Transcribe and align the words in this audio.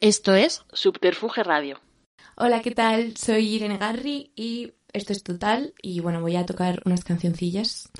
Esto 0.00 0.34
es 0.34 0.64
Subterfuge 0.72 1.42
Radio. 1.42 1.78
Hola, 2.34 2.62
¿qué 2.62 2.70
tal? 2.70 3.18
Soy 3.18 3.56
Irene 3.56 3.76
Garri 3.76 4.32
y 4.34 4.72
esto 4.94 5.12
es 5.12 5.22
Total 5.22 5.74
y 5.82 6.00
bueno, 6.00 6.22
voy 6.22 6.36
a 6.36 6.46
tocar 6.46 6.80
unas 6.86 7.04
cancioncillas 7.04 7.90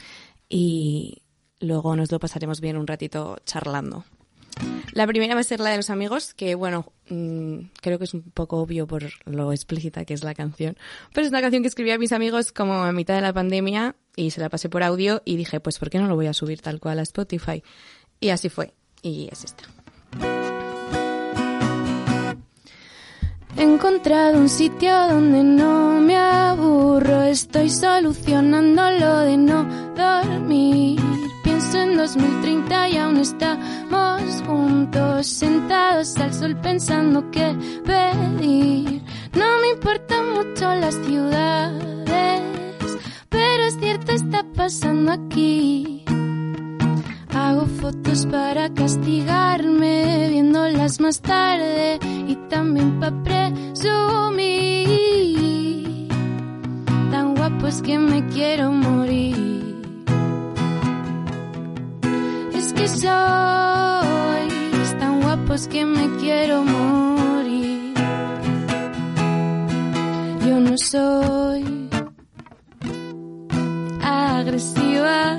y 0.48 1.20
luego 1.58 1.94
nos 1.96 2.10
lo 2.10 2.18
pasaremos 2.18 2.62
bien 2.62 2.78
un 2.78 2.86
ratito 2.86 3.36
charlando. 3.44 4.06
La 4.94 5.06
primera 5.06 5.34
va 5.34 5.42
a 5.42 5.44
ser 5.44 5.60
la 5.60 5.68
de 5.68 5.76
los 5.76 5.90
amigos, 5.90 6.32
que 6.32 6.54
bueno, 6.54 6.90
mm, 7.10 7.66
creo 7.82 7.98
que 7.98 8.04
es 8.04 8.14
un 8.14 8.22
poco 8.22 8.56
obvio 8.56 8.86
por 8.86 9.04
lo 9.26 9.52
explícita 9.52 10.06
que 10.06 10.14
es 10.14 10.24
la 10.24 10.32
canción, 10.32 10.78
pero 11.12 11.26
es 11.26 11.30
una 11.30 11.42
canción 11.42 11.62
que 11.62 11.68
escribí 11.68 11.90
a 11.90 11.98
mis 11.98 12.12
amigos 12.12 12.50
como 12.50 12.82
a 12.82 12.92
mitad 12.92 13.14
de 13.14 13.20
la 13.20 13.34
pandemia 13.34 13.94
y 14.16 14.30
se 14.30 14.40
la 14.40 14.48
pasé 14.48 14.70
por 14.70 14.82
audio 14.82 15.20
y 15.26 15.36
dije, 15.36 15.60
pues 15.60 15.78
¿por 15.78 15.90
qué 15.90 15.98
no 15.98 16.08
lo 16.08 16.14
voy 16.14 16.28
a 16.28 16.32
subir 16.32 16.62
tal 16.62 16.80
cual 16.80 16.98
a 16.98 17.02
Spotify? 17.02 17.62
Y 18.20 18.30
así 18.30 18.48
fue, 18.48 18.72
y 19.02 19.28
es 19.30 19.44
esta. 19.44 19.64
He 23.56 23.62
encontrado 23.62 24.38
un 24.38 24.48
sitio 24.48 24.92
donde 25.08 25.42
no 25.42 26.00
me 26.00 26.16
aburro, 26.16 27.22
estoy 27.22 27.68
solucionando 27.68 28.90
lo 28.92 29.18
de 29.20 29.36
no 29.36 29.66
dormir. 29.96 31.00
Pienso 31.42 31.78
en 31.78 31.96
2030 31.96 32.88
y 32.90 32.96
aún 32.96 33.16
estamos 33.18 34.42
juntos, 34.46 35.26
sentados 35.26 36.16
al 36.16 36.32
sol 36.32 36.56
pensando 36.60 37.30
qué 37.30 37.54
pedir. 37.84 39.02
No 39.34 39.58
me 39.60 39.70
importan 39.74 40.32
mucho 40.32 40.74
las 40.74 40.94
ciudades, 41.06 42.98
pero 43.28 43.64
es 43.64 43.76
cierto 43.78 44.12
está 44.12 44.44
pasando 44.54 45.12
aquí. 45.12 46.04
Hago 47.42 47.64
fotos 47.80 48.26
para 48.26 48.68
castigarme, 48.74 50.28
viéndolas 50.28 51.00
más 51.00 51.20
tarde 51.22 51.98
y 52.28 52.36
también 52.50 53.00
para 53.00 53.22
presumir. 53.22 54.88
Tan 57.10 57.34
guapo 57.34 57.66
es 57.66 57.80
que 57.80 57.98
me 57.98 58.26
quiero 58.26 58.70
morir. 58.70 59.80
Es 62.52 62.72
que 62.74 62.86
soy 62.86 64.48
tan 64.98 65.22
guapo 65.22 65.54
es 65.54 65.66
que 65.66 65.84
me 65.86 66.08
quiero 66.20 66.62
morir. 66.62 67.94
Yo 70.46 70.60
no 70.60 70.76
soy 70.76 71.88
agresiva, 74.02 75.38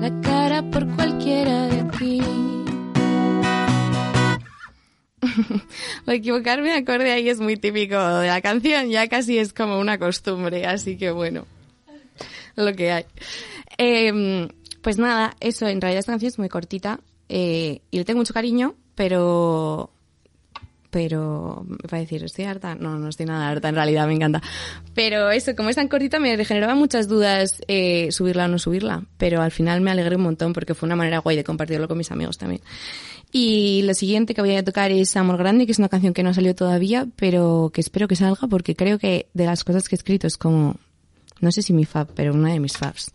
la 0.00 0.20
cara 0.22 0.62
por 0.70 0.86
cualquiera 0.94 1.66
de 1.66 1.80
aquí. 1.80 2.20
o 6.06 6.10
equivocarme 6.10 6.70
de 6.70 6.76
acorde 6.76 7.12
ahí 7.12 7.28
es 7.28 7.40
muy 7.40 7.56
típico 7.56 7.96
de 7.96 8.28
la 8.28 8.40
canción, 8.40 8.88
ya 8.88 9.08
casi 9.08 9.38
es 9.38 9.52
como 9.52 9.78
una 9.78 9.98
costumbre, 9.98 10.66
así 10.66 10.96
que 10.96 11.10
bueno, 11.10 11.46
lo 12.56 12.72
que 12.74 12.92
hay. 12.92 13.04
Em, 13.76 14.48
pues 14.82 14.98
nada, 14.98 15.36
eso, 15.40 15.68
en 15.68 15.80
realidad 15.80 16.00
esta 16.00 16.12
canción 16.12 16.28
es 16.28 16.38
muy 16.38 16.48
cortita 16.48 17.00
eh, 17.28 17.82
y 17.90 17.98
le 17.98 18.04
tengo 18.04 18.18
mucho 18.18 18.34
cariño, 18.34 18.74
pero 18.94 19.90
pero 20.90 21.64
me 21.66 21.76
va 21.90 21.98
a 21.98 22.00
decir, 22.00 22.22
¿estoy 22.24 22.44
harta? 22.44 22.74
No, 22.74 22.98
no 22.98 23.08
estoy 23.08 23.26
nada 23.26 23.48
harta, 23.48 23.68
en 23.68 23.76
realidad 23.76 24.06
me 24.06 24.14
encanta. 24.14 24.42
Pero 24.94 25.30
eso, 25.30 25.54
como 25.56 25.70
es 25.70 25.76
tan 25.76 25.88
cortita, 25.88 26.18
me 26.18 26.44
generaba 26.44 26.74
muchas 26.74 27.08
dudas 27.08 27.62
eh, 27.68 28.08
subirla 28.10 28.46
o 28.46 28.48
no 28.48 28.58
subirla, 28.58 29.04
pero 29.16 29.40
al 29.40 29.52
final 29.52 29.80
me 29.80 29.90
alegré 29.90 30.16
un 30.16 30.22
montón 30.22 30.52
porque 30.52 30.74
fue 30.74 30.86
una 30.86 30.96
manera 30.96 31.18
guay 31.18 31.36
de 31.36 31.44
compartirlo 31.44 31.88
con 31.88 31.96
mis 31.96 32.10
amigos 32.10 32.38
también. 32.38 32.60
Y 33.32 33.82
lo 33.84 33.94
siguiente 33.94 34.34
que 34.34 34.40
voy 34.40 34.56
a 34.56 34.64
tocar 34.64 34.90
es 34.90 35.16
Amor 35.16 35.38
Grande, 35.38 35.64
que 35.64 35.72
es 35.72 35.78
una 35.78 35.88
canción 35.88 36.12
que 36.12 36.24
no 36.24 36.34
salió 36.34 36.54
todavía, 36.54 37.06
pero 37.16 37.70
que 37.72 37.80
espero 37.80 38.08
que 38.08 38.16
salga 38.16 38.48
porque 38.48 38.74
creo 38.74 38.98
que 38.98 39.28
de 39.34 39.46
las 39.46 39.62
cosas 39.62 39.88
que 39.88 39.94
he 39.94 39.98
escrito 39.98 40.26
es 40.26 40.36
como, 40.36 40.76
no 41.40 41.52
sé 41.52 41.62
si 41.62 41.72
mi 41.72 41.84
fab, 41.84 42.08
pero 42.14 42.34
una 42.34 42.52
de 42.52 42.58
mis 42.58 42.76
fabs. 42.76 43.12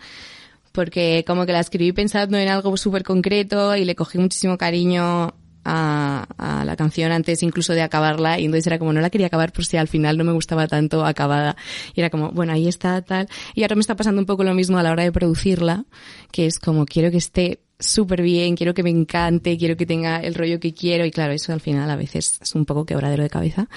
Porque 0.71 1.23
como 1.27 1.45
que 1.45 1.51
la 1.51 1.59
escribí 1.59 1.91
pensando 1.91 2.37
en 2.37 2.47
algo 2.47 2.75
súper 2.77 3.03
concreto 3.03 3.75
y 3.75 3.83
le 3.83 3.95
cogí 3.95 4.17
muchísimo 4.17 4.57
cariño 4.57 5.33
a, 5.65 6.63
la 6.65 6.75
canción 6.75 7.11
antes 7.11 7.43
incluso 7.43 7.73
de 7.73 7.81
acabarla 7.81 8.39
y 8.39 8.45
entonces 8.45 8.67
era 8.67 8.79
como 8.79 8.93
no 8.93 9.01
la 9.01 9.09
quería 9.09 9.27
acabar 9.27 9.51
por 9.51 9.65
si 9.65 9.77
al 9.77 9.87
final 9.87 10.17
no 10.17 10.23
me 10.23 10.31
gustaba 10.31 10.67
tanto 10.67 11.05
acabada. 11.05 11.57
Y 11.93 12.01
era 12.01 12.09
como 12.09 12.31
bueno 12.31 12.53
ahí 12.53 12.67
está 12.67 13.01
tal. 13.01 13.27
Y 13.53 13.63
ahora 13.63 13.75
me 13.75 13.81
está 13.81 13.95
pasando 13.95 14.21
un 14.21 14.25
poco 14.25 14.43
lo 14.43 14.53
mismo 14.53 14.77
a 14.77 14.83
la 14.83 14.91
hora 14.91 15.03
de 15.03 15.11
producirla 15.11 15.85
que 16.31 16.45
es 16.45 16.59
como 16.59 16.85
quiero 16.85 17.11
que 17.11 17.17
esté 17.17 17.59
súper 17.79 18.21
bien, 18.21 18.55
quiero 18.55 18.73
que 18.73 18.83
me 18.83 18.89
encante, 18.89 19.57
quiero 19.57 19.75
que 19.75 19.85
tenga 19.85 20.19
el 20.19 20.35
rollo 20.35 20.59
que 20.59 20.73
quiero. 20.73 21.05
Y 21.05 21.11
claro, 21.11 21.33
eso 21.33 21.53
al 21.53 21.61
final 21.61 21.89
a 21.89 21.95
veces 21.95 22.39
es 22.41 22.55
un 22.55 22.65
poco 22.65 22.85
quebradero 22.85 23.23
de 23.23 23.29
cabeza, 23.29 23.67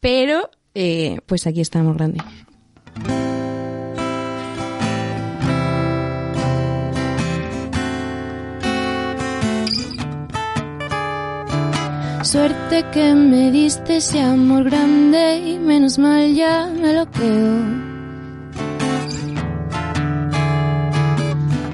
pero 0.00 0.50
eh, 0.74 1.18
pues 1.26 1.46
aquí 1.46 1.60
estamos 1.60 1.96
grande. 1.96 2.20
Suerte 12.24 12.86
que 12.90 13.14
me 13.14 13.50
diste 13.50 13.98
ese 13.98 14.18
amor 14.18 14.64
grande 14.64 15.40
y 15.46 15.58
menos 15.58 15.98
mal 15.98 16.34
ya 16.34 16.66
me 16.74 16.94
lo 16.94 17.04
quedo. 17.10 17.58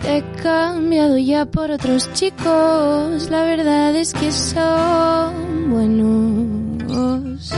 Te 0.03 0.17
he 0.17 0.23
cambiado 0.43 1.19
ya 1.19 1.47
por 1.47 1.71
otros 1.71 2.13
chicos, 2.15 3.31
la 3.31 3.43
verdad 3.45 3.95
es 3.95 4.13
que 4.13 4.33
son 4.33 5.71
buenos. 5.71 7.53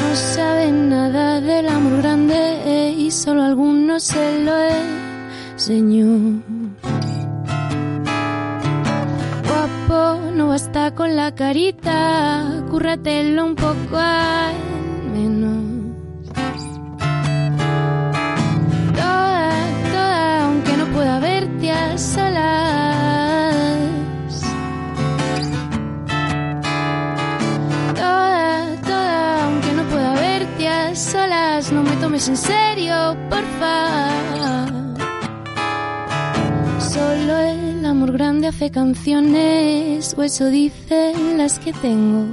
No 0.00 0.16
saben 0.16 0.90
nada 0.90 1.40
del 1.40 1.68
amor 1.68 1.98
grande 2.02 2.94
y 2.98 3.12
solo 3.12 3.44
algunos 3.44 4.02
se 4.02 4.42
lo 4.42 4.52
enseñó. 5.52 6.57
No 10.38 10.46
basta 10.46 10.94
con 10.94 11.16
la 11.16 11.34
carita, 11.34 12.62
cúrratelo 12.70 13.44
un 13.44 13.56
poco 13.56 13.96
al 13.96 14.54
menos. 15.12 15.64
Toda, 18.94 19.50
toda, 19.92 20.44
aunque 20.44 20.76
no 20.76 20.86
pueda 20.94 21.18
verte 21.18 21.72
a 21.72 21.98
solas. 21.98 23.80
Toda, 27.96 28.76
toda, 28.82 29.44
aunque 29.44 29.72
no 29.72 29.82
pueda 29.90 30.14
verte 30.14 30.68
a 30.68 30.94
solas, 30.94 31.72
no 31.72 31.82
me 31.82 31.96
tomes 31.96 32.28
en 32.28 32.36
serio, 32.36 33.16
por 33.28 33.44
favor. 33.58 34.87
Solo 36.98 37.38
el 37.38 37.86
amor 37.86 38.10
grande 38.10 38.48
hace 38.48 38.72
canciones, 38.72 40.16
o 40.18 40.22
eso 40.24 40.46
dicen 40.46 41.38
las 41.38 41.60
que 41.60 41.72
tengo. 41.72 42.26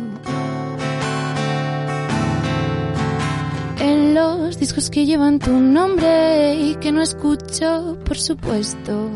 En 3.80 4.16
los 4.16 4.58
discos 4.58 4.90
que 4.90 5.06
llevan 5.06 5.38
tu 5.38 5.52
nombre 5.52 6.56
y 6.56 6.74
que 6.78 6.92
no 6.92 7.04
escucho, 7.04 7.96
por 8.06 8.18
supuesto. 8.18 9.12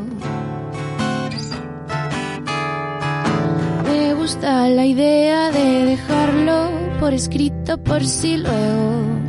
Me 3.86 4.14
gusta 4.14 4.70
la 4.70 4.86
idea 4.86 5.50
de 5.50 5.86
dejarlo 5.86 6.70
por 7.00 7.12
escrito 7.12 7.80
por 7.80 8.06
si 8.06 8.38
luego 8.38 9.29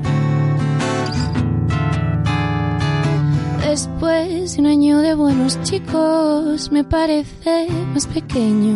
Después 3.70 4.56
de 4.56 4.62
un 4.62 4.66
año 4.66 4.98
de 4.98 5.14
buenos 5.14 5.62
chicos, 5.62 6.72
me 6.72 6.82
parece 6.82 7.68
más 7.94 8.04
pequeño. 8.08 8.74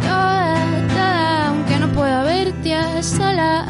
Toda, 0.00 0.54
toda, 0.94 1.48
aunque 1.48 1.78
no 1.80 1.88
pueda 1.94 2.22
verte 2.22 2.74
a 2.76 3.02
solas. 3.02 3.66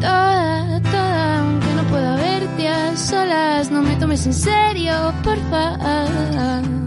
Toda, 0.00 0.80
toda, 0.82 1.38
aunque 1.40 1.74
no 1.74 1.82
pueda 1.90 2.14
verte 2.14 2.68
a 2.68 2.96
solas, 2.96 3.72
no 3.72 3.82
me 3.82 3.96
tomes 3.96 4.24
en 4.26 4.34
serio, 4.34 5.12
por 5.24 5.38
favor. 5.50 6.85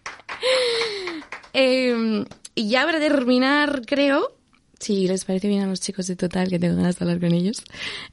Em, 1.53 2.25
y 2.53 2.69
ya 2.69 2.85
para 2.85 2.99
terminar, 2.99 3.81
creo, 3.87 4.37
si 4.79 5.07
les 5.07 5.25
parece 5.25 5.47
bien 5.47 5.63
a 5.63 5.67
los 5.67 5.81
chicos 5.81 6.05
de 6.05 6.15
Total, 6.15 6.49
que 6.49 6.59
tengo 6.59 6.75
ganas 6.75 6.99
de 6.99 7.05
hablar 7.05 7.19
con 7.19 7.33
ellos, 7.33 7.63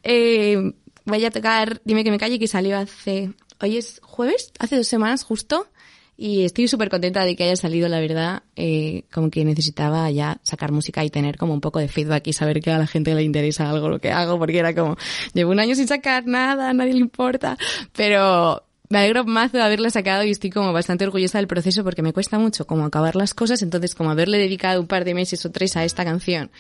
eh, 0.03 0.73
voy 1.05 1.25
a 1.25 1.31
tocar 1.31 1.83
Dime 1.85 2.05
que 2.05 2.11
me 2.11 2.19
calle, 2.19 2.39
que 2.39 2.49
salió 2.49 2.79
hace... 2.79 3.33
Hoy 3.61 3.77
es 3.77 4.01
jueves, 4.03 4.53
hace 4.59 4.77
dos 4.77 4.89
semanas 4.89 5.23
justo, 5.23 5.69
y 6.17 6.45
estoy 6.45 6.69
súper 6.69 6.91
contenta 6.91 7.25
de 7.25 7.35
que 7.35 7.45
haya 7.45 7.57
salido, 7.57 7.89
la 7.89 8.01
verdad, 8.01 8.43
eh, 8.57 9.05
como 9.13 9.31
que 9.31 9.45
necesitaba 9.45 10.11
ya 10.11 10.41
sacar 10.43 10.73
música 10.73 11.05
y 11.05 11.11
tener 11.11 11.37
como 11.37 11.55
un 11.55 11.61
poco 11.61 11.79
de 11.79 11.89
feedback 11.89 12.27
y 12.27 12.33
saber 12.33 12.61
que 12.61 12.71
a 12.71 12.79
la 12.79 12.87
gente 12.87 13.15
le 13.15 13.23
interesa 13.23 13.71
algo 13.71 13.89
lo 13.89 14.01
que 14.01 14.11
hago, 14.11 14.39
porque 14.39 14.59
era 14.59 14.75
como, 14.75 14.97
llevo 15.33 15.51
un 15.51 15.61
año 15.61 15.75
sin 15.75 15.89
sacar 15.89 16.27
nada, 16.27 16.71
a 16.71 16.75
nadie 16.75 16.95
le 16.95 17.01
importa, 17.01 17.57
pero 17.93 18.64
me 18.91 18.99
alegro 18.99 19.25
más 19.25 19.53
de 19.53 19.63
haberla 19.63 19.91
sacado 19.91 20.25
y 20.25 20.31
estoy 20.31 20.51
como 20.51 20.73
bastante 20.73 21.05
orgullosa 21.05 21.39
del 21.39 21.47
proceso 21.47 21.85
porque 21.85 22.03
me 22.03 22.13
cuesta 22.13 22.39
mucho 22.39 22.67
como 22.67 22.85
acabar 22.85 23.17
las 23.17 23.35
cosas, 23.35 23.63
entonces 23.63 23.95
como 23.95 24.11
haberle 24.11 24.39
dedicado 24.39 24.81
un 24.81 24.87
par 24.87 25.05
de 25.05 25.15
meses 25.15 25.45
o 25.47 25.51
tres 25.51 25.77
a 25.77 25.85
esta 25.85 26.05
canción 26.05 26.51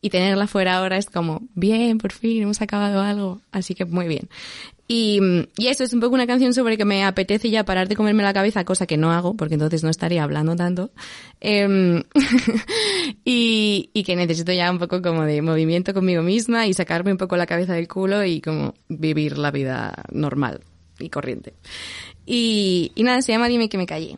y 0.00 0.10
tenerla 0.10 0.46
fuera 0.46 0.76
ahora 0.76 0.96
es 0.96 1.06
como, 1.06 1.42
bien, 1.54 1.98
por 1.98 2.12
fin, 2.12 2.42
hemos 2.42 2.62
acabado 2.62 3.00
algo, 3.00 3.40
así 3.50 3.74
que 3.74 3.84
muy 3.84 4.06
bien. 4.06 4.28
Y, 4.90 5.20
y 5.58 5.66
eso 5.66 5.84
es 5.84 5.92
un 5.92 6.00
poco 6.00 6.14
una 6.14 6.26
canción 6.26 6.54
sobre 6.54 6.78
que 6.78 6.86
me 6.86 7.04
apetece 7.04 7.50
ya 7.50 7.64
parar 7.64 7.88
de 7.88 7.96
comerme 7.96 8.22
la 8.22 8.32
cabeza, 8.32 8.64
cosa 8.64 8.86
que 8.86 8.96
no 8.96 9.12
hago, 9.12 9.34
porque 9.34 9.54
entonces 9.54 9.84
no 9.84 9.90
estaría 9.90 10.22
hablando 10.22 10.56
tanto. 10.56 10.90
Em, 11.40 12.02
y, 13.24 13.90
y 13.92 14.02
que 14.04 14.16
necesito 14.16 14.52
ya 14.52 14.70
un 14.70 14.78
poco 14.78 15.02
como 15.02 15.24
de 15.24 15.42
movimiento 15.42 15.92
conmigo 15.92 16.22
misma 16.22 16.66
y 16.66 16.72
sacarme 16.72 17.12
un 17.12 17.18
poco 17.18 17.36
la 17.36 17.46
cabeza 17.46 17.74
del 17.74 17.86
culo 17.86 18.24
y 18.24 18.40
como 18.40 18.74
vivir 18.88 19.36
la 19.36 19.50
vida 19.50 20.04
normal 20.10 20.62
y 20.98 21.10
corriente. 21.10 21.54
Y, 22.26 22.92
y 22.94 23.02
nada, 23.02 23.22
se 23.22 23.32
llama 23.32 23.48
Dime 23.48 23.68
que 23.68 23.78
me 23.78 23.86
callé. 23.86 24.16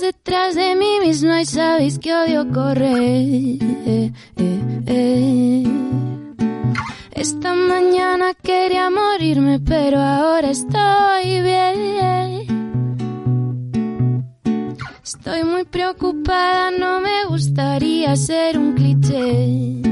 Detrás 0.00 0.56
de 0.56 0.74
mí 0.74 0.98
misma 1.00 1.42
y 1.42 1.46
sabéis 1.46 1.98
que 1.98 2.12
odio 2.12 2.50
correr. 2.50 3.60
Esta 7.14 7.54
mañana 7.54 8.32
quería 8.42 8.88
morirme, 8.88 9.60
pero 9.60 10.00
ahora 10.00 10.50
estoy 10.50 11.40
bien. 11.42 12.46
Estoy 15.04 15.44
muy 15.44 15.64
preocupada, 15.64 16.70
no 16.70 17.00
me 17.00 17.26
gustaría 17.28 18.16
ser 18.16 18.58
un 18.58 18.72
cliché. 18.72 19.82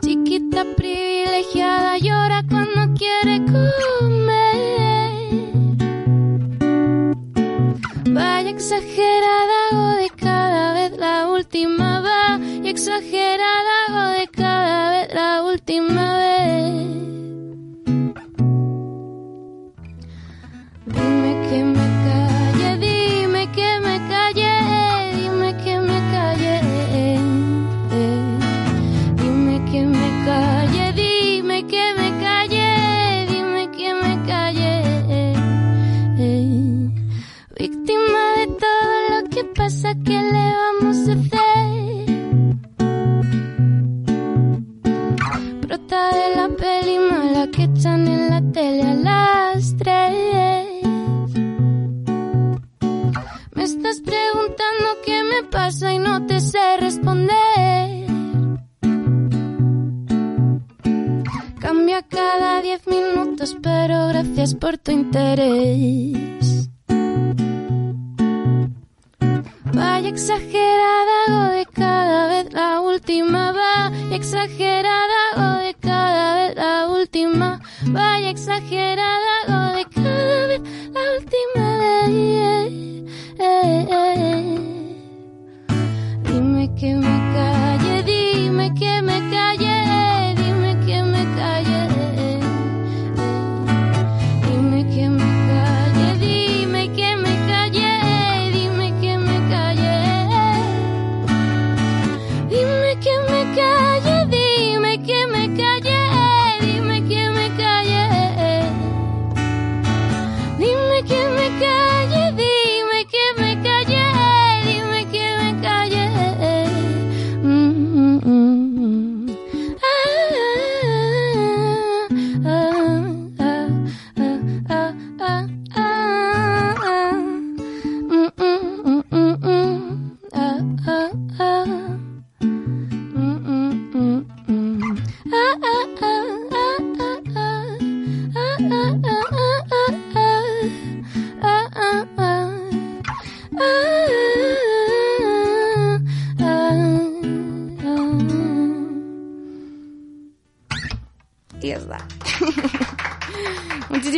Chiquita 0.00 0.64
privilegiada 0.76 1.98
llora 1.98 2.44
cuando 2.48 2.94
quiere 2.96 3.44
comer. 3.44 3.91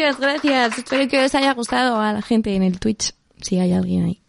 Muchísimas 0.04 0.20
gracias. 0.20 0.78
Espero 0.78 1.08
que 1.08 1.25
os 1.25 1.34
haya 1.34 1.54
gustado 1.54 1.99
a 1.99 2.12
la 2.12 2.20
gente 2.20 2.54
en 2.54 2.62
el 2.62 2.78
Twitch, 2.78 3.14
si 3.40 3.58
hay 3.58 3.73
alguien 3.73 4.04
ahí. 4.04 4.23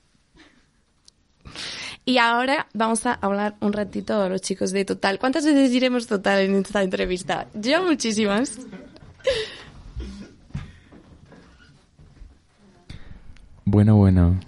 Y 2.06 2.18
ahora 2.18 2.68
vamos 2.74 3.06
a 3.06 3.14
hablar 3.16 3.56
un 3.60 3.74
ratito 3.74 4.22
a 4.22 4.30
los 4.30 4.40
chicos 4.42 4.72
de 4.72 4.86
Total. 4.86 5.20
¿Cuántas 5.20 5.46
veces 5.46 5.72
diremos 5.72 6.08
Total 6.08 6.40
en 6.40 6.56
esta 6.56 6.82
entrevista? 6.82 7.48
Yo 7.54 7.84
muchísimas. 7.84 8.58
Bueno, 13.66 13.98
bueno. 13.98 14.40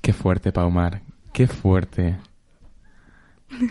Qué 0.00 0.14
fuerte, 0.14 0.52
Paumar. 0.52 1.02
Qué 1.34 1.48
fuerte. 1.48 2.16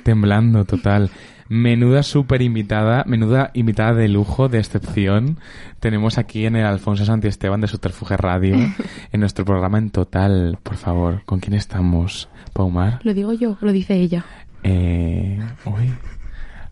Temblando 0.03 0.65
total. 0.65 1.09
Menuda 1.53 2.01
super 2.01 2.41
invitada, 2.41 3.03
menuda 3.05 3.51
invitada 3.53 3.93
de 3.93 4.07
lujo, 4.07 4.47
de 4.47 4.59
excepción. 4.59 5.37
Tenemos 5.81 6.17
aquí 6.17 6.45
en 6.45 6.55
el 6.55 6.65
Alfonso 6.65 7.03
Santi 7.03 7.27
Esteban 7.27 7.59
de 7.59 7.67
Subterfuge 7.67 8.15
Radio, 8.15 8.55
en 9.11 9.19
nuestro 9.19 9.43
programa 9.43 9.77
en 9.77 9.89
total. 9.89 10.59
Por 10.63 10.77
favor, 10.77 11.23
¿con 11.25 11.41
quién 11.41 11.53
estamos? 11.53 12.29
Paumar. 12.53 13.01
Lo 13.03 13.13
digo 13.13 13.33
yo, 13.33 13.57
lo 13.59 13.73
dice 13.73 13.95
ella. 13.95 14.23
Eh, 14.63 15.41
uy. 15.65 15.93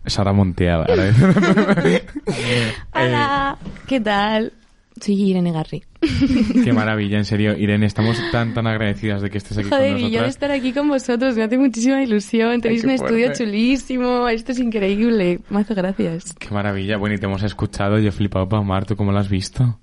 Sara 0.06 0.32
Monteada. 0.32 0.86
Hola, 2.94 3.58
¿qué 3.86 4.00
tal? 4.00 4.54
Soy 5.00 5.14
Irene 5.22 5.52
Garri. 5.52 5.82
Qué 6.64 6.72
maravilla, 6.72 7.18
en 7.18 7.24
serio. 7.24 7.56
Irene, 7.56 7.86
estamos 7.86 8.18
tan, 8.32 8.54
tan 8.54 8.66
agradecidas 8.66 9.22
de 9.22 9.30
que 9.30 9.38
estés 9.38 9.58
aquí 9.58 9.68
Joder, 9.68 9.92
con 9.92 10.00
y 10.00 10.02
yo 10.02 10.06
de 10.06 10.10
nosotras. 10.10 10.30
estar 10.30 10.50
aquí 10.50 10.72
con 10.72 10.88
vosotros, 10.88 11.36
me 11.36 11.42
hace 11.42 11.58
muchísima 11.58 12.02
ilusión. 12.02 12.60
Tenéis 12.60 12.82
qué 12.82 12.86
un 12.86 12.92
estudio 12.94 13.26
fuerte. 13.26 13.44
chulísimo, 13.44 14.28
esto 14.28 14.52
es 14.52 14.58
increíble. 14.58 15.40
Muchas 15.48 15.76
gracias. 15.76 16.34
Qué 16.34 16.50
maravilla. 16.50 16.96
Bueno, 16.96 17.14
y 17.14 17.18
te 17.18 17.26
hemos 17.26 17.42
escuchado. 17.42 17.98
Yo 17.98 18.08
he 18.08 18.12
flipado, 18.12 18.48
Paumar. 18.48 18.84
¿Tú 18.84 18.96
cómo 18.96 19.12
lo 19.12 19.18
has 19.18 19.28
visto? 19.28 19.78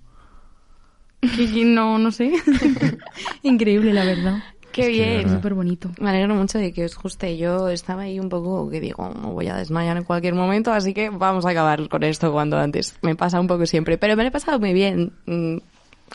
No, 1.65 1.97
no 1.97 2.11
sé. 2.11 2.31
Increíble, 3.43 3.93
la 3.93 4.05
verdad. 4.05 4.43
Qué 4.77 4.87
Es 4.87 5.23
bien. 5.25 5.29
Súper 5.29 5.53
bonito. 5.53 5.91
Me 5.99 6.09
alegro 6.09 6.35
mucho 6.35 6.57
de 6.57 6.71
que 6.71 6.85
os 6.85 6.97
guste. 6.97 7.37
Yo 7.37 7.69
estaba 7.69 8.03
ahí 8.03 8.19
un 8.19 8.29
poco 8.29 8.69
que 8.69 8.79
digo, 8.79 9.11
me 9.13 9.27
voy 9.27 9.47
a 9.47 9.55
desmayar 9.55 9.97
en 9.97 10.03
cualquier 10.03 10.35
momento, 10.35 10.71
así 10.71 10.93
que 10.93 11.09
vamos 11.09 11.45
a 11.45 11.49
acabar 11.49 11.87
con 11.89 12.03
esto 12.03 12.31
cuando 12.31 12.57
antes. 12.57 12.97
Me 13.01 13.15
pasa 13.15 13.39
un 13.39 13.47
poco 13.47 13.65
siempre, 13.65 13.97
pero 13.97 14.15
me 14.15 14.23
lo 14.23 14.29
he 14.29 14.31
pasado 14.31 14.59
muy 14.59 14.73
bien. 14.73 15.13
Mm, 15.25 15.57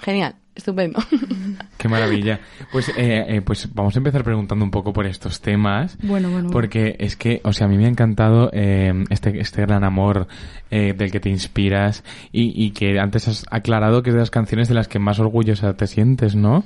Genial, 0.00 0.34
estupendo. 0.54 1.00
Qué 1.76 1.88
maravilla. 1.88 2.40
Pues, 2.70 2.88
eh, 2.90 3.24
eh, 3.28 3.42
pues 3.42 3.68
vamos 3.74 3.94
a 3.94 3.98
empezar 3.98 4.24
preguntando 4.24 4.64
un 4.64 4.70
poco 4.70 4.92
por 4.92 5.06
estos 5.06 5.40
temas. 5.40 5.98
Bueno, 6.02 6.30
bueno. 6.30 6.50
Porque 6.50 6.96
es 6.98 7.16
que, 7.16 7.40
o 7.44 7.52
sea, 7.52 7.66
a 7.66 7.70
mí 7.70 7.76
me 7.76 7.84
ha 7.84 7.88
encantado 7.88 8.50
eh, 8.52 8.92
este, 9.10 9.38
este 9.40 9.62
gran 9.62 9.84
amor 9.84 10.28
eh, 10.70 10.94
del 10.96 11.10
que 11.10 11.20
te 11.20 11.28
inspiras 11.28 12.04
y, 12.32 12.52
y 12.64 12.70
que 12.70 12.98
antes 12.98 13.28
has 13.28 13.44
aclarado 13.50 14.02
que 14.02 14.10
es 14.10 14.14
de 14.14 14.20
las 14.20 14.30
canciones 14.30 14.68
de 14.68 14.74
las 14.74 14.88
que 14.88 14.98
más 14.98 15.18
orgullosa 15.18 15.74
te 15.74 15.86
sientes, 15.86 16.34
¿no? 16.34 16.64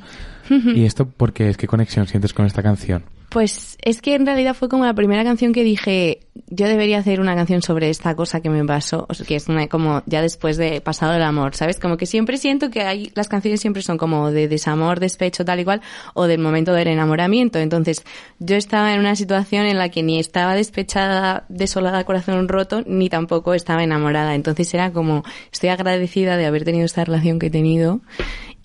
Y 0.49 0.85
esto 0.85 1.09
porque 1.09 1.49
es 1.49 1.57
qué 1.57 1.67
conexión 1.67 2.07
sientes 2.07 2.33
con 2.33 2.47
esta 2.47 2.62
canción. 2.62 3.05
Pues 3.29 3.76
es 3.83 4.00
que 4.03 4.15
en 4.15 4.25
realidad 4.25 4.55
fue 4.55 4.69
como 4.69 4.85
la 4.85 4.95
primera 4.95 5.25
canción 5.25 5.53
que 5.53 5.65
dije, 5.65 6.21
yo 6.49 6.69
debería 6.69 6.99
hacer 6.99 7.21
una 7.21 7.35
canción 7.35 7.61
sobre 7.61 7.91
esta 7.91 8.15
cosa 8.15 8.41
que 8.41 8.49
me 8.49 8.65
pasó, 8.65 9.05
o 9.09 9.15
sea, 9.15 9.26
que 9.26 9.35
es 9.35 9.49
una, 9.49 9.67
como 9.67 10.03
ya 10.07 10.23
después 10.23 10.57
de 10.57 10.81
pasado 10.81 11.15
el 11.15 11.23
amor, 11.23 11.57
¿sabes? 11.57 11.81
Como 11.81 11.97
que 11.97 12.07
siempre 12.07 12.38
siento 12.38 12.71
que 12.71 12.83
hay, 12.83 13.11
las 13.15 13.29
canciones 13.29 13.61
siempre 13.61 13.83
son 13.83 13.99
como 13.99 14.31
de 14.31 14.47
desamor, 14.47 15.00
despecho, 15.00 15.45
tal 15.45 15.61
y 15.61 15.65
cual, 15.65 15.83
o 16.15 16.26
del 16.26 16.38
momento 16.38 16.73
del 16.73 16.88
enamoramiento. 16.88 17.59
Entonces, 17.59 18.05
yo 18.38 18.57
estaba 18.57 18.95
en 18.95 19.00
una 19.00 19.17
situación 19.17 19.67
en 19.67 19.76
la 19.76 19.88
que 19.88 20.05
ni 20.05 20.21
estaba 20.21 20.55
despechada, 20.55 21.45
desolada, 21.49 22.05
corazón 22.05 22.49
roto, 22.49 22.85
ni 22.87 23.11
tampoco 23.11 23.55
estaba 23.55 23.83
enamorada. 23.83 24.35
Entonces 24.37 24.73
era 24.73 24.93
como, 24.93 25.25
estoy 25.53 25.71
agradecida 25.71 26.37
de 26.37 26.47
haber 26.47 26.65
tenido 26.65 26.87
esta 26.87 27.05
relación 27.05 27.38
que 27.41 27.49
he 27.49 27.50
tenido 27.50 28.00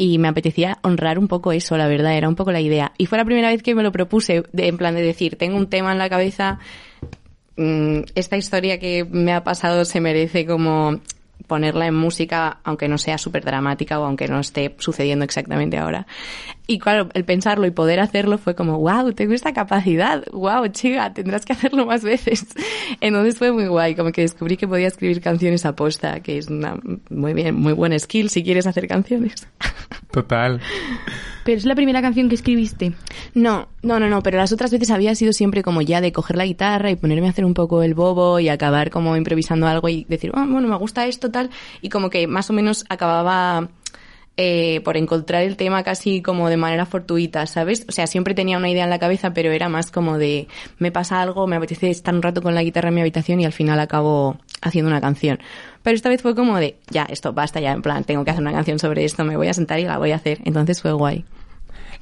y 0.01 0.17
me 0.17 0.29
apetecía 0.29 0.79
honrar 0.81 1.19
un 1.19 1.27
poco 1.27 1.51
eso, 1.51 1.77
la 1.77 1.87
verdad, 1.87 2.17
era 2.17 2.27
un 2.27 2.33
poco 2.33 2.51
la 2.51 2.59
idea. 2.59 2.91
Y 2.97 3.05
fue 3.05 3.19
la 3.19 3.23
primera 3.23 3.49
vez 3.49 3.61
que 3.61 3.75
me 3.75 3.83
lo 3.83 3.91
propuse, 3.91 4.41
en 4.51 4.77
plan 4.79 4.95
de 4.95 5.03
decir, 5.03 5.35
tengo 5.35 5.57
un 5.57 5.67
tema 5.69 5.91
en 5.91 5.99
la 5.99 6.09
cabeza, 6.09 6.57
mm, 7.55 7.99
esta 8.15 8.35
historia 8.35 8.79
que 8.79 9.05
me 9.05 9.31
ha 9.31 9.43
pasado 9.43 9.85
se 9.85 10.01
merece 10.01 10.47
como 10.47 10.99
ponerla 11.45 11.85
en 11.85 11.93
música, 11.93 12.61
aunque 12.63 12.87
no 12.87 12.97
sea 12.97 13.19
súper 13.19 13.45
dramática 13.45 13.99
o 13.99 14.05
aunque 14.05 14.27
no 14.27 14.39
esté 14.39 14.73
sucediendo 14.79 15.23
exactamente 15.23 15.77
ahora. 15.77 16.07
Y 16.67 16.79
claro, 16.79 17.09
el 17.13 17.25
pensarlo 17.25 17.65
y 17.65 17.71
poder 17.71 17.99
hacerlo 17.99 18.37
fue 18.37 18.55
como, 18.55 18.79
wow, 18.79 19.11
tengo 19.13 19.33
esta 19.33 19.53
capacidad, 19.53 20.23
wow, 20.31 20.67
chica, 20.67 21.13
tendrás 21.13 21.45
que 21.45 21.53
hacerlo 21.53 21.85
más 21.85 22.03
veces. 22.03 22.47
Entonces 23.01 23.37
fue 23.37 23.51
muy 23.51 23.67
guay, 23.67 23.95
como 23.95 24.11
que 24.11 24.21
descubrí 24.21 24.57
que 24.57 24.67
podía 24.67 24.87
escribir 24.87 25.21
canciones 25.21 25.65
a 25.65 25.75
posta, 25.75 26.21
que 26.21 26.37
es 26.37 26.47
una 26.47 26.79
muy 27.09 27.33
bien, 27.33 27.55
muy 27.55 27.73
buena 27.73 27.97
skill 27.99 28.29
si 28.29 28.43
quieres 28.43 28.67
hacer 28.67 28.87
canciones. 28.87 29.47
Total. 30.11 30.61
Pero 31.43 31.57
es 31.57 31.65
la 31.65 31.75
primera 31.75 32.01
canción 32.01 32.29
que 32.29 32.35
escribiste. 32.35 32.93
No, 33.33 33.67
no, 33.81 33.99
no, 33.99 34.07
no, 34.07 34.21
pero 34.21 34.37
las 34.37 34.51
otras 34.51 34.71
veces 34.71 34.91
había 34.91 35.15
sido 35.15 35.33
siempre 35.33 35.63
como 35.63 35.81
ya 35.81 35.99
de 35.99 36.11
coger 36.11 36.37
la 36.37 36.45
guitarra 36.45 36.91
y 36.91 36.95
ponerme 36.95 37.27
a 37.27 37.31
hacer 37.31 37.45
un 37.45 37.53
poco 37.53 37.81
el 37.81 37.95
bobo 37.95 38.39
y 38.39 38.49
acabar 38.49 38.91
como 38.91 39.17
improvisando 39.17 39.67
algo 39.67 39.89
y 39.89 40.05
decir, 40.07 40.31
"Ah, 40.35 40.45
bueno, 40.47 40.67
me 40.67 40.77
gusta 40.77 41.07
esto, 41.07 41.31
tal, 41.31 41.49
y 41.81 41.89
como 41.89 42.09
que 42.09 42.27
más 42.27 42.49
o 42.49 42.53
menos 42.53 42.85
acababa 42.89 43.69
eh, 44.43 44.81
por 44.81 44.97
encontrar 44.97 45.43
el 45.43 45.55
tema 45.55 45.83
casi 45.83 46.23
como 46.23 46.49
de 46.49 46.57
manera 46.57 46.87
fortuita, 46.87 47.45
¿sabes? 47.45 47.85
O 47.87 47.91
sea, 47.91 48.07
siempre 48.07 48.33
tenía 48.33 48.57
una 48.57 48.71
idea 48.71 48.85
en 48.85 48.89
la 48.89 48.97
cabeza, 48.97 49.35
pero 49.35 49.51
era 49.51 49.69
más 49.69 49.91
como 49.91 50.17
de, 50.17 50.47
me 50.79 50.91
pasa 50.91 51.21
algo, 51.21 51.45
me 51.45 51.57
apetece 51.57 51.91
estar 51.91 52.11
un 52.15 52.23
rato 52.23 52.41
con 52.41 52.55
la 52.55 52.63
guitarra 52.63 52.89
en 52.89 52.95
mi 52.95 53.01
habitación 53.01 53.39
y 53.39 53.45
al 53.45 53.53
final 53.53 53.79
acabo 53.79 54.37
haciendo 54.63 54.89
una 54.89 54.99
canción. 54.99 55.37
Pero 55.83 55.95
esta 55.95 56.09
vez 56.09 56.23
fue 56.23 56.33
como 56.33 56.57
de, 56.57 56.77
ya, 56.89 57.03
esto 57.03 57.33
basta 57.33 57.59
ya, 57.59 57.71
en 57.71 57.83
plan, 57.83 58.03
tengo 58.03 58.25
que 58.25 58.31
hacer 58.31 58.41
una 58.41 58.51
canción 58.51 58.79
sobre 58.79 59.05
esto, 59.05 59.23
me 59.23 59.37
voy 59.37 59.47
a 59.47 59.53
sentar 59.53 59.79
y 59.79 59.83
la 59.83 59.99
voy 59.99 60.11
a 60.11 60.15
hacer. 60.15 60.39
Entonces 60.43 60.81
fue 60.81 60.91
guay. 60.91 61.23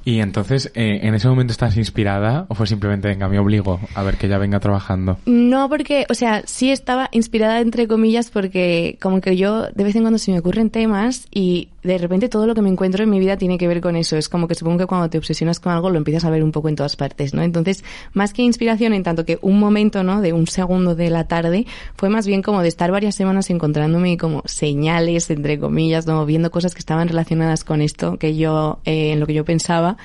Y 0.10 0.22
entonces, 0.22 0.72
eh, 0.74 1.02
¿en 1.04 1.14
ese 1.14 1.28
momento 1.28 1.52
estás 1.52 1.78
inspirada 1.78 2.48
o 2.48 2.56
fue 2.56 2.66
simplemente, 2.66 3.08
venga, 3.08 3.30
me 3.30 3.38
obligo 3.38 3.80
a 3.94 4.02
ver 4.02 4.18
que 4.18 4.28
ya 4.28 4.40
venga 4.40 4.60
trabajando? 4.60 5.20
No, 5.28 5.70
porque, 5.70 6.08
o 6.10 6.16
sea, 6.16 6.42
sí 6.48 6.72
estaba 6.72 7.10
inspirada 7.12 7.60
entre 7.60 7.88
comillas 7.88 8.32
porque 8.32 8.98
como 9.00 9.22
que 9.22 9.38
yo 9.38 9.68
de 9.68 9.84
vez 9.84 9.96
en 9.96 10.02
cuando 10.02 10.18
se 10.18 10.32
me 10.32 10.40
ocurren 10.40 10.72
temas 10.72 11.28
y 11.30 11.70
de 11.84 11.98
repente 12.00 12.28
todo 12.28 12.48
lo 12.48 12.56
que 12.56 12.62
me 12.64 12.70
encuentro 12.70 13.04
en 13.04 13.10
mi 13.12 13.20
vida 13.20 13.38
tiene 13.38 13.60
que 13.60 13.68
ver 13.68 13.82
con 13.82 13.96
eso. 13.96 14.18
Es 14.18 14.30
como 14.30 14.48
que 14.48 14.56
supongo 14.56 14.80
que 14.80 14.86
cuando 14.88 15.12
te 15.12 15.20
obsesionas 15.20 15.60
con 15.60 15.74
algo 15.74 15.92
lo 15.92 15.98
empiezas 15.98 16.26
a 16.26 16.32
ver 16.32 16.44
un 16.44 16.52
poco 16.52 16.70
en 16.70 16.76
todas 16.76 16.96
partes, 16.96 17.36
¿no? 17.36 17.44
Entonces, 17.44 17.84
más 18.14 18.34
que 18.34 18.42
inspiración 18.42 18.94
en 18.94 19.04
tanto 19.04 19.26
que 19.26 19.38
un 19.44 19.60
momento, 19.60 20.04
¿no? 20.04 20.22
De 20.22 20.34
un 20.34 20.48
segundo 20.48 20.96
de 20.96 21.12
la 21.12 21.28
tarde, 21.28 21.68
fue 21.96 22.10
más 22.10 22.26
bien 22.26 22.42
como 22.42 22.64
de 22.64 22.68
estar 22.68 22.92
varias 22.92 23.14
semanas 23.14 23.52
encontrándome 23.52 24.18
como 24.18 24.42
señales, 24.46 25.30
entre 25.30 25.60
comillas, 25.60 26.08
¿no? 26.08 26.26
Viendo 26.26 26.50
cosas 26.50 26.74
que 26.74 26.80
estaban 26.80 27.08
relacionadas 27.08 27.64
con 27.64 27.82
esto 27.82 28.18
que 28.18 28.36
yo, 28.36 28.80
eh, 28.86 29.12
en 29.14 29.20
lo 29.20 29.28
que 29.28 29.36
yo 29.36 29.46
pensaba. 29.46 29.98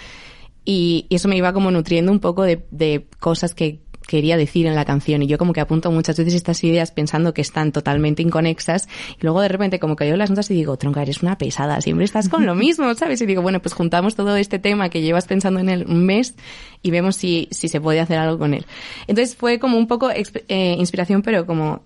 Y, 0.65 1.07
y 1.09 1.17
eso 1.17 1.29
me 1.29 1.37
iba 1.37 1.53
como 1.53 1.71
nutriendo 1.71 2.11
un 2.11 2.21
poco 2.21 2.43
de, 2.43 2.65
de 2.71 3.07
cosas 3.21 3.55
que 3.55 3.81
quería 4.07 4.37
decir 4.37 4.67
en 4.67 4.75
la 4.75 4.85
canción 4.85 5.23
y 5.23 5.27
yo 5.27 5.39
como 5.39 5.53
que 5.53 5.61
apunto 5.61 5.91
muchas 5.91 6.17
veces 6.17 6.35
estas 6.35 6.63
ideas 6.65 6.91
pensando 6.91 7.35
que 7.35 7.41
están 7.41 7.73
totalmente 7.73 8.23
inconexas 8.23 8.89
y 9.19 9.23
luego 9.23 9.41
de 9.41 9.49
repente 9.49 9.79
como 9.79 9.97
que 9.97 10.09
yo 10.09 10.17
las 10.17 10.31
notas 10.31 10.51
y 10.51 10.55
digo, 10.55 10.77
tronca, 10.77 11.03
eres 11.03 11.23
una 11.23 11.39
pesada, 11.39 11.81
siempre 11.81 12.05
estás 12.05 12.29
con 12.29 12.47
lo 12.47 12.55
mismo, 12.55 12.95
¿sabes? 12.95 13.21
Y 13.23 13.27
digo, 13.27 13.43
bueno, 13.43 13.61
pues 13.61 13.75
juntamos 13.75 14.15
todo 14.15 14.37
este 14.37 14.59
tema 14.59 14.89
que 14.89 15.03
llevas 15.03 15.27
pensando 15.27 15.61
en 15.61 15.69
él 15.69 15.87
un 15.89 16.05
mes 16.05 16.35
y 16.83 16.91
vemos 16.91 17.17
si, 17.17 17.49
si 17.51 17.69
se 17.69 17.81
puede 17.81 18.01
hacer 18.01 18.19
algo 18.19 18.39
con 18.39 18.55
él. 18.55 18.67
Entonces 19.07 19.37
fue 19.37 19.59
como 19.59 19.79
un 19.79 19.87
poco 19.87 20.11
eh, 20.11 20.77
inspiración 20.79 21.23
pero 21.23 21.47
como 21.47 21.83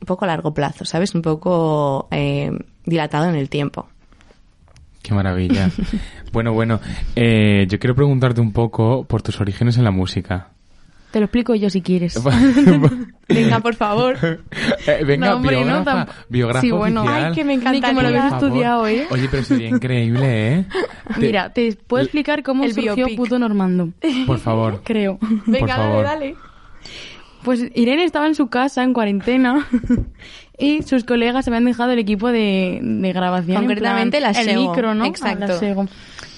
un 0.00 0.06
poco 0.06 0.24
a 0.24 0.28
largo 0.28 0.54
plazo, 0.54 0.84
¿sabes? 0.84 1.14
Un 1.14 1.22
poco 1.22 2.08
eh, 2.10 2.50
dilatado 2.84 3.28
en 3.28 3.34
el 3.34 3.48
tiempo. 3.48 3.88
Qué 5.10 5.14
maravilla. 5.16 5.68
bueno, 6.32 6.52
bueno, 6.52 6.78
eh, 7.16 7.66
yo 7.68 7.80
quiero 7.80 7.96
preguntarte 7.96 8.40
un 8.40 8.52
poco 8.52 9.02
por 9.02 9.22
tus 9.22 9.40
orígenes 9.40 9.76
en 9.76 9.82
la 9.82 9.90
música. 9.90 10.50
Te 11.10 11.18
lo 11.18 11.24
explico 11.24 11.56
yo 11.56 11.68
si 11.68 11.82
quieres. 11.82 12.22
Venga, 13.28 13.58
por 13.58 13.74
favor. 13.74 14.16
Eh, 14.86 15.04
venga, 15.04 15.30
No, 15.30 15.36
hombre, 15.38 15.56
biógrafa, 15.56 16.06
tamp- 16.06 16.08
biógrafa 16.28 16.60
Sí, 16.60 16.70
bueno. 16.70 17.00
oficial. 17.02 17.24
Ay, 17.24 17.32
que 17.34 17.44
me 17.44 17.56
Ni 17.56 17.80
que 17.80 17.92
me 17.92 18.02
lo 18.04 18.08
Por 18.10 18.32
estudiado, 18.34 18.86
¿eh? 18.86 19.06
Oye, 19.10 19.26
pero 19.28 19.42
sería 19.42 19.68
increíble, 19.68 20.54
¿eh? 20.58 20.64
Mira, 21.18 21.52
te 21.52 21.72
puedo 21.88 22.04
explicar 22.04 22.44
cómo 22.44 22.62
el 22.62 22.72
surgió 22.72 22.94
biopic. 22.94 23.16
Puto 23.16 23.36
Normando. 23.40 23.88
Por 24.28 24.38
favor. 24.38 24.82
Creo. 24.84 25.18
Venga, 25.46 25.76
dale, 25.76 25.82
favor. 25.88 26.04
dale. 26.04 26.34
Pues 27.42 27.66
Irene 27.74 28.04
estaba 28.04 28.28
en 28.28 28.36
su 28.36 28.46
casa 28.46 28.84
en 28.84 28.92
cuarentena 28.92 29.66
y 30.60 30.82
sus 30.82 31.04
colegas 31.04 31.48
habían 31.48 31.64
dejado 31.64 31.92
el 31.92 31.98
equipo 31.98 32.28
de, 32.28 32.78
de 32.82 33.12
grabación. 33.12 33.56
en 33.56 33.62
Concretamente 33.62 34.18
plan, 34.18 34.32
la 34.32 34.38
El 34.40 34.46
Sego. 34.46 34.70
micro, 34.70 34.94
¿no? 34.94 35.04
Exacto. 35.06 35.46
La 35.46 35.58
Sego. 35.58 35.86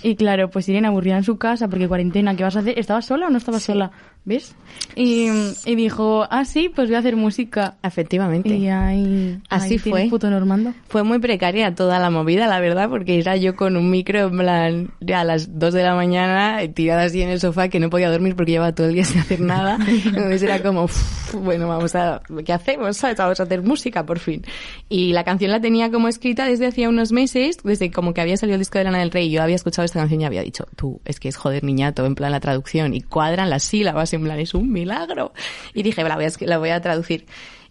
Y 0.05 0.17
claro, 0.17 0.51
pues 0.51 0.69
Irene 0.69 0.89
aburrida 0.89 1.17
en 1.17 1.25
su 1.25 1.39
casa 1.39 1.69
porque 1.69 1.87
cuarentena, 1.89 2.35
¿qué 2.35 2.43
vas 2.43 2.57
a 2.57 2.61
hacer? 2.61 2.79
¿Estabas 2.79 3.05
sola 3.05 3.27
o 3.27 3.31
no 3.31 3.39
estabas 3.39 3.63
sola? 3.63 3.91
¿Ves? 4.25 4.55
Y, 4.95 5.27
y 5.67 5.75
dijo, 5.75 6.27
ah, 6.31 6.45
sí, 6.45 6.69
pues 6.69 6.89
voy 6.89 6.95
a 6.95 7.01
hacer 7.01 7.17
música. 7.17 7.77
Efectivamente. 7.83 8.51
Y 8.51 8.69
ahí, 8.69 9.41
Así 9.49 9.75
ahí 9.75 9.79
fue. 9.79 10.07
Puto 10.09 10.31
Normando. 10.31 10.73
Fue 10.89 11.03
muy 11.03 11.19
precaria 11.19 11.75
toda 11.75 11.99
la 11.99 12.09
movida, 12.11 12.47
la 12.47 12.61
verdad, 12.61 12.89
porque 12.89 13.19
era 13.19 13.37
yo 13.37 13.57
con 13.57 13.77
un 13.77 13.91
micro 13.91 14.21
en 14.29 14.39
plan 14.39 14.91
ya 15.01 15.21
a 15.21 15.25
las 15.25 15.59
2 15.59 15.75
de 15.75 15.83
la 15.83 15.95
mañana 15.97 16.59
tirada 16.73 17.03
así 17.03 17.21
en 17.21 17.31
el 17.31 17.41
sofá 17.41 17.69
que 17.69 17.81
no 17.81 17.91
podía 17.91 18.11
dormir 18.11 18.37
porque 18.37 18.53
llevaba 18.53 18.73
todo 18.75 18.87
el 18.89 18.95
día 18.95 19.05
sin 19.05 19.21
hacer 19.21 19.41
nada. 19.41 19.79
Entonces 20.07 20.43
era 20.43 20.63
como, 20.63 20.85
"Uf, 20.85 21.35
bueno, 21.35 21.67
vamos 21.67 21.95
a, 21.97 22.23
¿qué 22.45 22.53
hacemos? 22.53 22.97
¿Sabes? 22.97 23.17
Vamos 23.17 23.41
a 23.41 23.43
hacer 23.43 23.63
música 23.63 24.07
por 24.07 24.21
fin. 24.21 24.43
Y 24.89 25.13
la 25.13 25.25
canción 25.25 25.51
la 25.51 25.61
tenía 25.61 25.91
como 25.91 26.07
escrita 26.07 26.47
desde 26.47 26.67
hacía 26.67 26.89
unos 26.89 27.11
meses, 27.11 27.57
desde 27.65 27.91
como 27.91 28.15
que 28.15 28.21
había 28.21 28.37
salido 28.37 28.55
el 28.55 28.61
disco 28.61 28.79
de 28.79 28.85
Lana 28.85 28.99
del 29.01 29.11
Rey 29.11 29.27
y 29.27 29.31
yo 29.33 29.43
había 29.43 29.57
escuchado 29.57 29.85
esta 29.85 29.99
canción 29.99 30.21
y 30.21 30.25
había 30.27 30.43
dicho, 30.43 30.67
tú, 30.77 31.01
es 31.05 31.19
que 31.19 31.29
es 31.29 31.37
joder 31.37 31.65
niñato, 31.65 32.07
en 32.07 32.15
plan 32.15 32.31
la 32.31 32.41
traducción 32.41 32.95
y 32.95 33.01
cuadran 33.01 33.51
las 33.51 33.65
sílabas, 33.65 34.12
en 34.17 34.25
plan 34.25 34.39
es 34.39 34.55
un 34.55 34.73
milagro. 34.73 35.33
Y 35.75 35.83
dije, 35.83 36.03
la 36.03 36.17
voy 36.17 36.25
a, 36.25 36.31
la 36.41 36.59
voy 36.59 36.71
a 36.71 36.81
traducir. 36.81 37.27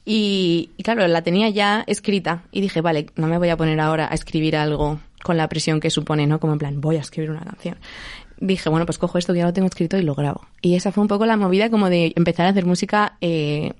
Y, 0.05 0.71
y 0.77 0.83
claro, 0.83 1.07
la 1.07 1.21
tenía 1.21 1.49
ya 1.49 1.83
escrita 1.85 2.43
y 2.51 2.61
dije, 2.61 2.81
vale, 2.81 3.07
no 3.15 3.27
me 3.27 3.37
voy 3.37 3.49
a 3.49 3.57
poner 3.57 3.79
ahora 3.79 4.07
a 4.09 4.13
escribir 4.13 4.55
algo 4.55 4.99
con 5.23 5.37
la 5.37 5.47
presión 5.47 5.79
que 5.79 5.89
supone, 5.89 6.27
¿no? 6.27 6.39
Como 6.39 6.53
en 6.53 6.59
plan, 6.59 6.81
voy 6.81 6.97
a 6.97 7.01
escribir 7.01 7.31
una 7.31 7.41
canción. 7.41 7.77
Dije, 8.39 8.69
bueno, 8.69 8.85
pues 8.87 8.97
cojo 8.97 9.17
esto 9.19 9.33
que 9.33 9.39
ya 9.39 9.45
lo 9.45 9.53
tengo 9.53 9.67
escrito 9.67 9.97
y 9.97 10.01
lo 10.01 10.15
grabo. 10.15 10.41
Y 10.61 10.75
esa 10.75 10.91
fue 10.91 11.03
un 11.03 11.07
poco 11.07 11.25
la 11.27 11.37
movida 11.37 11.69
como 11.69 11.89
de 11.89 12.13
empezar 12.15 12.47
a 12.47 12.49
hacer 12.49 12.65
música 12.65 13.17
eh, 13.21 13.73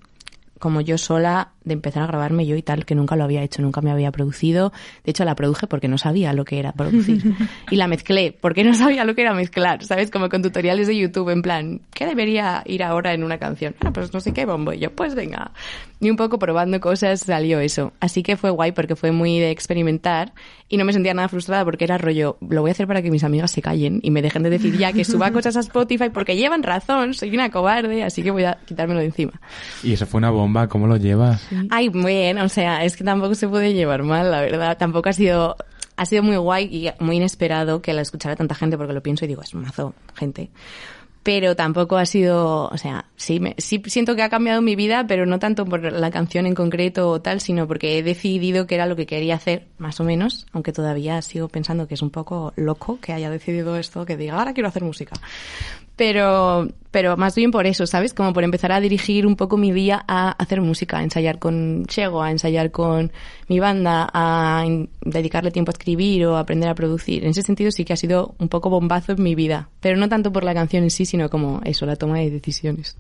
como 0.60 0.82
yo 0.82 1.00
sola 1.00 1.50
de 1.64 1.74
empezar 1.74 2.04
a 2.04 2.08
grabarme 2.08 2.46
yo 2.46 2.56
y 2.56 2.62
tal, 2.62 2.86
que 2.86 2.96
nunca 2.96 3.16
lo 3.16 3.24
había 3.24 3.44
hecho, 3.44 3.62
nunca 3.62 3.82
me 3.82 3.92
había 3.92 4.12
producido. 4.12 4.72
De 5.04 5.12
hecho, 5.12 5.26
la 5.26 5.36
produje 5.36 5.68
porque 5.68 5.88
no 5.88 5.98
sabía 5.98 6.34
lo 6.34 6.46
que 6.46 6.60
era 6.60 6.72
producir. 6.72 7.36
y 7.72 7.76
la 7.76 7.88
mezclé 7.88 8.36
porque 8.40 8.64
no 8.64 8.74
sabía 8.74 9.06
lo 9.06 9.16
que 9.16 9.22
era 9.22 9.34
mezclar, 9.34 9.84
¿sabes? 9.84 10.12
Como 10.12 10.30
con 10.30 10.42
tutoriales 10.42 10.88
de 10.88 10.98
YouTube, 10.98 11.30
en 11.30 11.42
plan, 11.42 11.82
¿qué 11.94 12.06
debería 12.06 12.64
ir 12.66 12.84
ahora 12.84 13.14
en 13.14 13.24
una 13.24 13.38
canción? 13.38 13.76
Ah, 13.82 13.92
pues 13.92 14.14
no 14.14 14.20
sé 14.20 14.34
qué 14.34 14.46
bombo. 14.46 14.74
Y 14.74 14.80
yo, 14.80 14.92
pues 14.92 15.16
venga. 15.16 15.52
Y 16.00 16.10
un 16.10 16.16
poco 16.16 16.40
probando 16.40 16.80
cosas 16.80 17.20
salió 17.22 17.60
eso. 17.60 17.94
Así 18.00 18.24
que 18.24 18.38
fue 18.38 18.50
guay 18.50 18.72
porque 18.72 18.96
fue 18.96 19.12
muy 19.12 19.40
de 19.40 19.52
experimentar 19.52 20.34
y 20.68 20.78
no 20.78 20.86
me 20.86 20.94
sentía 20.94 21.14
nada 21.14 21.28
frustrada 21.28 21.66
porque 21.66 21.84
era 21.84 21.98
rollo, 21.98 22.38
lo 22.50 22.62
voy 22.62 22.70
a 22.70 22.72
hacer 22.72 22.88
para 22.88 23.02
que 23.02 23.12
mis 23.12 23.24
amigas 23.24 23.52
se 23.52 23.62
callen 23.62 24.00
y 24.04 24.10
me 24.10 24.22
dejen 24.22 24.42
de 24.42 24.50
decir 24.50 24.78
ya 24.78 24.94
que 24.94 25.04
suba 25.04 25.32
cosas 25.32 25.58
a 25.58 25.60
Spotify 25.60 26.10
porque 26.10 26.38
llevan 26.38 26.64
razón, 26.64 27.14
soy 27.14 27.36
una 27.36 27.52
cobarde, 27.52 28.04
así 28.04 28.24
que 28.24 28.32
voy 28.32 28.46
a 28.46 28.58
quitármelo 28.66 29.02
de 29.02 29.08
encima. 29.08 29.34
Y 29.84 29.92
eso 29.94 30.06
fue 30.06 30.20
una 30.20 30.30
bomba, 30.30 30.70
¿cómo 30.70 30.88
lo 30.88 30.96
llevas? 30.96 31.46
Ay, 31.70 31.90
bien, 31.90 32.38
o 32.40 32.50
sea, 32.50 32.84
es 32.84 32.96
que 32.96 33.04
tampoco 33.04 33.36
se 33.36 33.48
puede 33.48 33.74
llevar 33.74 34.04
mal, 34.04 34.32
la 34.32 34.42
verdad. 34.42 34.78
Tampoco 34.78 35.10
ha 35.10 35.14
sido, 35.14 35.56
ha 35.96 36.06
sido 36.06 36.24
muy 36.24 36.38
guay 36.38 36.66
y 36.66 37.04
muy 37.04 37.18
inesperado 37.18 37.82
que 37.82 37.94
la 37.94 38.02
escuchara 38.02 38.36
tanta 38.36 38.56
gente 38.56 38.78
porque 38.78 38.94
lo 38.94 39.04
pienso 39.04 39.26
y 39.26 39.28
digo, 39.28 39.42
es 39.42 39.54
un 39.54 39.62
mazo 39.62 39.94
gente. 40.16 40.50
Pero 41.24 41.56
tampoco 41.56 41.98
ha 41.98 42.06
sido, 42.08 42.68
o 42.68 42.78
sea, 42.80 43.06
sí, 43.16 43.40
me, 43.40 43.54
sí 43.60 43.80
siento 43.86 44.16
que 44.16 44.24
ha 44.24 44.30
cambiado 44.30 44.64
mi 44.64 44.76
vida, 44.76 45.06
pero 45.08 45.28
no 45.28 45.38
tanto 45.38 45.66
por 45.66 45.84
la 45.84 46.10
canción 46.10 46.48
en 46.48 46.56
concreto 46.56 47.10
o 47.10 47.22
tal, 47.22 47.42
sino 47.42 47.68
porque 47.68 48.00
he 48.00 48.04
decidido 48.04 48.66
que 48.66 48.74
era 48.74 48.88
lo 48.88 48.96
que 48.96 49.06
quería 49.06 49.36
hacer, 49.36 49.68
más 49.78 50.00
o 50.00 50.04
menos, 50.04 50.48
aunque 50.52 50.74
todavía 50.74 51.22
sigo 51.22 51.48
pensando 51.48 51.88
que 51.88 51.94
es 51.94 52.02
un 52.02 52.10
poco 52.10 52.54
loco 52.56 52.98
que 53.00 53.14
haya 53.14 53.30
decidido 53.30 53.78
esto, 53.78 54.04
que 54.04 54.18
diga, 54.18 54.40
ahora 54.40 54.54
quiero 54.54 54.70
hacer 54.70 54.84
música 54.84 55.14
pero, 55.96 56.68
pero 56.92 57.18
más 57.18 57.36
bien 57.36 57.52
por 57.52 57.66
eso, 57.66 57.86
¿sabes? 57.86 58.14
Como 58.14 58.34
por 58.34 58.44
empezar 58.44 58.72
a 58.72 58.80
dirigir 58.80 59.28
un 59.28 59.36
poco 59.36 59.58
mi 59.58 59.72
día 59.72 60.04
a 60.08 60.32
hacer 60.32 60.62
música, 60.62 60.98
a 60.98 61.04
ensayar 61.04 61.40
con 61.40 61.86
Chego, 61.86 62.22
a 62.22 62.32
ensayar 62.32 62.72
con 62.72 63.12
mi 63.48 63.60
banda, 63.60 64.10
a 64.14 64.66
dedicarle 65.02 65.52
tiempo 65.52 65.70
a 65.72 65.74
escribir 65.74 66.26
o 66.26 66.38
a 66.38 66.42
aprender 66.42 66.70
a 66.70 66.76
producir. 66.76 67.24
En 67.24 67.32
ese 67.32 67.44
sentido 67.44 67.72
sí 67.72 67.86
que 67.86 67.94
ha 67.94 67.98
sido 67.98 68.36
un 68.40 68.50
poco 68.50 68.70
bombazo 68.70 69.14
en 69.14 69.24
mi 69.24 69.36
vida, 69.36 69.70
pero 69.80 69.98
no 69.98 70.10
tanto 70.10 70.32
por 70.32 70.44
la 70.44 70.54
canción 70.54 70.84
en 70.84 70.92
sí, 70.92 71.06
sino 71.06 71.30
como 71.30 71.62
eso, 71.66 71.86
la 71.86 71.96
toma 71.96 72.20
de 72.20 72.30
decisiones. 72.30 72.98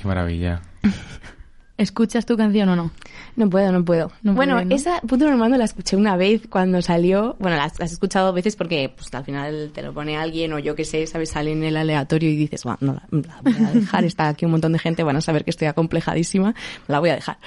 Qué 0.00 0.06
maravilla. 0.06 0.62
¿Escuchas 1.78 2.26
tu 2.26 2.36
canción 2.36 2.68
o 2.70 2.76
no? 2.76 2.90
No 3.38 3.48
puedo, 3.48 3.70
no 3.70 3.84
puedo. 3.84 4.10
No 4.22 4.34
bueno, 4.34 4.54
puede, 4.54 4.64
¿no? 4.64 4.74
esa 4.74 5.00
Punto 5.02 5.24
Normando 5.24 5.56
la 5.56 5.64
escuché 5.64 5.94
una 5.94 6.16
vez 6.16 6.48
cuando 6.48 6.82
salió. 6.82 7.36
Bueno, 7.38 7.56
la, 7.56 7.66
has 7.66 7.92
escuchado 7.92 8.32
veces 8.32 8.56
porque 8.56 8.92
pues, 8.96 9.14
al 9.14 9.24
final 9.24 9.70
te 9.72 9.80
lo 9.80 9.94
pone 9.94 10.16
alguien 10.16 10.52
o 10.54 10.58
yo 10.58 10.74
que 10.74 10.84
sé, 10.84 11.06
¿sabes? 11.06 11.30
Sale 11.30 11.52
en 11.52 11.62
el 11.62 11.76
aleatorio 11.76 12.28
y 12.30 12.34
dices, 12.34 12.64
bueno, 12.64 12.78
no, 12.80 12.94
la, 12.94 13.40
voy 13.44 13.54
a 13.64 13.70
dejar. 13.70 14.04
Está 14.04 14.26
aquí 14.26 14.44
un 14.44 14.50
montón 14.50 14.72
de 14.72 14.80
gente, 14.80 15.04
van 15.04 15.14
a 15.14 15.20
saber 15.20 15.44
que 15.44 15.50
estoy 15.50 15.68
acomplejadísima. 15.68 16.52
La 16.88 16.98
voy 16.98 17.10
a 17.10 17.14
dejar. 17.14 17.38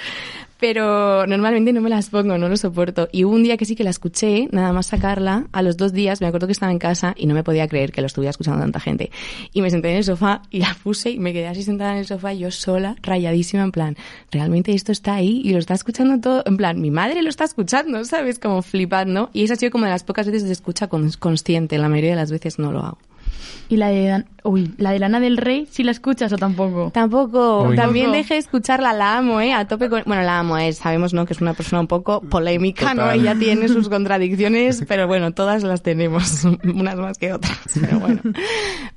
Pero 0.62 1.26
normalmente 1.26 1.74
no 1.74 1.82
me 1.82 1.90
las 1.90 2.12
pongo, 2.12 2.38
no 2.38 2.48
lo 2.48 2.56
soporto. 2.56 3.10
Y 3.12 3.24
hubo 3.24 3.34
un 3.34 3.42
día 3.42 3.58
que 3.58 3.66
sí 3.66 3.76
que 3.76 3.84
la 3.84 3.90
escuché, 3.90 4.48
nada 4.52 4.72
más 4.72 4.86
sacarla, 4.86 5.48
a 5.52 5.64
los 5.64 5.76
dos 5.76 5.92
días 5.92 6.22
me 6.22 6.28
acuerdo 6.28 6.46
que 6.46 6.54
estaba 6.54 6.72
en 6.72 6.78
casa 6.78 7.16
y 7.18 7.26
no 7.26 7.34
me 7.34 7.44
podía 7.44 7.68
creer 7.68 7.92
que 7.92 8.00
lo 8.00 8.06
estuviera 8.06 8.30
escuchando 8.30 8.62
tanta 8.62 8.80
gente. 8.80 9.10
Y 9.54 9.64
me 9.64 9.72
senté 9.72 9.90
en 9.90 9.98
el 9.98 10.04
sofá 10.04 10.44
y 10.52 10.60
la 10.60 10.78
puse 10.84 11.10
y 11.10 11.18
me 11.18 11.34
quedé 11.34 11.48
así 11.48 11.64
sentada 11.64 11.94
en 11.94 11.98
el 11.98 12.06
sofá 12.06 12.32
yo 12.34 12.52
sola, 12.52 12.96
rayadísima, 13.02 13.64
en 13.64 13.72
plan, 13.72 13.98
realmente 14.30 14.72
esto 14.74 14.92
está 14.92 15.16
ahí 15.16 15.42
y 15.44 15.52
lo 15.52 15.58
está 15.58 15.74
escuchando 15.82 16.20
todo, 16.20 16.44
en 16.46 16.58
plan, 16.58 16.80
mi 16.80 16.92
madre 16.92 17.22
lo 17.22 17.30
está 17.30 17.44
escuchando, 17.44 18.04
¿sabes? 18.06 18.40
Como 18.40 18.62
flipando. 18.62 19.30
Y 19.34 19.44
esa 19.44 19.54
ha 19.54 19.58
sido 19.58 19.72
como 19.72 19.86
de 19.86 19.92
las 19.92 20.04
pocas 20.04 20.28
veces 20.28 20.44
de 20.46 20.54
escucha 20.54 20.88
con- 20.88 21.12
consciente, 21.20 21.78
la 21.78 21.90
mayoría 21.90 22.12
de 22.12 22.16
las 22.16 22.32
veces 22.32 22.60
no 22.60 22.72
lo 22.72 22.80
hago. 22.80 22.98
¿Y 23.70 23.78
la 23.78 23.88
de, 23.88 24.06
Dan- 24.08 24.26
uy, 24.44 24.74
la 24.78 24.92
de 24.92 25.00
Lana 25.00 25.20
del 25.22 25.38
Rey, 25.38 25.66
si 25.72 25.84
la 25.84 25.92
escuchas 25.92 26.34
o 26.34 26.38
tampoco? 26.38 26.92
Tampoco, 26.94 27.64
Uy. 27.70 27.76
también 27.78 28.12
dejé 28.12 28.34
de 28.34 28.40
escucharla, 28.42 28.92
la 28.92 29.18
amo, 29.18 29.40
¿eh? 29.40 29.54
A 29.54 29.66
tope 29.66 29.88
con... 29.90 30.04
Bueno, 30.06 30.24
la 30.24 30.40
amo, 30.40 30.58
¿eh? 30.58 30.74
Sabemos, 30.74 31.14
¿no? 31.14 31.26
Que 31.26 31.32
es 31.34 31.40
una 31.42 31.54
persona 31.54 31.80
un 31.80 31.88
poco 31.88 32.20
polémica, 32.22 32.94
¿no? 32.94 33.10
Ella 33.10 33.34
tiene 33.40 33.70
sus 33.70 33.88
contradicciones, 33.90 34.84
pero 34.88 35.08
bueno, 35.08 35.34
todas 35.34 35.64
las 35.64 35.82
tenemos, 35.84 36.44
unas 36.66 36.98
más 36.98 37.18
que 37.18 37.32
otras, 37.32 37.58
pero 37.80 38.00
bueno. 38.00 38.22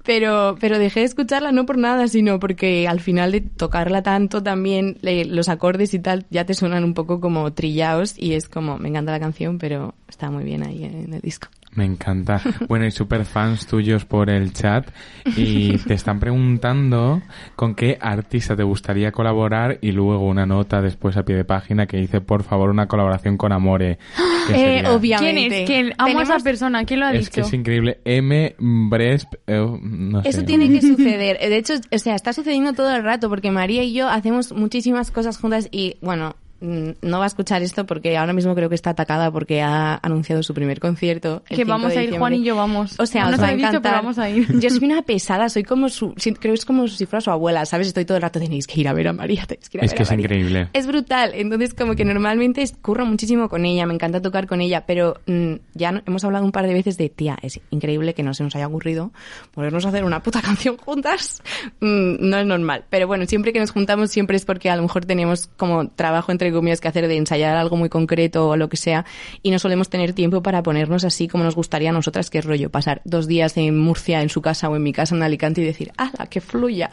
Pero, 0.02 0.56
pero 0.60 0.78
dejé 0.78 1.00
de 1.00 1.06
escucharla 1.06 1.52
no 1.52 1.66
por 1.66 1.78
nada, 1.78 2.08
sino 2.08 2.38
porque 2.40 2.88
al 2.88 3.00
final 3.00 3.32
de 3.32 3.40
tocarla 3.42 4.02
tanto 4.02 4.42
también, 4.42 4.98
le- 5.02 5.24
los 5.24 5.48
acordes 5.48 5.94
y 5.94 5.98
tal, 5.98 6.26
ya 6.30 6.44
te 6.44 6.54
suenan 6.54 6.84
un 6.84 6.94
poco 6.94 7.20
como 7.20 7.52
trillados 7.52 8.18
y 8.18 8.34
es 8.34 8.48
como, 8.48 8.76
me 8.78 8.88
encanta 8.88 9.12
la 9.12 9.20
canción, 9.20 9.58
pero 9.58 9.94
está 10.08 10.30
muy 10.30 10.44
bien 10.44 10.64
ahí 10.66 10.84
en 10.84 11.14
el 11.14 11.20
disco. 11.20 11.48
Me 11.76 11.84
encanta. 11.84 12.40
Bueno, 12.68 12.86
y 12.86 12.90
super 12.90 13.24
fans 13.24 13.66
tuyos 13.66 14.04
por 14.04 14.30
el 14.30 14.52
chat 14.52 14.88
y 15.36 15.76
te 15.78 15.94
están 15.94 16.20
preguntando 16.20 17.20
con 17.56 17.74
qué 17.74 17.98
artista 18.00 18.54
te 18.56 18.62
gustaría 18.62 19.10
colaborar 19.12 19.78
y 19.80 19.92
luego 19.92 20.26
una 20.28 20.46
nota 20.46 20.80
después 20.80 21.16
a 21.16 21.24
pie 21.24 21.34
de 21.36 21.44
página 21.44 21.86
que 21.86 21.96
dice, 21.96 22.20
por 22.20 22.42
favor, 22.44 22.70
una 22.70 22.86
colaboración 22.86 23.36
con 23.36 23.52
Amore. 23.52 23.98
que 24.46 24.52
Eh, 24.54 24.56
sería- 24.76 24.92
obviamente. 24.92 25.40
¿Quién 25.40 25.52
es? 25.52 25.66
¿Quién? 25.66 25.92
Amo 25.98 26.20
a 26.20 26.22
esa 26.22 26.38
persona. 26.38 26.84
¿Quién 26.84 27.00
lo 27.00 27.06
ha 27.06 27.12
Es 27.12 27.20
dicho? 27.20 27.32
que 27.32 27.40
es 27.40 27.52
increíble. 27.52 27.98
M. 28.04 28.54
Bresp, 28.58 29.34
eh, 29.46 29.78
no 29.82 30.22
sé. 30.22 30.28
Eso 30.28 30.44
tiene 30.44 30.68
que 30.68 30.80
suceder. 30.82 31.38
De 31.38 31.56
hecho, 31.56 31.74
o 31.90 31.98
sea, 31.98 32.14
está 32.14 32.32
sucediendo 32.32 32.72
todo 32.72 32.94
el 32.94 33.02
rato 33.02 33.28
porque 33.28 33.50
María 33.50 33.82
y 33.82 33.92
yo 33.94 34.08
hacemos 34.08 34.52
muchísimas 34.52 35.10
cosas 35.10 35.38
juntas 35.38 35.68
y, 35.72 35.96
bueno, 36.02 36.36
no 36.64 37.18
va 37.18 37.24
a 37.24 37.26
escuchar 37.26 37.62
esto 37.62 37.86
porque 37.86 38.16
ahora 38.16 38.32
mismo 38.32 38.54
creo 38.54 38.68
que 38.68 38.74
está 38.74 38.90
atacada 38.90 39.30
porque 39.30 39.62
ha 39.62 39.98
anunciado 40.02 40.42
su 40.42 40.54
primer 40.54 40.80
concierto. 40.80 41.42
el 41.48 41.56
Que 41.56 41.64
5 41.64 41.68
vamos 41.68 41.92
de 41.92 41.98
a 41.98 42.02
ir, 42.04 42.18
Juan 42.18 42.34
y 42.34 42.42
yo 42.44 42.56
vamos. 42.56 42.98
O 42.98 43.06
sea, 43.06 43.22
No 43.22 43.28
os 43.28 43.32
nos 43.32 43.40
va 43.42 43.46
a 43.46 43.48
ha 43.50 43.54
dicho, 43.54 43.68
encantar. 43.68 43.92
pero 43.92 44.02
vamos 44.02 44.18
a 44.18 44.30
ir. 44.30 44.60
Yo 44.60 44.70
soy 44.70 44.84
una 44.84 45.02
pesada, 45.06 45.48
soy 45.48 45.62
como 45.64 45.88
su, 45.88 46.14
creo 46.14 46.36
que 46.40 46.52
es 46.52 46.64
como 46.64 46.88
si 46.88 47.06
fuera 47.06 47.20
su 47.20 47.30
abuela, 47.30 47.66
¿sabes? 47.66 47.88
Estoy 47.88 48.04
todo 48.04 48.16
el 48.16 48.22
rato, 48.22 48.38
tenéis 48.40 48.66
que 48.66 48.80
ir 48.80 48.88
a 48.88 48.92
ver 48.92 49.08
a 49.08 49.12
María, 49.12 49.44
tenéis 49.46 49.68
que 49.68 49.78
ir 49.78 49.82
a 49.82 49.84
Es 49.86 49.90
ver 49.92 49.96
que 49.96 50.02
a 50.02 50.04
es 50.04 50.10
María". 50.10 50.24
increíble. 50.24 50.68
Es 50.72 50.86
brutal, 50.86 51.32
entonces 51.34 51.74
como 51.74 51.94
que 51.94 52.04
normalmente 52.04 52.64
curro 52.82 53.04
muchísimo 53.06 53.48
con 53.48 53.64
ella, 53.64 53.86
me 53.86 53.94
encanta 53.94 54.20
tocar 54.22 54.46
con 54.46 54.60
ella, 54.60 54.84
pero 54.86 55.16
mm, 55.26 55.54
ya 55.74 55.92
no- 55.92 56.02
hemos 56.06 56.24
hablado 56.24 56.44
un 56.44 56.52
par 56.52 56.66
de 56.66 56.72
veces 56.74 56.96
de, 56.96 57.08
tía, 57.08 57.36
es 57.42 57.60
increíble 57.70 58.14
que 58.14 58.22
no 58.22 58.32
se 58.34 58.42
nos 58.42 58.54
haya 58.56 58.66
ocurrido 58.66 59.12
ponernos 59.52 59.84
a 59.86 59.90
hacer 59.90 60.04
una 60.04 60.22
puta 60.22 60.40
canción 60.42 60.76
juntas, 60.76 61.42
Mm, 61.80 62.16
no 62.28 62.38
es 62.38 62.46
normal, 62.46 62.84
pero 62.90 63.06
bueno, 63.06 63.26
siempre 63.26 63.52
que 63.52 63.60
nos 63.60 63.70
juntamos 63.70 64.10
siempre 64.10 64.36
es 64.36 64.44
porque 64.44 64.70
a 64.70 64.76
lo 64.76 64.82
mejor 64.82 65.04
tenemos 65.04 65.48
como 65.56 65.88
trabajo 65.88 66.32
entre 66.32 66.50
comillas 66.54 66.80
que 66.80 66.88
hacer 66.88 67.08
de 67.08 67.16
ensayar 67.16 67.56
algo 67.56 67.76
muy 67.76 67.88
concreto 67.88 68.48
o 68.48 68.56
lo 68.56 68.68
que 68.68 68.76
sea 68.76 69.04
y 69.42 69.50
no 69.50 69.58
solemos 69.58 69.88
tener 69.88 70.12
tiempo 70.12 70.42
para 70.42 70.62
ponernos 70.62 71.04
así 71.04 71.28
como 71.28 71.44
nos 71.44 71.54
gustaría 71.54 71.90
a 71.90 71.92
nosotras, 71.92 72.30
que 72.30 72.38
es 72.38 72.44
rollo 72.44 72.70
pasar 72.70 73.02
dos 73.04 73.26
días 73.26 73.56
en 73.56 73.78
Murcia, 73.78 74.22
en 74.22 74.28
su 74.28 74.42
casa 74.42 74.68
o 74.68 74.76
en 74.76 74.82
mi 74.82 74.92
casa 74.92 75.14
en 75.14 75.22
Alicante 75.22 75.60
y 75.60 75.64
decir, 75.64 75.92
¡ala, 75.96 76.26
que 76.28 76.40
fluya! 76.40 76.90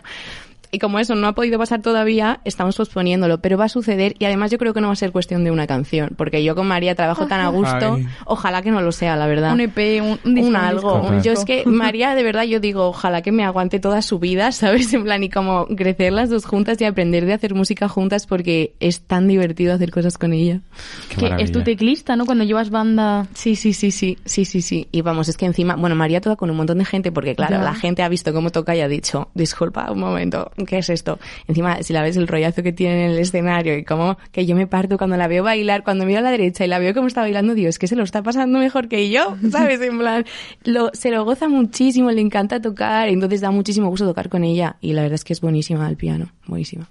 Y 0.71 0.79
como 0.79 0.99
eso 0.99 1.15
no 1.15 1.27
ha 1.27 1.33
podido 1.33 1.59
pasar 1.59 1.81
todavía, 1.81 2.39
estamos 2.45 2.77
posponiéndolo, 2.77 3.39
pero 3.41 3.57
va 3.57 3.65
a 3.65 3.69
suceder 3.69 4.15
y 4.19 4.25
además 4.25 4.51
yo 4.51 4.57
creo 4.57 4.73
que 4.73 4.79
no 4.81 4.87
va 4.87 4.93
a 4.93 4.95
ser 4.95 5.11
cuestión 5.11 5.43
de 5.43 5.51
una 5.51 5.67
canción, 5.67 6.11
porque 6.15 6.43
yo 6.43 6.55
con 6.55 6.67
María 6.67 6.95
trabajo 6.95 7.27
tan 7.27 7.41
a 7.41 7.49
gusto, 7.49 7.95
Ay. 7.95 8.07
ojalá 8.25 8.61
que 8.61 8.71
no 8.71 8.81
lo 8.81 8.91
sea, 8.91 9.15
la 9.17 9.27
verdad. 9.27 9.53
Un 9.53 9.61
EP, 9.61 10.01
un, 10.01 10.19
un 10.23 10.33
disco, 10.35 10.47
Un 10.49 10.55
un 10.55 10.55
algo. 10.55 10.99
disco, 11.11 11.21
Yo 11.23 11.33
es 11.33 11.43
que 11.45 11.63
María, 11.65 12.15
de 12.15 12.23
verdad, 12.23 12.43
yo 12.43 12.59
digo, 12.59 12.87
ojalá 12.87 13.21
que 13.21 13.31
me 13.31 13.43
aguante 13.43 13.79
toda 13.79 14.01
su 14.01 14.19
vida, 14.19 14.51
¿sabes? 14.53 14.93
En 14.93 15.03
plan, 15.03 15.21
y 15.23 15.29
como 15.29 15.67
crecer 15.67 16.13
las 16.13 16.29
dos 16.29 16.45
juntas 16.45 16.79
y 16.81 16.85
aprender 16.85 17.25
de 17.25 17.33
hacer 17.33 17.53
música 17.53 17.89
juntas 17.89 18.25
porque 18.25 18.73
es 18.79 19.01
tan 19.01 19.27
divertido 19.27 19.73
hacer 19.73 19.91
cosas 19.91 20.17
con 20.17 20.31
ella. 20.33 20.61
Qué 21.09 21.17
Que 21.35 21.43
es 21.43 21.51
tu 21.51 21.63
teclista, 21.63 22.15
¿no? 22.15 22.25
Cuando 22.25 22.43
llevas 22.45 22.69
banda... 22.69 23.27
Sí, 23.33 23.55
sí, 23.55 23.73
sí, 23.73 23.91
sí, 23.91 24.17
sí, 24.25 24.45
sí, 24.45 24.61
sí. 24.61 24.87
Y 24.91 25.01
vamos, 25.01 25.27
es 25.27 25.35
que 25.37 25.45
encima, 25.45 25.75
bueno, 25.75 25.95
María 25.95 26.21
toca 26.21 26.37
con 26.37 26.49
un 26.49 26.55
montón 26.57 26.77
de 26.77 26.85
gente 26.85 27.11
porque, 27.11 27.35
claro, 27.35 27.57
Ya. 27.57 27.63
la 27.63 27.73
gente 27.75 28.03
ha 28.03 28.09
visto 28.09 28.31
cómo 28.33 28.49
toca 28.51 28.73
y 28.75 28.79
ha 28.81 28.87
dicho, 28.87 29.29
disculpa, 29.33 29.91
un 29.91 29.99
momento, 29.99 30.51
¿qué 30.65 30.79
es 30.79 30.89
esto? 30.89 31.19
Encima, 31.47 31.81
si 31.83 31.93
la 31.93 32.01
ves 32.01 32.17
el 32.17 32.27
rollazo 32.27 32.63
que 32.63 32.71
tiene 32.71 33.05
en 33.05 33.11
el 33.11 33.19
escenario 33.19 33.77
y 33.77 33.83
como 33.83 34.17
que 34.31 34.45
yo 34.45 34.55
me 34.55 34.67
parto 34.67 34.97
cuando 34.97 35.17
la 35.17 35.27
veo 35.27 35.43
bailar, 35.43 35.83
cuando 35.83 36.05
miro 36.05 36.19
a 36.19 36.21
la 36.21 36.31
derecha 36.31 36.65
y 36.65 36.67
la 36.67 36.79
veo 36.79 36.93
cómo 36.93 37.07
está 37.07 37.21
bailando, 37.21 37.53
digo, 37.53 37.69
es 37.69 37.79
que 37.79 37.87
se 37.87 37.95
lo 37.95 38.03
está 38.03 38.23
pasando 38.23 38.59
mejor 38.59 38.87
que 38.87 39.09
yo, 39.09 39.35
¿sabes? 39.51 39.81
En 39.81 39.97
plan, 39.97 40.25
lo, 40.63 40.89
se 40.93 41.11
lo 41.11 41.25
goza 41.25 41.47
muchísimo, 41.47 42.11
le 42.11 42.21
encanta 42.21 42.61
tocar, 42.61 43.09
entonces 43.09 43.41
da 43.41 43.51
muchísimo 43.51 43.89
gusto 43.89 44.05
tocar 44.05 44.29
con 44.29 44.43
ella 44.43 44.77
y 44.81 44.93
la 44.93 45.01
verdad 45.01 45.15
es 45.15 45.23
que 45.23 45.33
es 45.33 45.41
buenísima 45.41 45.87
al 45.87 45.97
piano, 45.97 46.31
buenísima. 46.47 46.89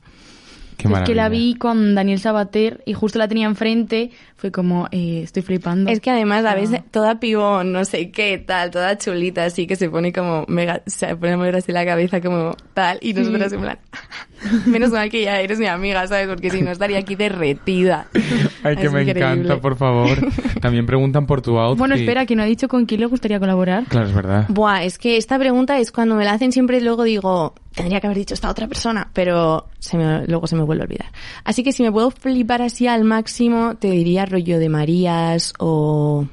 Qué 0.83 0.93
es 0.93 1.01
que 1.01 1.14
la 1.14 1.29
vi 1.29 1.55
con 1.55 1.95
Daniel 1.95 2.19
Sabater 2.21 2.83
y 2.87 2.93
justo 2.95 3.19
la 3.19 3.29
tenía 3.29 3.47
enfrente. 3.47 4.11
Fue 4.37 4.51
como, 4.51 4.88
eh, 4.90 5.21
estoy 5.23 5.43
flipando. 5.43 5.90
Es 5.90 6.01
que 6.01 6.11
además 6.11 6.45
a 6.47 6.53
Ah. 6.53 6.55
veces 6.55 6.81
toda 6.90 7.21
pibón, 7.21 7.73
no 7.73 7.85
sé 7.85 8.11
qué, 8.11 8.38
tal, 8.38 8.71
toda 8.71 8.97
chulita, 8.97 9.45
así 9.45 9.66
que 9.66 9.77
se 9.77 9.90
pone 9.90 10.12
como 10.12 10.45
mega, 10.49 10.83
se 10.87 11.14
pone 11.16 11.33
a 11.33 11.37
mover 11.37 11.57
así 11.57 11.73
la 11.73 11.85
cabeza 11.85 12.21
como 12.23 12.57
tal, 12.73 12.99
y 13.03 13.12
nosotras 13.12 13.53
en 13.53 13.61
plan, 13.61 13.79
menos 14.66 14.90
mal 14.90 15.11
que 15.11 15.23
ya 15.23 15.40
eres 15.40 15.59
mi 15.59 15.66
amiga, 15.66 16.07
¿sabes? 16.07 16.27
Porque 16.29 16.51
si 16.51 16.62
no 16.62 16.71
estaría 16.71 16.99
aquí 16.99 17.14
derretida. 17.16 18.07
Ay, 18.62 18.77
que 18.77 18.87
Es 18.87 18.93
me 18.93 19.03
increíble. 19.03 19.21
encanta, 19.43 19.61
por 19.61 19.77
favor. 19.77 20.16
También 20.61 20.87
preguntan 20.87 21.27
por 21.27 21.43
tu 21.43 21.59
outfit. 21.59 21.79
Bueno, 21.79 21.95
espera, 21.95 22.25
que 22.27 22.35
no 22.37 22.43
ha 22.43 22.47
dicho 22.47 22.69
con 22.69 22.87
quién 22.87 23.01
le 23.01 23.07
gustaría 23.07 23.38
colaborar. 23.38 23.85
Claro, 23.88 24.07
es 24.07 24.14
verdad. 24.14 24.47
Buah, 24.49 24.85
es 24.85 24.99
que 24.99 25.16
esta 25.19 25.38
pregunta 25.38 25.79
es 25.79 25.93
cuando 25.93 26.14
me 26.14 26.25
la 26.25 26.33
hacen 26.33 26.53
siempre 26.53 26.81
luego 26.81 27.05
digo, 27.05 27.55
tendría 27.74 28.00
que 28.00 28.06
haber 28.06 28.18
dicho 28.18 28.35
esta 28.35 28.50
otra 28.50 28.66
persona, 28.66 29.11
pero 29.12 29.68
se 29.78 29.96
me, 29.96 30.26
luego 30.26 30.46
se 30.46 30.56
me 30.56 30.62
vuelve 30.62 30.83
a 30.83 30.87
olvidar. 30.87 31.12
Así 31.44 31.62
que 31.62 31.72
si 31.72 31.83
me 31.83 31.92
puedo 31.92 32.11
flipar 32.11 32.62
así 32.62 32.87
al 32.87 33.04
máximo, 33.04 33.76
te 33.76 33.90
diría 33.90 34.26
rollo 34.26 34.59
de 34.59 34.68
Marías 34.68 35.54
o... 35.59 36.26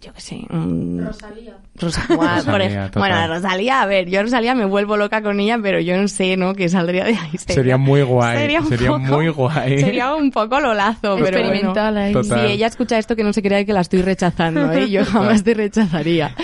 yo 0.00 0.12
qué 0.12 0.20
sé, 0.20 0.46
un... 0.50 1.04
Rosalía. 1.04 1.56
Por 1.78 1.84
Rosalía, 1.88 2.90
bueno, 2.94 3.26
Rosalía, 3.28 3.80
a 3.82 3.86
ver, 3.86 4.08
yo 4.08 4.20
a 4.20 4.22
Rosalía 4.22 4.54
me 4.54 4.66
vuelvo 4.66 4.96
loca 4.98 5.22
con 5.22 5.40
ella, 5.40 5.58
pero 5.62 5.80
yo 5.80 5.96
no 6.00 6.06
sé, 6.06 6.36
¿no? 6.36 6.54
Que 6.54 6.68
saldría 6.68 7.04
de 7.04 7.14
ahí. 7.16 7.38
Sería 7.38 7.76
muy 7.78 8.02
guay, 8.02 8.38
Sería, 8.38 8.60
un 8.60 8.68
sería 8.68 8.88
poco- 8.88 9.00
muy 9.00 9.28
guay. 9.30 9.78
Sería 9.80 10.14
un 10.14 10.30
poco 10.30 10.60
lolazo, 10.60 11.16
pero 11.16 11.16
bueno. 11.18 11.38
Experimental 11.38 11.96
ahí. 11.96 12.12
Total. 12.12 12.40
Si 12.46 12.52
ella 12.52 12.66
escucha 12.66 12.98
esto, 12.98 13.16
que 13.16 13.24
no 13.24 13.32
se 13.32 13.42
crea 13.42 13.64
que 13.64 13.72
la 13.72 13.80
estoy 13.80 14.02
rechazando, 14.02 14.70
¿eh? 14.72 14.90
Yo 14.90 15.04
jamás 15.06 15.42
te 15.44 15.54
rechazaría. 15.54 16.34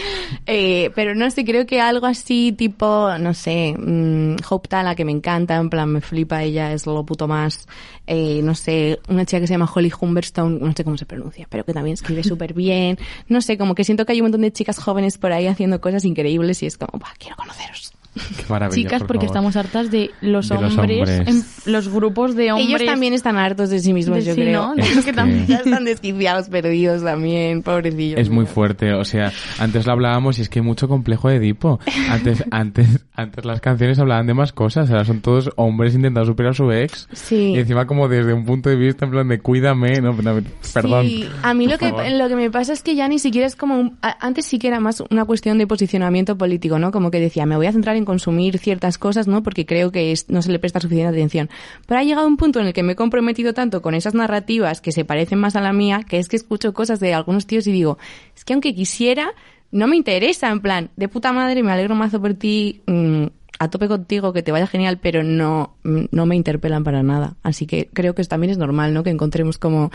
Eh, 0.46 0.90
pero 0.94 1.14
no 1.14 1.30
sé, 1.30 1.44
creo 1.44 1.66
que 1.66 1.80
algo 1.80 2.06
así, 2.06 2.52
tipo, 2.56 3.10
no 3.20 3.34
sé, 3.34 3.74
mm, 3.78 4.36
Hope 4.48 4.68
Tala, 4.68 4.94
que 4.94 5.04
me 5.04 5.12
encanta, 5.12 5.56
en 5.56 5.68
plan, 5.68 5.90
me 5.90 6.00
flipa, 6.00 6.42
ella 6.42 6.72
es 6.72 6.86
lo 6.86 7.04
puto 7.04 7.28
más. 7.28 7.68
Eh, 8.06 8.40
no 8.42 8.54
sé, 8.54 8.98
una 9.08 9.26
chica 9.26 9.40
que 9.40 9.46
se 9.46 9.52
llama 9.52 9.70
Holly 9.72 9.92
Humberstone, 10.00 10.58
no 10.60 10.72
sé 10.74 10.82
cómo 10.82 10.96
se 10.96 11.04
pronuncia, 11.04 11.46
pero 11.50 11.64
que 11.64 11.74
también 11.74 11.92
escribe 11.94 12.22
súper 12.24 12.54
bien. 12.54 12.98
No 13.28 13.42
sé, 13.42 13.58
como 13.58 13.74
que 13.74 13.84
siento 13.84 14.06
que 14.06 14.12
hay 14.12 14.20
un 14.20 14.24
montón 14.26 14.40
de 14.40 14.50
chicas 14.52 14.78
jóvenes 14.78 15.17
por 15.20 15.32
ahí 15.32 15.46
haciendo 15.46 15.80
cosas 15.80 16.04
increíbles 16.04 16.62
y 16.62 16.66
es 16.66 16.78
como, 16.78 16.98
"Buah, 16.98 17.14
quiero 17.18 17.36
conoceros. 17.36 17.92
Qué 18.36 18.44
maravilla, 18.48 18.74
Chicas, 18.76 18.98
por 19.00 19.06
porque 19.08 19.26
favor. 19.26 19.36
estamos 19.36 19.56
hartas 19.56 19.90
de 19.90 20.10
los 20.20 20.48
De 20.48 20.54
los 20.56 20.76
hombres, 20.76 20.98
hombres. 21.10 21.28
en 21.66 21.72
los 21.72 21.88
grupos 21.88 22.34
de 22.34 22.52
hombres. 22.52 22.68
Ellos 22.68 22.84
también 22.84 23.14
están 23.14 23.36
hartos 23.36 23.70
de 23.70 23.80
sí 23.80 23.92
mismos, 23.92 24.18
de 24.18 24.24
yo 24.24 24.34
sí, 24.34 24.40
creo. 24.42 24.62
¿no? 24.68 24.74
De 24.74 24.82
Es 24.88 24.96
que 24.96 25.02
que- 25.04 25.12
también- 25.12 25.46
Ya 25.46 25.56
están 25.58 25.84
desquiciados, 25.84 26.48
perdidos 26.48 27.02
también, 27.02 27.62
pobrecillos. 27.62 28.20
Es 28.20 28.30
muy 28.30 28.46
fuerte, 28.46 28.92
o 28.94 29.04
sea, 29.04 29.32
antes 29.58 29.86
lo 29.86 29.92
hablábamos 29.92 30.38
y 30.38 30.42
es 30.42 30.48
que 30.48 30.58
hay 30.60 30.64
mucho 30.64 30.88
complejo 30.88 31.28
de 31.28 31.36
Edipo. 31.36 31.78
Antes, 32.10 32.44
antes, 32.50 33.04
antes 33.14 33.44
las 33.44 33.60
canciones 33.60 33.98
hablaban 33.98 34.26
de 34.26 34.34
más 34.34 34.52
cosas, 34.52 34.90
ahora 34.90 35.04
son 35.04 35.20
todos 35.20 35.50
hombres 35.56 35.94
intentando 35.94 36.26
superar 36.26 36.52
a 36.52 36.54
su 36.54 36.70
ex. 36.72 37.08
Sí. 37.12 37.52
Y 37.54 37.58
encima 37.58 37.86
como 37.86 38.08
desde 38.08 38.32
un 38.32 38.44
punto 38.44 38.68
de 38.70 38.76
vista 38.76 39.04
en 39.04 39.10
plan 39.10 39.28
de 39.28 39.38
cuídame, 39.40 40.00
no, 40.00 40.14
perdón. 40.16 41.06
Sí, 41.06 41.26
a 41.42 41.54
mí 41.54 41.66
lo 41.66 41.78
que, 41.78 41.90
favor. 41.90 42.10
lo 42.10 42.28
que 42.28 42.36
me 42.36 42.50
pasa 42.50 42.72
es 42.72 42.82
que 42.82 42.94
ya 42.94 43.08
ni 43.08 43.18
siquiera 43.18 43.46
es 43.46 43.56
como... 43.56 43.78
un- 43.78 43.98
antes 44.20 44.46
sí 44.46 44.58
que 44.58 44.68
era 44.68 44.80
más 44.80 45.02
una 45.10 45.24
cuestión 45.24 45.58
de 45.58 45.66
posicionamiento 45.66 46.36
político, 46.36 46.78
¿no? 46.78 46.90
Como 46.90 47.10
que 47.10 47.20
decía, 47.20 47.46
me 47.46 47.56
voy 47.56 47.66
a 47.66 47.72
centrar 47.72 47.96
en 47.96 48.04
consumir 48.08 48.58
ciertas 48.58 48.96
cosas, 48.96 49.28
¿no? 49.28 49.42
Porque 49.42 49.66
creo 49.66 49.92
que 49.92 50.10
es- 50.12 50.28
no 50.30 50.40
se 50.40 50.50
le 50.50 50.58
presta 50.58 50.80
suficiente 50.80 51.10
atención. 51.14 51.50
Pero 51.86 52.00
ha 52.00 52.04
llegado 52.04 52.26
un 52.26 52.38
punto 52.38 52.58
en 52.58 52.66
el 52.66 52.72
que 52.72 52.82
me 52.82 52.94
he 52.94 52.96
comprometido 52.96 53.52
tanto 53.52 53.82
con 53.82 53.94
esas 53.94 54.14
narrativas 54.14 54.80
que 54.80 54.92
se 54.92 55.04
parecen 55.04 55.38
más 55.38 55.54
a 55.56 55.60
la 55.60 55.72
mía, 55.74 56.00
que 56.08 56.18
es 56.18 56.28
que 56.28 56.36
escucho 56.36 56.72
cosas 56.72 57.00
de 57.00 57.12
algunos 57.12 57.46
tíos 57.46 57.66
y 57.66 57.72
digo, 57.72 57.98
es 58.34 58.44
que 58.44 58.54
aunque 58.54 58.74
quisiera, 58.74 59.32
no 59.70 59.86
me 59.86 59.96
interesa, 59.96 60.48
en 60.50 60.60
plan, 60.60 60.88
de 60.96 61.08
puta 61.08 61.32
madre, 61.32 61.62
me 61.62 61.70
alegro 61.70 61.94
mazo 61.94 62.18
por 62.20 62.32
ti, 62.32 62.80
mm, 62.86 63.24
a 63.60 63.68
tope 63.70 63.88
contigo, 63.88 64.32
que 64.32 64.42
te 64.42 64.52
vaya 64.52 64.68
genial, 64.68 64.98
pero 65.02 65.24
no, 65.24 65.74
mm, 65.82 66.04
no 66.12 66.26
me 66.26 66.36
interpelan 66.36 66.84
para 66.84 67.02
nada. 67.02 67.34
Así 67.42 67.66
que 67.66 67.88
creo 67.92 68.14
que 68.14 68.22
también 68.24 68.52
es 68.52 68.56
normal, 68.58 68.94
¿no? 68.94 69.02
Que 69.02 69.10
encontremos 69.10 69.58
como 69.58 69.90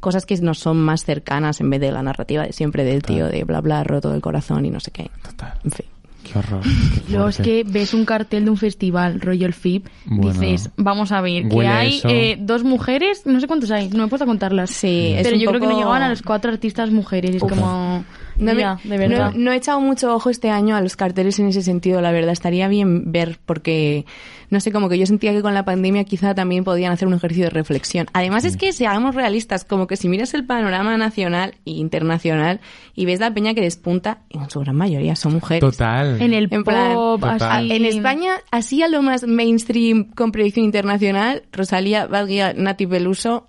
cosas 0.00 0.26
que 0.26 0.36
nos 0.42 0.58
son 0.58 0.76
más 0.76 1.04
cercanas 1.04 1.60
en 1.62 1.70
vez 1.70 1.80
de 1.80 1.92
la 1.92 2.02
narrativa 2.02 2.42
de 2.44 2.52
siempre 2.52 2.84
del 2.84 3.02
tío 3.02 3.28
de 3.28 3.44
bla 3.44 3.60
bla 3.62 3.82
roto 3.84 4.10
del 4.10 4.20
corazón 4.20 4.66
y 4.66 4.70
no 4.70 4.80
sé 4.80 4.90
qué. 4.90 5.10
Total. 5.22 5.54
En 5.64 5.70
fin. 5.70 5.86
Qué 6.32 6.38
horror. 6.38 6.60
qué 6.62 7.02
Luego 7.12 7.28
es 7.28 7.38
que 7.38 7.64
ves 7.66 7.94
un 7.94 8.04
cartel 8.04 8.44
de 8.44 8.50
un 8.50 8.56
festival, 8.56 9.20
rollo 9.20 9.46
el 9.46 9.54
FIP, 9.54 9.86
Bueno. 10.06 10.40
dices, 10.40 10.70
vamos 10.76 11.12
a 11.12 11.20
ver, 11.20 11.48
que 11.48 11.66
a 11.66 11.78
hay 11.78 12.00
eh, 12.04 12.36
dos 12.40 12.64
mujeres, 12.64 13.22
no 13.26 13.40
sé 13.40 13.46
cuántos 13.46 13.70
hay, 13.70 13.88
no 13.90 14.04
me 14.04 14.08
puedo 14.08 14.26
contarlas. 14.26 14.70
Sí, 14.70 15.12
es 15.14 15.22
pero 15.22 15.36
un 15.36 15.42
yo 15.42 15.48
creo 15.50 15.60
que 15.60 15.66
no 15.66 15.76
llegaban 15.76 16.02
a 16.02 16.08
los 16.08 16.22
cuatro 16.22 16.50
artistas 16.50 16.90
mujeres, 16.90 17.32
y 17.32 17.36
es 17.36 17.42
Uf. 17.42 17.50
como, 17.50 18.04
No, 18.38 18.46
me- 18.46 18.54
mira, 18.56 18.78
de 18.84 18.98
verdad. 18.98 19.32
no- 19.32 19.38
no 19.38 19.52
he 19.52 19.56
echado 19.56 19.80
mucho 19.80 20.14
ojo 20.14 20.30
este 20.30 20.50
año 20.50 20.76
a 20.76 20.80
los 20.80 20.96
carteles 20.96 21.38
en 21.38 21.48
ese 21.48 21.62
sentido, 21.62 22.00
la 22.00 22.12
verdad. 22.12 22.32
Estaría 22.32 22.68
bien 22.68 23.10
ver, 23.12 23.38
porque, 23.46 24.04
no 24.50 24.60
sé, 24.60 24.72
como 24.72 24.88
que 24.88 24.98
yo 24.98 25.06
sentía 25.06 25.32
que 25.32 25.42
con 25.42 25.54
la 25.54 25.64
pandemia 25.64 26.04
quizá 26.04 26.34
también 26.34 26.64
podían 26.64 26.92
hacer 26.92 27.08
un 27.08 27.14
ejercicio 27.14 27.44
de 27.44 27.50
reflexión. 27.50 28.06
Además 28.12 28.44
es 28.44 28.56
que, 28.56 28.72
seamos 28.72 29.14
realistas, 29.14 29.64
como 29.64 29.86
que 29.86 29.96
si 29.96 30.08
miras 30.08 30.34
el 30.34 30.44
panorama 30.44 30.96
nacional 30.96 31.54
e 31.64 31.70
internacional 31.72 32.60
y 32.94 33.06
ves 33.06 33.20
la 33.20 33.32
peña 33.32 33.54
que 33.54 33.60
despunta, 33.62 34.18
en 34.30 34.48
su 34.50 34.60
gran 34.60 34.76
mayoría 34.76 35.16
son 35.16 35.34
mujeres. 35.34 35.60
Total. 35.60 36.20
en 36.20 36.32
el 36.34 36.48
En 36.50 36.64
plan, 36.64 36.94
pop, 36.94 37.24
así... 37.24 37.72
En 37.72 37.84
España, 37.84 38.32
así 38.50 38.82
a 38.82 38.88
lo 38.88 39.02
más 39.02 39.26
mainstream 39.26 40.04
con 40.14 40.32
proyección 40.32 40.64
internacional, 40.64 41.42
Rosalía, 41.52 42.06
Valguía, 42.06 42.52
Nati 42.54 42.86
Peluso, 42.86 43.48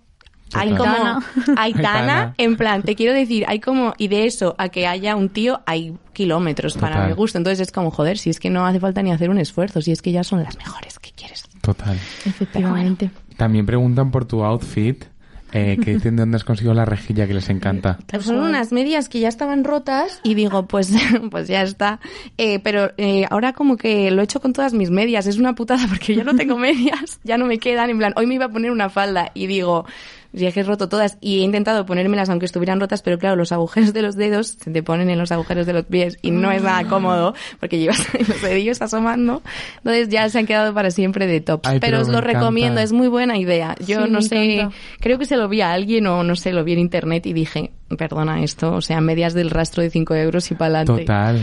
hay 0.54 0.74
como 0.76 1.20
Aitana. 1.58 2.34
En 2.38 2.58
plan, 2.58 2.84
te 2.84 2.96
quiero 2.96 3.14
decir, 3.14 3.46
hay 3.48 3.60
como 3.60 3.94
y 3.98 4.08
de 4.08 4.26
eso 4.26 4.56
a 4.58 4.70
que 4.70 4.88
haya 4.88 5.16
un 5.16 5.30
tío 5.30 5.62
hay 5.66 5.96
kilómetros 6.14 6.78
para 6.78 6.96
Total. 6.96 7.10
mi 7.10 7.16
gusto, 7.16 7.38
entonces 7.38 7.68
es 7.68 7.72
como 7.72 7.92
joder, 7.92 8.18
si 8.18 8.30
es 8.30 8.40
que 8.40 8.50
no 8.50 8.66
hace 8.66 8.80
falta 8.80 9.02
ni 9.02 9.12
hacer 9.12 9.30
un 9.30 9.38
esfuerzo, 9.38 9.82
si 9.82 9.92
es 9.92 10.02
que 10.02 10.12
ya 10.12 10.24
son 10.24 10.44
las 10.44 10.58
mejores, 10.58 11.00
¿qué 11.00 11.12
quieres? 11.16 11.44
Total. 11.62 11.98
Efectivamente. 12.26 13.12
También 13.36 13.66
preguntan 13.66 14.10
por 14.12 14.26
tu 14.26 14.44
outfit, 14.44 15.06
eh, 15.54 15.78
que 15.82 15.94
dicen 15.94 16.18
de 16.18 16.24
dónde 16.24 16.36
has 16.36 16.44
conseguido 16.44 16.74
la 16.74 16.84
rejilla 16.84 17.26
que 17.26 17.34
les 17.34 17.50
encanta. 17.50 18.00
Son 18.20 18.38
unas 18.38 18.74
medias 18.74 19.08
que 19.08 19.20
ya 19.20 19.30
estaban 19.30 19.64
rotas 19.64 20.20
y 20.24 20.34
digo, 20.34 20.68
pues, 20.68 20.92
pues 21.32 21.48
ya 21.48 21.62
está. 21.62 22.00
Eh, 22.38 22.60
pero 22.60 22.92
eh, 22.98 23.26
ahora 23.30 23.54
como 23.54 23.78
que 23.78 24.12
lo 24.12 24.22
he 24.22 24.26
hecho 24.26 24.42
con 24.42 24.52
todas 24.52 24.74
mis 24.74 24.90
medias. 24.90 25.26
Es 25.26 25.38
una 25.38 25.56
putada 25.56 25.88
porque 25.88 26.16
ya 26.16 26.24
no 26.24 26.36
tengo 26.36 26.58
medias, 26.58 27.20
ya 27.24 27.38
no 27.38 27.46
me 27.46 27.60
quedan. 27.60 27.90
En 27.90 27.98
plan, 27.98 28.14
hoy 28.18 28.28
me 28.28 28.36
iba 28.36 28.46
a 28.46 28.50
poner 28.50 28.72
una 28.72 28.90
falda 28.90 29.32
y 29.34 29.48
digo, 29.48 29.86
ya 30.34 30.52
que 30.52 30.60
he 30.60 30.64
roto 30.64 30.90
todas 30.90 31.18
y 31.22 31.40
he 31.40 31.44
intentado 31.44 31.86
ponérmelas 31.86 32.30
aunque 32.30 32.46
estuvieran 32.46 32.80
rotas, 32.80 33.02
pero 33.02 33.18
claro, 33.18 33.36
los 33.36 33.52
agujeros 33.52 33.94
de 33.94 34.02
los 34.02 34.16
dedos 34.16 34.58
se 34.62 34.72
te 34.72 34.84
ponen 34.84 35.10
en 35.10 35.18
los 35.18 35.32
agujeros 35.32 35.66
de 35.66 35.74
los 35.74 35.86
pies 35.86 36.18
y 36.22 36.32
no 36.32 36.52
es 36.52 36.62
nada 36.64 36.84
cómodo 36.88 37.34
porque 37.60 37.80
llevas 37.80 38.02
los 38.28 38.42
dedillos 38.42 38.82
asomando. 38.82 39.42
Entonces 39.78 40.10
ya 40.10 40.28
se 40.30 40.40
han 40.40 40.46
quedado 40.46 40.74
para 40.74 40.92
siempre 40.92 41.28
de 41.28 41.42
tops. 41.42 41.68
Ay, 41.68 41.80
pero, 41.80 41.98
pero 41.98 42.02
os 42.02 42.08
lo 42.10 42.20
encanta. 42.20 42.40
recomiendo, 42.40 42.82
es 42.82 42.92
muy 42.92 43.08
buena 43.08 43.38
idea. 43.38 43.76
Yo 43.86 44.06
Sí, 44.06 44.12
no 44.12 44.22
sé, 44.22 44.56
encanta. 44.56 44.76
creo 45.00 45.18
que 45.18 45.26
se 45.26 45.38
lo 45.38 45.48
vi 45.50 45.62
a 45.62 45.72
alguien 45.72 46.08
o 46.08 46.24
no 46.24 46.36
sé, 46.36 46.52
lo 46.54 46.64
vi 46.64 46.74
en 46.74 46.80
internet 46.80 47.26
y 47.26 47.34
dije, 47.34 47.72
perdona 47.98 48.44
esto, 48.44 48.74
o 48.74 48.82
sea, 48.82 49.02
medias 49.02 49.34
del 49.34 49.50
rastro 49.50 49.84
de 49.84 49.90
5 49.90 50.16
euros 50.16 50.52
y 50.52 50.56
para 50.56 50.80
adelante. 50.80 51.04
Total. 51.04 51.42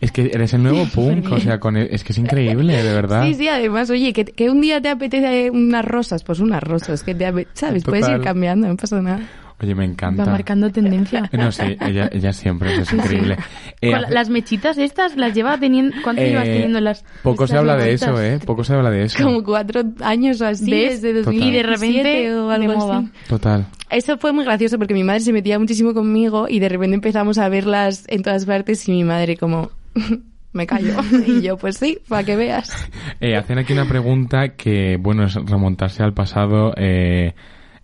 Es 0.00 0.12
que 0.12 0.30
eres 0.32 0.54
el 0.54 0.62
nuevo 0.62 0.86
punk, 0.94 1.30
o 1.32 1.40
sea, 1.40 1.58
con 1.58 1.76
el- 1.76 1.88
es 1.90 2.04
que 2.04 2.12
es 2.12 2.18
increíble, 2.18 2.82
de 2.82 2.92
verdad. 2.94 3.24
Sí, 3.26 3.34
sí, 3.34 3.48
además, 3.48 3.90
oye, 3.90 4.12
que, 4.12 4.24
que 4.24 4.48
un 4.50 4.60
día 4.60 4.80
te 4.80 4.88
apetece 4.88 5.50
unas 5.50 5.84
rosas, 5.84 6.22
pues 6.22 6.40
unas 6.40 6.62
rosas, 6.62 7.02
que 7.02 7.14
te 7.14 7.26
ape- 7.26 7.46
¿sabes? 7.54 7.84
Puedes 7.84 8.08
ir 8.08 8.20
cambiando, 8.20 8.68
no 8.68 8.76
pasa 8.76 9.00
nada. 9.02 9.20
Oye, 9.60 9.74
me 9.74 9.84
Va 9.84 9.90
encanta. 9.92 10.24
marcando 10.24 10.70
tendencia. 10.70 11.28
No 11.32 11.50
sé, 11.50 11.76
ella, 11.80 12.08
ella 12.12 12.32
siempre, 12.32 12.74
eso 12.74 12.82
es 12.82 12.92
increíble. 12.92 13.36
Eh, 13.80 13.92
hace- 13.92 14.14
las 14.14 14.28
mechitas 14.28 14.78
estas 14.78 15.16
las 15.16 15.34
lleva 15.34 15.58
teniendo... 15.58 15.96
¿Cuánto 16.04 16.22
eh, 16.22 16.28
llevas 16.30 16.44
teniendo 16.44 16.80
las...? 16.80 17.04
Poco 17.24 17.48
se 17.48 17.56
habla 17.56 17.74
de 17.76 17.92
eso, 17.92 18.22
¿eh? 18.22 18.38
Poco 18.46 18.62
se 18.62 18.74
habla 18.74 18.92
de 18.92 19.02
eso. 19.02 19.20
Como 19.20 19.42
cuatro 19.42 19.82
años 20.00 20.40
o 20.42 20.46
así, 20.46 20.70
¿Ves? 20.70 21.02
desde 21.02 21.22
Total. 21.24 21.34
2017 21.40 21.44
Y 21.44 21.50
de 21.50 21.62
repente, 21.64 22.34
o 22.36 22.50
algo 22.50 22.70
de 22.70 22.76
moda. 22.78 22.98
así. 22.98 23.08
Total. 23.28 23.66
Eso 23.90 24.16
fue 24.18 24.32
muy 24.32 24.44
gracioso 24.44 24.78
porque 24.78 24.94
mi 24.94 25.02
madre 25.02 25.20
se 25.22 25.32
metía 25.32 25.58
muchísimo 25.58 25.92
conmigo 25.92 26.46
y 26.48 26.60
de 26.60 26.68
repente 26.68 26.94
empezamos 26.94 27.36
a 27.38 27.48
verlas 27.48 28.04
en 28.06 28.22
todas 28.22 28.44
partes 28.46 28.88
y 28.88 28.92
mi 28.92 29.02
madre 29.02 29.36
como... 29.36 29.72
Me 30.52 30.66
callo. 30.66 30.94
Y 31.26 31.42
yo, 31.42 31.56
pues 31.56 31.76
sí, 31.76 31.98
para 32.08 32.24
que 32.24 32.36
veas. 32.36 32.70
Eh, 33.20 33.36
hacen 33.36 33.58
aquí 33.58 33.72
una 33.72 33.88
pregunta 33.88 34.50
que, 34.50 34.96
bueno, 34.96 35.24
es 35.24 35.34
remontarse 35.34 36.04
al 36.04 36.14
pasado, 36.14 36.72
eh, 36.76 37.34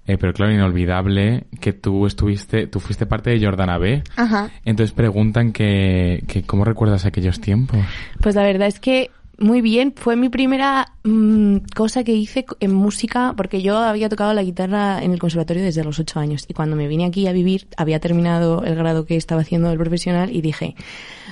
eh, 0.07 0.16
pero 0.16 0.33
claro, 0.33 0.53
inolvidable, 0.53 1.46
que 1.61 1.72
tú 1.72 2.07
estuviste, 2.07 2.68
tú 2.68 2.79
fuiste 2.79 3.05
parte 3.05 3.31
de 3.31 3.44
Jordana 3.44 3.79
B. 3.79 4.05
Ajá. 4.14 4.50
Entonces 4.64 4.94
preguntan 4.94 5.53
que, 5.53 6.22
que 6.29 6.44
cómo 6.44 6.64
recuerdas 6.64 7.05
aquellos 7.05 7.40
tiempos. 7.40 7.81
Pues 8.20 8.37
la 8.37 8.44
verdad 8.44 8.68
es 8.68 8.79
que 8.79 9.11
muy 9.38 9.60
bien. 9.60 9.92
Fue 9.96 10.16
mi 10.16 10.28
primera 10.28 10.92
mm, 11.02 11.58
cosa 11.74 12.04
que 12.04 12.12
hice 12.12 12.44
en 12.60 12.72
música, 12.72 13.34
porque 13.36 13.62
yo 13.62 13.78
había 13.78 14.08
tocado 14.08 14.32
la 14.34 14.42
guitarra 14.42 15.02
en 15.02 15.12
el 15.12 15.18
conservatorio 15.18 15.62
desde 15.62 15.84
los 15.84 15.98
ocho 15.98 16.20
años. 16.20 16.44
Y 16.48 16.54
cuando 16.54 16.76
me 16.76 16.88
vine 16.88 17.04
aquí 17.04 17.26
a 17.26 17.32
vivir, 17.32 17.66
había 17.76 18.00
terminado 18.00 18.64
el 18.64 18.74
grado 18.74 19.06
que 19.06 19.16
estaba 19.16 19.42
haciendo 19.42 19.70
el 19.70 19.78
profesional 19.78 20.34
y 20.34 20.40
dije, 20.40 20.74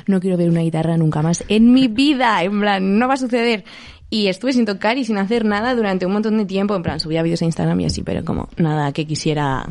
no 0.07 0.21
quiero 0.21 0.37
ver 0.37 0.49
una 0.49 0.63
guitarra 0.63 0.97
nunca 0.97 1.23
más 1.23 1.45
en 1.49 1.73
mi 1.73 1.89
vida. 1.89 2.43
En 2.43 2.61
plan, 2.61 2.99
no 2.99 3.09
va 3.09 3.15
a 3.15 3.19
suceder. 3.19 3.65
Y 4.11 4.27
estuve 4.27 4.53
sin 4.53 4.67
tocar 4.67 4.99
y 4.99 5.05
sin 5.05 5.17
hacer 5.17 5.45
nada 5.45 5.75
durante 5.75 6.05
un 6.05 6.13
montón 6.13 6.37
de 6.39 6.45
tiempo. 6.45 6.75
En 6.77 6.83
plan, 6.83 7.01
subía 7.01 7.23
vídeos 7.23 7.43
a 7.43 7.47
Instagram 7.47 7.81
y 7.81 7.87
así, 7.87 8.03
pero 8.03 8.25
como 8.25 8.49
nada 8.57 8.93
que 8.93 9.07
quisiera 9.07 9.67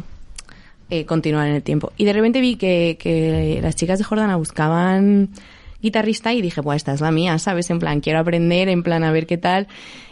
eh, 0.90 1.06
continuar 1.06 1.48
en 1.48 1.56
el 1.56 1.64
tiempo. 1.64 1.92
Y 1.96 2.06
de 2.06 2.14
repente 2.14 2.42
vi 2.42 2.56
que, 2.56 2.98
que 3.00 3.60
las 3.62 3.76
chicas 3.76 4.00
de 4.00 4.04
Jordana 4.04 4.38
buscaban 4.38 5.30
guitarrista 5.82 6.34
y 6.34 6.42
dije, 6.42 6.62
pues 6.62 6.78
esta 6.78 6.94
es 6.94 7.02
la 7.02 7.12
mía, 7.12 7.38
¿sabes? 7.40 7.70
En 7.70 7.80
plan, 7.80 8.02
quiero 8.02 8.20
aprender, 8.20 8.70
en 8.70 8.84
plan, 8.84 9.04
a 9.04 9.12
ver 9.12 9.26
qué 9.26 9.38
tal. 9.38 9.68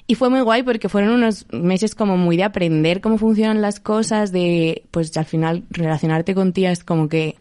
Y 0.07 0.15
fue 0.15 0.29
muy 0.29 0.41
guay 0.41 0.63
porque 0.63 0.89
fueron 0.89 1.11
unos 1.11 1.45
meses 1.51 1.93
como 1.93 2.17
muy 2.17 2.35
de 2.35 2.43
aprender 2.43 2.99
cómo 3.01 3.17
funcionan 3.17 3.61
las 3.61 3.79
cosas, 3.79 4.31
de, 4.31 4.83
pues 4.91 5.15
al 5.17 5.25
final 5.25 5.63
relacionarte 5.69 6.33
con 6.33 6.51
tías 6.51 6.83
como 6.83 7.09
que 7.09 7.35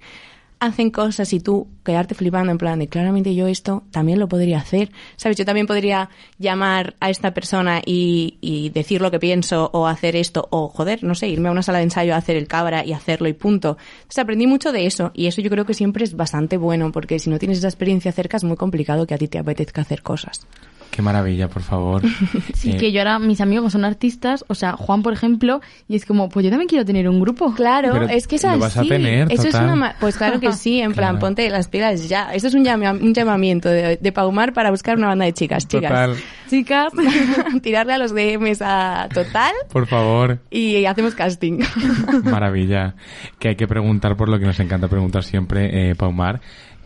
hacen 0.61 0.91
cosas 0.91 1.33
y 1.33 1.41
tú 1.41 1.69
quedarte 1.85 2.15
flipando 2.15 2.53
en 2.53 2.59
plan 2.59 2.79
de 2.79 2.89
claramente 2.89 3.35
yo 3.35 3.47
esto 3.47 3.85
también 3.91 4.19
lo 4.19 4.29
podría 4.29 4.59
hacer. 4.59 4.91
¿Sabes? 5.17 5.37
Yo 5.37 5.45
también 5.45 5.67
podría 5.67 6.11
llamar 6.39 6.97
a 7.01 7.11
esta 7.11 7.33
persona 7.33 7.81
y, 7.85 8.39
y 8.41 8.71
decir 8.71 9.01
lo 9.01 9.11
que 9.11 9.19
pienso 9.19 9.71
o 9.73 9.87
hacer 9.87 10.17
esto 10.17 10.49
o 10.51 10.69
joder, 10.69 11.05
no 11.05 11.15
sé, 11.15 11.29
irme 11.29 11.49
a 11.49 11.53
una 11.53 11.63
sala 11.63 11.79
de 11.79 11.85
ensayo 11.85 12.15
a 12.15 12.19
hacer 12.19 12.37
el 12.37 12.49
cabra 12.49 12.85
y 12.85 12.93
hacerlo 12.93 13.29
y 13.29 13.33
punto. 13.33 13.79
Entonces 13.99 14.19
aprendí 14.19 14.47
mucho 14.47 14.73
de 14.73 14.87
eso 14.87 15.13
y 15.15 15.27
eso 15.27 15.41
yo 15.41 15.51
creo 15.51 15.65
que 15.65 15.75
siempre 15.75 16.05
es 16.05 16.15
bastante 16.17 16.57
bueno 16.57 16.93
porque 16.93 17.19
si 17.19 17.31
no 17.31 17.39
tienes 17.39 17.59
esa 17.59 17.69
experiencia 17.69 18.13
cerca 18.13 18.37
es 18.37 18.45
muy 18.45 18.57
complicado 18.57 19.07
que 19.07 19.15
a 19.15 19.19
ti 19.19 19.29
te 19.29 19.39
apetezca 19.39 19.83
hacer 19.83 20.03
cosas. 20.03 20.47
Qué 20.91 21.03
maravilla, 21.03 21.49
por 21.49 21.63
favor. 21.63 22.03
Sí, 22.55 22.73
Eh, 22.73 22.77
que 22.77 22.91
yo 22.93 23.01
ahora, 23.01 23.19
mis 23.21 23.41
amigos 23.41 23.73
son 23.73 23.85
artistas, 23.85 24.45
o 24.49 24.55
sea, 24.55 24.73
Juan, 24.73 25.03
por 25.03 25.13
ejemplo, 25.13 25.61
y 25.89 25.95
es 25.97 26.05
como, 26.05 26.29
pues 26.29 26.43
yo 26.45 26.51
también 26.51 26.69
quiero 26.69 26.85
tener 26.85 27.09
un 27.09 27.21
grupo. 27.21 27.55
Claro, 27.55 27.91
Pero 27.93 28.09
es 28.09 28.27
que 28.27 28.37
es 28.37 28.43
lo 28.43 28.51
así. 28.51 28.59
vas 28.61 28.77
a 28.79 28.83
tener, 28.83 29.31
Eso 29.33 29.47
es 29.49 29.55
una 29.55 29.77
ma- 29.77 29.95
pues 30.01 30.17
claro 30.17 30.41
que 30.41 30.53
sí, 30.53 30.81
en 30.81 30.93
plan, 30.95 31.11
Claro. 31.13 31.19
ponte 31.27 31.49
las 31.51 31.69
pilas 31.69 32.09
ya. 32.09 32.33
Eso 32.35 32.49
es 32.49 32.55
un, 32.55 32.65
llama- 32.65 32.93
un 32.93 33.15
llamamiento 33.15 33.69
de, 33.69 33.97
de 33.97 34.13
Paumar 34.13 34.53
para 34.53 34.71
buscar 34.71 34.97
una 34.97 35.07
banda 35.09 35.25
de 35.27 35.33
chicas, 35.35 35.69
chicas. 35.69 35.91
Total. 35.91 36.17
Chicas, 36.51 36.93
tirarle 37.63 37.93
a 37.93 37.99
los 37.99 38.13
DMs 38.15 38.61
a 38.63 39.09
Total 39.13 39.53
Por 39.71 39.87
favor. 39.87 40.39
y 40.51 40.85
hacemos 40.87 41.15
casting. 41.15 41.61
Maravilla. 42.25 42.95
Que 43.39 43.49
hay 43.51 43.57
que 43.57 43.67
preguntar 43.69 44.17
por 44.17 44.29
lo 44.29 44.39
que 44.39 44.47
nos 44.47 44.59
encanta 44.61 44.89
preguntar 44.89 45.23
siempre, 45.25 45.91
eh, 45.91 45.95
Paumar, 45.95 46.41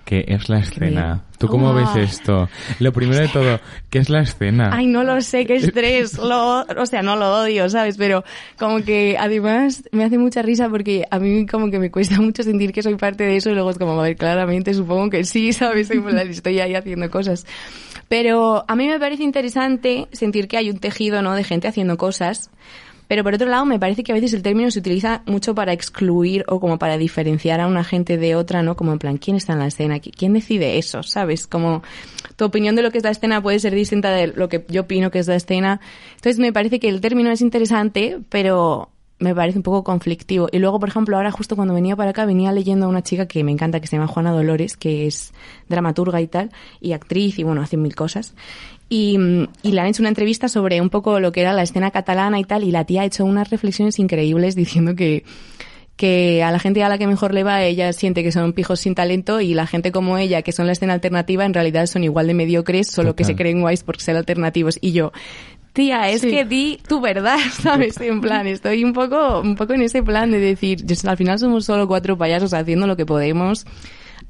¿qué 0.05 0.25
es 0.29 0.49
la 0.49 0.61
escena? 0.61 1.23
¿Tú 1.39 1.49
cómo 1.49 1.73
Guau. 1.73 1.95
ves 1.95 2.13
esto? 2.13 2.49
Lo 2.79 2.93
primero 2.93 3.21
de 3.21 3.29
todo, 3.29 3.61
¿qué 3.91 3.99
es 3.99 4.09
la 4.09 4.21
escena? 4.21 4.71
Ay, 4.73 4.87
no 4.87 5.03
lo 5.03 5.21
sé, 5.21 5.45
qué 5.47 5.57
estrés. 5.57 6.19
Lo, 6.19 6.61
o 6.61 6.87
sea, 6.87 7.03
no 7.03 7.17
lo 7.17 7.43
odio, 7.43 7.69
¿sabes? 7.69 7.97
Pero 7.97 8.25
como 8.59 8.83
que 8.83 9.17
además 9.19 9.85
me 9.93 10.05
hace 10.05 10.19
mucha 10.19 10.43
risa 10.43 10.69
porque 10.69 11.05
a 11.11 11.19
mí 11.19 11.47
como 11.47 11.71
que 11.71 11.79
me 11.79 11.91
cuesta 11.91 12.21
mucho 12.21 12.43
sentir 12.43 12.73
que 12.73 12.83
soy 12.83 12.97
parte 12.97 13.25
de 13.25 13.37
eso 13.37 13.51
y 13.51 13.55
luego 13.55 13.71
es 13.71 13.79
como, 13.79 13.99
a 13.99 14.03
ver, 14.05 14.17
claramente 14.17 14.75
supongo 14.75 15.11
que 15.11 15.25
sí, 15.25 15.53
¿sabes? 15.53 15.91
Estoy 15.91 16.61
ahí 16.61 16.75
haciendo 16.75 17.11
cosas. 17.11 17.47
Pero 18.09 18.65
a 18.69 18.77
mí 18.77 18.89
me 18.89 19.01
parece 19.01 19.23
interesante 19.23 20.07
sentir 20.13 20.47
que 20.47 20.59
hay 20.59 20.71
un 20.71 20.79
tejido, 20.79 21.23
¿no? 21.23 21.35
De 21.35 21.45
gente 21.45 21.69
haciendo 21.69 21.97
cosas. 21.97 22.51
Pero 23.13 23.25
por 23.25 23.35
otro 23.35 23.47
lado, 23.47 23.67
me 23.67 23.79
parece 23.79 24.03
que 24.05 24.13
a 24.13 24.15
veces 24.15 24.33
el 24.33 24.41
término 24.41 24.71
se 24.71 24.79
utiliza 24.79 25.21
mucho 25.27 25.55
para 25.55 25.75
excluir 25.75 26.47
o 26.49 26.59
como 26.61 26.79
para 26.79 26.97
diferenciar 26.97 27.61
a 27.61 27.67
una 27.67 27.85
gente 27.85 28.17
de 28.17 28.35
otra, 28.37 28.63
¿no? 28.63 28.75
Como 28.75 28.91
en 28.91 28.99
plan, 28.99 29.19
¿quién 29.19 29.37
está 29.37 29.53
en 29.53 29.59
la 29.59 29.67
escena? 29.67 29.99
¿Qui- 29.99 30.15
¿Quién 30.17 30.33
decide 30.33 30.79
eso? 30.79 31.03
¿Sabes? 31.03 31.47
Como 31.47 31.83
tu 32.37 32.47
opinión 32.47 32.75
de 32.75 32.81
lo 32.81 32.91
que 32.91 32.97
es 32.97 33.05
la 33.05 33.11
escena 33.11 33.43
puede 33.43 33.59
ser 33.59 33.75
distinta 33.75 34.13
de 34.13 34.29
lo 34.29 34.49
que 34.49 34.65
yo 34.71 34.81
opino 34.81 35.11
que 35.11 35.19
es 35.19 35.29
la 35.29 35.37
escena. 35.37 35.79
Entonces 36.15 36.39
me 36.39 36.55
parece 36.55 36.81
que 36.81 36.89
el 36.89 37.03
término 37.03 37.31
es 37.31 37.43
interesante, 37.43 38.19
pero 38.31 38.89
me 39.19 39.35
parece 39.35 39.59
un 39.59 39.63
poco 39.63 39.85
conflictivo. 39.85 40.49
Y 40.51 40.59
luego, 40.59 40.81
por 40.81 40.89
ejemplo, 40.89 41.17
ahora 41.17 41.31
justo 41.31 41.57
cuando 41.57 41.75
venía 41.75 41.97
para 41.97 42.11
acá, 42.11 42.25
venía 42.27 42.53
leyendo 42.53 42.87
a 42.87 42.89
una 42.89 43.03
chica 43.03 43.27
que 43.27 43.45
me 43.45 43.53
encanta, 43.53 43.81
que 43.81 43.87
se 43.87 43.97
llama 43.97 44.09
Juana 44.09 44.33
Dolores, 44.33 44.77
que 44.77 45.07
es 45.07 45.33
dramaturga 45.69 46.21
y 46.21 46.27
tal, 46.27 46.51
y 46.81 46.93
actriz, 46.93 47.39
y 47.39 47.45
bueno, 47.45 47.63
hace 47.63 47.77
mil 47.77 47.95
cosas. 47.95 48.35
Y, 48.89 49.19
y 49.63 49.73
le 49.73 49.81
han 49.81 49.87
hecho 49.87 50.03
una 50.03 50.09
entrevista 50.09 50.49
sobre 50.49 50.81
un 50.81 50.91
poco 50.91 51.21
lo 51.21 51.33
que 51.33 51.41
era 51.41 51.53
la 51.53 51.63
escena 51.63 51.91
catalana 51.91 52.39
y 52.41 52.45
tal, 52.45 52.65
y 52.65 52.73
la 52.73 52.85
tía 52.85 53.03
ha 53.03 53.05
hecho 53.05 53.25
unas 53.25 53.51
reflexiones 53.51 53.99
increíbles 53.99 54.55
diciendo 54.57 54.95
que 54.95 55.25
que 55.95 56.43
a 56.43 56.51
la 56.51 56.59
gente 56.59 56.83
a 56.83 56.89
la 56.89 56.99
que 56.99 57.07
mejor 57.07 57.35
le 57.35 57.45
va 57.45 57.63
ella 57.63 57.93
siente 57.93 58.23
que 58.23 58.33
son 58.33 58.55
pijos 58.55 58.81
sin 58.81 58.95
talento 58.95 59.41
y 59.41 59.55
la 59.55 59.67
gente 59.67 59.93
como 59.93 60.17
ella 60.17 60.43
que 60.43 60.51
son 60.51 60.67
la 60.67 60.73
escena 60.73 60.95
alternativa 60.95 61.45
en 61.45 61.53
realidad 61.53 61.87
son 61.87 62.03
igual 62.03 62.27
de 62.27 62.35
mediocres 62.35 62.89
solo 62.89 63.15
que 63.15 63.25
se 63.25 63.37
creen 63.37 63.61
guays 63.61 63.85
por 63.85 64.01
ser 64.01 64.17
alternativos 64.17 64.79
y 64.81 64.93
yo 64.93 65.13
tía 65.73 66.11
es 66.11 66.21
Sí. 66.21 66.31
que 66.31 66.45
di 66.45 66.79
tu 66.87 67.01
verdad 67.01 67.39
sabes 67.63 68.01
en 68.01 68.21
plan 68.21 68.47
estoy 68.47 68.85
un 68.85 68.93
poco 68.93 69.41
un 69.41 69.57
poco 69.57 69.73
en 69.75 69.83
ese 69.83 70.03
plan 70.03 70.31
de 70.31 70.39
decir 70.39 70.85
al 71.07 71.17
final 71.17 71.39
somos 71.39 71.65
solo 71.65 71.89
cuatro 71.89 72.17
payasos 72.19 72.53
haciendo 72.55 72.87
lo 72.87 72.97
que 72.97 73.07
podemos 73.07 73.65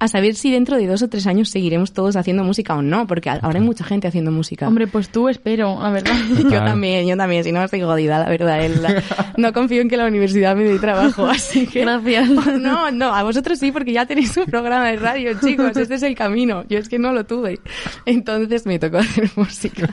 a 0.03 0.09
saber 0.09 0.35
si 0.35 0.51
dentro 0.51 0.77
de 0.77 0.87
dos 0.89 1.01
o 1.03 1.09
tres 1.09 1.29
años 1.29 1.49
seguiremos 1.49 1.93
todos 1.93 2.17
haciendo 2.17 2.43
música 2.43 2.75
o 2.75 2.83
no 2.83 3.07
porque 3.07 3.31
ahora 3.31 3.61
hay 3.61 3.65
mucha 3.65 3.85
gente 3.85 4.09
haciendo 4.09 4.33
música 4.33 4.67
Hombre, 4.67 4.89
pues 4.89 5.11
tú 5.11 5.29
espero, 5.29 5.79
la 5.81 5.91
verdad. 5.91 6.13
yo 6.51 6.59
también, 6.65 7.07
yo 7.07 7.17
también, 7.17 7.45
si 7.45 7.53
no 7.53 7.63
estoy 7.63 7.83
jodida, 7.83 8.19
la 8.19 8.29
verdad. 8.29 8.69
la- 8.81 9.03
no 9.37 9.53
confío 9.53 9.81
en 9.81 9.89
que 9.89 9.97
la 9.97 10.07
universidad 10.07 10.57
me 10.57 10.65
dé 10.65 10.79
trabajo, 10.81 11.27
así 11.31 11.67
que... 11.67 11.83
Gracias. 11.83 12.29
No, 12.59 12.91
no, 12.91 13.15
a 13.15 13.23
vosotros 13.23 13.59
sí, 13.59 13.71
porque 13.71 13.93
ya 13.93 14.07
tenéis 14.07 14.37
un 14.37 14.47
programa 14.47 14.89
de 14.89 14.97
radio, 14.97 15.39
chicos, 15.41 15.77
este 15.77 15.95
es 15.95 16.03
el 16.03 16.15
camino. 16.15 16.65
Yo 16.69 16.79
es 16.79 16.89
que 16.89 16.99
no 16.99 17.13
lo 17.13 17.25
tuve. 17.25 17.61
Entonces 18.07 18.67
me 18.67 18.79
tocó 18.79 18.99
hacer 18.99 19.31
música. 19.37 19.89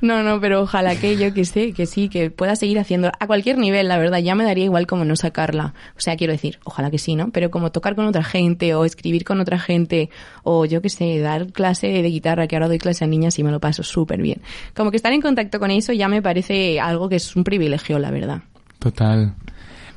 No, 0.00 0.22
no, 0.22 0.40
pero 0.40 0.62
ojalá 0.62 0.96
que 0.96 1.16
yo 1.16 1.32
que 1.34 1.44
sé, 1.44 1.72
que 1.72 1.86
sí, 1.86 2.08
que 2.08 2.30
pueda 2.30 2.56
seguir 2.56 2.78
haciendo 2.78 3.10
a 3.18 3.26
cualquier 3.26 3.58
nivel, 3.58 3.88
la 3.88 3.98
verdad, 3.98 4.18
ya 4.18 4.34
me 4.34 4.44
daría 4.44 4.64
igual 4.64 4.86
como 4.86 5.04
no 5.04 5.16
sacarla. 5.16 5.74
O 5.96 6.00
sea, 6.00 6.16
quiero 6.16 6.32
decir, 6.32 6.58
ojalá 6.64 6.90
que 6.90 6.98
sí, 6.98 7.14
¿no? 7.14 7.30
Pero 7.30 7.50
como 7.50 7.70
tocar 7.72 7.94
con 7.94 8.06
otra 8.06 8.22
gente 8.24 8.74
o 8.74 8.79
escribir 8.84 9.24
con 9.24 9.40
otra 9.40 9.58
gente 9.58 10.10
o 10.42 10.64
yo 10.64 10.82
que 10.82 10.88
sé, 10.88 11.18
dar 11.20 11.48
clase 11.48 11.88
de 11.88 12.08
guitarra, 12.08 12.46
que 12.46 12.56
ahora 12.56 12.68
doy 12.68 12.78
clase 12.78 13.04
a 13.04 13.06
niñas 13.06 13.38
y 13.38 13.44
me 13.44 13.50
lo 13.50 13.60
paso 13.60 13.82
súper 13.82 14.20
bien. 14.20 14.40
Como 14.74 14.90
que 14.90 14.96
estar 14.96 15.12
en 15.12 15.20
contacto 15.20 15.58
con 15.58 15.70
eso 15.70 15.92
ya 15.92 16.08
me 16.08 16.22
parece 16.22 16.80
algo 16.80 17.08
que 17.08 17.16
es 17.16 17.36
un 17.36 17.44
privilegio, 17.44 17.98
la 17.98 18.10
verdad. 18.10 18.42
Total. 18.78 19.34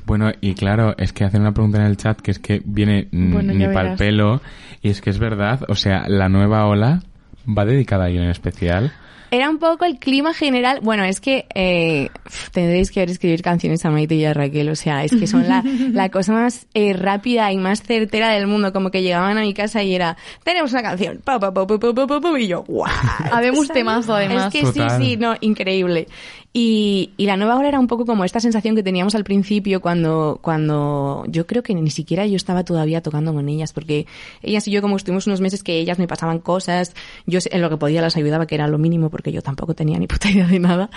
Bueno, 0.06 0.30
y 0.40 0.54
claro, 0.54 0.94
es 0.98 1.12
que 1.12 1.24
hacen 1.24 1.40
una 1.40 1.52
pregunta 1.52 1.78
en 1.78 1.86
el 1.86 1.96
chat 1.96 2.20
que 2.20 2.30
es 2.30 2.38
que 2.38 2.60
viene 2.64 3.08
mm, 3.10 3.32
Bueno, 3.32 3.54
ni 3.54 3.66
pa'l 3.66 3.96
pelo, 3.96 4.42
y 4.82 4.90
es 4.90 5.00
que 5.00 5.10
es 5.10 5.18
verdad, 5.18 5.60
o 5.68 5.74
sea, 5.74 6.06
la 6.08 6.28
nueva 6.28 6.66
ola 6.66 7.02
va 7.46 7.64
dedicada 7.64 8.04
a 8.04 8.06
alguien 8.06 8.24
en 8.24 8.30
especial. 8.30 8.92
Era 9.34 9.50
un 9.50 9.58
poco 9.58 9.84
el 9.84 9.98
clima 9.98 10.32
general. 10.32 10.78
Bueno, 10.80 11.02
es 11.02 11.20
que 11.20 11.46
eh, 11.56 12.08
tendréis 12.52 12.92
que 12.92 13.00
ver 13.00 13.10
escribir 13.10 13.42
canciones 13.42 13.84
a 13.84 13.90
Maite 13.90 14.14
y 14.14 14.24
a 14.24 14.32
Raquel. 14.32 14.68
O 14.68 14.76
sea, 14.76 15.02
es 15.02 15.10
que 15.10 15.26
son 15.26 15.48
la, 15.48 15.64
la 15.92 16.08
cosa 16.08 16.34
más 16.34 16.68
eh, 16.72 16.92
rápida 16.92 17.50
y 17.50 17.56
más 17.56 17.82
certera 17.82 18.28
del 18.28 18.46
mundo. 18.46 18.72
Como 18.72 18.92
que 18.92 19.02
llegaban 19.02 19.36
a 19.36 19.40
mi 19.40 19.52
casa 19.52 19.82
y 19.82 19.92
era, 19.92 20.16
tenemos 20.44 20.70
una 20.70 20.82
canción. 20.82 21.20
Pa, 21.24 21.40
pa, 21.40 21.52
pa, 21.52 21.66
pa, 21.66 21.78
pa, 21.80 21.92
pa, 21.92 22.06
pa, 22.06 22.20
pa, 22.20 22.38
y 22.38 22.46
yo, 22.46 22.62
guau. 22.62 22.88
Habemos 23.32 23.66
temazo, 23.66 24.14
además. 24.14 24.54
Es 24.54 24.60
que 24.60 24.66
Total. 24.68 25.02
sí, 25.02 25.04
sí, 25.04 25.16
no, 25.16 25.34
increíble. 25.40 26.06
Y, 26.56 27.10
y 27.16 27.26
la 27.26 27.36
nueva 27.36 27.56
hora 27.56 27.66
era 27.66 27.80
un 27.80 27.88
poco 27.88 28.06
como 28.06 28.24
esta 28.24 28.38
sensación 28.38 28.76
que 28.76 28.84
teníamos 28.84 29.16
al 29.16 29.24
principio 29.24 29.80
cuando, 29.80 30.38
cuando 30.40 31.24
yo 31.26 31.48
creo 31.48 31.64
que 31.64 31.74
ni 31.74 31.90
siquiera 31.90 32.26
yo 32.26 32.36
estaba 32.36 32.62
todavía 32.62 33.02
tocando 33.02 33.34
con 33.34 33.48
ellas, 33.48 33.72
porque 33.72 34.06
ellas 34.40 34.68
y 34.68 34.70
yo 34.70 34.80
como 34.80 34.96
estuvimos 34.96 35.26
unos 35.26 35.40
meses 35.40 35.64
que 35.64 35.80
ellas 35.80 35.98
me 35.98 36.06
pasaban 36.06 36.38
cosas, 36.38 36.94
yo 37.26 37.40
en 37.50 37.60
lo 37.60 37.70
que 37.70 37.76
podía 37.76 38.00
las 38.00 38.16
ayudaba, 38.16 38.46
que 38.46 38.54
era 38.54 38.68
lo 38.68 38.78
mínimo, 38.78 39.10
porque 39.10 39.32
yo 39.32 39.42
tampoco 39.42 39.74
tenía 39.74 39.98
ni 39.98 40.06
puta 40.06 40.30
idea 40.30 40.46
de 40.46 40.60
nada, 40.60 40.90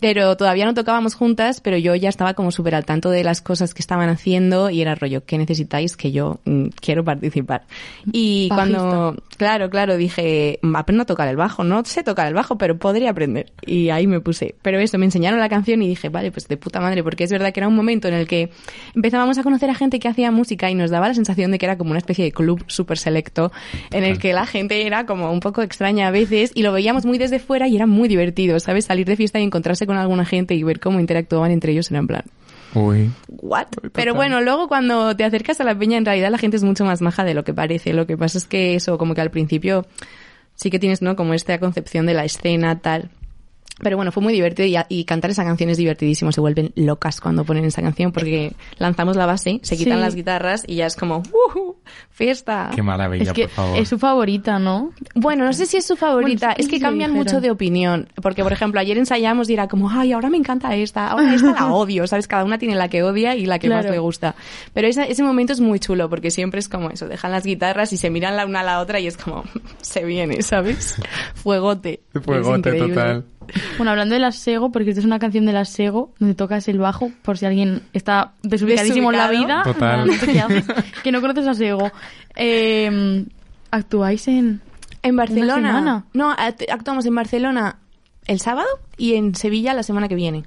pero 0.00 0.36
todavía 0.36 0.66
no 0.66 0.74
tocábamos 0.74 1.14
juntas, 1.14 1.60
pero 1.60 1.76
yo 1.78 1.94
ya 1.94 2.08
estaba 2.08 2.34
como 2.34 2.50
súper 2.50 2.74
al 2.74 2.84
tanto 2.84 3.08
de 3.10 3.22
las 3.22 3.40
cosas 3.40 3.74
que 3.74 3.82
estaban 3.82 4.08
haciendo 4.08 4.70
y 4.70 4.82
era 4.82 4.96
rollo, 4.96 5.24
¿qué 5.24 5.38
necesitáis? 5.38 5.96
Que 5.96 6.10
yo 6.10 6.40
mm, 6.46 6.66
quiero 6.80 7.04
participar. 7.04 7.62
Y 8.10 8.48
Bajista. 8.50 8.56
cuando, 8.56 9.22
claro, 9.36 9.70
claro, 9.70 9.96
dije, 9.96 10.58
aprendo 10.74 11.04
a 11.04 11.06
tocar 11.06 11.28
el 11.28 11.36
bajo, 11.36 11.62
no 11.62 11.84
sé 11.84 12.02
tocar 12.02 12.26
el 12.26 12.34
bajo, 12.34 12.58
pero 12.58 12.76
podría 12.76 13.10
aprender. 13.10 13.52
Y 13.64 13.90
ahí 13.90 14.08
me 14.08 14.20
puse. 14.20 14.56
Pero 14.62 14.80
eso, 14.80 14.95
me 14.98 15.06
enseñaron 15.06 15.40
la 15.40 15.48
canción 15.48 15.82
y 15.82 15.88
dije, 15.88 16.08
vale, 16.08 16.30
pues 16.30 16.48
de 16.48 16.56
puta 16.56 16.80
madre, 16.80 17.02
porque 17.02 17.24
es 17.24 17.30
verdad 17.30 17.52
que 17.52 17.60
era 17.60 17.68
un 17.68 17.76
momento 17.76 18.08
en 18.08 18.14
el 18.14 18.26
que 18.26 18.50
empezábamos 18.94 19.38
a 19.38 19.42
conocer 19.42 19.70
a 19.70 19.74
gente 19.74 19.98
que 19.98 20.08
hacía 20.08 20.30
música 20.30 20.70
y 20.70 20.74
nos 20.74 20.90
daba 20.90 21.08
la 21.08 21.14
sensación 21.14 21.50
de 21.50 21.58
que 21.58 21.66
era 21.66 21.78
como 21.78 21.90
una 21.90 21.98
especie 21.98 22.24
de 22.24 22.32
club 22.32 22.64
súper 22.66 22.98
selecto, 22.98 23.52
en 23.90 24.04
el 24.04 24.18
que 24.18 24.32
la 24.32 24.46
gente 24.46 24.86
era 24.86 25.06
como 25.06 25.32
un 25.32 25.40
poco 25.40 25.62
extraña 25.62 26.08
a 26.08 26.10
veces 26.10 26.52
y 26.54 26.62
lo 26.62 26.72
veíamos 26.72 27.06
muy 27.06 27.18
desde 27.18 27.38
fuera 27.38 27.68
y 27.68 27.76
era 27.76 27.86
muy 27.86 28.08
divertido, 28.08 28.58
¿sabes? 28.60 28.86
Salir 28.86 29.06
de 29.06 29.16
fiesta 29.16 29.40
y 29.40 29.42
encontrarse 29.42 29.86
con 29.86 29.96
alguna 29.96 30.24
gente 30.24 30.54
y 30.54 30.62
ver 30.62 30.80
cómo 30.80 31.00
interactuaban 31.00 31.50
entre 31.50 31.72
ellos 31.72 31.90
era 31.90 32.00
en 32.00 32.06
plan, 32.06 32.24
Uy, 32.74 33.10
¿What? 33.28 33.68
Pero 33.92 34.14
bueno, 34.14 34.42
luego 34.42 34.68
cuando 34.68 35.16
te 35.16 35.24
acercas 35.24 35.60
a 35.60 35.64
la 35.64 35.78
peña, 35.78 35.96
en 35.96 36.04
realidad 36.04 36.30
la 36.30 36.36
gente 36.36 36.58
es 36.58 36.64
mucho 36.64 36.84
más 36.84 37.00
maja 37.00 37.24
de 37.24 37.32
lo 37.32 37.42
que 37.42 37.54
parece. 37.54 37.94
Lo 37.94 38.06
que 38.06 38.18
pasa 38.18 38.36
es 38.36 38.44
que 38.44 38.74
eso, 38.74 38.98
como 38.98 39.14
que 39.14 39.22
al 39.22 39.30
principio 39.30 39.86
sí 40.54 40.70
que 40.70 40.78
tienes, 40.78 41.00
¿no? 41.00 41.16
Como 41.16 41.32
esta 41.32 41.58
concepción 41.58 42.04
de 42.04 42.12
la 42.14 42.24
escena, 42.24 42.80
tal. 42.80 43.10
Pero 43.78 43.96
bueno, 43.96 44.10
fue 44.10 44.22
muy 44.22 44.32
divertido 44.32 44.66
y, 44.66 44.76
y 44.88 45.04
cantar 45.04 45.30
esa 45.30 45.44
canción 45.44 45.68
es 45.68 45.76
divertidísimo. 45.76 46.32
Se 46.32 46.40
vuelven 46.40 46.72
locas 46.76 47.20
cuando 47.20 47.44
ponen 47.44 47.64
esa 47.66 47.82
canción 47.82 48.10
porque 48.10 48.54
lanzamos 48.78 49.16
la 49.16 49.26
base, 49.26 49.60
se 49.62 49.76
quitan 49.76 49.98
Sí. 49.98 50.00
las 50.00 50.14
guitarras 50.14 50.64
y 50.66 50.76
ya 50.76 50.86
es 50.86 50.96
como. 50.96 51.22
¡Fiesta! 52.10 52.70
qué 52.74 52.82
maravilla, 52.82 53.24
es 53.24 53.32
que 53.32 53.42
por 53.44 53.50
favor. 53.50 53.78
es 53.78 53.88
su 53.88 53.98
favorita, 53.98 54.58
¿no? 54.58 54.92
Bueno, 55.14 55.44
no 55.44 55.52
sé 55.52 55.66
si 55.66 55.76
es 55.76 55.86
su 55.86 55.96
favorita, 55.96 56.46
Bueno, 56.48 56.56
es 56.58 56.68
que 56.68 56.80
cambian 56.80 57.10
dijeron. 57.10 57.26
mucho 57.26 57.40
de 57.40 57.50
opinión. 57.50 58.08
Porque, 58.22 58.42
por 58.42 58.52
ejemplo, 58.52 58.80
ayer 58.80 58.96
ensayamos 58.98 59.48
y 59.50 59.52
era 59.54 59.68
como, 59.68 59.90
ay, 59.90 60.12
ahora 60.12 60.30
me 60.30 60.38
encanta 60.38 60.74
esta, 60.74 61.08
ahora 61.08 61.34
esta 61.34 61.52
la 61.52 61.72
odio, 61.72 62.06
¿sabes? 62.06 62.26
Cada 62.26 62.44
una 62.44 62.58
tiene 62.58 62.74
la 62.74 62.88
que 62.88 63.02
odia 63.02 63.36
y 63.36 63.44
la 63.46 63.58
que 63.58 63.68
más 63.68 63.84
le 63.84 63.98
gusta. 63.98 64.34
Pero 64.72 64.88
esa- 64.88 65.04
ese 65.04 65.22
momento 65.22 65.52
es 65.52 65.60
muy 65.60 65.78
chulo 65.78 66.08
porque 66.08 66.30
siempre 66.30 66.60
es 66.60 66.68
como 66.68 66.90
eso, 66.90 67.06
dejan 67.08 67.30
las 67.32 67.44
guitarras 67.44 67.92
y 67.92 67.98
se 67.98 68.08
miran 68.10 68.36
la 68.36 68.46
una 68.46 68.60
a 68.60 68.64
la 68.64 68.80
otra 68.80 68.98
y 69.00 69.06
es 69.06 69.16
como, 69.16 69.44
se 69.82 70.04
viene, 70.04 70.40
¿sabes? 70.42 70.96
Fuegote. 71.34 72.00
Fuegote 72.24 72.72
total. 72.72 73.24
Bueno, 73.76 73.90
hablando 73.90 74.14
de 74.14 74.20
la 74.20 74.32
Sego, 74.32 74.70
porque 74.72 74.90
esta 74.90 75.00
es 75.00 75.06
una 75.06 75.18
canción 75.18 75.46
de 75.46 75.52
la 75.52 75.64
Sego, 75.64 76.12
donde 76.18 76.34
tocas 76.34 76.66
el 76.68 76.78
bajo, 76.78 77.10
por 77.22 77.38
si 77.38 77.46
alguien 77.46 77.82
está 77.92 78.32
desubicadísimo 78.42 79.10
en 79.12 79.18
la 79.18 79.30
vida. 79.30 79.62
Desubicado. 79.64 79.74
Total. 79.74 80.06
No 80.06 80.12
sé 80.14 80.26
qué 80.32 80.40
haces, 80.40 80.64
que 81.02 81.12
no 81.12 81.20
conoces 81.20 81.46
a 81.46 81.54
Sego. 81.54 81.90
Eh, 82.34 83.24
actuáis 83.70 84.28
en... 84.28 84.60
En 85.02 85.14
Una 85.14 85.22
Barcelona. 85.22 85.68
semana. 85.68 86.04
No, 86.14 86.34
act- 86.34 86.66
actuamos 86.70 87.06
en 87.06 87.14
Barcelona 87.14 87.76
el 88.26 88.40
sábado 88.40 88.66
y 88.96 89.14
en 89.14 89.36
Sevilla 89.36 89.72
la 89.72 89.84
semana 89.84 90.08
que 90.08 90.16
viene. 90.16 90.44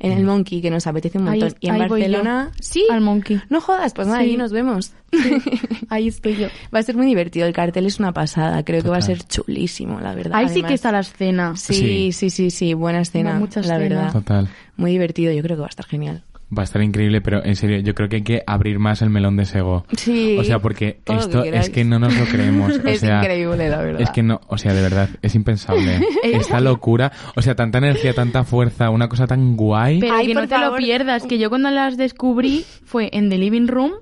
En 0.00 0.12
el 0.12 0.24
Monkey, 0.24 0.60
que 0.60 0.70
nos 0.70 0.86
apetece 0.86 1.18
un 1.18 1.28
Ahí- 1.28 1.40
montón. 1.40 1.58
y 1.60 1.68
en 1.68 1.74
ahí. 1.74 1.80
Barcelona, 1.88 2.50
sí. 2.60 2.84
Al 2.90 3.00
Monkey. 3.00 3.40
No 3.48 3.60
jodas, 3.60 3.94
pues 3.94 4.06
nada, 4.08 4.20
Sí. 4.20 4.26
allí 4.26 4.36
nos 4.36 4.52
vemos. 4.52 4.92
Ahí 5.88 6.08
estoy 6.08 6.36
yo. 6.36 6.48
Va 6.74 6.80
a 6.80 6.82
ser 6.82 6.96
muy 6.96 7.06
divertido. 7.06 7.46
El 7.46 7.52
cartel 7.52 7.86
es 7.86 7.98
una 8.00 8.12
pasada. 8.12 8.64
Creo 8.64 8.82
que 8.82 8.88
va 8.88 8.96
a 8.98 9.02
ser 9.02 9.22
chulísimo, 9.24 10.00
la 10.00 10.14
verdad. 10.14 10.32
Ahí 10.38 10.48
sí 10.48 10.62
que 10.62 10.74
está 10.74 10.90
la 10.92 11.00
escena. 11.00 11.54
Sí, 11.56 12.10
sí, 12.12 12.30
sí, 12.30 12.50
sí. 12.50 12.74
Buena 12.74 13.00
escena, 13.00 13.34
mucha 13.34 13.60
la 13.60 13.76
escena. 13.76 13.78
verdad. 14.00 14.12
Total. 14.12 14.48
Muy 14.76 14.90
divertido. 14.90 15.32
Yo 15.32 15.42
creo 15.42 15.56
que 15.56 15.60
va 15.60 15.66
a 15.66 15.70
estar 15.70 15.86
genial. 15.86 16.22
Va 16.56 16.62
a 16.62 16.64
estar 16.64 16.82
increíble, 16.82 17.20
pero 17.20 17.44
en 17.44 17.56
serio, 17.56 17.78
yo 17.80 17.94
creo 17.94 18.08
que 18.08 18.16
hay 18.16 18.22
que 18.22 18.42
abrir 18.46 18.78
más 18.78 19.02
el 19.02 19.10
melón 19.10 19.36
de 19.36 19.44
Sego. 19.44 19.84
Sí. 19.96 20.36
O 20.38 20.44
sea, 20.44 20.60
porque 20.60 21.00
esto 21.06 21.42
que 21.42 21.56
es 21.56 21.70
que 21.70 21.84
no 21.84 21.98
nos 21.98 22.16
lo 22.16 22.24
creemos. 22.26 22.78
O 22.78 22.88
Es 22.88 23.00
sea, 23.00 23.18
increíble, 23.18 23.68
la 23.68 23.78
verdad. 23.78 24.00
Es 24.00 24.10
que 24.10 24.22
no, 24.22 24.40
o 24.46 24.58
sea, 24.58 24.72
de 24.72 24.82
verdad, 24.82 25.08
es 25.22 25.34
impensable. 25.34 26.00
Esta 26.22 26.60
locura, 26.60 27.12
o 27.34 27.42
sea, 27.42 27.54
tanta 27.54 27.78
energía, 27.78 28.14
tanta 28.14 28.44
fuerza, 28.44 28.90
una 28.90 29.08
cosa 29.08 29.26
tan 29.26 29.56
guay. 29.56 30.00
Pero 30.00 30.14
Ay, 30.14 30.28
que 30.28 30.34
no 30.34 30.40
por 30.40 30.48
te 30.48 30.58
lo 30.58 30.76
pierdas, 30.76 31.24
que 31.24 31.38
yo 31.38 31.48
cuando 31.48 31.70
las 31.70 31.96
descubrí 31.96 32.64
fue 32.84 33.10
en 33.12 33.30
The 33.30 33.38
Living 33.38 33.66
Room 33.66 33.92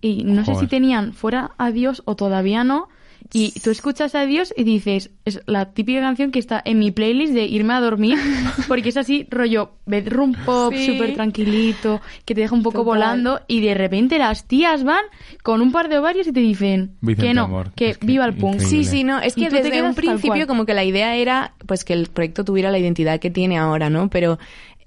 y 0.00 0.24
no 0.24 0.44
sé 0.44 0.54
si 0.54 0.66
tenían 0.66 1.12
fuera 1.12 1.50
Adiós 1.58 2.02
o 2.04 2.16
todavía 2.16 2.64
no. 2.64 2.88
Y 3.32 3.52
tú 3.60 3.70
escuchas 3.70 4.14
Adiós 4.14 4.52
y 4.56 4.64
dices, 4.64 5.10
es 5.24 5.40
la 5.46 5.72
típica 5.72 6.00
canción 6.00 6.32
que 6.32 6.38
está 6.40 6.60
en 6.64 6.78
mi 6.80 6.90
playlist 6.90 7.32
de 7.32 7.44
irme 7.44 7.74
a 7.74 7.80
dormir, 7.80 8.18
porque 8.68 8.88
es 8.88 8.96
así, 8.96 9.26
rollo 9.30 9.70
bedroom 9.86 10.34
pop, 10.44 10.72
Sí. 10.74 10.86
súper 10.86 11.14
tranquilito, 11.14 12.00
que 12.24 12.34
te 12.34 12.40
deja 12.40 12.54
un 12.54 12.62
poco 12.62 12.78
Total. 12.78 12.86
volando 12.86 13.40
y 13.46 13.60
de 13.60 13.74
repente 13.74 14.18
las 14.18 14.46
tías 14.48 14.82
van 14.84 15.04
con 15.42 15.60
un 15.62 15.70
par 15.72 15.88
de 15.88 15.98
ovarios 15.98 16.26
y 16.26 16.32
te 16.32 16.40
dicen 16.40 16.96
Vicente 17.00 17.28
que 17.28 17.34
no, 17.34 17.44
Amor, 17.44 17.72
que 17.76 17.90
es 17.90 17.98
que 17.98 18.06
viva 18.06 18.24
el 18.24 18.34
punk. 18.34 18.54
increíble. 18.54 18.84
Sí, 18.84 18.90
sí, 18.90 19.04
no, 19.04 19.20
es 19.20 19.34
que 19.34 19.48
desde 19.48 19.82
un 19.82 19.94
principio 19.94 20.46
como 20.46 20.66
que 20.66 20.74
la 20.74 20.84
idea 20.84 21.14
era 21.16 21.54
pues 21.66 21.84
que 21.84 21.92
el 21.92 22.08
proyecto 22.08 22.44
tuviera 22.44 22.70
la 22.70 22.78
identidad 22.78 23.20
que 23.20 23.30
tiene 23.30 23.58
ahora, 23.58 23.90
¿no? 23.90 24.10
Pero 24.10 24.38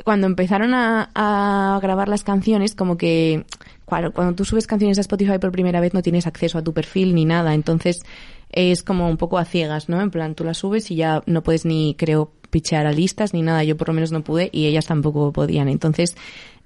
cuando 0.04 0.28
empezaron 0.28 0.74
a, 0.74 1.10
a 1.16 1.80
grabar 1.82 2.10
las 2.10 2.24
canciones, 2.26 2.76
como 2.76 2.98
que 2.98 3.46
claro, 3.88 4.14
cuando 4.14 4.36
tú 4.36 4.46
subes 4.46 4.68
canciones 4.68 4.98
a 4.98 5.02
Spotify 5.02 5.40
por 5.40 5.52
primera 5.52 5.80
vez 5.80 5.94
no 5.94 6.02
tienes 6.02 6.28
acceso 6.28 6.58
a 6.58 6.64
tu 6.64 6.74
perfil 6.74 7.16
ni 7.16 7.26
nada, 7.26 7.54
entonces 7.54 8.04
es 8.50 8.84
como 8.84 9.10
un 9.10 9.18
poco 9.18 9.38
a 9.38 9.46
ciegas, 9.46 9.90
¿no? 9.90 10.02
En 10.02 10.12
plan, 10.12 10.36
tú 10.36 10.44
las 10.44 10.58
subes 10.58 10.92
y 10.92 10.96
ya 10.96 11.24
no 11.26 11.44
puedes 11.44 11.66
ni, 11.66 11.96
creo, 11.96 12.32
pichear 12.50 12.86
a 12.86 12.92
listas 12.92 13.34
ni 13.34 13.42
nada, 13.42 13.64
yo 13.64 13.76
por 13.78 13.88
lo 13.88 13.96
menos 13.96 14.12
no 14.12 14.24
pude 14.24 14.50
y 14.54 14.68
ellas 14.68 14.86
tampoco 14.86 15.34
podían, 15.34 15.68
entonces 15.70 16.16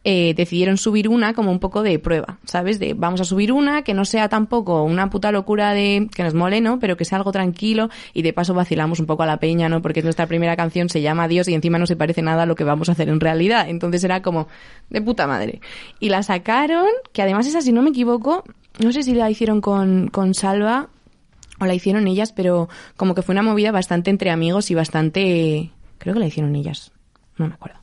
eh, 0.03 0.33
decidieron 0.35 0.77
subir 0.77 1.09
una 1.09 1.33
como 1.33 1.51
un 1.51 1.59
poco 1.59 1.83
de 1.83 1.99
prueba, 1.99 2.37
¿sabes? 2.45 2.79
De 2.79 2.93
vamos 2.93 3.19
a 3.19 3.25
subir 3.25 3.51
una 3.51 3.81
que 3.81 3.93
no 3.93 4.05
sea 4.05 4.29
tampoco 4.29 4.83
una 4.83 5.09
puta 5.09 5.31
locura 5.31 5.73
de 5.73 6.07
que 6.15 6.23
nos 6.23 6.33
mole, 6.33 6.61
¿no? 6.61 6.79
Pero 6.79 6.95
que 6.95 7.03
sea 7.03 7.17
algo 7.17 7.31
tranquilo 7.31 7.89
y 8.13 8.21
de 8.21 8.31
paso 8.31 8.53
vacilamos 8.53 8.99
un 8.99 9.05
poco 9.05 9.23
a 9.23 9.25
la 9.25 9.37
peña, 9.37 9.67
¿no? 9.67 9.81
Porque 9.81 9.99
es 9.99 10.03
nuestra 10.05 10.27
primera 10.27 10.55
canción, 10.55 10.87
se 10.89 11.01
llama 11.01 11.27
Dios 11.27 11.47
y 11.47 11.53
encima 11.53 11.77
no 11.77 11.87
se 11.87 11.95
parece 11.95 12.21
nada 12.21 12.43
a 12.43 12.45
lo 12.45 12.55
que 12.55 12.63
vamos 12.63 12.89
a 12.89 12.93
hacer 12.93 13.09
en 13.09 13.19
realidad. 13.19 13.67
Entonces 13.69 14.03
era 14.03 14.21
como 14.21 14.47
de 14.89 15.01
puta 15.01 15.27
madre. 15.27 15.59
Y 15.99 16.09
la 16.09 16.23
sacaron, 16.23 16.87
que 17.11 17.21
además 17.21 17.47
esa, 17.47 17.61
si 17.61 17.73
no 17.73 17.81
me 17.81 17.89
equivoco, 17.89 18.43
no 18.79 18.91
sé 18.91 19.03
si 19.03 19.13
la 19.13 19.29
hicieron 19.29 19.59
con, 19.59 20.07
con 20.07 20.33
Salva 20.33 20.87
o 21.59 21.65
la 21.65 21.73
hicieron 21.73 22.07
ellas, 22.07 22.31
pero 22.31 22.69
como 22.95 23.15
que 23.15 23.23
fue 23.23 23.33
una 23.33 23.41
movida 23.41 23.71
bastante 23.71 24.09
entre 24.09 24.29
amigos 24.29 24.71
y 24.71 24.75
bastante... 24.75 25.71
Creo 25.97 26.13
que 26.13 26.19
la 26.19 26.27
hicieron 26.27 26.55
ellas, 26.55 26.91
no 27.37 27.47
me 27.47 27.53
acuerdo. 27.53 27.77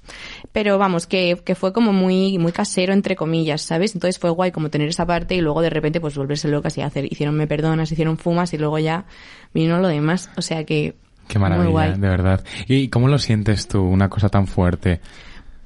Pero 0.53 0.79
vamos, 0.79 1.07
que, 1.07 1.41
que 1.45 1.55
fue 1.55 1.73
como 1.73 1.93
muy, 1.93 2.39
muy 2.39 2.53
casero, 2.53 2.93
entre 2.93 3.17
comillas, 3.17 3.63
¿sabes? 3.63 3.95
Entonces 3.95 4.19
fue 4.19 4.31
guay 4.31 4.53
como 4.53 4.71
tener 4.71 4.89
esa 4.89 5.07
parte 5.07 5.35
y 5.35 5.41
luego 5.41 5.63
de 5.63 5.71
repente 5.71 6.01
pues 6.01 6.17
volverse 6.17 6.49
locas 6.49 6.77
y 6.79 6.83
hacer, 6.83 7.11
hicieron 7.11 7.37
Me 7.37 7.47
Perdonas, 7.47 7.91
hicieron 7.91 8.19
Fumas 8.19 8.53
y 8.55 8.59
luego 8.59 8.79
ya 8.79 9.05
vino 9.53 9.79
lo 9.79 9.89
demás. 9.89 10.31
O 10.37 10.43
sea 10.43 10.65
que... 10.65 10.95
Qué 11.29 11.39
muy 11.39 11.49
maravilla, 11.49 11.71
guay. 11.71 11.93
de 11.93 12.09
verdad. 12.09 12.45
¿Y 12.69 12.89
cómo 12.89 13.09
lo 13.09 13.19
sientes 13.19 13.67
tú, 13.67 13.81
una 13.81 14.11
cosa 14.11 14.29
tan 14.29 14.47
fuerte? 14.47 15.01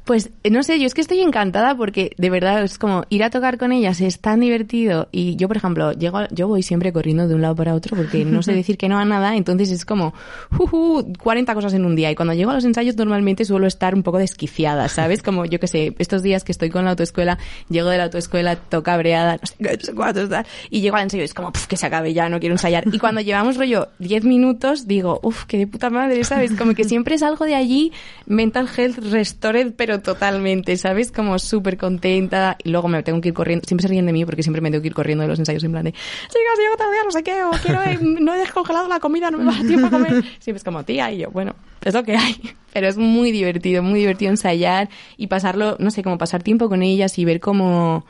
Pues 0.09 0.31
eh, 0.43 0.49
no 0.51 0.63
sé, 0.63 0.81
yo 0.81 0.87
es 0.87 0.95
que 0.95 1.03
estoy 1.03 1.21
encantada 1.21 1.77
porque 1.77 2.13
de 2.17 2.31
verdad 2.31 2.65
es 2.65 2.79
como 2.79 3.05
ir 3.11 3.23
a 3.23 3.29
tocar 3.29 3.59
con 3.59 3.73
ellas 3.73 4.01
es 4.01 4.21
tan 4.21 4.41
divertido. 4.41 5.09
Y 5.13 5.37
yo 5.37 5.49
por 5.49 5.59
ejemplo 5.59 5.93
llego 5.93 6.17
a- 6.17 6.29
yo 6.31 6.49
voy 6.49 6.63
siempre 6.63 6.95
corriendo 6.95 7.29
de 7.29 7.35
un 7.35 7.43
lado 7.43 7.55
para 7.55 7.75
otro 7.75 7.95
porque 7.95 8.25
no 8.25 8.43
sé 8.43 8.53
decir 8.55 8.79
que 8.79 8.89
no 8.89 8.99
a 8.99 9.05
nada. 9.05 9.37
Entonces 9.37 9.71
es 9.71 9.85
como 9.85 10.15
juju, 10.57 11.13
40 11.23 11.53
cosas 11.55 11.75
en 11.75 11.85
un 11.85 11.95
día. 11.95 12.11
Y 12.11 12.15
cuando 12.15 12.33
llego 12.33 12.51
a 12.51 12.55
los 12.55 12.65
ensayos 12.65 12.97
normalmente 12.97 13.45
suelo 13.45 13.67
estar 13.67 13.95
un 13.95 14.03
poco 14.03 14.17
desquiciada 14.17 14.89
sabes 14.89 15.23
como 15.23 15.45
yo 15.45 15.61
que 15.61 15.67
sé 15.67 15.95
estos 15.99 16.23
días 16.23 16.43
que 16.43 16.53
estoy 16.53 16.71
con 16.71 16.87
la 16.87 16.93
autoescuela 16.93 17.37
llego 17.69 17.91
de 17.91 17.99
la 17.99 18.05
autoescuela 18.05 18.57
toca 18.57 18.97
breada 18.97 19.37
no 19.41 19.47
sé 19.47 19.55
qué 19.59 19.77
no 19.77 19.85
sé 19.85 19.95
cuántos 19.95 20.31
tal 20.31 20.47
y 20.71 20.81
llego 20.81 20.97
al 20.97 21.03
ensayo 21.03 21.23
y 21.23 21.27
es 21.27 21.35
como 21.35 21.53
"Puf, 21.53 21.67
que 21.67 21.77
se 21.77 21.85
acabe 21.85 22.15
ya 22.15 22.31
no 22.31 22.41
quiero 22.41 22.55
ensayar 22.55 22.85
y 22.91 22.99
cuando 22.99 23.21
llevamos 23.21 23.59
rollo 23.59 23.89
10 23.99 24.25
minutos 24.25 24.87
digo 24.89 25.21
uff 25.23 25.45
que 25.45 25.59
de 25.59 25.67
puta 25.67 25.91
madre 25.91 26.25
sabes 26.25 26.53
como 26.53 26.73
que 26.75 26.85
siempre 26.85 27.15
es 27.17 27.23
algo 27.23 27.45
de 27.45 27.55
allí 27.57 27.93
mental 28.27 28.69
health 28.75 28.99
restored 29.11 29.75
pero 29.77 29.98
totalmente 30.01 30.77
sabes 30.77 31.11
como 31.13 31.39
súper 31.39 31.77
contenta. 31.77 32.57
Y 32.63 32.71
luego 32.71 32.89
me 32.89 33.03
tengo 33.03 33.21
que 33.21 33.29
ir 33.29 33.35
corriendo 33.35 33.65
siempre 33.67 33.83
se 33.83 33.89
ríen 33.89 34.07
de 34.07 34.13
mí 34.13 34.25
porque 34.25 34.43
siempre 34.43 34.61
me 34.61 34.71
tengo 34.71 34.83
que 34.83 34.89
ir 34.89 34.95
corriendo 34.95 35.23
de 35.23 35.29
los 35.29 35.39
ensayos 35.39 35.63
en 35.65 35.73
plan 35.73 35.85
de 35.85 35.93
chicas 35.93 36.59
llego 36.59 36.77
tarde 36.77 36.97
no 37.05 37.11
sé 37.11 37.23
qué 37.23 37.43
o 37.45 37.51
quiero 37.63 37.83
eh, 37.83 37.99
no 38.03 38.35
he 38.35 38.39
descongelado 38.39 38.89
la 38.89 39.01
comida 39.01 39.31
no 39.31 39.39
me 39.39 39.45
va 39.45 39.57
a 39.59 39.63
tiempo 39.67 39.87
a 39.87 39.91
comer 39.91 40.25
siempre 40.39 40.59
es 40.59 40.65
como 40.65 40.85
tía 40.85 41.11
y 41.13 41.19
yo 41.19 41.31
bueno 41.31 41.55
es 41.85 41.95
lo 41.95 42.03
que 42.03 42.17
hay 42.17 42.41
pero 42.73 42.89
es 42.89 42.97
muy 42.97 43.33
divertido 43.33 43.83
muy 43.83 44.01
divertido 44.01 44.31
ensayar 44.31 44.89
y 45.17 45.27
pasarlo 45.29 45.77
no 45.79 45.91
sé 45.91 46.03
como 46.03 46.19
pasar 46.19 46.43
tiempo 46.43 46.69
con 46.69 46.83
ellas 46.83 47.19
y 47.19 47.25
ver 47.25 47.41
cómo 47.41 48.05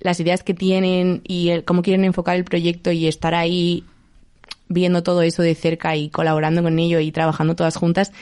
las 0.00 0.18
ideas 0.20 0.42
que 0.42 0.54
tienen 0.54 1.22
y 1.26 1.50
el- 1.50 1.64
cómo 1.64 1.82
quieren 1.82 2.04
enfocar 2.04 2.36
el 2.36 2.44
proyecto 2.44 2.90
y 2.92 3.06
estar 3.06 3.34
ahí 3.34 3.84
viendo 4.68 5.02
todo 5.02 5.22
eso 5.22 5.42
de 5.42 5.54
cerca 5.54 5.94
y 5.96 6.08
colaborando 6.08 6.62
con 6.62 6.78
ello 6.78 6.98
y 7.00 7.12
trabajando 7.12 7.54
todas 7.54 7.76
juntas 7.76 8.12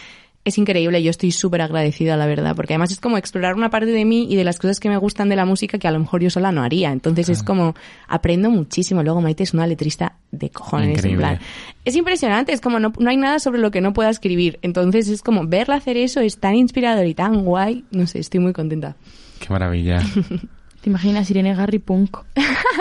es 0.45 0.59
increíble. 0.59 1.03
Yo 1.03 1.11
estoy 1.11 1.31
súper 1.31 1.63
agradecida, 1.63 2.17
la 2.17 2.27
verdad, 2.27 2.57
porque 2.57 2.75
además 2.75 2.91
es 2.91 3.01
como 3.01 3.17
explorar 3.17 3.55
una 3.55 3.71
parte 3.71 3.91
de 3.91 4.05
mí 4.05 4.27
y 4.29 4.37
de 4.37 4.45
las 4.45 4.59
cosas 4.59 4.81
que 4.81 4.89
me 4.89 4.97
gustan 4.97 5.29
de 5.29 5.37
la 5.37 5.45
música 5.45 5.79
que 5.79 5.87
a 5.87 5.93
lo 5.93 6.01
mejor 6.01 6.23
yo 6.23 6.31
sola 6.31 6.51
no 6.51 6.63
haría. 6.63 6.91
Entonces 6.91 7.29
es 7.29 7.43
como 7.43 7.75
aprendo 8.09 8.51
muchísimo. 8.51 9.03
Luego 9.03 9.21
Maite 9.21 9.45
es 9.45 9.55
una 9.55 9.67
letrista 9.67 10.17
de 10.33 10.51
cojones. 10.51 11.05
En 11.05 11.17
plan, 11.17 11.39
es 11.85 11.95
impresionante. 11.95 12.53
Es 12.53 12.61
como 12.61 12.81
no, 12.81 12.93
no 12.99 13.11
hay 13.11 13.17
nada 13.17 13.39
sobre 13.39 13.61
lo 13.61 13.71
que 13.71 13.81
no 13.81 13.93
pueda 13.93 14.11
escribir. 14.11 14.59
Entonces 14.63 15.09
es 15.09 15.23
como 15.23 15.47
verla 15.47 15.77
hacer 15.77 15.97
eso 15.97 16.21
es 16.21 16.39
tan 16.39 16.57
inspirador 16.57 17.07
y 17.07 17.15
tan 17.15 17.45
guay. 17.45 17.85
No 17.91 18.07
sé, 18.07 18.19
estoy 18.19 18.41
muy 18.41 18.53
contenta. 18.53 18.97
Qué 19.39 19.49
maravilla. 19.51 20.01
¿Te 20.83 20.91
imaginas 20.91 21.31
Irene 21.31 21.55
Garry 21.55 21.79
punk? 21.79 22.19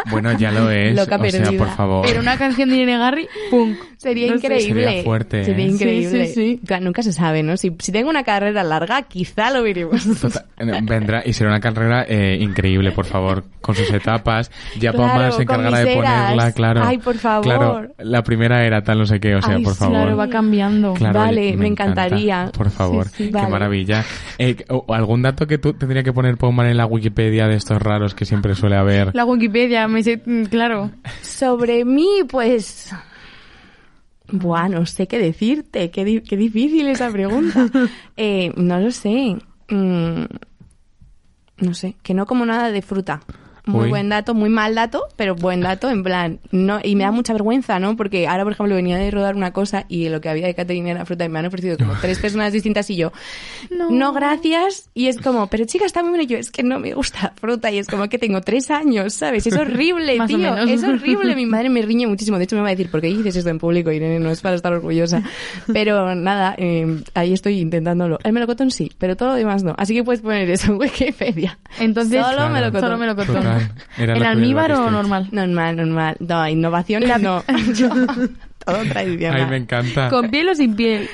Bueno, 0.10 0.36
ya 0.38 0.52
lo 0.52 0.72
es. 0.72 0.96
Loca 0.96 1.18
o 1.18 1.30
sea, 1.30 1.52
por 1.58 1.70
favor. 1.70 2.06
Pero 2.06 2.20
una 2.20 2.36
canción 2.38 2.70
de 2.70 2.78
Irene 2.78 2.98
Garry 2.98 3.28
punk. 3.52 3.78
Sería 3.98 4.30
No 4.32 4.38
increíble. 4.38 4.84
Sería 4.86 5.04
fuerte, 5.04 5.44
Sería 5.46 5.66
¿eh? 5.66 5.70
increíble. 5.70 6.26
Sí, 6.26 6.34
sí, 6.34 6.58
sí. 6.60 6.62
Claro, 6.66 6.86
Nunca 6.86 7.04
se 7.04 7.14
sabe, 7.14 7.44
¿no? 7.44 7.56
Si, 7.58 7.72
si 7.78 7.92
tengo 7.92 8.10
una 8.10 8.24
carrera 8.24 8.64
larga, 8.64 9.04
quizá 9.04 9.52
lo 9.52 9.62
veremos. 9.62 10.04
Total, 10.20 10.46
eh, 10.58 10.80
vendrá 10.82 11.22
y 11.24 11.34
será 11.34 11.52
una 11.52 11.60
carrera 11.60 12.04
eh, 12.08 12.40
increíble, 12.42 12.92
por 12.92 13.06
favor, 13.06 13.44
con 13.62 13.76
sus 13.76 13.92
etapas. 13.94 14.50
Ya 14.80 14.92
Claro, 14.92 15.08
Palma 15.14 15.32
se 15.32 15.44
encargará 15.44 15.80
de 15.80 15.96
ponerla, 15.96 16.52
claro. 16.54 16.82
Ay, 16.84 16.98
por 16.98 17.18
favor. 17.18 17.44
Claro, 17.44 17.88
la 18.00 18.24
primera 18.24 18.66
era 18.66 18.82
tal, 18.82 18.98
no 18.98 19.06
sé 19.06 19.20
qué, 19.20 19.36
o 19.36 19.42
sea, 19.44 19.58
Ay, 19.58 19.64
por 19.64 19.76
favor. 19.76 19.96
Claro, 19.98 20.18
va 20.18 20.28
cambiando. 20.28 20.96
Claro, 20.96 21.20
Vale, 21.20 21.56
me 21.56 21.68
encanta. 21.68 22.06
encantaría. 22.06 22.50
Por 22.58 22.72
favor, 22.72 23.08
Sí, 23.10 23.14
sí, 23.18 23.24
qué 23.26 23.32
vale. 23.34 23.50
maravilla. 23.50 24.04
Eh, 24.40 24.56
¿Algún 24.88 25.22
dato 25.22 25.46
que 25.46 25.60
tú 25.60 25.74
tendría 25.74 26.02
que 26.02 26.12
poner 26.12 26.38
Pauman 26.38 26.66
en 26.66 26.78
la 26.78 26.88
Wikipedia 26.88 27.46
de 27.48 27.56
estos 27.58 27.80
raros 27.92 28.16
que 28.16 28.26
siempre 28.26 28.56
suele 28.56 28.76
haber? 28.78 29.14
La 29.14 29.26
Wikipedia, 29.26 29.88
me 29.88 30.02
sé, 30.04 30.22
mm, 30.26 30.44
claro. 30.46 30.92
Sobre 31.22 31.84
mí, 31.86 32.08
pues... 32.30 32.90
Buah, 34.34 34.70
no 34.70 34.86
sé 34.86 35.08
qué 35.08 35.20
decirte. 35.20 35.92
Qué, 35.92 36.06
di- 36.06 36.22
qué 36.22 36.38
difícil 36.38 36.88
esa 36.88 37.12
pregunta. 37.12 37.68
Eh, 38.18 38.54
no 38.56 38.80
lo 38.80 38.92
sé. 38.92 39.36
Mm, 39.70 40.24
no 41.58 41.74
sé. 41.74 41.96
Que 42.02 42.14
no 42.14 42.26
como 42.26 42.46
nada 42.46 42.72
de 42.72 42.82
fruta. 42.82 43.20
Muy 43.66 43.84
Uy. 43.84 43.90
buen 43.90 44.10
dato, 44.10 44.34
muy 44.34 44.50
mal 44.50 44.74
dato, 44.76 45.04
pero 45.16 45.36
buen 45.36 45.62
dato, 45.62 45.90
en 45.90 46.04
plan, 46.04 46.40
no, 46.52 46.80
y 46.84 46.96
me 46.96 47.04
da 47.04 47.12
mucha 47.12 47.32
vergüenza, 47.34 47.80
¿no? 47.80 47.96
Porque 47.96 48.28
ahora, 48.28 48.44
por 48.44 48.54
ejemplo, 48.54 48.76
venía 48.76 48.98
de 48.98 49.12
rodar 49.12 49.36
una 49.36 49.54
cosa 49.54 49.86
y 49.88 50.10
lo 50.10 50.20
que 50.20 50.30
había 50.30 50.48
de 50.48 50.56
catering 50.56 50.88
era 50.88 51.06
fruta 51.06 51.26
y 51.26 51.30
me 51.30 51.40
han 51.40 51.46
ofrecido 51.46 51.78
como 51.78 51.94
tres 52.02 52.18
personas 52.22 52.54
distintas 52.54 52.90
y 52.90 52.96
yo, 52.96 53.12
no, 53.90 54.14
gracias, 54.14 54.90
y 54.94 55.08
es 55.08 55.18
como, 55.20 55.48
pero 55.48 55.66
chica, 55.66 55.86
está 55.86 56.02
muy 56.02 56.10
bueno, 56.10 56.24
y 56.24 56.28
yo, 56.28 56.38
es 56.38 56.50
que 56.52 56.64
no 56.64 56.80
me 56.80 56.94
gusta 56.94 57.34
fruta, 57.40 57.72
y 57.72 57.78
es 57.78 57.88
como 57.88 58.10
que 58.10 58.18
tengo 58.18 58.42
tres 58.42 58.72
años, 58.72 59.14
¿sabes? 59.14 59.46
Es 59.48 59.56
horrible, 59.56 60.18
tío, 60.28 60.58
es 60.58 60.84
horrible, 60.84 61.36
mi 61.36 61.46
madre 61.46 61.70
me 61.70 61.82
riñe 61.82 62.08
muchísimo, 62.08 62.38
de 62.38 62.46
hecho 62.46 62.56
me 62.56 62.62
va 62.64 62.70
a 62.70 62.72
decir, 62.72 62.90
¿por 62.90 63.02
qué 63.02 63.08
dices 63.08 63.36
esto 63.36 63.50
en 63.50 63.60
público, 63.60 63.92
Irene? 63.92 64.20
No 64.20 64.32
es 64.32 64.42
para 64.42 64.56
estar 64.56 64.74
orgullosa, 64.74 65.22
pero 65.74 66.16
nada, 66.16 66.56
eh, 66.58 67.02
ahí 67.14 67.34
estoy 67.34 67.60
intentándolo. 67.60 68.18
El 68.24 68.34
melocotón 68.34 68.72
sí, 68.72 68.92
pero 68.98 69.16
todo 69.16 69.30
lo 69.30 69.36
demás 69.36 69.64
no, 69.64 69.76
así 69.78 69.94
que 69.94 70.04
puedes 70.04 70.22
poner 70.22 70.50
eso 70.50 70.72
en 70.72 70.80
Wikipedia. 70.80 71.60
Entonces, 71.80 72.20
Solo 72.22 72.38
Claro. 72.38 72.54
melocotón. 72.54 72.82
Solo 72.82 72.98
melocotón. 72.98 73.51
Total, 73.60 73.72
era 73.98 74.08
lo 74.08 74.14
¿En 74.14 74.22
que 74.22 74.28
almíbar 74.28 74.72
o 74.72 74.92
normal? 74.92 75.28
Normal, 75.32 75.76
normal. 75.76 76.18
No, 76.20 76.48
innovaciones 76.48 77.22
no. 77.22 77.44
Todo 78.66 78.84
tradicional. 78.90 79.42
Ay, 79.42 79.48
me 79.48 79.58
encanta. 79.58 80.10
¿Con 80.10 80.30
piel 80.30 80.50
o 80.50 80.56
sin 80.56 80.76
piel? 80.76 81.10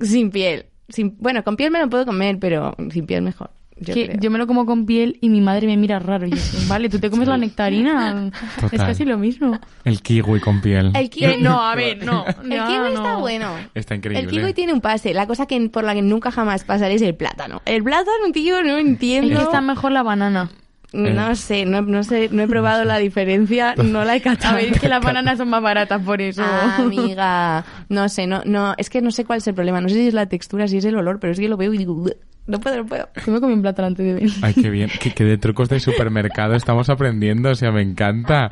Sin 0.00 0.30
piel. 0.30 0.66
Sin, 0.88 1.16
bueno, 1.18 1.44
con 1.44 1.56
piel 1.56 1.70
me 1.70 1.78
lo 1.78 1.88
puedo 1.88 2.04
comer, 2.06 2.38
pero 2.38 2.74
sin 2.90 3.06
piel 3.06 3.22
mejor. 3.22 3.50
Yo 3.76 3.94
que 3.94 4.08
creo. 4.08 4.20
yo 4.20 4.30
me 4.30 4.36
lo 4.36 4.46
como 4.46 4.66
con 4.66 4.84
piel 4.84 5.16
y 5.22 5.30
mi 5.30 5.40
madre 5.40 5.66
me 5.66 5.74
mira 5.78 5.98
raro. 5.98 6.26
Y 6.26 6.32
yo, 6.32 6.36
vale, 6.68 6.90
tú 6.90 6.98
te 6.98 7.08
comes 7.08 7.26
la 7.28 7.38
nectarina. 7.38 8.30
Es 8.56 8.70
Total. 8.70 8.88
casi 8.88 9.04
lo 9.06 9.16
mismo. 9.16 9.58
El 9.84 10.02
kiwi 10.02 10.38
con 10.40 10.60
piel. 10.60 10.92
El 10.94 11.08
kiwi, 11.08 11.38
no, 11.40 11.62
a 11.62 11.74
ver, 11.74 12.04
no. 12.04 12.26
el 12.42 12.48
no, 12.50 12.66
kiwi 12.66 12.78
no. 12.78 12.88
está 12.88 13.16
bueno. 13.16 13.54
Está 13.74 13.94
increíble. 13.94 14.24
El 14.24 14.28
kiwi 14.28 14.52
tiene 14.52 14.74
un 14.74 14.82
pase. 14.82 15.14
La 15.14 15.26
cosa 15.26 15.46
que 15.46 15.58
por 15.70 15.84
la 15.84 15.94
que 15.94 16.02
nunca 16.02 16.30
jamás 16.30 16.64
pasaré 16.64 16.94
es 16.94 17.02
el 17.02 17.14
plátano. 17.14 17.62
El 17.64 17.82
plátano, 17.82 18.32
tío, 18.34 18.62
no 18.62 18.76
entiendo. 18.76 19.32
Es 19.32 19.38
que 19.38 19.44
está 19.44 19.62
mejor 19.62 19.92
la 19.92 20.02
banana. 20.02 20.50
No 20.92 21.36
sé, 21.36 21.64
no, 21.66 21.82
no 21.82 22.02
sé, 22.02 22.28
no 22.32 22.42
he 22.42 22.48
probado 22.48 22.84
la 22.84 22.98
diferencia, 22.98 23.74
no 23.76 24.04
la 24.04 24.16
he 24.16 24.20
catado. 24.22 24.54
A 24.54 24.56
ver, 24.56 24.72
es 24.72 24.80
que 24.80 24.88
las 24.88 25.02
bananas 25.04 25.38
son 25.38 25.48
más 25.48 25.62
baratas 25.62 26.02
por 26.02 26.20
eso. 26.20 26.42
Ah, 26.44 26.76
amiga, 26.78 27.64
no 27.88 28.08
sé, 28.08 28.26
no, 28.26 28.42
no, 28.44 28.74
es 28.76 28.90
que 28.90 29.00
no 29.00 29.10
sé 29.10 29.24
cuál 29.24 29.38
es 29.38 29.46
el 29.46 29.54
problema, 29.54 29.80
no 29.80 29.88
sé 29.88 29.94
si 29.94 30.08
es 30.08 30.14
la 30.14 30.26
textura, 30.26 30.66
si 30.68 30.78
es 30.78 30.84
el 30.84 30.96
olor, 30.96 31.20
pero 31.20 31.32
es 31.32 31.38
que 31.38 31.48
lo 31.48 31.56
veo 31.56 31.72
y 31.72 31.78
digo, 31.78 32.04
No 32.50 32.60
puedo, 32.60 32.76
no 32.78 32.86
puedo. 32.86 33.08
Yo 33.24 33.32
me 33.32 33.40
comí 33.40 33.54
un 33.54 33.62
plátano 33.62 33.88
antes 33.88 34.04
de 34.04 34.14
venir. 34.14 34.32
Ay, 34.42 34.54
qué 34.54 34.68
bien. 34.70 34.90
Que, 35.00 35.12
que 35.12 35.24
de 35.24 35.38
trucos 35.38 35.68
de 35.68 35.80
supermercado 35.80 36.54
estamos 36.54 36.90
aprendiendo. 36.90 37.50
O 37.50 37.54
sea, 37.54 37.70
me 37.72 37.82
encanta. 37.82 38.50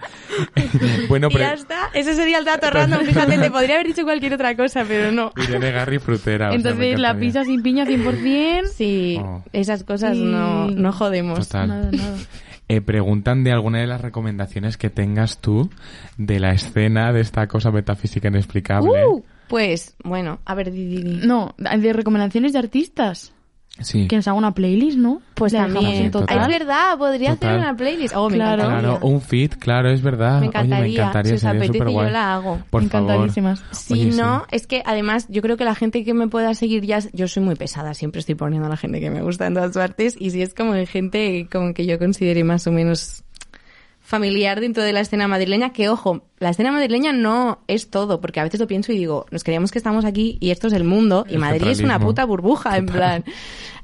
bueno, 1.08 1.28
Y 1.30 1.34
pero... 1.34 1.44
ya 1.44 1.52
está. 1.54 1.90
Ese 1.94 2.14
sería 2.14 2.38
el 2.38 2.44
dato 2.44 2.70
random. 2.70 3.00
Fíjate, 3.04 3.38
te 3.38 3.50
podría 3.50 3.74
haber 3.76 3.88
dicho 3.88 4.04
cualquier 4.04 4.34
otra 4.34 4.56
cosa, 4.56 4.84
pero 4.86 5.12
no. 5.12 5.32
Irene 5.36 5.70
Garry 5.72 5.98
frutera. 5.98 6.48
o 6.48 6.52
sea, 6.52 6.58
me 6.58 6.68
Entonces, 6.70 7.00
la 7.00 7.18
pizza 7.18 7.44
sin 7.44 7.62
piña 7.62 7.84
100%. 7.84 8.66
Sí, 8.66 9.18
Oh. 9.20 9.42
esas 9.52 9.84
cosas 9.84 10.16
no, 10.16 10.68
no 10.70 10.92
jodemos. 10.92 11.48
Total. 11.48 11.68
Nada, 11.68 11.90
nada. 11.90 12.16
Eh, 12.68 12.80
preguntan 12.82 13.44
de 13.44 13.52
alguna 13.52 13.80
de 13.80 13.86
las 13.86 14.00
recomendaciones 14.02 14.76
que 14.76 14.90
tengas 14.90 15.38
tú 15.40 15.70
de 16.18 16.38
la 16.38 16.52
escena 16.52 17.12
de 17.12 17.20
esta 17.22 17.46
cosa 17.46 17.70
metafísica 17.70 18.28
inexplicable. 18.28 19.06
Uh, 19.06 19.22
pues, 19.48 19.96
bueno, 20.04 20.40
a 20.44 20.54
ver, 20.54 20.70
di, 20.70 20.84
di, 20.86 21.02
di. 21.02 21.26
No, 21.26 21.54
de 21.56 21.92
recomendaciones 21.94 22.52
de 22.52 22.58
artistas. 22.58 23.32
Sí. 23.80 24.08
Que 24.08 24.16
nos 24.16 24.26
haga 24.28 24.36
una 24.36 24.52
playlist, 24.52 24.98
¿no? 24.98 25.20
Pues 25.34 25.52
también. 25.52 26.10
total. 26.10 26.38
Es 26.40 26.48
verdad, 26.58 26.98
podría 26.98 27.34
Total. 27.34 27.50
hacer 27.50 27.60
una 27.60 27.76
playlist. 27.76 28.14
Oh, 28.16 28.28
me 28.28 28.36
Claro. 28.36 28.62
encantaría. 28.64 28.88
Claro, 28.90 29.06
un 29.06 29.20
feed, 29.20 29.52
claro, 29.58 29.90
es 29.90 30.02
verdad. 30.02 30.32
Me 30.32 30.36
Oye, 30.36 30.40
me 30.40 30.46
encantaría. 30.48 31.00
encantaría, 31.02 31.30
si 31.30 31.34
os 31.36 31.44
apetece, 31.44 31.78
yo 31.92 32.02
la 32.04 32.34
hago. 32.34 32.58
Por 32.70 32.82
favor. 32.88 33.10
Encantadísimas. 33.10 33.62
Si 33.72 33.92
Oye, 33.94 34.12
sí. 34.12 34.18
no, 34.18 34.44
es 34.50 34.66
que 34.66 34.82
además 34.84 35.26
yo 35.28 35.42
creo 35.42 35.56
que 35.56 35.64
la 35.64 35.74
gente 35.74 36.04
que 36.04 36.14
me 36.14 36.26
pueda 36.28 36.54
seguir 36.54 36.84
ya, 36.84 36.98
yo 37.12 37.28
soy 37.28 37.42
muy 37.42 37.54
pesada, 37.54 37.94
siempre 37.94 38.18
estoy 38.20 38.34
poniendo 38.34 38.66
a 38.66 38.70
la 38.70 38.76
gente 38.76 39.00
que 39.00 39.10
me 39.10 39.22
gusta 39.22 39.46
en 39.46 39.54
todas 39.54 39.72
partes 39.74 40.16
y 40.18 40.30
si 40.30 40.42
es 40.42 40.54
como 40.54 40.74
de 40.74 40.86
gente 40.86 41.46
como 41.50 41.72
que 41.74 41.86
yo 41.86 41.98
considere 41.98 42.42
más 42.44 42.66
o 42.66 42.72
menos 42.72 43.22
familiar 44.00 44.60
dentro 44.60 44.82
de 44.82 44.92
la 44.92 45.00
escena 45.00 45.28
madrileña, 45.28 45.70
que 45.72 45.88
ojo, 45.88 46.22
la 46.40 46.50
escena 46.50 46.70
madrileña 46.72 47.12
no 47.12 47.58
es 47.68 47.90
todo, 47.90 48.20
porque 48.20 48.40
a 48.40 48.44
veces 48.44 48.60
lo 48.60 48.66
pienso 48.66 48.92
y 48.92 48.98
digo, 48.98 49.26
nos 49.30 49.44
creíamos 49.44 49.70
que 49.72 49.78
estamos 49.78 50.04
aquí 50.04 50.36
y 50.40 50.50
esto 50.50 50.66
es 50.68 50.72
el 50.72 50.84
mundo 50.84 51.24
y 51.28 51.34
El 51.34 51.38
Madrid 51.40 51.68
es 51.68 51.80
una 51.80 51.98
puta 51.98 52.24
burbuja, 52.24 52.76
en 52.76 52.86
plan. 52.86 53.24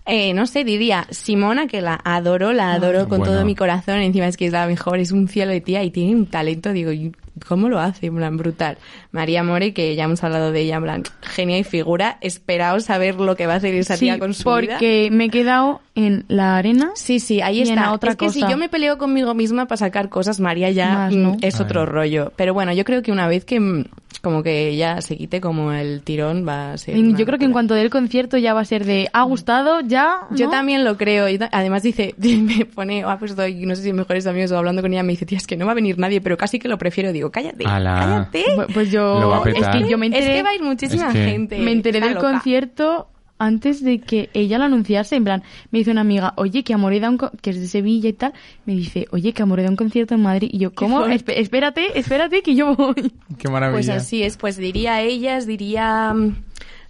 Eh, 0.06 0.34
no 0.34 0.46
sé, 0.46 0.64
diría 0.64 1.06
Simona, 1.10 1.66
que 1.66 1.80
la 1.80 1.98
adoro, 2.04 2.52
la 2.52 2.74
adoro 2.74 3.08
con 3.08 3.20
Bueno. 3.20 3.32
todo 3.32 3.44
mi 3.46 3.54
corazón, 3.54 4.00
encima 4.00 4.26
es 4.26 4.36
que 4.36 4.44
es 4.46 4.52
la 4.52 4.66
mejor, 4.66 4.98
es 4.98 5.12
un 5.12 5.28
cielo 5.28 5.50
de 5.52 5.62
tía 5.62 5.82
y 5.82 5.90
tiene 5.90 6.14
un 6.14 6.26
talento, 6.26 6.74
digo, 6.74 6.92
¿y 6.92 7.10
¿cómo 7.48 7.70
lo 7.70 7.80
hace? 7.80 8.06
En 8.08 8.16
plan, 8.16 8.36
brutal. 8.36 8.76
María 9.12 9.42
More, 9.42 9.72
que 9.72 9.96
ya 9.96 10.04
hemos 10.04 10.22
hablado 10.22 10.52
de 10.52 10.60
ella, 10.60 10.76
en 10.76 10.82
plan, 10.82 11.02
genia 11.22 11.58
y 11.58 11.64
figura, 11.64 12.18
esperaos 12.20 12.90
a 12.90 12.98
ver 12.98 13.14
lo 13.14 13.34
que 13.34 13.46
va 13.46 13.54
a 13.54 13.56
hacer 13.56 13.74
esa 13.76 13.94
Sí, 13.96 14.00
tía 14.04 14.18
con 14.18 14.34
su 14.34 14.42
vida. 14.42 14.74
porque 14.74 15.08
me 15.10 15.24
he 15.24 15.30
quedado 15.30 15.80
en 15.94 16.26
la 16.28 16.58
arena. 16.58 16.90
Sí, 16.96 17.18
sí, 17.18 17.40
ahí 17.40 17.56
Y 17.58 17.62
en 17.62 17.68
está. 17.70 17.80
la 17.80 17.92
otra 17.94 18.10
es 18.10 18.16
que 18.18 18.28
si 18.28 18.40
cosa. 18.40 18.50
yo 18.52 18.58
me 18.58 18.68
peleo 18.68 18.98
conmigo 18.98 19.32
misma 19.32 19.64
para 19.66 19.78
sacar 19.78 20.10
cosas, 20.10 20.38
María 20.38 20.68
ya 20.70 20.94
Más, 20.94 21.14
¿no? 21.14 21.38
es 21.40 21.60
otro 21.60 21.86
rollo. 21.86 22.30
Pero 22.36 22.43
bueno, 22.52 22.72
yo 22.74 22.84
creo 22.84 23.00
que 23.02 23.10
una 23.12 23.26
vez 23.26 23.44
que 23.46 23.58
mm, 23.60 23.84
como 24.20 24.42
que 24.42 24.76
ya 24.76 25.00
se 25.00 25.16
quite 25.16 25.40
como 25.40 25.72
el 25.72 26.02
tirón 26.02 26.46
va 26.46 26.72
a 26.72 26.78
ser... 26.78 26.96
Yo 26.96 27.24
creo 27.26 27.38
que 27.38 27.44
en 27.44 27.52
cuanto 27.52 27.74
dé 27.74 27.82
el 27.82 27.90
concierto 27.90 28.36
ya 28.38 28.52
va 28.54 28.60
a 28.60 28.64
ser 28.64 28.84
de, 28.84 29.08
¿ha 29.12 29.22
gustado? 29.22 29.80
¿Ya? 29.80 30.22
Yo 30.30 30.46
¿No? 30.46 30.50
también 30.50 30.84
lo 30.84 30.96
creo. 30.96 31.28
Y 31.28 31.38
ta- 31.38 31.48
además 31.52 31.82
dice, 31.82 32.14
me 32.18 32.64
pone, 32.66 33.04
ah, 33.04 33.16
pues 33.18 33.30
estoy, 33.32 33.64
no 33.66 33.74
sé 33.76 33.82
si 33.82 33.92
mejores 33.92 34.26
amigos 34.26 34.50
o 34.52 34.58
hablando 34.58 34.82
con 34.82 34.92
ella, 34.92 35.02
me 35.02 35.12
dice, 35.12 35.24
tía, 35.26 35.38
es 35.38 35.46
que 35.46 35.56
no 35.56 35.66
va 35.66 35.72
a 35.72 35.74
venir 35.76 35.98
nadie, 35.98 36.20
pero 36.20 36.36
casi 36.36 36.58
que 36.58 36.68
lo 36.68 36.76
prefiero. 36.78 37.12
Digo, 37.12 37.30
cállate, 37.30 37.64
Ala. 37.66 37.94
cállate. 38.32 38.44
Pues 38.74 38.90
yo, 38.90 39.20
Lo 39.20 39.28
va 39.30 39.36
a 39.44 39.48
es 39.50 39.54
que 39.68 39.88
yo 39.88 39.96
me 39.98 40.06
Es 40.08 40.14
enteré, 40.14 40.34
que 40.36 40.42
va 40.42 40.50
a 40.50 40.54
ir 40.54 40.62
muchísima 40.62 41.06
Es 41.08 41.12
que- 41.12 41.24
gente. 41.24 41.58
me 41.58 41.72
enteré 41.72 41.98
Está 41.98 42.06
del 42.08 42.14
loca. 42.16 42.30
concierto 42.32 43.08
antes 43.38 43.82
de 43.82 43.98
que 44.00 44.30
ella 44.34 44.58
lo 44.58 44.64
anunciase. 44.64 45.16
En 45.16 45.24
plan, 45.24 45.42
me 45.70 45.78
dice 45.80 45.90
una 45.90 46.02
amiga, 46.02 46.32
oye, 46.36 46.62
que 46.64 46.74
Amore 46.74 47.00
da 47.00 47.10
un 47.10 47.18
co- 47.18 47.30
que 47.42 47.50
es 47.50 47.60
de 47.60 47.66
Sevilla 47.68 48.08
y 48.08 48.12
tal. 48.12 48.32
Me 48.66 48.74
dice, 48.74 49.06
oye, 49.10 49.32
que 49.32 49.42
Amore 49.42 49.62
da 49.62 49.70
un 49.70 49.76
concierto 49.76 50.14
en 50.14 50.22
Madrid. 50.22 50.48
Y 50.52 50.58
yo, 50.58 50.72
¿cómo? 50.74 51.06
espérate, 51.06 51.98
espérate, 51.98 52.42
que 52.42 52.54
yo 52.54 52.74
voy. 52.76 53.12
Qué 53.38 53.48
maravilla. 53.48 53.76
Pues 53.76 53.88
así 53.88 54.22
es, 54.22 54.36
pues 54.36 54.56
diría 54.56 55.00
ellas, 55.02 55.46
diría, 55.46 56.12
mm, 56.14 56.36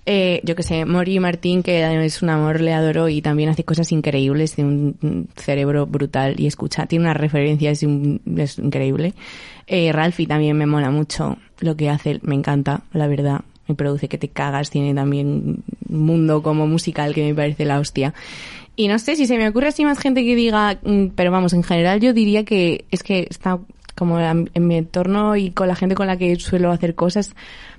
eh, 0.07 0.41
yo 0.45 0.55
que 0.55 0.63
sé, 0.63 0.85
Mori 0.85 1.19
Martín, 1.19 1.63
que 1.63 2.05
es 2.05 2.21
un 2.23 2.29
amor, 2.29 2.61
le 2.61 2.75
adoro 2.75 3.09
y 3.09 3.23
también 3.23 3.49
hace 3.49 3.65
cosas 3.65 3.91
increíbles, 3.91 4.55
tiene 4.55 4.71
un 5.01 5.29
cerebro 5.35 5.87
brutal 5.87 6.39
y 6.39 6.47
escucha, 6.47 6.85
tiene 6.87 7.07
unas 7.07 7.17
referencias, 7.17 7.83
y 7.83 7.87
un- 7.87 8.21
es 8.37 8.59
increíble. 8.59 9.15
Eh, 9.67 9.93
Ralphie 9.93 10.27
también 10.27 10.59
me 10.59 10.67
mola 10.67 10.91
mucho 10.91 11.39
lo 11.61 11.75
que 11.75 11.89
hace, 11.89 12.21
me 12.23 12.35
encanta, 12.35 12.83
la 12.93 13.07
verdad. 13.07 13.41
Me 13.69 13.75
produce 13.75 14.09
que 14.09 14.19
te 14.19 14.29
cagas, 14.29 14.71
tiene 14.71 14.95
también 14.95 15.63
un 15.89 16.07
mundo 16.07 16.43
como 16.43 16.67
musical 16.67 17.15
que 17.15 17.25
me 17.25 17.35
parece 17.35 17.65
la 17.65 17.79
hostia. 17.79 18.13
Y 18.77 18.89
no 18.89 18.99
sé 18.99 19.17
si 19.17 19.27
se 19.27 19.39
me 19.39 19.49
ocurre 19.49 19.69
así 19.69 19.85
más 19.85 19.99
gente 19.99 20.25
que 20.25 20.35
diga, 20.35 20.79
mm, 20.83 21.09
pero 21.15 21.31
vamos, 21.31 21.53
en 21.53 21.63
general 21.63 22.01
yo 22.01 22.13
diría 22.13 22.45
que 22.45 22.85
es 22.91 23.03
que 23.03 23.27
está 23.31 23.59
como 23.95 24.19
en 24.19 24.49
mi 24.67 24.75
entorno 24.77 25.37
y 25.37 25.51
con 25.53 25.69
la 25.69 25.77
gente 25.77 25.95
con 25.95 26.09
la 26.09 26.17
que 26.17 26.35
suelo 26.37 26.73
hacer 26.73 26.97
cosas 26.97 27.33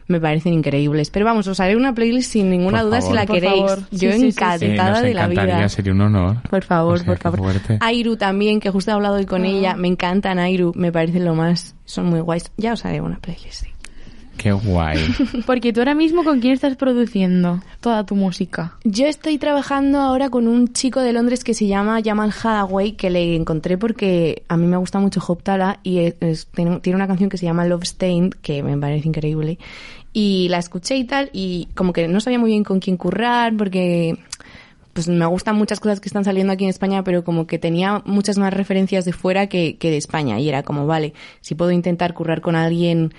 me 0.07 0.21
parecen 0.21 0.53
increíbles. 0.53 1.09
Pero 1.09 1.25
vamos, 1.25 1.47
os 1.47 1.59
haré 1.59 1.75
una 1.75 1.93
playlist 1.93 2.31
sin 2.31 2.49
ninguna 2.49 2.79
Por 2.79 2.87
duda 2.87 3.01
favor. 3.01 3.11
si 3.11 3.15
la 3.19 3.25
Por 3.25 3.35
queréis. 3.35 3.61
favor. 3.61 3.79
Yo 3.91 3.97
Sí, 3.97 3.97
sí, 3.97 4.13
sí, 4.13 4.31
sí. 4.31 4.31
Sí, 4.59 4.65
encantada 4.65 4.91
nos 4.91 5.01
de 5.01 5.13
la 5.13 5.21
encantaría, 5.23 5.55
vida. 5.57 5.69
sería 5.69 5.91
un 5.91 6.01
honor. 6.01 6.37
Por 6.49 6.63
favor, 6.63 6.93
O 6.93 6.97
sea, 6.97 7.05
por 7.07 7.17
favor. 7.17 7.39
fuerte. 7.39 7.77
Airu 7.81 8.15
también, 8.15 8.59
que 8.61 8.69
justo 8.69 8.91
he 8.91 8.93
hablado 8.93 9.15
hoy 9.15 9.25
con 9.25 9.43
ella. 9.43 9.75
Me 9.75 9.87
encantan 9.89 10.39
Airu, 10.39 10.71
me 10.75 10.91
parecen 10.93 11.25
lo 11.25 11.35
más. 11.35 11.75
Son 11.83 12.05
muy 12.05 12.21
guays. 12.21 12.49
Ya 12.55 12.73
os 12.73 12.85
haré 12.85 13.01
una 13.01 13.17
playlist. 13.19 13.65
Qué 14.37 14.51
guay. 14.51 14.97
Porque 15.45 15.71
tú 15.73 15.79
ahora 15.81 15.95
mismo, 15.95 16.23
¿con 16.23 16.39
quién 16.39 16.53
estás 16.53 16.75
produciendo 16.75 17.61
toda 17.79 18.05
tu 18.05 18.15
música? 18.15 18.75
Yo 18.83 19.07
estoy 19.07 19.37
trabajando 19.37 19.99
ahora 19.99 20.29
con 20.29 20.47
un 20.47 20.73
chico 20.73 21.01
de 21.01 21.13
Londres 21.13 21.43
que 21.43 21.53
se 21.53 21.67
llama 21.67 21.99
Jamal 22.03 22.31
Hadaway, 22.43 22.93
que 22.93 23.09
le 23.09 23.35
encontré 23.35 23.77
porque 23.77 24.43
a 24.47 24.57
mí 24.57 24.67
me 24.67 24.77
gusta 24.77 24.99
mucho 24.99 25.21
Hoptala 25.25 25.79
y 25.83 25.99
es- 25.99 26.15
es- 26.19 26.47
tiene, 26.47 26.79
tiene 26.81 26.95
una 26.97 27.07
canción 27.07 27.29
que 27.29 27.37
se 27.37 27.45
llama 27.45 27.65
Love 27.65 27.85
Stained, 27.85 28.33
que 28.41 28.61
me 28.61 28.77
parece 28.77 29.07
increíble. 29.07 29.57
Y 30.13 30.47
la 30.49 30.59
escuché 30.59 30.95
y 30.97 31.03
tal, 31.05 31.29
y 31.33 31.67
como 31.75 31.91
que 31.93 32.07
no 32.07 32.19
sabía 32.19 32.39
muy 32.39 32.51
bien 32.51 32.63
con 32.63 32.79
quién 32.79 32.97
currar, 32.97 33.55
porque 33.57 34.17
pues 34.93 35.09
me 35.09 35.25
gustan 35.25 35.57
muchas 35.57 35.81
cosas 35.81 35.99
que 35.99 36.07
están 36.07 36.23
saliendo 36.23 36.53
aquí 36.53 36.63
en 36.63 36.69
España, 36.69 37.03
pero 37.03 37.25
como 37.25 37.47
que 37.47 37.59
tenía 37.59 38.01
muchas 38.05 38.37
más 38.37 38.53
referencias 38.53 39.03
de 39.03 39.11
fuera 39.11 39.47
que, 39.47 39.75
que 39.75 39.89
de 39.91 39.97
España. 39.97 40.39
Y 40.39 40.47
era 40.47 40.63
como, 40.63 40.87
vale, 40.87 41.13
si 41.41 41.53
puedo 41.53 41.71
intentar 41.71 42.13
currar 42.13 42.39
con 42.39 42.55
alguien 42.55 43.13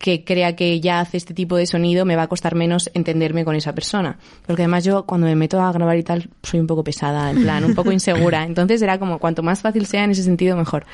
que 0.00 0.24
crea 0.24 0.56
que 0.56 0.80
ya 0.80 1.00
hace 1.00 1.18
este 1.18 1.34
tipo 1.34 1.56
de 1.56 1.66
sonido, 1.66 2.06
me 2.06 2.16
va 2.16 2.22
a 2.22 2.26
costar 2.26 2.54
menos 2.54 2.90
entenderme 2.94 3.44
con 3.44 3.54
esa 3.54 3.74
persona. 3.74 4.18
Porque 4.46 4.62
además 4.62 4.82
yo 4.82 5.04
cuando 5.04 5.26
me 5.26 5.36
meto 5.36 5.60
a 5.60 5.70
grabar 5.72 5.98
y 5.98 6.02
tal, 6.02 6.30
soy 6.42 6.58
un 6.58 6.66
poco 6.66 6.82
pesada, 6.82 7.30
en 7.30 7.42
plan, 7.42 7.62
un 7.64 7.74
poco 7.74 7.92
insegura. 7.92 8.44
Entonces 8.44 8.80
era 8.80 8.98
como, 8.98 9.18
cuanto 9.18 9.42
más 9.42 9.60
fácil 9.60 9.84
sea 9.84 10.04
en 10.04 10.12
ese 10.12 10.22
sentido, 10.22 10.56
mejor. 10.56 10.86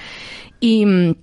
Y... 0.61 1.17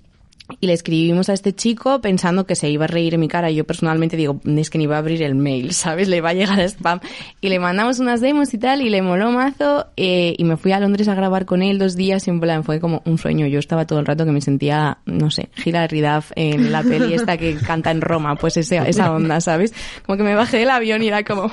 y 0.59 0.67
le 0.67 0.73
escribimos 0.73 1.29
a 1.29 1.33
este 1.33 1.53
chico 1.53 2.01
pensando 2.01 2.45
que 2.45 2.55
se 2.55 2.69
iba 2.69 2.85
a 2.85 2.87
reír 2.87 3.13
en 3.13 3.19
mi 3.19 3.27
cara. 3.27 3.51
Yo 3.51 3.63
personalmente 3.65 4.17
digo, 4.17 4.39
es 4.45 4.69
que 4.69 4.77
ni 4.77 4.85
va 4.85 4.95
a 4.95 4.99
abrir 4.99 5.21
el 5.23 5.35
mail, 5.35 5.73
¿sabes? 5.73 6.07
Le 6.07 6.21
va 6.21 6.29
a 6.29 6.33
llegar 6.33 6.59
a 6.59 6.63
spam. 6.67 6.99
Y 7.41 7.49
le 7.49 7.59
mandamos 7.59 7.99
unas 7.99 8.21
demos 8.21 8.53
y 8.53 8.57
tal, 8.57 8.81
y 8.81 8.89
le 8.89 9.01
moló 9.01 9.31
mazo. 9.31 9.87
eh, 9.97 10.35
y 10.37 10.43
me 10.43 10.57
fui 10.57 10.71
a 10.71 10.79
Londres 10.79 11.07
a 11.07 11.15
grabar 11.15 11.45
con 11.45 11.61
él 11.61 11.79
dos 11.79 11.95
días 11.95 12.27
y 12.27 12.29
en 12.29 12.39
plan 12.39 12.63
fue 12.63 12.79
como 12.79 13.01
un 13.05 13.17
sueño. 13.17 13.47
Yo 13.47 13.59
estaba 13.59 13.85
todo 13.85 13.99
el 13.99 14.05
rato 14.05 14.25
que 14.25 14.31
me 14.31 14.41
sentía, 14.41 14.97
no 15.05 15.29
sé, 15.31 15.49
Hilary 15.65 16.01
Duff 16.01 16.31
en 16.35 16.71
la 16.71 16.83
peli 16.83 17.13
esta 17.13 17.37
que 17.37 17.55
canta 17.55 17.91
en 17.91 18.01
Roma, 18.01 18.35
pues 18.35 18.57
ese, 18.57 18.77
esa 18.87 19.11
onda, 19.11 19.41
¿sabes? 19.41 19.73
Como 20.05 20.17
que 20.17 20.23
me 20.23 20.35
bajé 20.35 20.57
del 20.59 20.69
avión 20.69 21.01
y 21.03 21.07
era 21.07 21.23
como, 21.23 21.45
"Uh", 21.45 21.51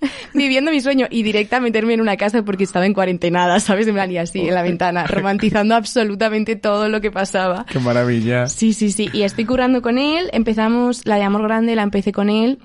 viviendo 0.34 0.70
mi 0.70 0.80
sueño 0.80 1.06
y 1.10 1.22
directa 1.22 1.58
a 1.58 1.60
meterme 1.60 1.94
en 1.94 2.00
una 2.00 2.16
casa 2.16 2.42
porque 2.42 2.64
estaba 2.64 2.86
en 2.86 2.94
cuarentenada, 2.94 3.60
¿sabes? 3.60 3.88
Plan, 3.88 4.10
y 4.10 4.18
así, 4.18 4.40
en 4.40 4.54
la 4.54 4.62
ventana, 4.62 5.06
romantizando 5.06 5.74
absolutamente 5.74 6.56
todo 6.56 6.88
lo 6.88 7.00
que 7.00 7.10
pasaba. 7.10 7.66
Qué 7.70 7.78
maravilla. 7.78 8.46
Sí, 8.46 8.72
sí, 8.72 8.90
sí. 8.92 9.08
Y 9.12 9.22
estoy 9.22 9.44
currando 9.44 9.82
con 9.82 9.98
él. 9.98 10.28
Empezamos 10.32 11.06
la 11.06 11.16
de 11.16 11.22
Amor 11.22 11.42
Grande, 11.42 11.74
la 11.74 11.82
empecé 11.82 12.12
con 12.12 12.30
él. 12.30 12.58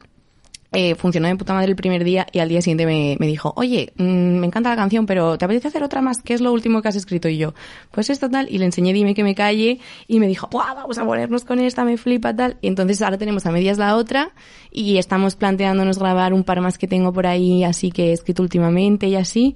Eh, 0.76 0.96
funcionó 0.96 1.28
de 1.28 1.36
puta 1.36 1.54
madre 1.54 1.70
el 1.70 1.76
primer 1.76 2.04
día 2.04 2.26
y 2.32 2.40
al 2.40 2.50
día 2.50 2.60
siguiente 2.62 2.88
me, 2.88 3.16
me 3.20 3.28
dijo, 3.28 3.54
oye, 3.56 3.94
mm, 3.96 4.04
me 4.04 4.48
encanta 4.48 4.70
la 4.70 4.76
canción, 4.76 5.06
pero 5.06 5.38
¿te 5.38 5.46
apetece 5.46 5.68
hacer 5.68 5.84
otra 5.84 6.02
más? 6.02 6.24
¿Qué 6.24 6.34
es 6.34 6.42
lo 6.42 6.52
último 6.52 6.82
que 6.82 6.88
has 6.88 6.96
escrito? 6.96 7.30
Y 7.30 7.38
yo, 7.38 7.54
pues 7.92 8.10
esto 8.10 8.30
tal. 8.30 8.50
Y 8.50 8.58
le 8.58 8.66
enseñé 8.66 8.92
Dime 8.92 9.14
que 9.14 9.24
me 9.24 9.36
calle 9.36 9.80
y 10.08 10.20
me 10.20 10.28
dijo, 10.28 10.48
¡Buah, 10.52 10.74
vamos 10.74 10.98
a 10.98 11.06
ponernos 11.06 11.46
con 11.46 11.60
esta, 11.60 11.86
me 11.86 11.98
flipa 11.98 12.36
tal. 12.36 12.58
Y 12.62 12.68
entonces 12.68 13.02
ahora 13.02 13.18
tenemos 13.18 13.46
a 13.46 13.52
medias 13.52 13.78
la 13.78 13.96
otra 13.96 14.32
y 14.72 14.98
estamos 14.98 15.36
planteándonos 15.36 16.00
grabar 16.00 16.34
un 16.34 16.44
par 16.44 16.62
más 16.62 16.78
que 16.78 16.88
tengo 16.88 17.14
por 17.14 17.28
ahí, 17.28 17.64
así 17.64 17.92
que 17.92 18.10
he 18.10 18.14
escrito 18.14 18.42
últimamente 18.42 19.08
y 19.08 19.16
así. 19.16 19.56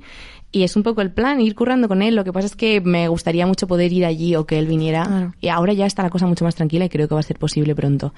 Y 0.51 0.63
es 0.63 0.75
un 0.75 0.83
poco 0.83 1.01
el 1.01 1.11
plan, 1.11 1.41
ir 1.41 1.55
currando 1.55 1.87
con 1.87 2.01
él. 2.01 2.15
Lo 2.15 2.23
que 2.23 2.31
pasa 2.31 2.47
es 2.47 2.55
que 2.55 2.79
me 2.79 3.07
gustaría 3.09 3.45
mucho 3.45 3.67
poder 3.67 3.91
ir 3.91 4.05
allí 4.05 4.35
o 4.35 4.45
que 4.45 4.57
él 4.57 4.65
viniera. 4.65 5.03
Claro. 5.03 5.33
Y 5.41 5.49
ahora 5.49 5.73
ya 5.73 5.85
está 5.85 6.03
la 6.03 6.09
cosa 6.09 6.25
mucho 6.25 6.45
más 6.45 6.55
tranquila 6.55 6.85
y 6.85 6.89
creo 6.89 7.07
que 7.07 7.13
va 7.13 7.19
a 7.19 7.23
ser 7.23 7.37
posible 7.37 7.75
pronto. 7.75 8.13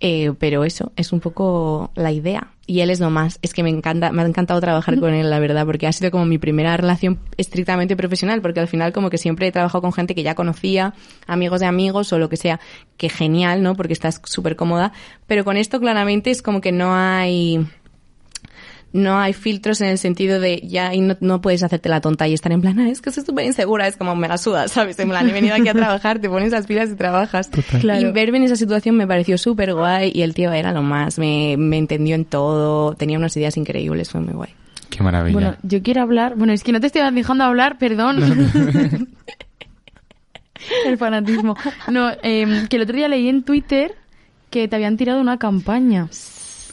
Eh, 0.00 0.32
pero 0.38 0.64
eso, 0.64 0.92
es 0.96 1.12
un 1.12 1.20
poco 1.20 1.90
la 1.94 2.12
idea. 2.12 2.52
Y 2.66 2.80
él 2.80 2.90
es 2.90 3.00
lo 3.00 3.10
más. 3.10 3.38
Es 3.42 3.54
que 3.54 3.62
me 3.62 3.70
encanta, 3.70 4.10
me 4.10 4.22
ha 4.22 4.26
encantado 4.26 4.60
trabajar 4.60 4.98
con 4.98 5.14
él, 5.14 5.30
la 5.30 5.38
verdad, 5.38 5.64
porque 5.64 5.86
ha 5.86 5.92
sido 5.92 6.10
como 6.10 6.26
mi 6.26 6.36
primera 6.36 6.76
relación 6.76 7.18
estrictamente 7.36 7.96
profesional, 7.96 8.42
porque 8.42 8.60
al 8.60 8.68
final 8.68 8.92
como 8.92 9.08
que 9.08 9.18
siempre 9.18 9.46
he 9.46 9.52
trabajado 9.52 9.82
con 9.82 9.92
gente 9.92 10.14
que 10.14 10.22
ya 10.22 10.34
conocía, 10.34 10.92
amigos 11.26 11.60
de 11.60 11.66
amigos 11.66 12.12
o 12.12 12.18
lo 12.18 12.28
que 12.28 12.36
sea, 12.36 12.60
que 12.96 13.08
genial, 13.08 13.62
¿no? 13.62 13.76
Porque 13.76 13.92
estás 13.92 14.20
súper 14.24 14.56
cómoda. 14.56 14.92
Pero 15.26 15.44
con 15.44 15.56
esto 15.56 15.80
claramente 15.80 16.30
es 16.30 16.42
como 16.42 16.60
que 16.60 16.72
no 16.72 16.94
hay 16.94 17.66
no 18.96 19.18
hay 19.18 19.32
filtros 19.32 19.80
en 19.80 19.88
el 19.88 19.98
sentido 19.98 20.40
de 20.40 20.60
ya 20.66 20.94
y 20.94 21.00
no, 21.00 21.16
no 21.20 21.40
puedes 21.40 21.62
hacerte 21.62 21.88
la 21.88 22.00
tonta 22.00 22.26
y 22.26 22.34
estar 22.34 22.50
en 22.52 22.60
plan, 22.60 22.78
"Ah, 22.80 22.88
es 22.88 23.00
que 23.00 23.10
soy 23.12 23.24
súper 23.24 23.44
insegura, 23.46 23.86
es 23.86 23.96
como 23.96 24.16
me 24.16 24.26
la 24.28 24.38
suda, 24.38 24.66
¿sabes? 24.68 24.98
En 24.98 25.08
plan, 25.10 25.28
he 25.28 25.32
venido 25.32 25.54
aquí 25.54 25.68
a 25.68 25.74
trabajar, 25.74 26.18
te 26.18 26.28
pones 26.28 26.50
las 26.52 26.66
pilas 26.66 26.90
y 26.90 26.96
trabajas. 26.96 27.48
Claro. 27.80 28.08
Y 28.08 28.12
verme 28.12 28.38
en 28.38 28.44
esa 28.44 28.56
situación 28.56 28.96
me 28.96 29.06
pareció 29.06 29.38
súper 29.38 29.74
guay 29.74 30.10
y 30.14 30.22
el 30.22 30.34
tío 30.34 30.52
era 30.52 30.72
lo 30.72 30.82
más, 30.82 31.18
me, 31.18 31.56
me 31.58 31.78
entendió 31.78 32.14
en 32.14 32.24
todo, 32.24 32.94
tenía 32.94 33.18
unas 33.18 33.36
ideas 33.36 33.56
increíbles, 33.56 34.10
fue 34.10 34.20
muy 34.20 34.34
guay. 34.34 34.50
Qué 34.90 35.02
maravilla. 35.02 35.32
Bueno, 35.34 35.56
yo 35.62 35.82
quiero 35.82 36.00
hablar. 36.02 36.36
Bueno, 36.36 36.52
es 36.52 36.62
que 36.62 36.72
no 36.72 36.80
te 36.80 36.86
estoy 36.86 37.02
dejando 37.12 37.44
hablar, 37.44 37.76
perdón. 37.76 38.22
el 40.86 40.98
fanatismo. 40.98 41.56
No, 41.88 42.10
eh, 42.22 42.66
que 42.70 42.76
el 42.76 42.82
otro 42.82 42.96
día 42.96 43.08
leí 43.08 43.28
en 43.28 43.42
Twitter 43.42 43.94
que 44.50 44.68
te 44.68 44.76
habían 44.76 44.96
tirado 44.96 45.20
una 45.20 45.38
campaña. 45.38 46.08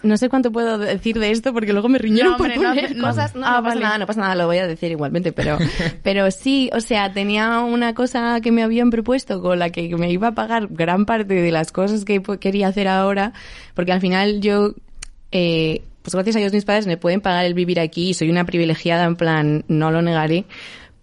No 0.04 0.18
sé 0.18 0.30
cuánto 0.30 0.52
puedo 0.52 0.78
decir 0.78 1.18
de 1.18 1.32
esto 1.32 1.54
porque 1.54 1.72
luego 1.74 1.88
me 1.90 1.98
riñeron 1.98 2.34
No, 2.34 2.38
por 2.38 2.52
hombre, 2.52 2.58
poner 2.68 2.96
no- 2.96 3.08
cosas. 3.08 3.36
No, 3.36 3.46
Ah, 3.48 3.58
no 3.58 3.64
pasa 3.64 3.80
nada, 3.80 3.98
no 3.98 4.06
pasa 4.06 4.22
nada, 4.22 4.36
lo 4.36 4.46
voy 4.48 4.58
a 4.58 4.68
decir 4.68 4.92
igualmente, 4.92 5.32
pero, 5.32 5.58
pero 6.04 6.30
sí, 6.30 6.70
o 6.74 6.82
sea, 6.82 7.14
tenía 7.14 7.60
una 7.62 7.94
cosa 7.96 8.40
que 8.42 8.52
me 8.52 8.64
habían 8.64 8.90
propuesto 8.90 9.42
con 9.42 9.60
la 9.60 9.70
que 9.70 9.96
me 9.98 10.12
iba 10.12 10.28
a 10.28 10.32
pagar 10.36 10.68
gran 10.70 11.06
parte 11.06 11.34
de 11.34 11.52
las 11.52 11.72
cosas 11.72 12.04
que 12.06 12.22
quería 12.40 12.68
hacer 12.68 12.88
ahora, 12.88 13.34
porque 13.74 13.92
al 13.94 14.02
final 14.02 14.42
yo, 14.42 14.74
eh, 15.32 15.82
pues 16.02 16.14
gracias 16.14 16.36
a 16.36 16.40
Dios 16.40 16.52
mis 16.54 16.66
padres 16.66 16.86
me 16.86 16.98
pueden 16.98 17.22
pagar 17.22 17.46
el 17.46 17.54
vivir 17.54 17.80
aquí 17.80 18.10
y 18.10 18.14
soy 18.14 18.30
una 18.30 18.44
privilegiada, 18.46 19.06
en 19.06 19.16
plan, 19.16 19.64
no 19.70 19.90
lo 19.90 20.02
negaré. 20.02 20.44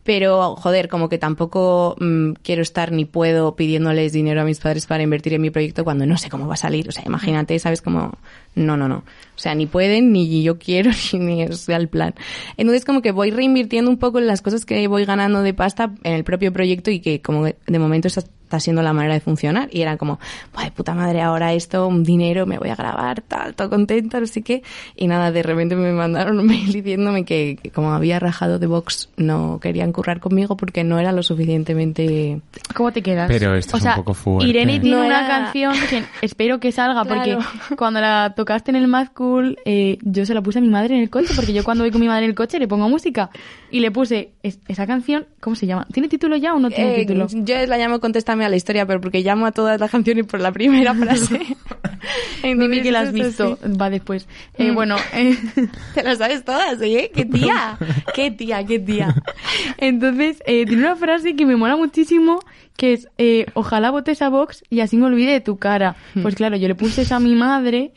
Pero, 0.02 0.56
joder, 0.56 0.88
como 0.88 1.08
que 1.10 1.18
tampoco 1.18 1.94
mm, 2.00 2.32
quiero 2.42 2.62
estar 2.62 2.90
ni 2.90 3.04
puedo 3.04 3.54
pidiéndoles 3.54 4.12
dinero 4.12 4.40
a 4.40 4.44
mis 4.44 4.58
padres 4.58 4.86
para 4.86 5.02
invertir 5.02 5.34
en 5.34 5.42
mi 5.42 5.50
proyecto 5.50 5.84
cuando 5.84 6.06
no 6.06 6.16
sé 6.16 6.30
cómo 6.30 6.48
va 6.48 6.54
a 6.54 6.56
salir. 6.56 6.88
O 6.88 6.92
sea, 6.92 7.04
imagínate, 7.06 7.58
¿sabes? 7.58 7.82
Como, 7.82 8.18
no, 8.54 8.76
no, 8.76 8.88
no. 8.88 8.96
O 8.96 9.42
sea, 9.42 9.54
ni 9.54 9.66
pueden, 9.66 10.12
ni 10.12 10.42
yo 10.42 10.58
quiero, 10.58 10.90
ni 11.14 11.42
es 11.42 11.68
el 11.68 11.88
plan. 11.88 12.14
Entonces, 12.56 12.84
como 12.84 13.00
que 13.02 13.12
voy 13.12 13.30
reinvirtiendo 13.30 13.90
un 13.90 13.96
poco 13.98 14.18
en 14.18 14.26
las 14.26 14.42
cosas 14.42 14.64
que 14.66 14.86
voy 14.88 15.04
ganando 15.04 15.42
de 15.42 15.54
pasta 15.54 15.92
en 16.02 16.12
el 16.14 16.24
propio 16.24 16.52
proyecto 16.52 16.90
y 16.90 17.00
que, 17.00 17.22
como 17.22 17.44
de 17.44 17.78
momento, 17.78 18.08
está, 18.08 18.20
está 18.20 18.60
siendo 18.60 18.82
la 18.82 18.92
manera 18.92 19.14
de 19.14 19.20
funcionar. 19.20 19.68
Y 19.72 19.80
era 19.80 19.96
como, 19.96 20.18
¡ay, 20.54 20.70
puta 20.72 20.92
madre, 20.92 21.22
ahora 21.22 21.54
esto, 21.54 21.86
un 21.86 22.02
dinero, 22.04 22.44
me 22.44 22.58
voy 22.58 22.68
a 22.68 22.74
grabar, 22.74 23.22
tal, 23.22 23.54
todo 23.54 23.70
contenta, 23.70 24.20
no 24.20 24.26
sé 24.26 24.42
qué. 24.42 24.62
Y 24.96 25.06
nada, 25.06 25.30
de 25.32 25.42
repente 25.42 25.74
me 25.76 25.92
mandaron 25.92 26.38
un 26.38 26.46
mail 26.48 26.70
diciéndome 26.72 27.24
que, 27.24 27.58
que 27.62 27.70
como 27.70 27.92
había 27.92 28.18
rajado 28.18 28.58
de 28.58 28.66
Vox, 28.66 29.08
no 29.16 29.58
querían 29.62 29.92
currar 29.92 30.20
conmigo 30.20 30.56
porque 30.56 30.84
no 30.84 30.98
era 30.98 31.12
lo 31.12 31.22
suficientemente... 31.22 32.40
¿Cómo 32.74 32.92
te 32.92 33.02
quedas? 33.02 33.28
Pero 33.28 33.54
esto 33.54 33.74
o 33.74 33.78
es 33.78 33.82
sea, 33.84 33.92
un 33.92 33.98
poco 34.00 34.14
fuerte. 34.14 34.48
Irene 34.50 34.80
tiene 34.80 34.96
No 34.96 35.06
una 35.06 35.20
era- 35.24 35.28
canción 35.28 35.74
que 35.88 36.02
espero 36.22 36.60
que 36.60 36.72
salga 36.72 37.04
porque 37.04 37.38
cuando 37.76 38.00
la 38.00 38.34
tocaste 38.40 38.70
en 38.70 38.76
el 38.76 38.86
Mad 38.88 39.08
Cool 39.14 39.58
eh, 39.64 39.98
yo 40.02 40.24
se 40.26 40.34
la 40.34 40.42
puse 40.42 40.58
a 40.58 40.62
mi 40.62 40.68
madre 40.68 40.94
en 40.96 41.02
el 41.02 41.10
coche 41.10 41.32
porque 41.36 41.52
yo 41.52 41.62
cuando 41.64 41.84
voy 41.84 41.90
con 41.90 42.00
mi 42.00 42.08
madre 42.08 42.24
en 42.24 42.30
el 42.30 42.34
coche 42.36 42.58
le 42.58 42.66
pongo 42.68 42.88
música 42.88 43.30
y 43.70 43.80
le 43.80 43.90
puse 43.90 44.32
es- 44.42 44.58
esa 44.68 44.86
canción, 44.86 45.26
¿cómo 45.40 45.54
se 45.56 45.66
llama? 45.66 45.86
¿Tiene 45.92 46.08
título 46.08 46.36
ya 46.36 46.54
o 46.54 46.58
no 46.58 46.70
tiene 46.70 46.94
Eh, 46.96 46.98
título? 47.06 47.26
yo 47.30 47.66
la 47.66 47.76
llamo 47.78 48.00
Contéstame 48.00 48.44
a 48.44 48.48
la 48.48 48.56
historia, 48.56 48.86
pero 48.86 49.00
porque 49.00 49.22
llamo 49.22 49.46
a 49.46 49.52
todas 49.52 49.78
las 49.80 49.90
canciones 49.90 50.26
por 50.26 50.40
la 50.40 50.52
primera 50.52 50.94
frase. 50.94 51.40
Dime 52.42 52.82
que 52.82 52.90
la 52.90 53.00
has 53.00 53.12
visto, 53.12 53.58
sí. 53.62 53.72
va 53.80 53.90
después. 53.90 54.26
Eh, 54.56 54.70
Mm. 54.72 54.74
bueno, 54.74 54.96
eh, 55.14 55.36
Te 55.94 56.02
las 56.02 56.18
sabes 56.18 56.44
todas, 56.44 56.80
¿eh? 56.80 57.10
¡Qué 57.14 57.24
tía! 57.26 57.76
¡Qué 58.14 58.30
tía, 58.30 58.64
qué 58.64 58.78
tía! 58.78 59.14
entonces 59.78 60.42
eh, 60.46 60.64
tiene 60.66 60.82
una 60.82 60.96
frase 60.96 61.36
que 61.36 61.46
me 61.46 61.56
mola 61.56 61.76
muchísimo 61.76 62.40
que 62.76 62.94
es 62.94 63.08
ojalá 63.54 63.90
votes 63.90 64.22
a 64.22 64.30
Vox 64.30 64.62
y 64.70 64.80
así 64.80 64.96
me 64.96 65.04
olvide 65.06 65.32
de 65.32 65.40
tu 65.42 65.58
cara. 65.58 65.96
Hmm. 66.14 66.22
Pues 66.22 66.34
claro, 66.34 66.56
yo 66.56 66.66
le 66.66 66.74
puse 66.74 67.02
eso 67.02 67.14
a 67.14 67.20
mi 67.20 67.34
madre 67.34 67.92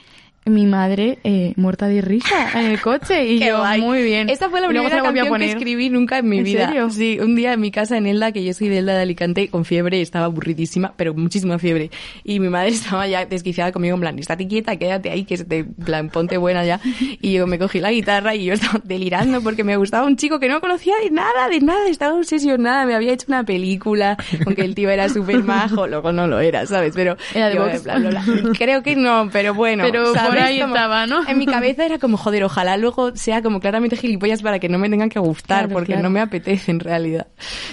mi 0.45 0.65
madre 0.65 1.19
eh, 1.23 1.53
muerta 1.55 1.87
de 1.87 2.01
risa 2.01 2.49
en 2.59 2.65
el 2.71 2.81
coche 2.81 3.25
y 3.25 3.39
yo 3.45 3.59
guay. 3.59 3.81
muy 3.81 4.03
bien. 4.03 4.29
Esta 4.29 4.49
fue 4.49 4.59
la 4.61 4.67
primera 4.67 4.89
volvió 4.89 5.01
a 5.01 5.03
canción 5.05 5.25
que 5.25 5.29
poner. 5.29 5.49
escribí 5.49 5.89
nunca 5.89 6.17
en 6.17 6.27
mi 6.29 6.39
¿En 6.39 6.43
vida. 6.43 6.67
serio? 6.67 6.89
Sí, 6.89 7.19
un 7.21 7.35
día 7.35 7.53
en 7.53 7.61
mi 7.61 7.71
casa 7.71 7.97
en 7.97 8.07
Elda, 8.07 8.31
que 8.31 8.43
yo 8.43 8.53
soy 8.53 8.69
de 8.69 8.79
Elda 8.79 8.93
de 8.95 9.01
Alicante, 9.03 9.47
con 9.49 9.63
fiebre, 9.65 10.01
estaba 10.01 10.25
aburridísima, 10.25 10.93
pero 10.97 11.13
muchísima 11.13 11.59
fiebre. 11.59 11.91
Y 12.23 12.39
mi 12.39 12.49
madre 12.49 12.69
estaba 12.71 13.07
ya 13.07 13.25
desquiciada 13.25 13.71
conmigo, 13.71 13.95
en 13.95 14.01
plan, 14.01 14.19
estate 14.19 14.47
quieta, 14.47 14.75
quédate 14.75 15.09
ahí, 15.11 15.23
que 15.23 15.37
se 15.37 15.45
te, 15.45 15.63
plan, 15.63 16.09
ponte 16.09 16.37
buena 16.37 16.65
ya. 16.65 16.79
Y 17.21 17.33
yo 17.33 17.47
me 17.47 17.57
cogí 17.57 17.79
la 17.79 17.91
guitarra 17.91 18.35
y 18.35 18.45
yo 18.45 18.53
estaba 18.55 18.81
delirando 18.83 19.41
porque 19.41 19.63
me 19.63 19.77
gustaba 19.77 20.05
un 20.05 20.17
chico 20.17 20.39
que 20.39 20.49
no 20.49 20.59
conocía 20.61 20.93
de 21.03 21.09
nada, 21.09 21.47
de 21.49 21.59
nada, 21.61 21.87
estaba 21.87 22.15
obsesionada, 22.15 22.85
me 22.85 22.95
había 22.95 23.13
hecho 23.13 23.25
una 23.29 23.43
película, 23.45 24.17
aunque 24.45 24.63
el 24.63 24.75
tío 24.75 24.89
era 24.89 25.07
súper 25.09 25.43
majo, 25.43 25.87
luego 25.87 26.11
no 26.11 26.27
lo 26.27 26.39
era, 26.39 26.65
¿sabes? 26.65 26.93
Pero 26.95 27.15
Era 27.33 27.49
de 27.49 27.55
yo, 27.55 27.67
en 27.69 27.81
plan, 27.83 28.53
creo 28.57 28.83
que 28.83 28.95
no, 28.95 29.29
pero 29.31 29.53
bueno. 29.53 29.83
Pero 29.83 30.11
por 30.13 30.32
¿sabes? 30.39 30.43
ahí 30.55 30.59
Como- 30.61 30.75
estaba, 30.75 31.05
¿no? 31.07 31.27
En 31.27 31.37
mi 31.37 31.45
cabeza 31.45 31.85
era 31.85 31.97
como, 31.99 32.17
joder, 32.17 32.43
ojalá 32.43 32.77
luego 32.77 33.15
sea 33.15 33.41
como 33.41 33.59
claramente 33.59 33.95
gilipollas 33.97 34.41
para 34.41 34.59
que 34.59 34.69
no 34.69 34.77
me 34.79 34.89
tengan 34.89 35.09
que 35.09 35.19
gustar, 35.19 35.59
Claro, 35.65 35.73
porque 35.73 35.93
claro. 35.93 36.03
no 36.03 36.09
me 36.09 36.19
apetece 36.19 36.71
en 36.71 36.79
realidad. 36.79 37.27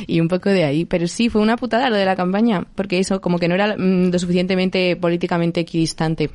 Y 0.06 0.20
un 0.20 0.28
poco 0.28 0.50
de 0.50 0.64
ahí. 0.64 0.84
Pero 0.84 1.06
sí, 1.08 1.28
fue 1.28 1.40
una 1.42 1.56
putada 1.56 1.90
lo 1.90 1.96
de 1.96 2.04
la 2.04 2.16
campaña, 2.16 2.64
porque 2.74 2.98
eso, 2.98 3.20
como 3.20 3.38
que 3.38 3.48
no 3.48 3.54
era 3.54 3.76
mm, 3.76 4.11
lo 4.12 4.18
suficientemente 4.18 4.96
políticamente 4.96 5.61
equidistante. 5.61 6.30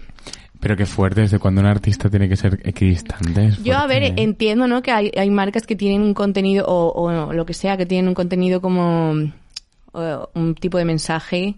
Pero 0.60 0.78
qué 0.78 0.86
fuerte, 0.86 1.22
desde 1.22 1.38
cuando 1.38 1.62
un 1.62 1.68
artista 1.68 2.10
tiene 2.10 2.28
que 2.30 2.38
ser 2.38 2.60
equidistante. 2.64 3.46
Es 3.48 3.64
Yo, 3.64 3.78
a 3.78 3.86
ver, 3.88 4.04
¿eh? 4.04 4.14
entiendo, 4.18 4.68
¿no? 4.68 4.82
Que 4.82 4.92
hay, 4.92 5.12
hay 5.16 5.30
marcas 5.30 5.68
que 5.68 5.76
tienen 5.76 6.02
un 6.02 6.14
contenido, 6.14 6.66
o, 6.68 6.92
o 7.04 7.34
lo 7.34 7.46
que 7.46 7.54
sea, 7.54 7.78
que 7.78 7.86
tienen 7.86 8.08
un 8.08 8.14
contenido 8.16 8.62
como 8.62 9.14
o 9.92 10.30
un 10.34 10.56
tipo 10.56 10.78
de 10.78 10.86
mensaje 10.86 11.56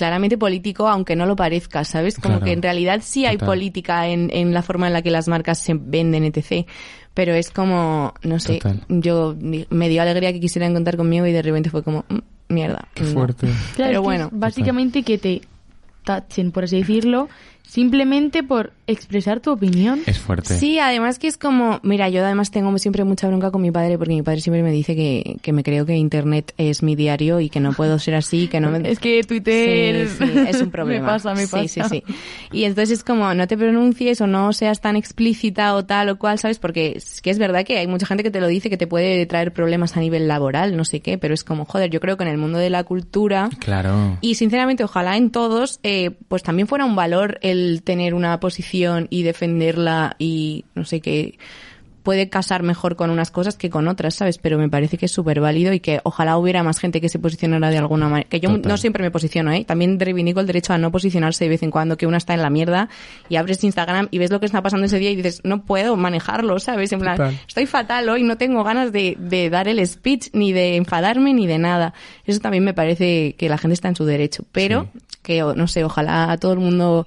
claramente 0.00 0.38
político, 0.38 0.88
aunque 0.88 1.14
no 1.14 1.26
lo 1.26 1.36
parezca, 1.36 1.84
¿sabes? 1.84 2.14
Como 2.16 2.36
Claro. 2.36 2.46
que 2.46 2.52
en 2.52 2.62
realidad 2.62 3.00
sí 3.04 3.26
hay 3.26 3.36
Total. 3.36 3.48
política 3.50 4.08
en, 4.08 4.30
en 4.32 4.54
la 4.54 4.62
forma 4.62 4.86
en 4.86 4.94
la 4.94 5.02
que 5.02 5.10
las 5.10 5.28
marcas 5.28 5.58
se 5.58 5.74
venden, 5.74 6.24
etc. 6.24 6.66
Pero 7.12 7.34
es 7.34 7.50
como, 7.50 8.14
no 8.22 8.40
sé, 8.40 8.54
Total. 8.60 8.82
yo 8.88 9.36
me 9.38 9.88
dio 9.90 10.00
alegría 10.00 10.32
que 10.32 10.40
quisieran 10.40 10.72
contar 10.72 10.96
conmigo 10.96 11.26
y 11.26 11.32
de 11.32 11.42
repente 11.42 11.68
fue 11.68 11.82
como, 11.82 12.06
mm, 12.08 12.18
mierda. 12.54 12.88
Qué 12.94 13.04
no. 13.04 13.10
fuerte. 13.10 13.46
Claro, 13.46 13.62
Pero 13.76 13.86
es 13.88 13.92
que 13.92 13.98
bueno. 13.98 14.24
es 14.32 14.38
básicamente 14.38 15.02
que 15.02 15.18
te 15.18 15.42
tachen, 16.04 16.50
por 16.50 16.64
así 16.64 16.78
decirlo, 16.78 17.28
simplemente 17.70 18.42
por 18.42 18.72
expresar 18.88 19.38
tu 19.38 19.52
opinión. 19.52 20.00
Es 20.06 20.18
fuerte. 20.18 20.58
Sí, 20.58 20.80
además 20.80 21.20
que 21.20 21.28
es 21.28 21.36
como, 21.38 21.78
mira, 21.84 22.08
yo 22.08 22.24
además 22.24 22.50
tengo 22.50 22.76
siempre 22.78 23.04
mucha 23.04 23.28
bronca 23.28 23.52
con 23.52 23.62
mi 23.62 23.70
padre 23.70 23.96
porque 23.96 24.14
mi 24.14 24.22
padre 24.22 24.40
siempre 24.40 24.64
me 24.64 24.72
dice 24.72 24.96
que, 24.96 25.36
que 25.40 25.52
me 25.52 25.62
creo 25.62 25.86
que 25.86 25.94
internet 25.96 26.52
es 26.58 26.82
mi 26.82 26.96
diario 26.96 27.38
y 27.38 27.48
que 27.48 27.60
no 27.60 27.72
puedo 27.72 28.00
ser 28.00 28.16
así, 28.16 28.48
que 28.48 28.58
no 28.60 28.70
me... 28.70 28.80
Es 28.90 28.98
que 28.98 29.22
Twitter 29.22 30.08
Sí, 30.08 30.16
sí, 30.24 30.32
es 30.48 30.60
un 30.60 30.70
problema. 30.72 31.06
me 31.06 31.12
pasa, 31.12 31.32
me 31.34 31.46
Sí, 31.46 31.52
pasa. 31.52 31.88
Sí, 31.88 32.02
sí, 32.06 32.14
Y 32.50 32.64
entonces 32.64 32.98
es 32.98 33.04
como, 33.04 33.32
no 33.34 33.46
te 33.46 33.56
pronuncies 33.56 34.20
o 34.20 34.26
no 34.26 34.52
seas 34.52 34.80
tan 34.80 34.96
explícita 34.96 35.76
o 35.76 35.84
tal 35.84 36.08
o 36.08 36.18
cual, 36.18 36.40
¿sabes? 36.40 36.58
Porque 36.58 36.94
es 36.96 37.20
que 37.22 37.30
es 37.30 37.38
verdad 37.38 37.64
que 37.64 37.78
hay 37.78 37.86
mucha 37.86 38.06
gente 38.06 38.24
que 38.24 38.32
te 38.32 38.40
lo 38.40 38.48
dice 38.48 38.68
que 38.68 38.76
te 38.76 38.88
puede 38.88 39.24
traer 39.26 39.52
problemas 39.52 39.96
a 39.96 40.00
nivel 40.00 40.26
laboral, 40.26 40.76
no 40.76 40.84
sé 40.84 40.98
qué, 41.00 41.18
pero 41.18 41.34
es 41.34 41.44
como, 41.44 41.66
joder, 41.66 41.88
yo 41.90 42.00
creo 42.00 42.16
que 42.16 42.24
en 42.24 42.30
el 42.30 42.38
mundo 42.38 42.58
de 42.58 42.70
la 42.70 42.82
cultura... 42.82 43.48
Claro. 43.60 44.18
Y 44.20 44.34
sinceramente, 44.34 44.82
ojalá 44.82 45.16
en 45.16 45.30
todos, 45.30 45.78
eh, 45.84 46.10
pues 46.26 46.42
también 46.42 46.66
fuera 46.66 46.84
un 46.84 46.96
valor 46.96 47.38
el 47.42 47.59
tener 47.84 48.14
una 48.14 48.38
posición 48.40 49.06
y 49.10 49.22
defenderla 49.22 50.16
y 50.18 50.64
no 50.74 50.84
sé 50.84 51.00
qué 51.00 51.38
puede 52.02 52.28
casar 52.28 52.62
mejor 52.62 52.96
con 52.96 53.10
unas 53.10 53.30
cosas 53.30 53.56
que 53.56 53.70
con 53.70 53.88
otras, 53.88 54.14
¿sabes? 54.14 54.38
Pero 54.38 54.58
me 54.58 54.68
parece 54.68 54.96
que 54.96 55.06
es 55.06 55.12
súper 55.12 55.40
válido 55.40 55.72
y 55.72 55.80
que 55.80 56.00
ojalá 56.02 56.36
hubiera 56.38 56.62
más 56.62 56.78
gente 56.78 57.00
que 57.00 57.08
se 57.08 57.18
posicionara 57.18 57.70
de 57.70 57.78
alguna 57.78 58.08
manera. 58.08 58.28
Que 58.28 58.40
yo 58.40 58.50
Total. 58.50 58.70
no 58.70 58.76
siempre 58.78 59.02
me 59.02 59.10
posiciono, 59.10 59.52
¿eh? 59.52 59.64
También 59.64 60.00
reivindico 60.00 60.40
el 60.40 60.46
derecho 60.46 60.72
a 60.72 60.78
no 60.78 60.90
posicionarse 60.90 61.44
de 61.44 61.50
vez 61.50 61.62
en 61.62 61.70
cuando, 61.70 61.96
que 61.96 62.06
una 62.06 62.16
está 62.16 62.34
en 62.34 62.42
la 62.42 62.50
mierda 62.50 62.88
y 63.28 63.36
abres 63.36 63.62
Instagram 63.62 64.08
y 64.10 64.18
ves 64.18 64.30
lo 64.30 64.40
que 64.40 64.46
está 64.46 64.62
pasando 64.62 64.86
ese 64.86 64.98
día 64.98 65.10
y 65.10 65.16
dices, 65.16 65.40
no 65.44 65.64
puedo 65.64 65.96
manejarlo, 65.96 66.58
¿sabes? 66.58 66.92
En 66.92 67.00
plan, 67.00 67.16
Total. 67.16 67.38
estoy 67.46 67.66
fatal 67.66 68.08
hoy, 68.08 68.22
no 68.22 68.36
tengo 68.36 68.64
ganas 68.64 68.92
de, 68.92 69.16
de 69.18 69.50
dar 69.50 69.68
el 69.68 69.86
speech, 69.86 70.30
ni 70.32 70.52
de 70.52 70.76
enfadarme, 70.76 71.34
ni 71.34 71.46
de 71.46 71.58
nada. 71.58 71.94
Eso 72.24 72.40
también 72.40 72.64
me 72.64 72.74
parece 72.74 73.34
que 73.36 73.48
la 73.48 73.58
gente 73.58 73.74
está 73.74 73.88
en 73.88 73.96
su 73.96 74.04
derecho. 74.04 74.44
Pero, 74.52 74.88
que, 75.22 75.42
no 75.42 75.66
sé, 75.66 75.84
ojalá 75.84 76.36
todo 76.38 76.52
el 76.54 76.60
mundo 76.60 77.06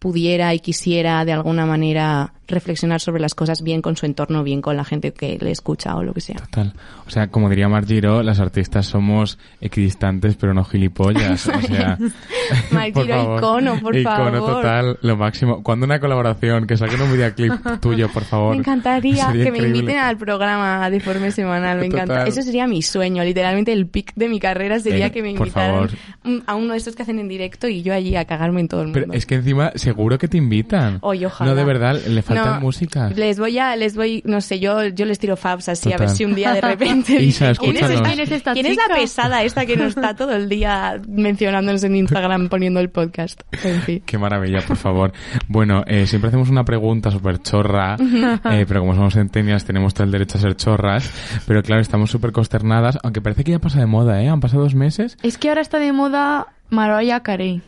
pudiera 0.00 0.52
y 0.54 0.58
quisiera 0.58 1.24
de 1.24 1.32
alguna 1.32 1.66
manera 1.66 2.34
reflexionar 2.50 3.00
sobre 3.00 3.20
las 3.20 3.34
cosas 3.34 3.62
bien 3.62 3.80
con 3.82 3.96
su 3.96 4.06
entorno, 4.06 4.42
bien 4.42 4.60
con 4.62 4.76
la 4.76 4.84
gente 4.84 5.12
que 5.12 5.38
le 5.40 5.50
escucha 5.50 5.96
o 5.96 6.02
lo 6.02 6.12
que 6.12 6.20
sea. 6.20 6.36
Total. 6.36 6.72
O 7.06 7.10
sea, 7.10 7.28
como 7.28 7.48
diría 7.48 7.68
Margiro, 7.68 8.22
las 8.22 8.40
artistas 8.40 8.86
somos 8.86 9.38
equidistantes, 9.60 10.36
pero 10.36 10.54
no 10.54 10.64
gilipollas. 10.64 11.46
O 11.48 11.60
sea, 11.62 11.96
por 12.92 13.06
favor. 13.08 13.38
icono, 13.38 13.80
por 13.80 13.96
Icono 13.96 14.32
favor. 14.32 14.40
total, 14.56 14.98
lo 15.02 15.16
máximo. 15.16 15.62
Cuando 15.62 15.86
una 15.86 16.00
colaboración, 16.00 16.66
que 16.66 16.76
saquen 16.76 17.00
un 17.02 17.12
videoclip 17.12 17.52
tuyo, 17.80 18.08
por 18.12 18.24
favor. 18.24 18.52
Me 18.52 18.58
encantaría 18.58 19.26
que 19.32 19.38
me 19.38 19.44
increíble. 19.58 19.68
inviten 19.78 19.98
al 19.98 20.16
programa 20.16 20.90
de 20.90 21.00
forma 21.00 21.30
semanal, 21.30 21.78
me 21.78 21.86
encanta. 21.86 22.06
Total. 22.14 22.28
Eso 22.28 22.42
sería 22.42 22.66
mi 22.66 22.82
sueño, 22.82 23.22
literalmente 23.24 23.72
el 23.72 23.86
pic 23.86 24.12
de 24.14 24.28
mi 24.28 24.40
carrera 24.40 24.78
sería 24.80 25.06
Eh, 25.06 25.12
que 25.12 25.22
me 25.22 25.30
invitaran 25.30 25.88
a 26.46 26.54
uno 26.54 26.72
de 26.72 26.78
estos 26.78 26.96
que 26.96 27.02
hacen 27.02 27.18
en 27.18 27.28
directo 27.28 27.68
y 27.68 27.82
yo 27.82 27.94
allí 27.94 28.16
a 28.16 28.24
cagarme 28.24 28.60
en 28.60 28.68
todo 28.68 28.82
el 28.82 28.88
mundo. 28.88 29.00
Pero 29.00 29.12
es 29.12 29.26
que 29.26 29.36
encima, 29.36 29.72
seguro 29.74 30.18
que 30.18 30.28
te 30.28 30.36
invitan. 30.36 30.98
Oye, 31.02 31.26
ojalá. 31.26 31.50
No, 31.50 31.56
de 31.56 31.64
verdad, 31.64 32.00
le 32.06 32.22
faltan 32.22 32.39
Les 33.16 33.38
voy 33.38 33.58
a, 33.58 33.76
les 33.76 33.96
voy, 33.96 34.22
no 34.24 34.40
sé, 34.40 34.58
yo, 34.60 34.84
yo 34.88 35.04
les 35.04 35.18
tiro 35.18 35.36
fabs 35.36 35.68
así 35.68 35.92
a 35.92 35.96
ver 35.96 36.08
si 36.10 36.24
un 36.24 36.34
día 36.34 36.52
de 36.54 36.60
repente. 36.72 37.20
Isa, 37.22 37.48
dicen, 37.48 37.54
¿quién 37.60 37.76
es 37.76 37.82
escúchanos. 37.82 37.90
esta- 37.90 38.10
¿Quién 38.10 38.20
es 38.20 38.30
esta 38.32 38.52
¿Quién 38.54 38.66
es 38.66 38.76
la 38.76 38.94
pesada 38.94 39.42
esta 39.42 39.66
que 39.66 39.76
nos 39.76 39.88
está 39.96 40.14
todo 40.14 40.32
el 40.32 40.48
día 40.48 41.00
mencionándonos 41.08 41.82
en 41.84 41.96
Instagram 41.96 42.48
poniendo 42.48 42.80
el 42.80 42.90
podcast? 42.90 43.40
En 43.64 43.80
fin. 43.82 44.02
Qué 44.06 44.18
maravilla, 44.18 44.60
por 44.66 44.76
favor. 44.76 45.12
Bueno, 45.48 45.82
eh, 45.86 46.06
siempre 46.06 46.28
hacemos 46.28 46.48
una 46.50 46.64
pregunta 46.64 47.10
súper 47.10 47.40
chorra, 47.42 47.96
eh, 48.50 48.64
pero 48.66 48.80
como 48.80 48.94
somos 48.94 49.14
centenias 49.14 49.64
tenemos 49.64 49.94
todo 49.94 50.04
el 50.04 50.10
derecho 50.10 50.38
a 50.38 50.40
ser 50.40 50.56
chorras. 50.56 51.10
Pero 51.46 51.62
claro, 51.62 51.80
estamos 51.82 52.10
súper 52.10 52.32
consternadas, 52.32 52.98
aunque 53.02 53.20
parece 53.20 53.44
que 53.44 53.52
ya 53.52 53.58
pasa 53.58 53.78
de 53.80 53.86
moda, 53.86 54.22
¿eh? 54.22 54.28
Han 54.28 54.40
pasado 54.40 54.62
dos 54.62 54.74
meses. 54.74 55.16
Es 55.22 55.38
que 55.38 55.48
ahora 55.48 55.60
está 55.60 55.78
de 55.78 55.92
moda 55.92 56.46
Mariah 56.70 57.20
Carey. 57.20 57.62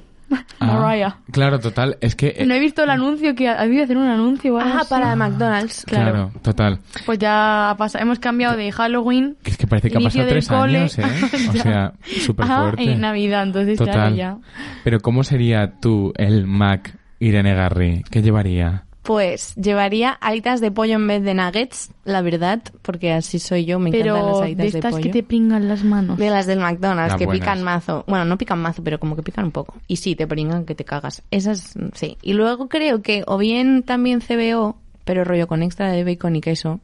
Ah, 0.61 0.67
Mariah. 0.67 1.17
Claro, 1.31 1.59
total. 1.61 1.97
Es 2.01 2.15
que... 2.17 2.35
eh, 2.37 2.47
No 2.47 2.55
he 2.55 2.61
visto 2.61 2.83
el 2.85 2.91
anuncio 2.91 3.35
que 3.35 3.49
ha 3.49 3.61
ha 3.61 3.65
debido 3.65 3.85
hacer 3.85 3.97
un 3.97 4.07
anuncio 4.09 4.59
Ah, 4.59 4.79
así. 4.81 4.91
para 4.91 5.15
McDonald's. 5.17 5.85
claro. 5.87 6.31
total. 6.43 6.79
Pues 7.07 7.19
ya 7.19 7.75
pasa, 7.79 7.99
hemos 8.01 8.19
cambiado 8.19 8.57
de 8.57 8.71
Halloween. 8.73 9.37
Que 9.43 9.51
es 9.51 9.57
que 9.57 9.67
parece 9.67 9.91
que 9.91 9.99
ha 9.99 10.01
inicio 10.01 10.23
pasado 10.23 10.31
tres 10.31 10.49
cole, 10.49 10.79
años, 10.79 10.99
¿eh? 10.99 11.05
O 11.51 11.53
sea, 11.63 11.93
súper 12.25 12.47
fuerte. 12.47 12.83
en 12.93 13.01
Navidad, 13.01 13.43
entonces 13.45 13.77
claro, 13.79 13.93
Total. 13.93 14.15
ya. 14.17 14.37
Pero 14.85 15.01
¿cómo 15.01 15.25
sería 15.25 15.73
tú 15.81 16.13
el 16.17 16.47
Mac 16.47 16.97
Irene 17.21 17.55
Garri? 17.55 18.05
¿Qué 18.11 18.23
llevaría? 18.23 18.85
Pues 19.03 19.57
llevaría 19.57 20.11
alitas 20.11 20.61
de 20.61 20.71
pollo 20.71 20.95
en 20.95 21.07
vez 21.09 21.25
de 21.25 21.35
nuggets, 21.35 21.91
la 22.05 22.23
verdad, 22.23 22.63
porque 22.83 23.13
así 23.13 23.41
soy 23.41 23.65
yo, 23.65 23.81
me 23.81 23.91
encantan 23.91 24.27
las 24.27 24.39
de 24.39 24.45
alitas 24.45 24.73
de, 24.73 24.79
estas 24.79 24.93
pollo. 24.93 25.03
que 25.03 25.09
te 25.11 25.23
pringan 25.25 25.67
las 25.69 25.83
manos. 25.83 26.19
De 26.19 26.31
las 26.31 26.47
del 26.47 26.61
McDonald's, 26.61 27.13
Las 27.15 27.19
que 27.19 27.27
buenas. 27.27 27.41
pican 27.41 27.63
mazo. 27.65 28.05
Bueno, 28.07 28.25
no 28.25 28.39
pican 28.39 28.61
mazo, 28.61 28.85
pero 28.85 29.01
como 29.01 29.17
que 29.17 29.23
pican 29.25 29.47
un 29.47 29.51
poco. 29.51 29.75
Y 29.89 29.97
sí, 29.97 30.15
te 30.15 30.29
pringan 30.29 30.65
que 30.65 30.77
te 30.77 30.85
cagas. 30.85 31.23
Esas, 31.33 31.75
sí. 31.95 32.17
Y 32.23 32.35
luego 32.35 32.69
creo 32.69 33.03
que 33.03 33.25
o 33.27 33.39
bien 33.39 33.83
también 33.83 34.21
CBO, 34.21 34.77
pero 35.05 35.25
rollo 35.25 35.49
con 35.49 35.65
extra 35.65 35.91
de 35.91 36.05
bacon 36.05 36.37
y 36.37 36.41
queso, 36.41 36.79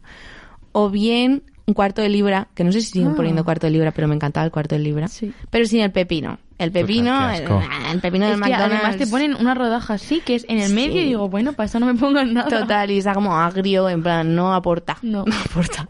o 0.72 0.90
bien 0.90 1.44
un 1.66 1.74
cuarto 1.74 2.02
de 2.02 2.08
libra, 2.08 2.48
que 2.56 2.64
no 2.64 2.72
sé 2.72 2.80
si 2.80 2.92
siguen 2.92 3.12
Ah. 3.12 3.14
poniendo 3.14 3.44
cuarto 3.44 3.66
de 3.68 3.70
libra, 3.72 3.92
pero 3.92 4.08
me 4.08 4.16
encantaba 4.16 4.44
el 4.44 4.50
cuarto 4.50 4.74
de 4.74 4.80
libra. 4.80 5.06
Sí. 5.06 5.32
Pero 5.50 5.66
sin 5.66 5.82
el 5.82 5.92
pepino. 5.92 6.38
El 6.59 6.72
pepino, 6.72 7.30
el, 7.30 7.44
el 7.92 8.00
pepino 8.00 8.24
Es 8.26 8.32
del 8.32 8.40
que 8.42 8.50
McDonald's. 8.50 8.74
además 8.74 8.96
te 8.96 9.06
ponen 9.06 9.34
una 9.36 9.54
rodaja 9.54 9.94
así, 9.94 10.20
que 10.20 10.34
es 10.34 10.44
en 10.48 10.59
el 10.59 10.68
Sí. 10.68 10.74
medio, 10.74 11.00
y 11.00 11.04
digo, 11.04 11.28
bueno, 11.28 11.52
para 11.52 11.66
eso 11.66 11.78
no 11.78 11.86
me 11.86 11.94
pongan 11.94 12.34
nada. 12.34 12.48
Total, 12.48 12.90
y 12.90 12.98
está 12.98 13.14
como 13.14 13.36
agrio, 13.38 13.88
en 13.88 14.02
plan, 14.02 14.34
no 14.34 14.52
aporta. 14.52 14.96
No. 15.02 15.24
aporta. 15.44 15.88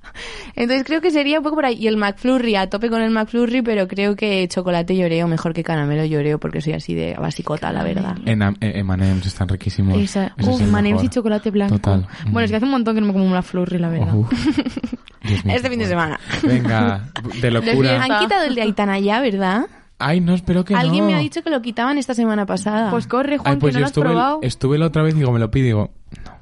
Entonces 0.55 0.85
creo 0.87 1.01
que 1.01 1.11
sería 1.11 1.39
un 1.39 1.43
poco 1.45 1.57
por 1.57 1.65
ahí. 1.67 1.75
Y 1.79 1.87
el 1.87 1.97
McFlurry, 1.97 2.57
a 2.57 2.69
tope 2.69 2.91
con 2.91 3.01
el 3.01 3.11
McFlurry, 3.11 3.63
pero 3.63 3.89
creo 3.89 4.15
que 4.15 4.47
chocolate 4.49 4.95
lloreo 4.97 5.27
mejor 5.27 5.55
que 5.55 5.65
caramelo 5.65 6.05
lloreo, 6.05 6.39
porque 6.39 6.61
soy 6.61 6.75
así 6.75 6.95
de 6.95 7.15
basicota, 7.15 7.73
la 7.73 7.83
verdad. 7.83 8.17
En 8.27 8.43
Am- 8.43 8.57
eh, 8.61 8.73
M&M's 8.81 9.27
están 9.27 9.49
riquísimos. 9.49 9.97
Esa, 9.99 10.33
es 10.37 10.47
y 11.03 11.09
chocolate 11.09 11.51
blanco. 11.51 11.77
Total. 11.79 12.07
Bueno, 12.27 12.45
es 12.45 12.51
que 12.51 12.57
hace 12.57 12.65
un 12.67 12.73
montón 12.73 12.95
que 12.95 13.01
no 13.01 13.07
me 13.07 13.13
como 13.13 13.25
una 13.25 13.43
flurry, 13.43 13.79
la 13.79 13.89
verdad. 13.89 14.15
Uf. 14.15 14.31
Este 15.47 15.69
fin 15.69 15.79
de 15.79 15.87
semana. 15.87 16.19
Venga, 16.43 17.05
de 17.41 17.51
locura. 17.51 18.03
Han 18.03 18.21
quitado 18.21 18.45
el 18.45 18.55
de 18.55 18.63
Aitana 18.63 18.99
ya, 18.99 19.21
¿verdad? 19.21 19.67
Ay, 20.01 20.21
no, 20.21 20.33
espero 20.35 20.65
que 20.65 20.75
Alguien 20.77 21.05
no. 21.05 21.11
me 21.11 21.17
ha 21.17 21.19
dicho 21.19 21.43
que 21.43 21.51
lo 21.51 21.61
quitaban 21.61 21.99
esta 21.99 22.15
semana 22.15 22.47
pasada. 22.47 22.91
Pues 22.91 23.07
corre, 23.09 23.39
Juan, 23.39 23.55
Ay, 23.55 23.59
pues 23.61 23.75
que 23.75 23.75
no 23.75 23.79
yo 23.79 23.81
lo 23.81 23.85
has 23.87 23.91
estuve, 23.91 24.05
probado. 24.05 24.39
estuve 24.43 24.79
la 24.79 24.87
otra 24.87 25.03
vez 25.03 25.15
y 25.15 25.19
digo, 25.19 25.33
me 25.33 25.41
lo 25.41 25.51
pido 25.51 25.65
y 25.65 25.67
digo, 25.67 25.91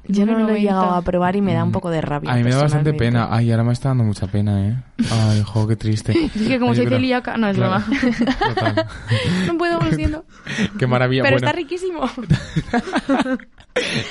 yo 0.07 0.25
no 0.27 0.33
lo 0.37 0.49
he 0.49 0.57
1,90. 0.57 0.59
llegado 0.61 0.91
a 0.91 1.01
probar 1.01 1.35
y 1.35 1.41
me 1.41 1.53
da 1.55 1.63
un 1.63 1.71
poco 1.71 1.89
de 1.89 1.99
rabia. 2.01 2.31
a 2.31 2.35
mí 2.35 2.43
me 2.43 2.51
da 2.51 2.61
bastante 2.61 2.93
pena. 2.93 3.27
Ay, 3.31 3.49
ahora 3.51 3.63
me 3.63 3.73
está 3.73 3.89
dando 3.89 4.03
mucha 4.03 4.27
pena, 4.27 4.67
¿eh? 4.67 4.75
Ay, 5.11 5.41
jo, 5.43 5.67
qué 5.67 5.75
triste. 5.75 6.11
Es 6.35 6.47
que 6.47 6.59
como 6.59 6.71
Ay, 6.71 6.77
soy 6.77 6.85
pero- 6.85 6.97
celíaca... 6.97 7.35
No, 7.37 7.47
es 7.49 7.57
Claro. 7.57 7.83
broma. 7.83 7.97
Total. 8.53 8.85
No 9.47 9.57
puedo, 9.57 9.81
lo 9.81 9.91
siento. 9.91 10.23
Qué 10.77 10.85
maravilla. 10.87 11.23
Pero 11.23 11.35
bueno, 11.37 11.47
está 11.47 11.57
riquísimo. 11.57 12.01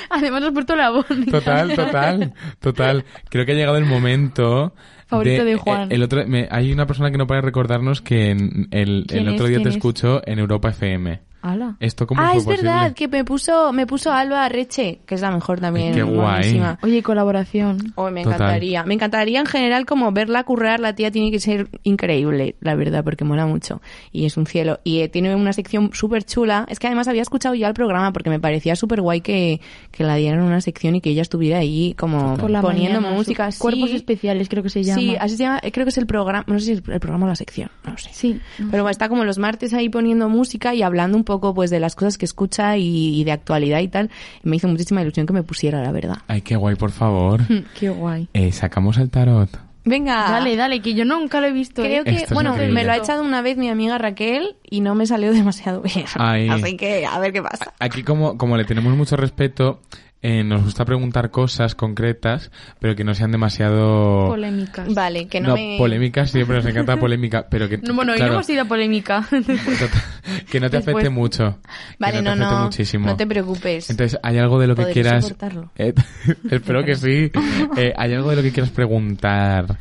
Además 0.09 0.43
has 0.43 0.51
puesto 0.51 0.75
la 0.75 0.89
voz. 0.91 1.05
Total, 1.29 1.73
total, 1.75 2.33
total. 2.59 3.05
Creo 3.29 3.45
que 3.45 3.51
ha 3.51 3.55
llegado 3.55 3.77
el 3.77 3.85
momento. 3.85 4.73
Favorito 5.07 5.45
de 5.45 5.55
Juan. 5.55 5.91
El 5.91 6.03
otro, 6.03 6.27
me- 6.27 6.47
hay 6.51 6.71
una 6.71 6.85
persona 6.85 7.11
que 7.11 7.17
no 7.17 7.27
puede 7.27 7.41
recordarnos 7.41 8.01
que 8.01 8.29
en- 8.31 8.67
el, 8.71 9.05
¿Quién 9.07 9.27
el 9.27 9.33
otro 9.33 9.47
día 9.47 9.57
te 9.57 9.63
¿Quién 9.63 9.69
es? 9.69 9.75
escucho 9.75 10.21
en 10.25 10.39
Europa 10.39 10.69
FM. 10.69 11.21
Ala. 11.51 11.75
¿Esto 11.79 12.05
cómo 12.07 12.21
Ah, 12.21 12.29
fue 12.31 12.37
es 12.39 12.43
posible? 12.45 12.63
verdad, 12.69 12.93
que 12.93 13.07
me 13.07 13.23
puso, 13.23 13.71
me 13.73 13.85
puso 13.87 14.11
Alba 14.11 14.47
Reche, 14.49 14.99
que 15.05 15.15
es 15.15 15.21
la 15.21 15.31
mejor 15.31 15.59
también. 15.59 15.89
Ay, 15.89 15.93
qué 15.95 16.03
guay. 16.03 16.17
buenísima. 16.17 16.79
Oye, 16.83 17.03
colaboración. 17.03 17.93
Oh, 17.95 18.09
me 18.11 18.23
Total. 18.23 18.35
encantaría. 18.41 18.83
Me 18.83 18.93
encantaría 18.93 19.39
en 19.39 19.45
general 19.45 19.85
como 19.85 20.11
verla 20.11 20.43
currar, 20.43 20.79
la 20.79 20.93
tía 20.95 21.11
tiene 21.11 21.31
que 21.31 21.39
ser 21.39 21.67
increíble, 21.83 22.55
la 22.61 22.75
verdad, 22.75 23.03
porque 23.03 23.23
mola 23.25 23.45
mucho. 23.45 23.81
Y 24.11 24.25
es 24.25 24.37
un 24.37 24.45
cielo. 24.45 24.79
Y 24.83 24.99
eh, 25.01 25.09
tiene 25.09 25.35
una 25.35 25.53
sección 25.53 25.91
súper 25.93 26.23
chula. 26.23 26.65
Es 26.69 26.79
que 26.79 26.87
además 26.87 27.07
había 27.07 27.21
escuchado 27.21 27.55
ya 27.55 27.67
el 27.67 27.73
programa 27.73 28.13
porque 28.13 28.29
me 28.29 28.39
parecía 28.39 28.75
súper 28.75 29.01
guay 29.01 29.21
que, 29.21 29.61
que 29.91 30.03
la 30.03 30.15
dieran 30.15 30.41
una 30.41 30.61
sección 30.61 30.95
y 30.95 31.01
que 31.01 31.09
ella 31.09 31.21
estuviera 31.21 31.59
ahí 31.59 31.93
como 31.97 32.37
Por 32.37 32.49
la 32.49 32.61
poniendo 32.61 33.01
mañana, 33.01 33.15
música. 33.15 33.51
su- 33.51 33.59
Cuerpos 33.59 33.89
sí. 33.89 33.95
especiales, 33.95 34.49
creo 34.49 34.63
que 34.63 34.69
se 34.69 34.83
llama. 34.83 34.99
Sí, 35.01 35.15
así 35.19 35.37
se 35.37 35.43
llama. 35.43 35.59
Creo 35.71 35.85
que 35.85 35.89
es 35.89 35.97
el 35.97 36.07
programa, 36.07 36.43
no 36.47 36.59
sé 36.59 36.65
si 36.65 36.71
es 36.73 36.77
el 36.87 36.99
programa 36.99 37.25
o 37.25 37.29
la 37.29 37.35
sección, 37.35 37.69
no 37.85 37.91
lo 37.91 37.97
sé. 37.97 38.09
Sí. 38.13 38.39
Pero 38.57 38.83
bueno, 38.83 38.89
está 38.89 39.09
como 39.09 39.23
los 39.23 39.37
martes 39.37 39.73
ahí 39.73 39.89
poniendo 39.89 40.29
música 40.29 40.73
y 40.73 40.81
hablando 40.81 41.17
un 41.17 41.23
poco 41.23 41.36
pues 41.39 41.69
de 41.69 41.79
las 41.79 41.95
cosas 41.95 42.17
que 42.17 42.25
escucha 42.25 42.77
y, 42.77 43.19
y 43.19 43.23
de 43.23 43.31
actualidad 43.31 43.79
y 43.79 43.87
tal. 43.87 44.09
Y 44.43 44.49
me 44.49 44.55
hizo 44.55 44.67
muchísima 44.67 45.01
ilusión 45.01 45.25
que 45.25 45.33
me 45.33 45.43
pusiera, 45.43 45.81
la 45.81 45.91
verdad. 45.91 46.17
Ay, 46.27 46.41
qué 46.41 46.55
guay, 46.55 46.75
por 46.75 46.91
favor. 46.91 47.41
Qué 47.79 47.89
guay. 47.89 48.27
Eh, 48.33 48.51
sacamos 48.51 48.97
el 48.97 49.09
tarot. 49.09 49.49
Venga. 49.87 50.29
Dale, 50.29 50.55
dale, 50.55 50.81
que 50.81 50.93
yo 50.93 51.05
nunca 51.05 51.39
lo 51.39 51.47
he 51.47 51.53
visto. 51.53 51.81
Creo 51.81 52.01
¿eh? 52.01 52.03
que, 52.03 52.11
Esto 52.11 52.25
es 52.25 52.33
bueno, 52.33 52.55
me 52.55 52.83
lo 52.83 52.91
ha 52.91 52.97
echado 52.97 53.23
una 53.23 53.41
vez 53.41 53.57
mi 53.57 53.69
amiga 53.69 53.97
Raquel 53.97 54.57
y 54.69 54.81
no 54.81 54.95
me 54.95 55.05
salió 55.05 55.31
demasiado 55.33 55.81
bien. 55.81 56.05
Ay. 56.15 56.49
Así 56.49 56.75
que 56.75 57.05
a 57.05 57.17
ver 57.19 57.31
qué 57.31 57.41
pasa. 57.41 57.73
Aquí 57.79 58.03
como, 58.03 58.37
como 58.37 58.57
le 58.57 58.65
tenemos 58.65 58.95
mucho 58.95 59.15
respeto, 59.15 59.81
eh, 60.23 60.43
nos 60.43 60.63
gusta 60.63 60.83
preguntar 60.83 61.29
cosas 61.29 61.75
concretas, 61.75 62.51
pero 62.79 62.95
que 62.95 63.03
no 63.03 63.13
sean 63.13 63.31
demasiado... 63.31 64.27
Polémicas. 64.27 64.93
Vale, 64.93 65.27
que 65.27 65.39
no, 65.39 65.49
no, 65.49 65.55
me... 65.55 65.75
polémicas 65.77 66.31
siempre 66.31 66.57
nos 66.57 66.65
encanta 66.65 66.97
polémica, 66.97 67.47
pero 67.49 67.69
que... 67.69 67.77
No, 67.77 67.93
bueno, 67.95 68.13
hoy 68.13 68.17
claro, 68.17 68.33
no 68.33 68.39
hemos 68.39 68.49
ido 68.49 68.63
a 68.63 68.65
polémica. 68.65 69.27
que 70.51 70.59
no 70.59 70.69
te 70.69 70.77
Después- 70.77 70.95
afecte 70.95 71.09
mucho. 71.09 71.57
Vale, 71.99 72.17
que 72.17 72.21
no, 72.21 72.31
no 72.31 72.35
te 72.35 72.43
afecte 72.43 72.55
no, 72.57 72.63
muchísimo. 72.65 73.05
no 73.07 73.15
te 73.17 73.27
preocupes. 73.27 73.89
Entonces, 73.89 74.19
¿hay 74.23 74.37
algo 74.37 74.59
de 74.59 74.67
lo 74.67 74.75
que 74.75 74.85
quieras... 74.91 75.33
Eh, 75.77 75.93
espero 76.51 76.83
que 76.83 76.95
sí. 76.95 77.31
Eh, 77.77 77.93
¿Hay 77.97 78.13
algo 78.13 78.29
de 78.31 78.35
lo 78.37 78.41
que 78.41 78.51
quieras 78.51 78.71
preguntar? 78.71 79.77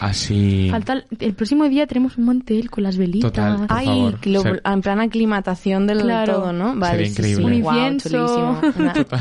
Así... 0.00 0.68
Falta 0.70 0.92
el, 0.92 1.04
el 1.18 1.34
próximo 1.34 1.68
día 1.68 1.88
tenemos 1.88 2.18
un 2.18 2.26
mantel 2.26 2.70
con 2.70 2.84
las 2.84 2.96
velitas. 2.96 3.32
Total. 3.32 3.66
Por 3.66 3.76
Ay, 3.76 3.86
favor, 3.86 4.26
lo- 4.28 4.42
ser- 4.42 4.62
en 4.64 4.80
plan 4.80 5.00
aclimatación 5.00 5.88
del 5.88 6.02
Claro. 6.02 6.34
todo, 6.34 6.52
¿no? 6.52 6.76
Vale, 6.76 7.08
Sería 7.08 7.08
sí, 7.08 7.14
sí. 7.14 7.30
increíble. 7.32 7.56
Un 7.56 7.62
Guau, 7.62 7.76
incienso. 7.76 8.08
chulísimo. 8.08 8.60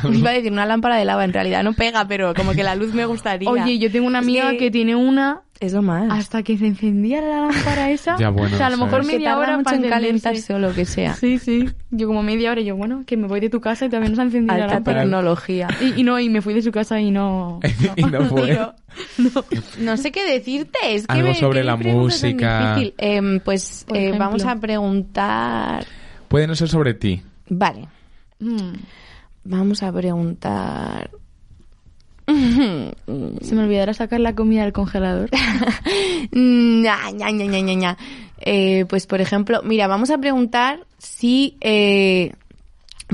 Una- 0.04 0.16
iba 0.18 0.30
a 0.30 0.34
decir 0.34 0.52
una 0.52 0.66
lámpara 0.68 0.98
de 0.98 1.06
lava, 1.06 1.26
en 1.26 1.34
realidad 1.34 1.64
no 1.64 1.74
pega, 1.74 2.08
pero 2.08 2.36
como 2.36 2.52
que 2.52 2.64
la 2.64 2.76
luz 2.76 2.94
me 2.94 3.08
gustaría. 3.08 3.50
Oye, 3.50 3.80
yo 3.80 3.92
tengo 3.92 4.06
una 4.06 4.20
Es 4.20 4.26
amiga 4.26 4.52
que- 4.52 4.58
que... 4.58 4.72
tiene 4.72 4.96
una 4.96 5.42
Es 5.60 5.74
lo 5.74 5.82
más. 5.82 6.12
hasta 6.12 6.44
que 6.44 6.58
se 6.58 6.68
encendiera 6.68 7.28
la 7.28 7.48
lámpara 7.48 7.90
esa. 7.92 8.16
Ya, 8.20 8.30
bueno, 8.30 8.54
o 8.56 8.58
sea, 8.58 8.68
a 8.68 8.70
lo 8.70 8.78
mejor 8.78 9.06
media 9.06 9.30
tarda 9.32 9.40
hora 9.40 9.52
mucho 9.58 9.64
para 9.66 9.78
en 9.78 9.90
calentarse 9.90 10.54
o 10.54 10.60
lo 10.60 10.74
que 10.74 10.86
sea. 10.86 11.14
Sí, 11.16 11.40
sí. 11.40 11.68
Yo 11.92 12.08
como 12.08 12.22
media 12.24 12.52
hora 12.52 12.62
y 12.62 12.66
yo, 12.66 12.76
bueno, 12.76 13.04
que 13.06 13.18
me 13.18 13.28
voy 13.28 13.40
de 13.40 13.50
tu 13.50 13.60
casa 13.62 13.86
y 13.86 13.90
también 13.90 14.12
nos 14.12 14.20
ha 14.20 14.24
encendido 14.24 14.58
la 14.58 14.68
lámpara. 14.68 15.02
tecnología. 15.02 15.68
Y, 15.82 16.00
y 16.02 16.04
no, 16.04 16.20
y 16.20 16.30
me 16.30 16.42
fui 16.42 16.54
de 16.54 16.62
su 16.62 16.72
casa 16.72 17.00
y 17.00 17.12
no... 17.12 17.60
y 17.96 18.04
no 18.06 18.26
fue. 18.26 18.58
No. 19.18 19.44
No 19.80 19.98
sé 19.98 20.12
qué 20.12 20.26
decirte, 20.32 20.78
es 20.90 21.08
que 21.08 21.14
Algo 21.14 21.30
me- 21.30 21.36
sobre 21.36 21.60
que 21.62 21.66
la 21.66 21.76
música. 21.76 22.76
difícil. 22.76 22.94
Em, 22.98 23.40
pues 23.40 23.86
eh, 23.94 24.14
vamos 24.18 24.46
a 24.46 24.56
preguntar. 24.58 25.86
Puede 26.28 26.48
no 26.48 26.56
ser 26.56 26.68
sobre 26.70 26.94
ti. 26.94 27.22
Vale, 27.50 27.88
Mm, 28.40 28.74
vamos 29.46 29.82
a 29.82 29.92
preguntar. 29.92 31.10
Se 33.42 33.56
me 33.56 33.64
olvidará 33.64 33.94
sacar 33.94 34.20
la 34.20 34.36
comida 34.36 34.64
del 34.64 34.74
congelador. 34.74 35.30
Eh, 38.40 38.86
pues 38.88 39.08
por 39.08 39.22
ejemplo, 39.22 39.62
mira, 39.64 39.88
vamos 39.88 40.12
a 40.12 40.18
preguntar 40.18 40.86
si 40.98 41.58
eh, 41.62 42.34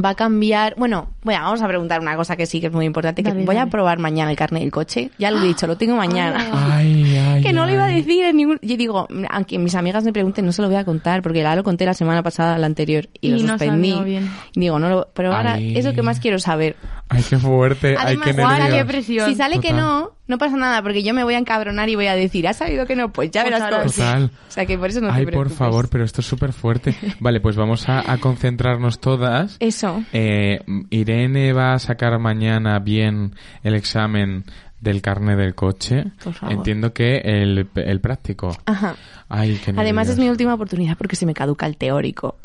va 0.03 0.09
a 0.09 0.15
cambiar. 0.15 0.75
Bueno, 0.77 1.09
bueno, 1.23 1.41
vamos 1.43 1.61
a 1.61 1.67
preguntar 1.67 2.01
una 2.01 2.15
cosa 2.15 2.35
que 2.35 2.45
sí 2.45 2.59
que 2.59 2.67
es 2.67 2.73
muy 2.73 2.85
importante. 2.85 3.23
Que 3.23 3.29
Dale, 3.29 3.45
voy 3.45 3.57
a 3.57 3.67
probar 3.67 3.99
mañana 3.99 4.31
el 4.31 4.37
carne 4.37 4.59
del 4.61 4.71
coche. 4.71 5.11
Ya 5.17 5.31
lo 5.31 5.41
he 5.41 5.47
dicho, 5.47 5.67
lo 5.67 5.77
tengo 5.77 5.95
mañana. 5.95 6.49
Ay, 6.51 7.15
ay, 7.17 7.32
que 7.43 7.53
no 7.53 7.65
lo 7.65 7.71
iba 7.73 7.85
a 7.85 7.89
decir 7.89 8.23
en 8.25 8.37
ningún... 8.37 8.59
Yo 8.61 8.77
digo, 8.77 9.07
aunque 9.29 9.59
mis 9.59 9.75
amigas 9.75 10.03
me 10.03 10.13
pregunten, 10.13 10.45
no 10.45 10.51
se 10.51 10.61
lo 10.61 10.67
voy 10.69 10.77
a 10.77 10.85
contar, 10.85 11.21
porque 11.21 11.39
ya 11.41 11.55
lo 11.55 11.63
conté 11.63 11.85
la 11.85 11.93
semana 11.93 12.23
pasada, 12.23 12.57
la 12.57 12.65
anterior, 12.65 13.09
y, 13.21 13.27
Y 13.27 13.31
lo 13.31 13.37
no 13.43 13.47
suspendí. 13.57 13.93
bien. 14.03 14.29
Digo, 14.55 14.79
no 14.79 14.89
lo... 14.89 15.07
Pero 15.13 15.33
ahora 15.35 15.53
Ay. 15.53 15.77
es 15.77 15.85
lo 15.85 15.93
que 15.93 16.01
más 16.01 16.19
quiero 16.19 16.39
saber. 16.39 16.75
Ay, 17.09 17.23
qué 17.29 17.37
fuerte. 17.37 17.89
ay, 17.89 17.95
Además, 18.17 18.27
qué 18.27 18.41
Juan, 18.41 18.59
nervios. 18.59 18.77
qué 18.79 18.85
presión. 18.85 19.29
si 19.29 19.35
sale 19.35 19.59
que 19.59 19.71
no, 19.73 20.11
no 20.27 20.37
pasa 20.37 20.55
nada, 20.57 20.81
porque 20.81 21.03
yo 21.03 21.13
me 21.13 21.23
voy 21.23 21.35
a 21.35 21.37
encabronar 21.37 21.89
y 21.89 21.95
voy 21.95 22.07
a 22.07 22.15
decir, 22.15 22.47
¿has 22.47 22.57
sabido 22.57 22.85
que 22.87 22.95
no? 22.95 23.11
Pues 23.11 23.29
ya 23.29 23.43
Pues 23.43 23.53
verás 23.53 23.69
cómo. 23.69 23.83
Total. 23.91 24.31
O 24.47 24.51
sea, 24.51 24.65
que 24.65 24.77
por 24.77 24.89
eso 24.89 25.01
no 25.01 25.09
te 25.09 25.13
Ay, 25.15 25.25
por 25.27 25.49
favor, 25.51 25.89
pero 25.89 26.03
esto 26.05 26.21
es 26.21 26.27
súper 26.27 26.53
fuerte. 26.53 26.95
Vale, 27.19 27.39
pues 27.41 27.55
vamos 27.55 27.87
a, 27.89 28.11
a 28.11 28.17
concentrarnos 28.17 28.99
todas. 28.99 29.57
Eso. 29.59 30.03
Eh, 30.13 30.61
Irene 30.89 31.53
va 31.53 31.73
a 31.73 31.79
sacar 31.79 32.17
mañana 32.19 32.79
bien 32.79 33.35
el 33.63 33.75
examen 33.75 34.45
del 34.83 35.01
carne 35.01 35.35
del 35.35 35.55
coche. 35.55 36.03
Por 36.23 36.33
favor. 36.33 36.53
Entiendo 36.55 36.93
que 36.93 37.17
el, 37.23 37.67
el 37.75 38.01
práctico. 38.01 38.55
Ajá. 38.65 38.95
Ay, 39.29 39.59
qué 39.65 39.73
Además 39.75 40.09
es 40.09 40.19
mi 40.19 40.29
última 40.29 40.53
oportunidad 40.53 40.95
porque 40.97 41.15
se 41.15 41.25
me 41.25 41.33
caduca 41.33 41.65
el 41.65 41.75
teórico. 41.77 42.37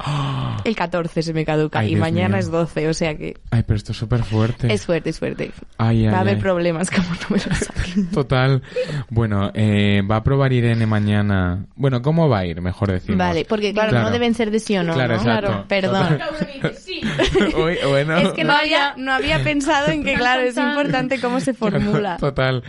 El 0.64 0.74
14 0.74 1.22
se 1.22 1.34
me 1.34 1.44
caduca 1.44 1.80
Ay, 1.80 1.86
y 1.86 1.88
Dios 1.90 2.00
mañana 2.00 2.28
mío. 2.28 2.38
es 2.38 2.50
12, 2.50 2.88
o 2.88 2.94
sea 2.94 3.14
que 3.16 3.36
Ay, 3.50 3.62
pero 3.66 3.76
esto 3.76 3.92
es 3.92 3.98
súper 3.98 4.22
fuerte. 4.22 4.72
es 4.72 4.86
fuerte, 4.86 5.10
es 5.10 5.18
fuerte. 5.18 5.50
Ay, 5.76 6.06
ay, 6.06 6.10
Va 6.12 6.18
a 6.18 6.20
haber 6.20 6.36
ay. 6.36 6.40
problemas 6.40 6.88
como 6.94 7.08
no 7.08 7.26
me 7.30 7.38
lo. 7.38 8.10
Total. 8.12 8.62
Bueno, 9.10 9.50
eh, 9.52 10.00
va 10.08 10.16
a 10.16 10.22
probar 10.22 10.52
Irene 10.52 10.86
mañana. 10.86 11.66
Bueno, 11.76 12.00
¿cómo 12.00 12.28
va 12.28 12.38
a 12.38 12.46
ir? 12.46 12.60
Mejor 12.62 12.92
decimos. 12.92 13.18
Vale, 13.18 13.44
porque 13.46 13.72
claro, 13.74 13.90
Claro. 13.90 14.06
no 14.06 14.10
deben 14.12 14.32
ser 14.34 14.50
de 14.50 14.60
sí 14.60 14.76
o 14.78 14.82
no. 14.82 14.94
Claro, 14.94 15.16
¿no? 15.16 15.20
exacto. 15.20 15.64
Perdón. 15.68 16.18
Uy, 17.56 17.76
bueno. 17.88 18.16
Es 18.16 18.32
que 18.32 18.44
no 18.44 18.52
había, 18.54 18.94
no 18.96 19.12
había 19.12 19.42
pensado 19.42 19.88
en 19.90 20.04
que, 20.04 20.14
claro, 20.14 20.42
es 20.42 20.54
Tan, 20.54 20.64
tan. 20.64 20.78
importante 20.78 21.20
cómo 21.20 21.40
se 21.40 21.52
formula. 21.54 22.16
Total. 22.28 22.62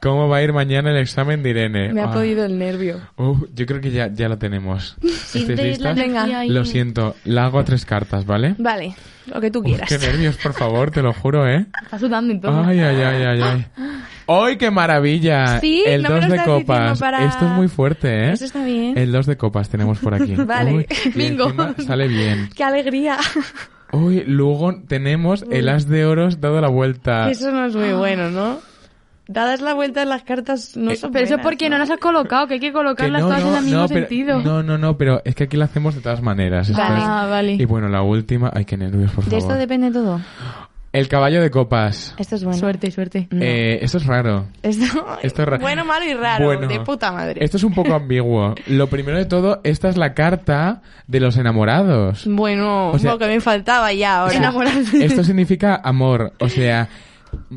¿Cómo 0.00 0.28
va 0.28 0.38
a 0.38 0.42
ir 0.42 0.52
mañana 0.52 0.90
el 0.90 0.96
examen 0.98 1.42
de 1.42 1.50
Irene? 1.50 1.92
Me 1.92 2.00
ha 2.00 2.06
Ah. 2.06 2.12
podido 2.12 2.44
el 2.44 2.58
nervio. 2.58 3.00
Uf, 3.16 3.42
yo 3.54 3.66
creo 3.66 3.80
que 3.80 3.90
ya, 3.90 4.08
ya 4.12 4.28
lo 4.28 4.38
tenemos. 4.38 4.96
¿Estáis 5.02 5.20
Sientes 5.46 5.80
la 5.80 5.92
listas? 5.94 6.34
ahí. 6.34 6.48
Lo 6.48 6.64
siento, 6.64 7.16
la 7.24 7.44
hago 7.46 7.58
a 7.58 7.64
tres 7.64 7.84
cartas, 7.84 8.24
¿vale? 8.24 8.54
Vale, 8.58 8.94
lo 9.26 9.40
que 9.40 9.50
tú 9.50 9.58
Uf, 9.60 9.66
quieras. 9.66 9.88
qué 9.88 9.98
nervios, 9.98 10.36
por 10.36 10.54
favor, 10.54 10.90
te 10.90 11.02
lo 11.02 11.12
juro, 11.12 11.46
¿eh? 11.48 11.66
Está 11.82 11.98
sudando 11.98 12.32
y 12.32 12.40
todo. 12.40 12.62
Ay, 12.64 12.78
ay, 12.80 12.96
ay, 13.02 13.22
ay, 13.24 13.40
ay. 13.42 13.66
¡Ay, 14.32 14.56
qué 14.56 14.70
maravilla! 14.70 15.58
Sí, 15.58 15.82
el 15.84 16.02
no 16.02 16.10
me 16.10 16.14
2 16.20 16.28
lo 16.28 16.34
de 16.36 16.44
copas. 16.44 16.98
para- 17.00 17.24
Esto 17.24 17.46
es 17.46 17.50
muy 17.52 17.66
fuerte, 17.68 18.28
¿eh? 18.28 18.32
Eso 18.32 18.44
está 18.44 18.64
bien. 18.64 18.96
El 18.96 19.10
2 19.10 19.26
de 19.26 19.36
copas 19.36 19.68
tenemos 19.68 19.98
por 19.98 20.14
aquí. 20.14 20.34
Vale. 20.46 20.72
Uy, 20.72 20.86
Bingo. 21.16 21.52
sale 21.84 22.06
bien. 22.06 22.48
¡Qué 22.54 22.62
alegría! 22.62 23.18
Uy, 23.92 24.22
luego 24.24 24.72
tenemos 24.86 25.44
el 25.50 25.68
as 25.68 25.88
de 25.88 26.06
oros 26.06 26.40
dado 26.40 26.60
la 26.60 26.68
vuelta. 26.68 27.28
Eso 27.28 27.50
no 27.50 27.66
es 27.66 27.74
muy 27.74 27.92
bueno, 27.92 28.30
¿no? 28.30 28.58
Dadas 29.32 29.60
la 29.60 29.74
vuelta 29.74 30.02
en 30.02 30.08
las 30.08 30.24
cartas 30.24 30.76
no 30.76 30.90
Eh, 30.90 30.96
son 30.96 31.12
Pero 31.12 31.24
eso 31.24 31.36
es 31.36 31.40
porque 31.42 31.70
no 31.70 31.78
las 31.78 31.88
has 31.88 31.98
colocado, 31.98 32.48
que 32.48 32.54
hay 32.54 32.60
que 32.60 32.66
Que 32.68 32.72
colocarlas 32.72 33.22
no, 33.22 33.28
todas 33.28 33.42
en 33.42 33.54
el 33.54 33.62
mismo 33.64 33.80
no, 33.82 33.88
pero, 33.88 34.00
sentido. 34.00 34.40
no, 34.42 34.62
no, 34.64 34.76
no, 34.76 34.96
pero 34.96 35.22
es 35.24 35.34
que 35.36 35.44
aquí 35.44 35.56
lo 35.56 35.64
hacemos 35.64 35.94
de 35.94 36.00
todas 36.00 36.20
maneras. 36.20 36.68
esto 36.68 36.82
Vale. 36.82 36.98
es- 36.98 37.04
Ah, 37.06 37.26
vale. 37.30 37.52
Y 37.52 37.64
bueno, 37.64 37.88
la 37.88 38.02
última, 38.02 38.50
ay, 38.52 38.64
qué 38.64 38.76
nervios, 38.76 39.12
por 39.12 39.24
De 39.24 39.30
favor. 39.30 39.38
esto 39.44 39.54
depende 39.54 39.92
todo. 39.92 40.20
El 40.92 41.06
caballo 41.06 41.40
de 41.40 41.52
copas. 41.52 42.16
Esto 42.18 42.34
es 42.34 42.42
bueno. 42.42 42.58
Suerte, 42.58 42.90
suerte. 42.90 43.28
No. 43.30 43.40
Eh, 43.40 43.78
esto 43.84 43.98
es 43.98 44.06
raro. 44.06 44.46
Esto, 44.64 44.84
Esto 45.22 45.42
es 45.42 45.48
ra- 45.48 45.58
bueno, 45.58 45.84
malo 45.84 46.04
y 46.04 46.14
raro. 46.14 46.46
Bueno, 46.46 46.66
de 46.66 46.80
puta 46.80 47.12
madre. 47.12 47.44
Esto 47.44 47.58
es 47.58 47.62
un 47.62 47.72
poco 47.72 47.94
ambiguo. 47.94 48.56
Lo 48.66 48.88
primero 48.88 49.16
de 49.16 49.26
todo, 49.26 49.60
esta 49.62 49.88
es 49.88 49.96
la 49.96 50.14
carta 50.14 50.82
de 51.06 51.20
los 51.20 51.36
enamorados. 51.36 52.24
Bueno, 52.26 52.90
O 52.90 52.98
sea- 52.98 53.12
lo 53.12 53.18
que 53.18 53.28
me 53.28 53.40
faltaba 53.40 53.92
ya 53.92 54.22
ahora. 54.22 54.52
Esto 54.94 55.22
significa 55.22 55.76
amor. 55.84 56.32
O 56.40 56.48
sea, 56.48 56.88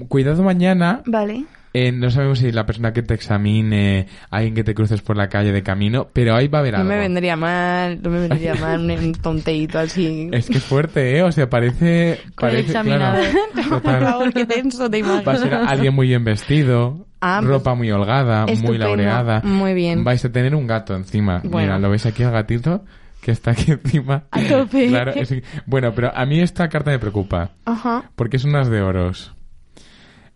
cuidado 0.07 0.43
mañana. 0.43 1.01
Vale. 1.07 1.45
Eh, 1.73 1.91
no 1.91 2.09
sabemos 2.11 2.39
si 2.39 2.51
la 2.51 2.65
persona 2.65 2.93
que 2.93 3.01
te 3.01 3.13
examine, 3.15 4.07
alguien 4.29 4.53
que 4.53 4.63
te 4.63 4.73
cruces 4.75 5.01
por 5.01 5.17
la 5.17 5.27
calle 5.29 5.51
de 5.51 5.63
camino, 5.63 6.07
pero 6.13 6.35
ahí 6.35 6.47
va 6.47 6.59
a 6.59 6.61
haber 6.61 6.73
No 6.73 6.79
algo. 6.81 6.89
me 6.89 6.99
vendría 6.99 7.35
mal, 7.35 7.99
no 8.01 8.09
me 8.11 8.19
vendría 8.27 8.53
mal 8.61 8.79
un, 8.79 9.13
tonteíto 9.13 9.79
así. 9.79 10.29
Es 10.31 10.47
que 10.47 10.57
es 10.59 10.63
fuerte, 10.63 11.17
¿eh? 11.17 11.23
O 11.23 11.31
sea, 11.31 11.49
parece... 11.49 12.19
Con 12.35 12.49
el 12.49 12.65
parece 12.65 12.81
claro, 12.89 13.23
Por 13.81 13.99
favor, 14.01 14.33
qué 14.33 14.45
tenso 14.45 14.89
te 14.89 14.99
imaginas. 14.99 15.27
Va 15.27 15.33
a 15.33 15.37
ser 15.37 15.53
alguien 15.53 15.93
muy 15.93 16.07
bien 16.07 16.23
vestido, 16.23 17.07
Ah, 17.25 17.37
pues, 17.39 17.49
ropa 17.49 17.73
muy 17.73 17.89
holgada, 17.89 18.45
muy 18.61 18.77
laureada. 18.77 19.41
Muy 19.43 19.73
bien. 19.73 20.03
Vais 20.03 20.23
a 20.25 20.31
tener 20.31 20.53
un 20.55 20.67
gato 20.67 20.93
encima. 20.93 21.39
Bueno. 21.43 21.59
Mira, 21.59 21.79
¿lo 21.79 21.89
veis 21.89 22.05
aquí 22.05 22.21
al 22.23 22.31
gatito? 22.33 22.83
Que 23.21 23.31
está 23.31 23.51
aquí 23.51 23.71
encima. 23.71 24.25
A 24.31 24.41
tope. 24.41 24.89
Claro, 24.89 25.13
es- 25.13 25.33
Bueno, 25.65 25.93
pero 25.95 26.11
a 26.13 26.25
mí 26.25 26.41
esta 26.41 26.67
carta 26.67 26.91
me 26.91 26.99
preocupa. 26.99 27.51
Ajá. 27.63 28.11
Porque 28.17 28.35
es 28.35 28.43
unas 28.43 28.67
de 28.69 28.81
oros. 28.81 29.33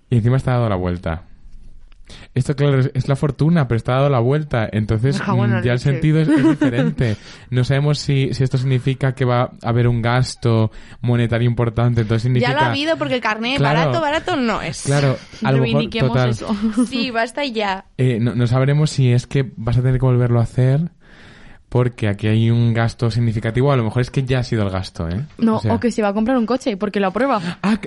Y 0.10 0.16
encima 0.16 0.38
está 0.38 0.52
dado 0.54 0.70
la 0.70 0.78
vuelta. 0.78 1.24
Esto, 2.34 2.56
claro, 2.56 2.80
es, 2.94 3.08
la 3.08 3.16
fortuna, 3.16 3.68
pero 3.68 3.78
está 3.78 3.94
dado 3.94 4.10
la 4.10 4.20
vuelta. 4.20 4.68
Entonces, 4.72 5.22
Ah, 5.26 5.34
bueno, 5.34 5.60
mm, 5.60 5.64
ya 5.64 5.74
el 5.74 5.80
sentido 5.80 6.20
es, 6.20 6.28
es 6.28 6.48
diferente. 6.50 7.18
No 7.50 7.64
sabemos 7.64 8.00
si, 8.00 8.34
si 8.34 8.44
esto 8.44 8.58
significa 8.58 9.14
que 9.14 9.26
va 9.26 9.42
a 9.44 9.70
haber 9.70 9.88
un 9.88 10.02
gasto 10.02 10.72
monetario 11.02 11.48
importante. 11.48 12.02
Entonces 12.02 12.24
significa... 12.24 12.52
Ya 12.52 12.56
lo 12.58 12.62
ha 12.62 12.70
habido 12.70 12.98
porque 12.98 13.16
el 13.16 13.22
carnet 13.22 13.58
Claro. 13.58 13.80
barato, 13.80 14.02
barato 14.02 14.36
no 14.36 14.62
es. 14.62 14.84
Claro, 14.84 15.18
a 15.44 15.52
lo 15.52 15.60
mejor, 15.60 15.62
Reivindiquemos 15.62 16.10
total. 16.12 16.30
eso. 16.30 16.56
Sí, 16.88 17.12
basta 17.12 17.44
y 17.44 17.52
ya. 17.52 17.86
Eh, 17.98 18.20
no, 18.20 18.36
no 18.36 18.48
sabremos 18.48 18.90
si 18.90 19.12
es 19.12 19.28
que 19.28 19.52
vas 19.58 19.78
a 19.78 19.82
tener 19.82 20.00
que 20.00 20.06
volverlo 20.06 20.40
a 20.40 20.44
hacer 20.44 20.92
porque 21.70 22.08
aquí 22.08 22.28
hay 22.28 22.50
un 22.50 22.74
gasto 22.74 23.12
significativo. 23.12 23.72
A 23.72 23.76
lo 23.76 23.84
mejor 23.84 24.02
es 24.02 24.10
que 24.12 24.24
ya 24.24 24.40
ha 24.40 24.44
sido 24.44 24.64
el 24.64 24.70
gasto, 24.70 25.10
¿eh? 25.10 25.26
No, 25.38 25.58
o, 25.58 25.60
sea- 25.60 25.80
que 25.80 25.92
se 25.92 26.02
va 26.02 26.10
a 26.10 26.14
comprar 26.14 26.38
un 26.38 26.46
coche 26.46 26.78
porque 26.78 27.00
lo 27.00 27.08
aprueba. 27.08 27.42
Ah, 27.62 27.78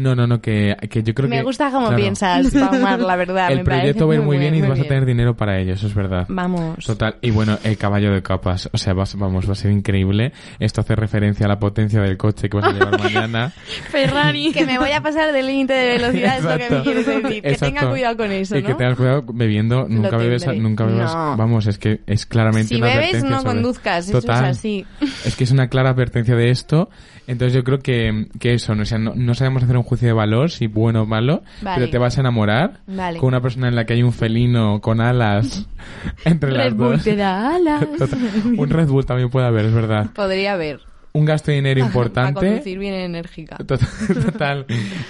no, 0.00 0.14
no, 0.14 0.26
no, 0.26 0.40
que, 0.40 0.76
que 0.88 1.02
yo 1.02 1.14
creo 1.14 1.28
que... 1.28 1.36
me 1.36 1.42
gusta 1.42 1.70
cómo 1.70 1.86
claro, 1.88 1.96
piensas, 2.02 2.50
Pamar, 2.52 3.00
la 3.00 3.16
verdad. 3.16 3.50
El 3.52 3.58
me 3.58 3.64
proyecto 3.64 4.06
va 4.08 4.14
a 4.14 4.16
ir 4.16 4.22
muy 4.22 4.38
bien 4.38 4.54
y 4.54 4.60
vas 4.62 4.80
a 4.80 4.84
tener 4.84 5.04
dinero 5.06 5.36
para 5.36 5.58
ello, 5.60 5.74
eso 5.74 5.86
es 5.86 5.94
verdad. 5.94 6.26
Vamos. 6.28 6.84
Total. 6.84 7.16
Y 7.20 7.30
bueno, 7.30 7.58
el 7.64 7.76
caballo 7.76 8.12
de 8.12 8.22
capas. 8.22 8.68
O 8.72 8.78
sea, 8.78 8.92
vas- 8.94 9.14
vamos, 9.16 9.48
va 9.48 9.52
a 9.52 9.56
ser 9.56 9.70
increíble. 9.70 10.32
Esto 10.58 10.80
hace 10.80 10.94
referencia 10.96 11.46
a 11.46 11.48
la 11.48 11.58
potencia 11.58 12.00
del 12.00 12.16
coche 12.16 12.48
que 12.48 12.56
vas 12.56 12.66
a 12.66 12.72
llevar 12.72 12.98
mañana. 13.02 13.52
Ferrari. 13.90 14.52
que 14.52 14.66
me 14.66 14.78
voy 14.78 14.92
a 14.92 15.00
pasar 15.02 15.32
del 15.32 15.46
límite 15.46 15.72
de 15.74 15.88
velocidad, 15.98 16.38
es 16.38 16.44
lo 16.44 16.56
que 16.58 16.70
me 16.74 16.82
quieres 16.82 17.06
decir. 17.06 17.42
Que 17.42 17.50
Exacto. 17.50 17.66
tenga 17.66 17.90
cuidado 17.90 18.16
con 18.16 18.30
eso, 18.32 18.56
Y 18.56 18.62
que 18.62 18.74
tengas 18.74 18.96
cuidado 18.96 19.24
bebiendo. 19.32 19.86
Nunca 19.88 20.16
bebes, 20.16 20.46
nunca 20.58 20.84
bebas. 20.86 21.14
No. 21.14 21.36
Vamos, 21.36 21.66
es 21.66 21.78
que 21.78 22.00
es 22.06 22.26
claramente 22.26 22.68
Si 22.68 22.76
una 22.76 22.86
bebes, 22.86 22.98
advertencia 23.00 23.30
no 23.30 23.42
sobre- 23.42 23.54
conduzcas, 23.54 24.08
eso 24.08 24.20
Total. 24.20 24.44
es 24.44 24.58
así. 24.58 24.86
Es 25.24 25.36
que 25.36 25.44
es 25.44 25.50
una 25.50 25.68
clara 25.68 25.90
advertencia 25.90 26.34
de 26.34 26.50
esto. 26.50 26.88
Entonces 27.26 27.54
yo 27.54 27.62
creo 27.62 27.78
que, 27.78 28.26
que 28.40 28.54
eso, 28.54 28.74
no, 28.74 28.82
o 28.82 28.84
sea, 28.84 28.98
no, 28.98 29.12
no 29.14 29.34
sabemos 29.34 29.62
hacer 29.62 29.76
un 29.76 29.82
juicio 29.90 30.08
de 30.08 30.14
valor, 30.14 30.50
si 30.50 30.66
bueno 30.66 31.02
o 31.02 31.06
malo, 31.06 31.42
Vale. 31.60 31.78
pero 31.80 31.90
te 31.90 31.98
vas 31.98 32.16
a 32.16 32.20
enamorar 32.22 32.80
Vale. 32.86 33.18
con 33.18 33.28
una 33.28 33.40
persona 33.42 33.68
en 33.68 33.76
la 33.76 33.84
que 33.84 33.92
hay 33.92 34.02
un 34.02 34.12
felino 34.14 34.80
con 34.80 35.00
alas 35.02 35.66
entre 36.24 36.50
las 36.52 36.64
Red 36.66 36.74
Bull 36.74 36.92
dos. 36.94 37.04
te 37.04 37.16
da 37.16 37.54
alas. 37.56 37.84
Un 38.56 38.70
Red 38.70 38.88
Bull 38.88 39.04
también 39.04 39.28
puede 39.28 39.46
haber, 39.46 39.66
es 39.66 39.74
verdad. 39.74 40.06
Podría 40.14 40.54
haber. 40.54 40.80
Un 41.12 41.24
gasto 41.24 41.50
de 41.50 41.56
dinero 41.56 41.82
A 41.84 41.86
importante. 41.86 42.34
conducir 42.46 42.78
bien 42.78 42.94
enérgica. 42.94 43.56
Total. 43.56 43.80
total. 44.24 44.66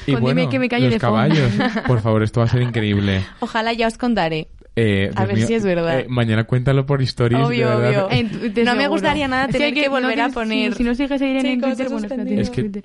Y 0.07 0.13
Con 0.13 0.21
dime 0.23 0.33
bueno, 0.35 0.49
que 0.51 0.59
me 0.59 0.69
calle 0.69 0.87
los 0.87 0.95
de 0.95 0.99
caballos. 1.01 1.53
Por 1.87 2.01
favor, 2.01 2.23
esto 2.23 2.41
va 2.41 2.47
a 2.47 2.49
ser 2.49 2.63
increíble. 2.63 3.23
Ojalá 3.41 3.73
ya 3.75 3.87
os 3.87 3.99
contaré. 3.99 4.49
Eh, 4.77 5.11
A 5.17 5.25
ver 5.27 5.37
mío, 5.37 5.47
si 5.47 5.55
es 5.55 5.65
verdad. 5.65 6.01
eh, 6.01 6.07
mañana 6.09 6.45
cuéntalo 6.45 6.87
por 6.87 7.03
stories. 7.03 7.41
Obvio, 7.45 7.69
de 7.71 7.77
verdad. 7.77 8.05
obvio. 8.07 8.65
No 8.65 8.75
me 8.77 8.87
gustaría 8.89 9.27
nada 9.29 9.49
tener 9.49 9.75
que 9.75 9.89
volver 9.89 10.17
no 10.19 10.25
a 10.25 10.29
poner- 10.29 10.73
Si, 10.73 10.79
si 10.79 10.85
no 10.85 10.95
sigues 10.95 11.21
a 11.21 11.27
Irene 11.27 11.53
en 11.55 11.61
Twitter, 11.61 11.89
bueno, 11.89 12.07
es 12.07 12.13
espérate, 12.13 12.41
Es 12.41 12.51
que- 12.51 12.63
Twitter. 12.63 12.85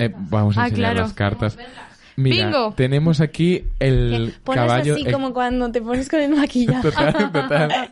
Eh, 0.00 0.12
vamos 0.16 0.56
a 0.56 0.62
Ah, 0.62 0.68
enseñar 0.68 0.92
claro. 0.92 1.00
las 1.06 1.12
cartas. 1.12 1.58
Mira, 2.16 2.46
Bingo. 2.46 2.72
tenemos 2.76 3.20
aquí 3.20 3.64
el 3.78 4.34
Pones 4.42 4.60
caballo. 4.62 4.94
así 4.94 5.04
eh, 5.06 5.12
como 5.12 5.32
cuando 5.32 5.70
te 5.70 5.80
pones 5.80 6.08
con 6.08 6.18
el 6.20 6.30
maquillaje. 6.34 6.82
Total, 6.90 7.30
total. 7.32 7.90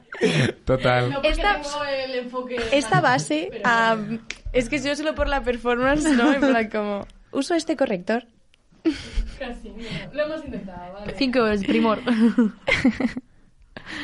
Total. 0.65 1.19
Esta, 1.23 1.61
esta 2.73 3.01
base, 3.01 3.51
ah, 3.65 3.97
es 4.53 4.69
que 4.69 4.81
yo 4.81 4.97
solo 4.97 5.15
por 5.15 5.29
la 5.29 5.43
performance, 5.43 6.05
¿no? 6.17 6.33
En 6.33 6.41
plan 6.41 6.69
como, 6.71 7.07
uso 7.31 7.55
este 7.55 7.77
corrector. 7.77 8.25
Cinco 11.17 11.39
euros, 11.41 11.63
primor. 11.65 12.03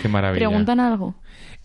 Qué 0.03 0.09
maravilla. 0.09 0.47
¿Preguntan 0.47 0.81
algo? 0.81 1.15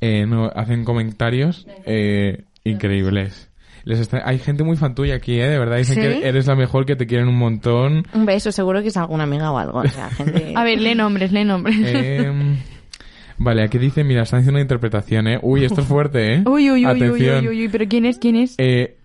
Eh, 0.01 0.25
no, 0.25 0.47
hacen 0.55 0.83
comentarios 0.85 1.67
eh, 1.85 2.43
increíbles. 2.63 3.49
Les 3.83 3.99
está- 3.99 4.21
Hay 4.25 4.39
gente 4.39 4.63
muy 4.63 4.75
fan 4.75 4.95
tuya 4.95 5.15
aquí, 5.15 5.39
¿eh? 5.39 5.47
De 5.47 5.59
verdad, 5.59 5.77
dicen 5.77 5.95
¿Sí? 5.95 6.01
que 6.01 6.27
eres 6.27 6.47
la 6.47 6.55
mejor, 6.55 6.85
que 6.85 6.95
te 6.95 7.07
quieren 7.07 7.27
un 7.29 7.37
montón. 7.37 8.03
Un 8.13 8.25
beso, 8.25 8.51
seguro 8.51 8.81
que 8.81 8.89
es 8.89 8.97
alguna 8.97 9.23
amiga 9.23 9.51
o 9.51 9.57
algo. 9.57 9.79
O 9.79 9.87
sea, 9.87 10.09
gente... 10.09 10.53
A 10.55 10.63
ver, 10.63 10.81
lee 10.81 10.95
nombres, 10.95 11.31
lee 11.31 11.45
nombres. 11.45 11.77
Eh, 11.79 12.57
vale, 13.37 13.63
aquí 13.63 13.77
dice, 13.77 14.03
mira, 14.03 14.23
están 14.23 14.39
haciendo 14.39 14.57
una 14.57 14.61
interpretación, 14.61 15.27
¿eh? 15.27 15.39
Uy, 15.41 15.65
esto 15.65 15.81
es 15.81 15.87
fuerte, 15.87 16.35
¿eh? 16.35 16.43
Uy, 16.45 16.69
uy, 16.71 16.85
uy, 16.85 16.85
uy, 16.85 16.85
Atención. 16.85 17.39
uy, 17.41 17.47
uy, 17.49 17.61
uy, 17.63 17.69
pero 17.69 17.85
¿quién 17.87 18.05
es? 18.05 18.17
¿Quién 18.17 18.35
es? 18.35 18.55
Eh, 18.57 18.97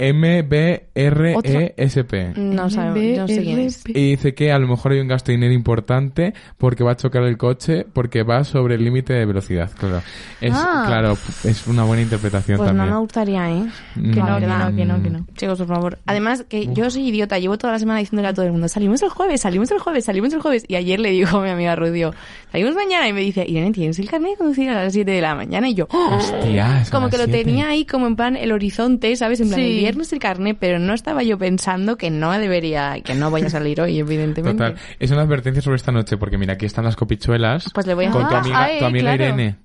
M-B-R-E-S-P. 0.95 2.33
No 2.37 2.71
sabemos, 2.71 3.19
no 3.19 3.29
sé 3.29 3.43
quién 3.43 3.59
es. 3.61 3.83
Y 3.87 4.11
dice 4.11 4.35
que 4.35 4.53
a 4.53 4.59
lo 4.59 4.69
mejor 4.69 4.93
hay 4.93 5.01
un 5.01 5.09
gasto 5.09 5.33
de 5.33 5.37
dinero 5.37 5.53
importante 5.55 6.35
porque 6.59 6.85
va 6.85 6.93
a 6.93 6.97
chocar 6.97 7.23
el 7.25 7.37
coche 7.37 7.85
porque 7.93 8.23
va 8.23 8.45
sobre 8.45 8.75
el 8.77 8.85
límite 8.85 9.13
de 9.15 9.25
velocidad. 9.27 9.71
Claro, 9.79 10.03
es, 10.41 10.53
Ah. 10.55 10.85
claro, 10.87 11.13
es 11.45 11.67
una 11.67 11.85
buena 11.85 12.03
interpretación 12.03 12.59
Pues 12.59 12.71
no 12.73 12.77
también. 12.79 12.95
me 12.95 13.01
gustaría, 13.01 13.51
¿eh? 13.51 13.65
Que 13.95 14.01
no, 14.01 14.27
La 14.27 14.41
que 14.41 14.47
no, 14.47 14.77
que 14.77 14.85
no, 14.85 15.03
que 15.03 15.11
no. 15.11 15.27
Chicos, 15.37 15.59
por 15.59 15.69
favor. 15.69 15.99
Además, 16.07 16.45
que 16.49 16.69
yo 16.73 16.91
soy 16.91 17.09
idiota. 17.09 17.39
Llevo 17.39 17.59
toda 17.59 17.73
la 17.75 17.79
semana 17.79 17.99
diciéndole 18.01 18.29
a 18.29 18.35
todo 18.35 18.47
el 18.47 18.53
mundo, 18.53 18.69
salimos 18.69 19.03
el 19.03 19.09
jueves, 19.09 19.41
salimos 19.41 19.71
el 19.71 19.79
jueves, 19.79 20.05
salimos 20.05 20.33
el 20.33 20.41
jueves. 20.41 20.65
Y 20.69 20.75
ayer 20.77 21.01
le 21.01 21.11
digo 21.11 21.39
a 21.39 21.43
mi 21.43 21.51
amiga 21.51 21.75
Rudio, 21.77 22.15
salimos 22.53 22.75
mañana. 22.75 23.09
Y 23.09 23.13
me 23.13 23.21
dice, 23.23 23.45
Irene, 23.49 23.73
¿tienes 23.73 23.99
el 23.99 24.09
carnet 24.09 24.33
de 24.33 24.37
conducir 24.37 24.69
a 24.71 24.75
las 24.85 24.93
7 24.93 25.11
de 25.11 25.21
la 25.21 25.35
mañana? 25.35 25.69
Y 25.69 25.75
yo, 25.75 25.89
¡oh! 25.91 26.17
Hostia, 26.17 26.85
como 26.91 27.09
que 27.11 27.19
lo 27.19 27.25
siete. 27.25 27.45
tenía 27.45 27.69
ahí 27.69 27.85
como 27.85 28.07
en 28.07 28.15
plan 28.17 28.37
el 28.37 28.53
horizonte, 28.53 29.17
¿sabes? 29.17 29.41
En 29.41 29.49
plan, 29.49 29.59
Sí. 29.61 29.67
el 29.73 29.77
viernes 29.79 30.13
el 30.13 30.19
carnet, 30.19 30.57
pero 30.61 30.79
no 30.79 30.95
estaba 30.95 31.23
yo 31.23 31.39
pensando 31.39 31.97
que 31.97 32.11
no 32.11 32.31
debería, 32.33 33.01
que 33.03 33.15
no 33.15 33.31
voy 33.31 33.43
a 33.43 33.51
salir 33.51 33.81
hoy, 33.81 33.99
evidentemente. 33.99 34.63
Total. 34.65 34.77
Es 34.99 35.11
una 35.11 35.23
advertencia 35.23 35.63
sobre 35.63 35.77
esta 35.77 35.91
noche 35.91 36.17
porque 36.17 36.39
mira, 36.39 36.53
aquí 36.55 36.67
están 36.67 36.85
las 36.85 36.95
copichuelas 36.97 37.71
Pues 37.75 37.87
le 37.87 37.95
voy 37.95 38.05
a 38.05 38.11
con 38.11 38.29
tu 38.29 38.35
Ah, 38.35 38.39
amiga, 38.41 38.63
ay, 38.65 38.79
tu 38.79 38.85
amiga 38.85 39.03
claro. 39.17 39.25
Irene. 39.25 39.57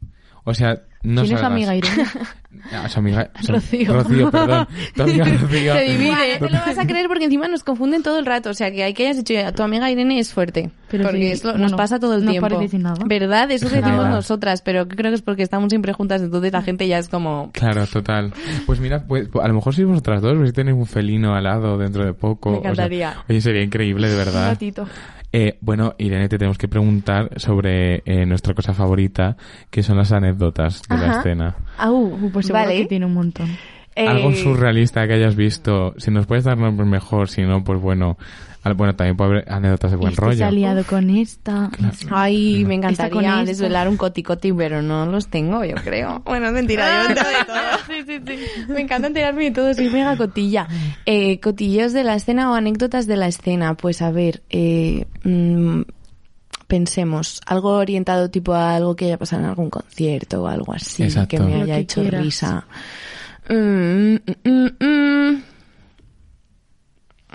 O 0.50 0.54
sea, 0.54 0.82
no 1.04 1.24
¿Quién 1.24 1.36
es 1.38 1.44
amiga 1.44 1.76
Irene? 1.76 2.06
Ah, 2.72 2.90
su 2.90 3.00
amiga, 3.00 3.30
su- 3.42 3.52
Rocío. 3.52 3.94
Rocío, 3.94 4.32
perdón. 4.32 4.68
Tu 4.96 5.04
amiga 5.04 5.26
Rocío. 5.26 5.74
Se 5.76 5.82
divide. 5.84 6.10
Vale, 6.12 6.38
te 6.40 6.50
lo 6.50 6.58
vas 6.60 6.78
a 6.78 6.88
creer 6.88 7.08
porque 7.08 7.26
encima 7.26 7.48
nos 7.48 7.64
confunden 7.64 8.02
todo 8.02 8.18
el 8.18 8.26
rato. 8.26 8.50
O 8.50 8.54
sea, 8.54 8.72
que 8.72 8.84
hay 8.84 8.94
que 8.94 9.04
hayas 9.08 9.24
dicho, 9.24 9.34
tu 9.54 9.62
amiga 9.64 9.92
Irene 9.92 10.18
es 10.20 10.34
fuerte. 10.34 10.72
Pero 10.90 11.04
porque 11.04 11.18
sí, 11.20 11.32
eso 11.34 11.58
nos 11.58 11.74
pasa 11.74 12.00
todo 12.00 12.16
el 12.16 12.26
no 12.26 12.32
tiempo. 12.32 12.50
parece 12.50 12.80
nada. 12.80 12.96
¿Verdad? 13.06 13.52
Eso 13.52 13.68
decimos 13.70 13.92
Nada. 14.06 14.10
nosotras, 14.10 14.62
pero 14.64 14.88
creo 14.88 15.12
que 15.12 15.16
es 15.16 15.22
porque 15.22 15.44
estamos 15.44 15.70
siempre 15.70 15.94
juntas, 15.94 16.22
entonces 16.22 16.52
la 16.52 16.62
gente 16.62 16.88
ya 16.88 16.98
es 16.98 17.10
como... 17.10 17.52
Claro, 17.52 17.86
total. 17.86 18.34
Pues 18.66 18.80
mira, 18.80 19.04
pues, 19.06 19.28
a 19.42 19.48
lo 19.48 19.54
mejor 19.54 19.76
sois 19.76 19.88
vosotras 19.88 20.22
dos, 20.22 20.36
pues 20.38 20.50
si 20.50 20.54
tenéis 20.54 20.78
un 20.78 20.88
felino 20.88 21.36
al 21.36 21.44
lado 21.44 21.78
dentro 21.78 22.06
de 22.06 22.14
poco. 22.14 22.50
Me 22.52 22.58
o 22.58 22.62
sea, 22.62 22.72
encantaría. 22.72 23.18
oye, 23.30 23.42
sería 23.42 23.62
increíble, 23.62 24.08
de 24.08 24.14
Un 24.14 24.20
verdad. 24.26 24.50
ratito. 24.50 24.88
Eh, 25.34 25.58
bueno, 25.62 25.94
Irene, 25.98 26.30
te 26.30 26.38
tenemos 26.38 26.58
que 26.58 26.68
preguntar 26.68 27.30
sobre 27.40 28.02
eh, 28.06 28.26
nuestra 28.26 28.54
cosa 28.54 28.74
favorita, 28.74 29.36
que 29.70 29.84
son 29.84 29.98
las 29.98 30.12
anécdotas 30.12 30.82
de 30.90 30.98
la 30.98 31.18
escena. 31.20 31.56
Au, 31.78 31.96
Uh, 31.98 32.32
pues 32.32 32.46
seguro 32.48 32.64
vale. 32.66 32.78
que 32.82 32.86
tiene 32.88 33.06
un 33.06 33.14
montón. 33.14 33.48
Algo 33.98 34.30
Eh, 34.32 34.36
surrealista 34.36 35.08
que 35.08 35.14
hayas 35.14 35.36
visto. 35.36 35.94
Si 35.98 36.12
nos 36.12 36.26
puedes 36.28 36.44
dar 36.44 36.58
nombres 36.58 36.88
mejor, 36.88 37.30
si 37.30 37.42
no, 37.42 37.64
pues 37.64 37.80
bueno. 37.82 38.18
Al- 38.64 38.74
Bueno, 38.74 38.96
también 38.96 39.16
puede 39.16 39.30
haber 39.32 39.52
anécdotas 39.52 39.92
de 39.92 39.98
buen 39.98 40.10
Este 40.12 40.22
rollo. 40.26 40.38
se 40.38 40.44
ha 40.44 40.52
liado 40.52 40.84
con 40.84 41.10
esta. 41.10 41.70
Ay, 42.12 42.66
me 42.66 42.76
encantaría 42.76 43.44
desvelar 43.46 43.88
un 43.88 43.96
coti-coti, 43.96 44.52
pero 44.52 44.82
no 44.82 45.06
los 45.06 45.28
tengo, 45.30 45.64
yo 45.64 45.76
creo. 45.76 46.22
Bueno, 46.26 46.48
es 46.48 46.54
mentira, 46.54 46.86
yo 46.86 47.04
me 47.04 47.10
entero 47.20 47.30
de 47.30 47.46
todo. 47.46 47.58
Sí, 47.88 48.04
sí, 48.06 48.20
sí. 48.28 48.72
Me 48.74 48.82
encanta 48.82 49.08
enterarme 49.08 49.46
de 49.46 49.52
todo, 49.52 49.74
soy 49.74 49.90
mega 49.90 50.18
cotilla. 50.18 50.68
Eh, 51.06 51.40
cotillos 51.40 51.94
de 51.94 52.04
la 52.04 52.16
escena 52.16 52.52
o 52.52 52.56
anécdotas 52.56 53.08
de 53.08 53.16
la 53.16 53.28
escena. 53.28 53.76
Pues 53.76 54.02
a 54.02 54.12
ver, 54.12 54.42
eh, 54.50 55.06
mm, 55.24 55.84
pensemos, 56.68 57.40
algo 57.46 57.70
orientado 57.72 58.30
tipo 58.30 58.54
a 58.54 58.76
algo 58.76 58.96
que 58.96 59.06
haya 59.06 59.18
pasado 59.18 59.44
en 59.44 59.50
algún 59.50 59.70
concierto 59.70 60.44
o 60.44 60.48
algo 60.48 60.74
así, 60.74 61.04
Exacto. 61.04 61.30
que 61.30 61.40
me 61.40 61.62
haya 61.62 61.76
que 61.76 61.82
hecho 61.82 62.02
quieras. 62.02 62.22
risa. 62.24 62.66
Mm, 63.50 64.16
mm, 64.16 64.50
mm, 64.50 64.86
mm. 64.86 65.44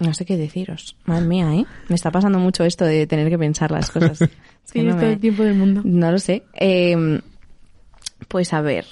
No 0.01 0.15
sé 0.15 0.25
qué 0.25 0.37
deciros. 0.37 0.97
Madre 1.05 1.25
mía, 1.27 1.55
¿eh? 1.55 1.65
Me 1.89 1.95
está 1.95 2.11
pasando 2.11 2.39
mucho 2.39 2.65
esto 2.65 2.85
de 2.85 3.07
tener 3.07 3.29
que 3.31 3.39
pensar 3.39 3.71
las 3.71 3.91
cosas. 3.91 4.21
Es 4.65 4.71
que 4.73 4.79
Tienes 4.79 4.95
no 4.95 5.01
todo 5.01 5.09
me- 5.09 5.15
el 5.15 5.21
tiempo 5.21 5.43
del 5.43 5.55
mundo. 5.55 5.83
no 5.85 6.13
lo 6.13 6.19
sé. 6.21 6.45
Eh, 6.55 7.21
pues 8.29 8.53
a 8.53 8.61
ver. 8.61 8.87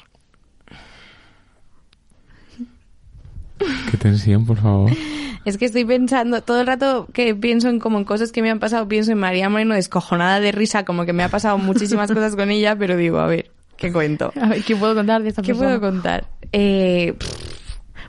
Qué 3.91 3.97
tensión, 3.97 4.47
por 4.47 4.59
favor. 4.59 4.91
Es 5.47 5.57
que 5.57 5.65
estoy 5.65 5.87
pensando, 5.87 6.43
todo 6.43 6.61
el 6.61 6.67
rato 6.67 7.09
que 7.15 7.35
pienso 7.35 7.71
en 7.71 7.79
como 7.79 7.97
en 7.97 8.05
cosas 8.05 8.31
que 8.31 8.43
me 8.43 8.51
han 8.51 8.59
pasado, 8.59 8.87
pienso 8.89 9.11
en 9.13 9.17
María 9.19 9.49
Moreno 9.49 9.75
descojonada 9.75 10.39
de 10.39 10.53
risa, 10.53 10.85
como 10.85 11.07
que 11.07 11.15
me 11.15 11.23
ha 11.23 11.31
pasado 11.31 11.57
muchísimas 11.57 12.11
cosas 12.13 12.37
con 12.37 12.51
ella, 12.51 12.77
pero 12.77 12.95
digo, 12.95 13.19
a 13.21 13.27
ver, 13.27 13.51
¿qué 13.81 13.93
cuento? 13.93 14.33
A 14.41 14.49
ver, 14.51 14.63
¿qué 14.63 14.77
puedo 14.77 14.95
contar 14.95 15.23
de 15.23 15.31
esta 15.31 15.43
¿Qué 15.43 15.49
persona? 15.55 15.79
puedo 15.79 15.93
contar? 15.93 16.27
Eh, 16.53 17.15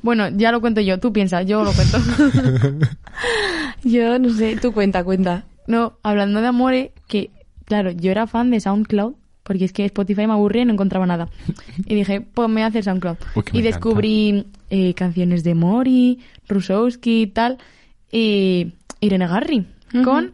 Bueno, 0.04 0.30
ya 0.30 0.52
lo 0.52 0.62
cuento 0.62 0.82
yo. 0.82 1.00
Tú 1.00 1.12
piensas, 1.14 1.46
yo 1.46 1.64
lo 1.64 1.72
cuento. 1.74 1.98
yo 3.84 4.20
no 4.20 4.30
sé, 4.30 4.58
tú 4.62 4.72
cuenta, 4.74 5.04
cuenta. 5.04 5.46
no, 5.68 5.94
hablando 6.04 6.42
de 6.42 6.48
amores, 6.48 6.90
que, 7.08 7.30
claro, 7.66 7.92
yo 7.92 8.12
era 8.12 8.28
fan 8.28 8.50
de 8.52 8.60
SoundCloud, 8.60 9.14
porque 9.44 9.66
es 9.66 9.74
que 9.74 9.86
Spotify 9.86 10.28
me 10.28 10.34
aburría 10.34 10.64
y 10.64 10.66
no 10.66 10.74
encontraba 10.74 11.06
nada. 11.06 11.30
Y 11.86 11.96
dije, 11.96 12.22
pues 12.22 12.48
me 12.50 12.56
voy 12.56 12.62
a 12.64 12.68
hacer 12.68 12.84
SoundCloud. 12.84 13.18
Uy, 13.36 13.44
y 13.54 13.62
descubrí 13.62 14.48
eh, 14.70 14.94
canciones 14.94 15.44
de 15.44 15.56
Mori, 15.56 16.20
Rusowski 16.48 17.24
y 17.24 17.28
tal, 17.28 17.58
y 18.12 18.74
Irene 19.00 19.28
Garry, 19.28 19.66
con... 20.04 20.34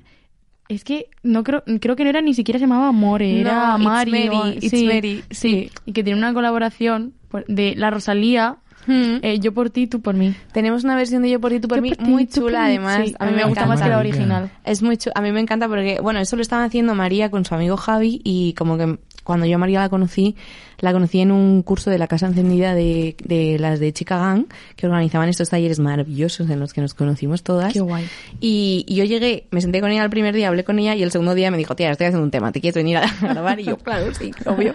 Es 0.69 0.83
que 0.83 1.07
no 1.23 1.43
creo, 1.43 1.63
creo 1.79 1.95
que 1.95 2.03
no 2.03 2.09
era 2.09 2.21
ni 2.21 2.33
siquiera 2.33 2.59
se 2.59 2.65
llamaba 2.65 2.91
More, 2.91 3.39
era 3.39 3.77
No, 3.77 3.77
It's 3.77 3.85
Mari. 3.85 4.59
Sí, 4.69 4.85
Mary, 4.85 5.23
sí. 5.29 5.71
Y 5.85 5.93
que 5.93 6.03
tiene 6.03 6.17
una 6.19 6.33
colaboración 6.33 7.13
de 7.47 7.73
la 7.75 7.89
Rosalía, 7.89 8.57
eh, 8.89 9.39
yo 9.39 9.53
por 9.53 9.69
ti, 9.69 9.87
tú 9.87 10.01
por 10.01 10.15
mí. 10.15 10.33
Tenemos 10.53 10.83
una 10.85 10.95
versión 10.95 11.21
de 11.21 11.29
Yo 11.29 11.39
por 11.41 11.51
ti, 11.51 11.59
tú 11.59 11.67
por 11.67 11.77
Yo 11.77 11.81
mí, 11.81 11.89
por 11.93 12.05
ti, 12.05 12.11
muy 12.11 12.27
chula 12.27 12.65
además. 12.65 13.01
sí. 13.07 13.15
a 13.19 13.25
mí 13.25 13.31
me, 13.31 13.43
gusta 13.43 13.61
encanta. 13.61 13.67
más 13.67 13.81
que 13.81 13.89
la 13.89 13.97
original. 13.97 14.51
Es 14.63 14.81
muy 14.81 14.97
chu- 14.97 15.11
a 15.13 15.21
mí 15.21 15.31
me 15.31 15.39
encanta 15.41 15.67
porque, 15.67 15.99
bueno, 16.01 16.19
eso 16.19 16.35
lo 16.37 16.41
estaba 16.41 16.63
haciendo 16.63 16.95
María 16.95 17.29
con 17.31 17.43
su 17.45 17.53
amigo 17.55 17.75
Javi 17.77 18.21
y 18.23 18.53
como 18.53 18.77
que 18.77 18.97
cuando 19.25 19.45
yo 19.45 19.55
a 19.55 19.59
María 19.59 19.79
la 19.81 19.89
conocí, 19.89 20.35
la 20.79 20.93
conocí 20.93 21.19
en 21.19 21.31
un 21.31 21.63
curso 21.63 21.89
de 21.89 21.97
la 21.97 22.07
Casa 22.07 22.27
Encendida 22.27 22.75
de, 22.75 23.15
de 23.23 23.57
las 23.59 23.79
de 23.79 23.93
Chica 23.93 24.17
Gang, 24.17 24.45
que 24.75 24.85
organizaban 24.85 25.29
estos 25.29 25.49
talleres 25.49 25.79
maravillosos 25.79 26.49
en 26.49 26.59
los 26.59 26.73
que 26.73 26.81
nos 26.81 26.93
conocimos 26.93 27.43
todas. 27.43 27.73
Qué 27.73 27.79
guay. 27.79 28.07
Y, 28.39 28.85
y 28.87 28.95
yo 28.95 29.05
llegué, 29.05 29.47
me 29.51 29.61
senté 29.61 29.81
con 29.81 29.91
ella 29.91 30.03
el 30.03 30.09
primer 30.09 30.35
día, 30.35 30.47
hablé 30.47 30.63
con 30.63 30.79
ella 30.79 30.95
y 30.95 31.03
el 31.03 31.11
segundo 31.11 31.35
día 31.35 31.51
me 31.51 31.57
dijo, 31.57 31.75
tía, 31.75 31.91
estoy 31.91 32.07
haciendo 32.07 32.23
un 32.23 32.31
tema, 32.31 32.51
¿te 32.51 32.61
quieres 32.61 32.75
venir 32.75 32.97
a 32.97 33.05
grabar? 33.21 33.59
Y 33.59 33.63
yo, 33.63 33.77
claro, 33.77 34.13
sí, 34.13 34.31
obvio. 34.45 34.73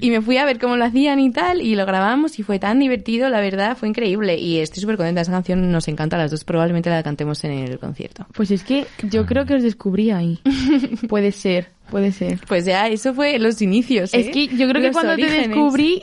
Y 0.00 0.10
me 0.10 0.20
fui 0.20 0.38
a 0.38 0.44
ver 0.44 0.58
cómo 0.58 0.76
lo 0.76 0.84
hacían 0.84 1.20
y 1.20 1.30
tal, 1.30 1.60
y 1.60 1.74
lo 1.74 1.86
grabamos 1.86 2.38
y 2.38 2.42
fue 2.42 2.58
tan 2.58 2.78
divertido, 2.78 3.28
la 3.28 3.40
verdad, 3.40 3.76
fue 3.76 3.88
increíble. 3.88 4.38
Y 4.38 4.58
estoy 4.58 4.80
súper 4.80 4.96
contenta, 4.96 5.20
esa 5.20 5.32
canción 5.32 5.70
nos 5.70 5.88
encanta 5.88 6.16
a 6.16 6.20
las 6.20 6.30
dos, 6.30 6.44
probablemente 6.44 6.90
la 6.90 7.02
cantemos 7.02 7.44
en 7.44 7.52
el 7.52 7.78
concierto. 7.78 8.26
Pues 8.34 8.50
es 8.50 8.62
que 8.64 8.86
yo 9.02 9.26
creo 9.26 9.44
que 9.46 9.54
os 9.54 9.62
descubrí 9.62 10.10
ahí. 10.10 10.40
puede 11.08 11.32
ser, 11.32 11.68
puede 11.92 12.10
ser. 12.10 12.40
Pues 12.48 12.64
ya, 12.64 12.88
eso 12.88 13.12
fue 13.12 13.38
los 13.38 13.60
inicios, 13.60 14.14
¿eh? 14.14 14.20
Es 14.20 14.30
que 14.30 14.48
yo 14.48 14.66
creo 14.66 14.80
que 14.80 14.90
cuando 14.92 15.12
orígenes. 15.12 15.42
te 15.42 15.48
descubrí, 15.48 16.02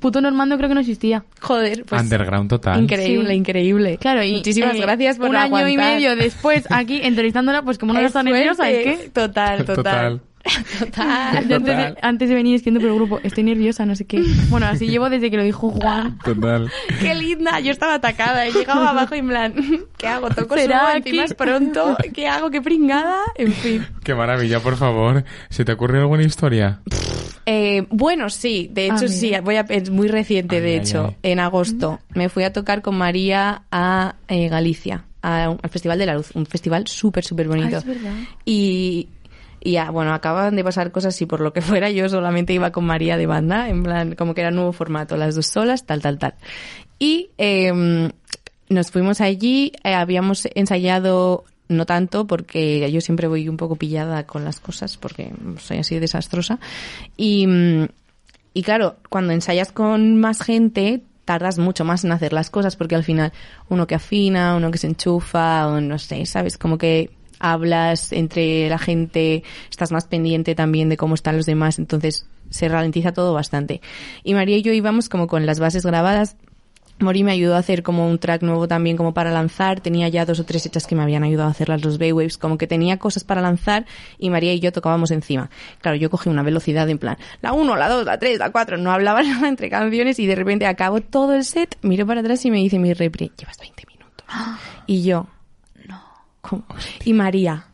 puto 0.00 0.22
Normando 0.22 0.56
creo 0.56 0.70
que 0.70 0.74
no 0.74 0.80
existía. 0.80 1.24
Joder, 1.40 1.84
pues... 1.84 2.00
Underground 2.02 2.48
total. 2.48 2.82
Increíble, 2.82 3.28
Sí. 3.30 3.36
increíble. 3.36 3.98
Claro, 3.98 4.24
y 4.24 4.32
Muchísimas 4.36 4.74
eh, 4.76 4.80
gracias 4.80 5.18
por 5.18 5.28
un 5.28 5.36
año 5.36 5.68
y 5.68 5.76
medio 5.76 6.16
después 6.16 6.64
aquí 6.70 7.00
entrevistándola, 7.02 7.62
pues 7.62 7.76
como 7.76 7.92
no 7.92 8.00
Es 8.00 8.06
está 8.06 8.22
nerviosa, 8.22 8.70
es 8.70 8.84
que 8.84 9.08
Total, 9.10 9.58
total. 9.64 9.74
Total. 9.76 10.20
Total. 10.78 11.36
Antes, 11.38 11.64
de, 11.64 11.94
antes 12.02 12.28
de 12.28 12.34
venir 12.34 12.54
escribiendo 12.56 12.80
por 12.80 12.90
el 12.90 12.96
grupo, 12.96 13.20
estoy 13.22 13.44
nerviosa, 13.44 13.84
no 13.86 13.94
sé 13.96 14.04
qué. 14.06 14.22
Bueno, 14.48 14.66
así 14.66 14.86
llevo 14.88 15.08
desde 15.10 15.30
que 15.30 15.36
lo 15.36 15.42
dijo 15.42 15.70
Juan. 15.70 16.18
Total. 16.24 16.70
Qué 17.00 17.14
linda, 17.14 17.60
yo 17.60 17.70
estaba 17.72 17.94
atacada 17.94 18.48
y 18.48 18.52
llegaba 18.52 18.90
abajo 18.90 19.14
y 19.14 19.18
en 19.18 19.28
plan, 19.28 19.54
¿qué 19.98 20.06
hago? 20.08 20.28
Toco 20.30 20.56
¿Será 20.56 20.90
aquí? 20.90 21.08
encima 21.10 21.24
es 21.24 21.34
pronto, 21.34 21.96
¿qué 22.14 22.28
hago? 22.28 22.50
¿Qué 22.50 22.60
pringada? 22.62 23.18
En 23.36 23.52
fin. 23.52 23.86
Qué 24.04 24.14
maravilla, 24.14 24.60
por 24.60 24.76
favor. 24.76 25.24
¿Se 25.48 25.64
te 25.64 25.72
ocurre 25.72 25.98
alguna 26.00 26.22
historia? 26.22 26.80
Eh, 27.46 27.86
bueno, 27.90 28.28
sí, 28.30 28.68
de 28.72 28.90
Ah, 28.90 28.96
hecho 28.96 29.08
sí, 29.08 29.32
voy 29.42 29.56
a, 29.56 29.60
es 29.68 29.90
muy 29.90 30.08
reciente, 30.08 30.56
Ay, 30.56 30.62
de 30.62 30.68
ay, 30.70 30.76
hecho, 30.78 31.06
ay. 31.22 31.30
en 31.32 31.40
agosto 31.40 32.00
me 32.14 32.28
fui 32.28 32.42
a 32.44 32.52
tocar 32.52 32.82
con 32.82 32.96
María 32.98 33.62
a 33.70 34.16
eh, 34.28 34.48
Galicia, 34.48 35.04
al 35.22 35.58
Festival 35.70 35.98
de 35.98 36.06
la 36.06 36.14
Luz, 36.14 36.30
un 36.34 36.46
festival 36.46 36.86
súper, 36.88 37.24
súper 37.24 37.46
bonito. 37.48 37.76
Ah, 37.76 37.78
es 37.78 37.84
verdad. 37.86 38.12
Y, 38.44 39.08
y 39.66 39.76
bueno, 39.90 40.14
acababan 40.14 40.54
de 40.54 40.62
pasar 40.62 40.92
cosas 40.92 41.20
y 41.20 41.26
por 41.26 41.40
lo 41.40 41.52
que 41.52 41.60
fuera 41.62 41.90
yo 41.90 42.08
solamente 42.08 42.52
iba 42.52 42.70
con 42.70 42.84
María 42.86 43.16
de 43.16 43.26
banda, 43.26 43.68
en 43.68 43.82
plan, 43.82 44.14
como 44.14 44.32
que 44.34 44.42
era 44.42 44.50
nuevo 44.52 44.72
formato, 44.72 45.16
las 45.16 45.34
dos 45.34 45.46
solas, 45.46 45.84
tal, 45.84 46.00
tal, 46.00 46.18
tal. 46.18 46.34
Y 47.00 47.30
em, 47.36 48.10
nos 48.68 48.90
fuimos 48.90 49.20
allí, 49.20 49.72
eh, 49.82 49.94
habíamos 49.94 50.48
ensayado 50.54 51.44
no 51.68 51.84
tanto 51.84 52.28
porque 52.28 52.90
yo 52.92 53.00
siempre 53.00 53.26
voy 53.26 53.48
un 53.48 53.56
poco 53.56 53.74
pillada 53.74 54.24
con 54.24 54.44
las 54.44 54.60
cosas 54.60 54.96
porque 54.96 55.32
soy 55.58 55.78
así 55.78 55.98
desastrosa 55.98 56.60
y, 57.16 57.44
mm, 57.48 57.88
y 58.54 58.62
claro, 58.62 58.96
cuando 59.10 59.32
ensayas 59.32 59.72
con 59.72 60.20
más 60.20 60.42
gente 60.42 61.02
tardas 61.24 61.58
mucho 61.58 61.84
más 61.84 62.04
en 62.04 62.12
hacer 62.12 62.32
las 62.32 62.50
cosas 62.50 62.76
porque 62.76 62.94
al 62.94 63.02
final 63.02 63.32
uno 63.68 63.88
que 63.88 63.96
afina, 63.96 64.54
uno 64.54 64.70
que 64.70 64.78
se 64.78 64.86
enchufa 64.86 65.66
o 65.66 65.80
no 65.80 65.98
sé, 65.98 66.24
¿sabes? 66.24 66.56
Como 66.56 66.78
que 66.78 67.10
hablas 67.38 68.12
entre 68.12 68.68
la 68.68 68.78
gente, 68.78 69.42
estás 69.70 69.92
más 69.92 70.06
pendiente 70.06 70.54
también 70.54 70.88
de 70.88 70.96
cómo 70.96 71.14
están 71.14 71.36
los 71.36 71.46
demás, 71.46 71.78
entonces 71.78 72.26
se 72.50 72.68
ralentiza 72.68 73.12
todo 73.12 73.34
bastante. 73.34 73.80
Y 74.22 74.34
María 74.34 74.56
y 74.56 74.62
yo 74.62 74.72
íbamos 74.72 75.08
como 75.08 75.26
con 75.26 75.46
las 75.46 75.58
bases 75.58 75.84
grabadas 75.84 76.36
Mori 76.98 77.22
me 77.24 77.32
ayudó 77.32 77.56
a 77.56 77.58
hacer 77.58 77.82
como 77.82 78.08
un 78.08 78.18
track 78.18 78.42
nuevo 78.42 78.66
también 78.68 78.96
como 78.96 79.12
para 79.12 79.30
lanzar. 79.30 79.80
Tenía 79.80 80.08
ya 80.08 80.24
dos 80.24 80.40
o 80.40 80.44
tres 80.44 80.64
hechas 80.64 80.86
que 80.86 80.94
me 80.96 81.02
habían 81.02 81.24
ayudado 81.24 81.48
a 81.48 81.50
hacer 81.50 81.68
las 81.68 81.84
los 81.84 81.98
Baywaves. 81.98 82.38
Como 82.38 82.56
que 82.56 82.66
tenía 82.66 82.98
cosas 82.98 83.22
para 83.22 83.42
lanzar 83.42 83.84
y 84.18 84.30
María 84.30 84.54
y 84.54 84.60
yo 84.60 84.72
tocábamos 84.72 85.10
encima. 85.10 85.50
Claro, 85.82 85.96
yo 85.98 86.08
cogí 86.08 86.30
una 86.30 86.42
velocidad 86.42 86.88
en 86.88 86.98
plan, 86.98 87.18
la 87.42 87.52
1, 87.52 87.76
la 87.76 87.88
2, 87.88 88.06
la 88.06 88.18
3, 88.18 88.38
la 88.38 88.50
4. 88.50 88.78
No 88.78 88.92
hablaba 88.92 89.22
nada 89.22 89.48
entre 89.48 89.68
canciones 89.68 90.18
y 90.18 90.26
de 90.26 90.34
repente 90.34 90.66
acabo 90.66 91.00
todo 91.02 91.34
el 91.34 91.44
set, 91.44 91.76
miro 91.82 92.06
para 92.06 92.20
atrás 92.20 92.44
y 92.46 92.50
me 92.50 92.58
dice 92.58 92.78
mi 92.78 92.94
repre, 92.94 93.30
llevas 93.36 93.58
20 93.58 93.82
minutos. 93.86 94.26
Y 94.88 95.02
yo, 95.02 95.26
Y 97.04 97.12
María, 97.12 97.66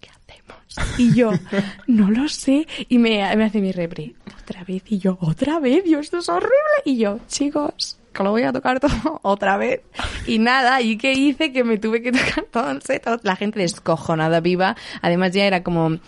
¿qué 0.00 0.10
hacemos? 0.10 0.98
Y 0.98 1.14
yo, 1.14 1.32
no 1.86 2.10
lo 2.10 2.28
sé. 2.28 2.66
Y 2.88 2.98
me, 2.98 3.34
me 3.36 3.44
hace 3.44 3.60
mi 3.60 3.72
repre, 3.72 4.14
otra 4.42 4.64
vez. 4.64 4.82
Y 4.86 4.98
yo, 4.98 5.18
otra 5.20 5.58
vez, 5.60 5.84
Dios, 5.84 6.02
esto 6.06 6.18
es 6.18 6.28
horrible. 6.28 6.50
Y 6.84 6.96
yo, 6.98 7.20
chicos, 7.28 7.98
que 8.12 8.22
lo 8.22 8.30
voy 8.30 8.42
a 8.42 8.52
tocar 8.52 8.78
todo 8.80 9.20
otra 9.22 9.56
vez. 9.56 9.80
Y 10.26 10.38
nada, 10.38 10.80
¿y 10.80 10.96
qué 10.96 11.12
hice? 11.12 11.52
Que 11.52 11.64
me 11.64 11.78
tuve 11.78 12.02
que 12.02 12.12
tocar 12.12 12.44
todo 12.50 12.70
el 12.70 12.82
set. 12.82 13.06
La 13.22 13.36
gente 13.36 13.60
descojonada 13.60 14.40
viva. 14.40 14.76
Además 15.00 15.32
ya 15.32 15.44
era 15.44 15.62
como 15.62 15.98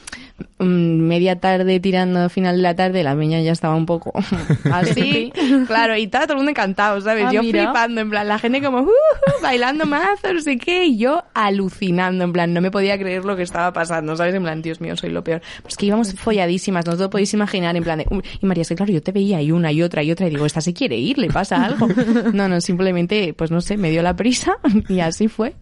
media 0.59 1.39
tarde 1.41 1.78
tirando 1.80 2.20
a 2.20 2.28
final 2.28 2.57
de 2.57 2.62
la 2.62 2.74
tarde. 2.74 3.03
La 3.03 3.14
peña 3.16 3.41
ya 3.41 3.53
estaba 3.53 3.74
un 3.74 3.87
poco 3.87 4.12
así. 4.72 5.32
claro, 5.66 5.97
y 5.97 6.05
estaba 6.05 6.24
todo 6.24 6.35
el 6.35 6.39
mundo 6.39 6.51
encantado, 6.51 7.01
¿sabes? 7.01 7.26
Ah, 7.28 7.32
yo 7.32 7.43
mira. 7.43 7.64
flipando, 7.64 8.01
en 8.01 8.11
plan, 8.11 8.28
la 8.28 8.39
gente 8.39 8.62
como 8.62 8.78
"Uh, 8.80 8.85
uh", 8.87 9.43
bailando 9.43 9.87
más, 9.87 10.20
no 10.32 10.41
sé 10.41 10.57
qué. 10.59 10.87
Y 10.87 10.99
yo 10.99 11.22
alucinando, 11.35 12.24
en 12.24 12.32
plan, 12.32 12.53
no 12.53 12.61
me 12.61 12.70
podía 12.70 12.99
creer 12.99 13.24
lo 13.24 13.37
que 13.37 13.43
estaba 13.43 13.72
pasando, 13.72 14.16
¿sabes? 14.16 14.35
En 14.35 14.43
plan, 14.43 14.62
Dios 14.62 14.80
mío, 14.80 14.97
soy 14.97 15.11
lo 15.11 15.22
peor. 15.24 15.43
Pues 15.62 15.76
que 15.76 15.87
íbamos 15.87 16.14
folladísimas, 16.14 16.87
no 16.87 16.93
os 16.93 16.99
lo 16.99 17.11
podéis 17.11 17.32
imaginar, 17.35 17.76
en 17.76 17.82
plan 17.85 17.99
de... 17.99 18.07
"Uy". 18.11 18.22
Y 18.41 18.47
María, 18.47 18.62
es 18.62 18.68
que 18.68 18.74
claro, 18.76 18.93
yo 18.93 19.03
te 19.03 19.12
veía 19.12 19.41
y 19.43 19.53
una 19.53 19.70
y 19.72 19.82
otra 19.82 20.03
y 20.03 20.11
otra 20.11 20.26
y 20.26 20.30
digo, 20.30 20.47
esta 20.47 20.61
se 20.61 20.72
quiere 20.72 20.97
ir, 20.97 21.18
le 21.18 21.28
pasa 21.28 21.64
algo. 21.64 21.89
No, 22.35 22.49
no, 22.49 22.61
simplemente, 22.61 23.32
pues 23.35 23.51
no 23.51 23.61
sé, 23.61 23.76
me 23.76 23.91
dio 23.91 24.03
la 24.03 24.16
prisa 24.16 24.57
y 24.89 25.01
así 25.01 25.28
fue. 25.28 25.55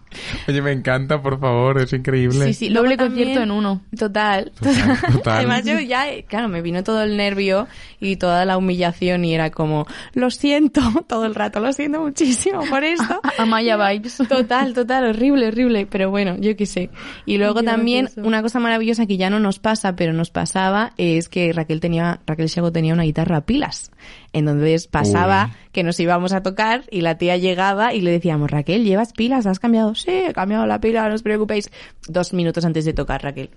Oye, 0.48 0.62
me 0.62 0.72
encanta, 0.72 1.20
por 1.20 1.38
favor, 1.40 1.80
es 1.80 1.92
increíble. 1.92 2.46
Sí, 2.46 2.54
sí, 2.54 2.68
Doble 2.68 2.96
luego 2.96 3.06
concierto 3.08 3.42
en 3.42 3.50
uno. 3.50 3.82
Total. 3.98 4.52
Total, 4.52 4.71
total. 5.12 5.22
Además, 5.38 5.64
yo 5.64 5.78
ya, 5.80 6.06
claro, 6.26 6.48
me 6.48 6.62
vino 6.62 6.82
todo 6.82 7.02
el 7.02 7.16
nervio 7.16 7.68
y 8.00 8.16
toda 8.16 8.44
la 8.44 8.56
humillación 8.56 9.24
y 9.24 9.34
era 9.34 9.50
como, 9.50 9.86
lo 10.14 10.30
siento 10.30 10.80
todo 11.08 11.26
el 11.26 11.34
rato, 11.34 11.60
lo 11.60 11.72
siento 11.72 12.00
muchísimo 12.00 12.62
por 12.68 12.84
esto. 12.84 13.20
Amaya 13.38 13.76
Vibes. 13.76 14.18
Total, 14.28 14.74
total, 14.74 15.04
horrible, 15.04 15.48
horrible, 15.48 15.86
pero 15.86 16.10
bueno, 16.10 16.36
yo 16.38 16.56
qué 16.56 16.66
sé. 16.66 16.90
Y 17.26 17.38
luego 17.38 17.62
también 17.62 18.08
una 18.16 18.42
cosa 18.42 18.60
maravillosa 18.60 19.06
que 19.06 19.16
ya 19.16 19.30
no 19.30 19.38
nos 19.38 19.58
pasa, 19.58 19.96
pero 19.96 20.12
nos 20.12 20.30
pasaba, 20.30 20.92
es 20.96 21.28
que 21.28 21.52
Raquel 21.52 21.80
tenía, 21.80 22.20
Raquel 22.26 22.48
Chago 22.48 22.72
tenía 22.72 22.94
una 22.94 23.04
guitarra 23.04 23.38
a 23.38 23.40
pilas. 23.42 23.90
Entonces 24.32 24.86
pasaba 24.88 25.50
Uy. 25.50 25.68
que 25.72 25.82
nos 25.82 26.00
íbamos 26.00 26.32
a 26.32 26.42
tocar 26.42 26.84
y 26.90 27.02
la 27.02 27.18
tía 27.18 27.36
llegaba 27.36 27.94
y 27.94 28.00
le 28.00 28.10
decíamos, 28.10 28.50
Raquel, 28.50 28.84
¿llevas 28.84 29.12
pilas? 29.12 29.46
¿Has 29.46 29.58
cambiado? 29.58 29.94
Sí, 29.94 30.10
he 30.10 30.32
cambiado 30.32 30.66
la 30.66 30.80
pila, 30.80 31.08
no 31.08 31.14
os 31.14 31.22
preocupéis. 31.22 31.70
Dos 32.08 32.32
minutos 32.32 32.64
antes 32.64 32.84
de 32.84 32.92
tocar, 32.92 33.22
Raquel. 33.22 33.50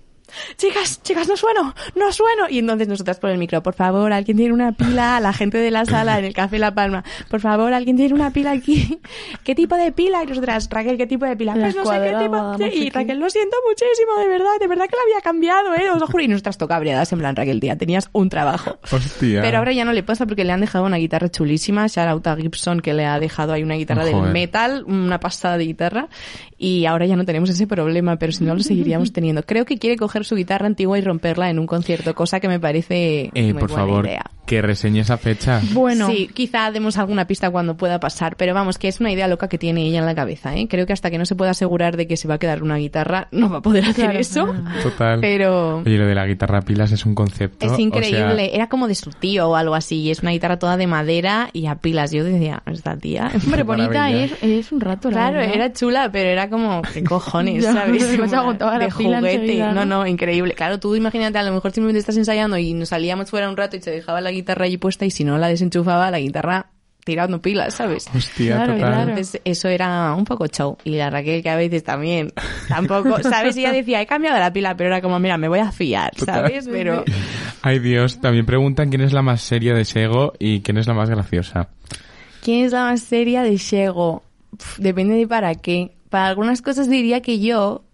Chicas, 0.56 1.02
chicas, 1.02 1.28
no 1.28 1.36
sueno, 1.36 1.74
no 1.94 2.12
sueno. 2.12 2.44
Y 2.48 2.58
entonces 2.58 2.88
nosotras 2.88 3.18
por 3.18 3.30
el 3.30 3.38
micro, 3.38 3.62
por 3.62 3.74
favor, 3.74 4.12
alguien 4.12 4.36
tiene 4.36 4.52
una 4.52 4.72
pila, 4.72 5.20
la 5.20 5.32
gente 5.32 5.58
de 5.58 5.70
la 5.70 5.84
sala 5.84 6.18
en 6.18 6.24
el 6.24 6.34
Café 6.34 6.58
La 6.58 6.74
Palma, 6.74 7.04
por 7.30 7.40
favor, 7.40 7.72
alguien 7.72 7.96
tiene 7.96 8.14
una 8.14 8.30
pila 8.32 8.52
aquí. 8.52 8.98
¿Qué 9.44 9.54
tipo 9.54 9.76
de 9.76 9.92
pila? 9.92 10.22
Y 10.22 10.26
nosotras, 10.26 10.68
Raquel, 10.70 10.96
¿qué 10.96 11.06
tipo 11.06 11.24
de 11.26 11.36
pila? 11.36 11.54
La 11.56 11.64
Pues 11.64 11.76
no 11.76 11.84
sé 11.86 12.00
qué 12.00 12.16
tipo. 12.22 12.58
sé 12.58 12.74
y. 12.74 12.90
Raquel, 12.90 13.18
lo 13.18 13.30
siento 13.30 13.56
muchísimo, 13.68 14.18
de 14.20 14.28
verdad, 14.28 14.50
de 14.60 14.66
verdad 14.68 14.84
que 14.86 14.96
la 14.96 15.02
había 15.02 15.20
cambiado, 15.22 15.74
eh, 15.74 15.90
os 15.90 16.00
lo 16.00 16.06
juro. 16.06 16.22
Y 16.24 16.28
nosotras 16.28 16.58
tocabreadas 16.58 17.12
en 17.12 17.18
plan, 17.18 17.36
Raquel, 17.36 17.60
tía, 17.60 17.76
tenías 17.76 18.08
un 18.12 18.28
trabajo. 18.28 18.78
Hostia. 18.90 19.42
Pero 19.42 19.58
ahora 19.58 19.72
ya 19.72 19.84
no 19.84 19.92
le 19.92 20.02
pasa 20.02 20.26
porque 20.26 20.44
le 20.44 20.52
han 20.52 20.60
dejado 20.60 20.84
una 20.84 20.96
guitarra 20.96 21.28
chulísima, 21.30 21.86
shout 21.86 22.08
out 22.08 22.26
a 22.26 22.36
Gibson 22.36 22.80
que 22.80 22.94
le 22.94 23.04
ha 23.06 23.18
dejado 23.20 23.52
ahí 23.52 23.62
una 23.62 23.74
guitarra 23.74 24.04
del 24.04 24.14
Joder. 24.14 24.32
metal, 24.32 24.84
una 24.86 25.20
pasada 25.20 25.58
de 25.58 25.64
guitarra, 25.64 26.08
y 26.58 26.86
ahora 26.86 27.06
ya 27.06 27.16
no 27.16 27.24
tenemos 27.24 27.50
ese 27.50 27.66
problema, 27.66 28.16
pero 28.18 28.32
si 28.32 28.44
no 28.44 28.54
lo 28.54 28.60
seguiríamos 28.62 29.12
teniendo. 29.12 29.42
Creo 29.42 29.64
que 29.64 29.78
quiere 29.78 29.96
coger 29.96 30.15
su 30.24 30.36
guitarra 30.36 30.66
antigua 30.66 30.98
y 30.98 31.02
romperla 31.02 31.50
en 31.50 31.58
un 31.58 31.66
concierto, 31.66 32.14
cosa 32.14 32.40
que 32.40 32.48
me 32.48 32.60
parece 32.60 33.30
Eh, 33.34 33.52
muy 33.52 33.60
por 33.60 33.70
buena 33.70 33.74
favor, 33.84 34.04
idea. 34.06 34.24
Que 34.46 34.62
reseñe 34.62 35.00
esa 35.00 35.16
fecha. 35.18 35.60
Bueno, 35.72 36.08
Sí, 36.08 36.30
quizá 36.32 36.70
demos 36.70 36.96
alguna 36.98 37.26
pista 37.26 37.50
cuando 37.50 37.76
pueda 37.76 38.00
pasar, 38.00 38.36
pero 38.36 38.54
vamos, 38.54 38.78
que 38.78 38.88
es 38.88 39.00
una 39.00 39.10
idea 39.12 39.28
loca 39.28 39.48
que 39.48 39.58
tiene 39.58 39.82
ella 39.86 39.98
en 39.98 40.06
la 40.06 40.14
cabeza, 40.14 40.54
¿eh? 40.56 40.68
Creo 40.68 40.86
que 40.86 40.92
hasta 40.92 41.10
que 41.10 41.18
no 41.18 41.26
se 41.26 41.34
pueda 41.34 41.50
asegurar 41.50 41.96
de 41.96 42.06
que 42.06 42.16
se 42.16 42.28
va 42.28 42.34
a 42.34 42.38
quedar 42.38 42.62
una 42.62 42.76
guitarra, 42.76 43.28
no 43.32 43.50
va 43.50 43.58
a 43.58 43.62
poder 43.62 43.84
hacer 43.84 44.04
Claro. 44.06 44.18
eso. 44.18 44.54
Total. 44.82 45.20
Pero 45.20 45.78
Oye, 45.78 45.98
lo 45.98 46.06
de 46.06 46.14
la 46.14 46.26
guitarra 46.26 46.58
a 46.58 46.62
pilas 46.62 46.92
es 46.92 47.04
un 47.04 47.14
concepto. 47.14 47.66
es 47.66 47.72
o 47.72 47.74
sea, 47.76 47.84
increíble. 47.84 48.54
Era 48.54 48.68
como 48.68 48.88
de 48.88 48.94
su 48.94 49.10
tío 49.10 49.48
o 49.50 49.56
algo 49.56 49.74
así. 49.74 49.96
y 50.02 50.10
Es 50.10 50.20
una 50.20 50.30
guitarra 50.30 50.58
toda 50.58 50.76
de 50.76 50.86
madera 50.86 51.50
y 51.52 51.66
a 51.66 51.74
pilas. 51.76 52.12
Yo 52.12 52.24
decía, 52.24 52.62
esta 52.66 52.96
tía. 52.96 53.30
hombre, 53.44 53.62
bonita 53.64 54.10
es, 54.10 54.32
es 54.42 54.70
un 54.72 54.80
rato, 54.80 55.10
la 55.10 55.16
Claro, 55.16 55.38
verdad. 55.38 55.54
era 55.54 55.72
chula, 55.72 56.10
pero 56.12 56.28
era 56.30 56.48
como, 56.48 56.82
¿qué 56.94 57.02
cojones, 57.02 57.64
sabes? 57.72 58.02
me 58.18 58.26
la 58.28 58.78
de 58.78 58.88
pila 58.96 59.18
juguete. 59.18 59.34
enseguida, 59.34 59.72
no, 59.72 59.84
¿no? 59.84 59.98
no, 59.98 60.06
increíble. 60.06 60.54
Claro, 60.54 60.78
tú 60.78 60.94
imagínate, 60.94 61.38
a 61.38 61.42
lo 61.42 61.52
mejor 61.52 61.72
simplemente 61.72 61.98
estás 61.98 62.16
ensayando 62.16 62.56
y 62.58 62.74
nos 62.74 62.90
salíamos 62.90 63.30
fuera 63.30 63.48
un 63.48 63.56
rato 63.56 63.76
y 63.76 63.80
se 63.82 63.90
dejaba 63.90 64.20
la 64.20 64.30
guitarra 64.36 64.66
allí 64.66 64.76
puesta 64.76 65.04
y 65.04 65.10
si 65.10 65.24
no 65.24 65.36
la 65.38 65.48
desenchufaba, 65.48 66.10
la 66.10 66.20
guitarra 66.20 66.66
tirando 67.04 67.40
pilas, 67.40 67.74
¿sabes? 67.74 68.08
Hostia, 68.14 68.56
Claro, 68.56 68.74
total. 68.74 68.88
claro. 68.92 69.10
Entonces, 69.10 69.40
eso 69.44 69.68
era 69.68 70.12
un 70.14 70.24
poco 70.24 70.48
show. 70.48 70.76
Y 70.82 70.96
la 70.96 71.08
Raquel, 71.08 71.40
que 71.40 71.50
a 71.50 71.54
veces 71.56 71.84
también, 71.84 72.32
tampoco, 72.68 73.22
¿sabes? 73.22 73.56
Ella 73.56 73.70
decía, 73.72 74.00
he 74.02 74.06
cambiado 74.06 74.38
la 74.40 74.52
pila, 74.52 74.76
pero 74.76 74.88
era 74.90 75.00
como, 75.00 75.18
mira, 75.20 75.38
me 75.38 75.46
voy 75.48 75.60
a 75.60 75.70
fiar, 75.70 76.12
¿sabes? 76.16 76.68
Pero 76.68 77.04
Ay 77.62 77.78
Dios, 77.78 78.20
también 78.20 78.44
preguntan 78.46 78.88
quién 78.90 79.02
es 79.02 79.12
la 79.12 79.22
más 79.22 79.40
seria 79.40 79.72
de 79.74 79.84
Sego 79.84 80.32
y 80.40 80.60
quién 80.62 80.78
es 80.78 80.86
la 80.86 80.94
más 80.94 81.08
graciosa. 81.10 81.68
¿quién 82.42 82.64
es 82.64 82.72
la 82.72 82.84
más 82.84 83.00
seria 83.02 83.42
de 83.42 83.56
Shego? 83.56 84.22
Pf, 84.56 84.80
depende 84.82 85.14
de 85.14 85.26
para 85.28 85.54
qué. 85.54 85.96
Para 86.10 86.26
algunas 86.28 86.62
cosas 86.62 86.88
diría 86.88 87.20
que 87.22 87.40
yo, 87.40 87.84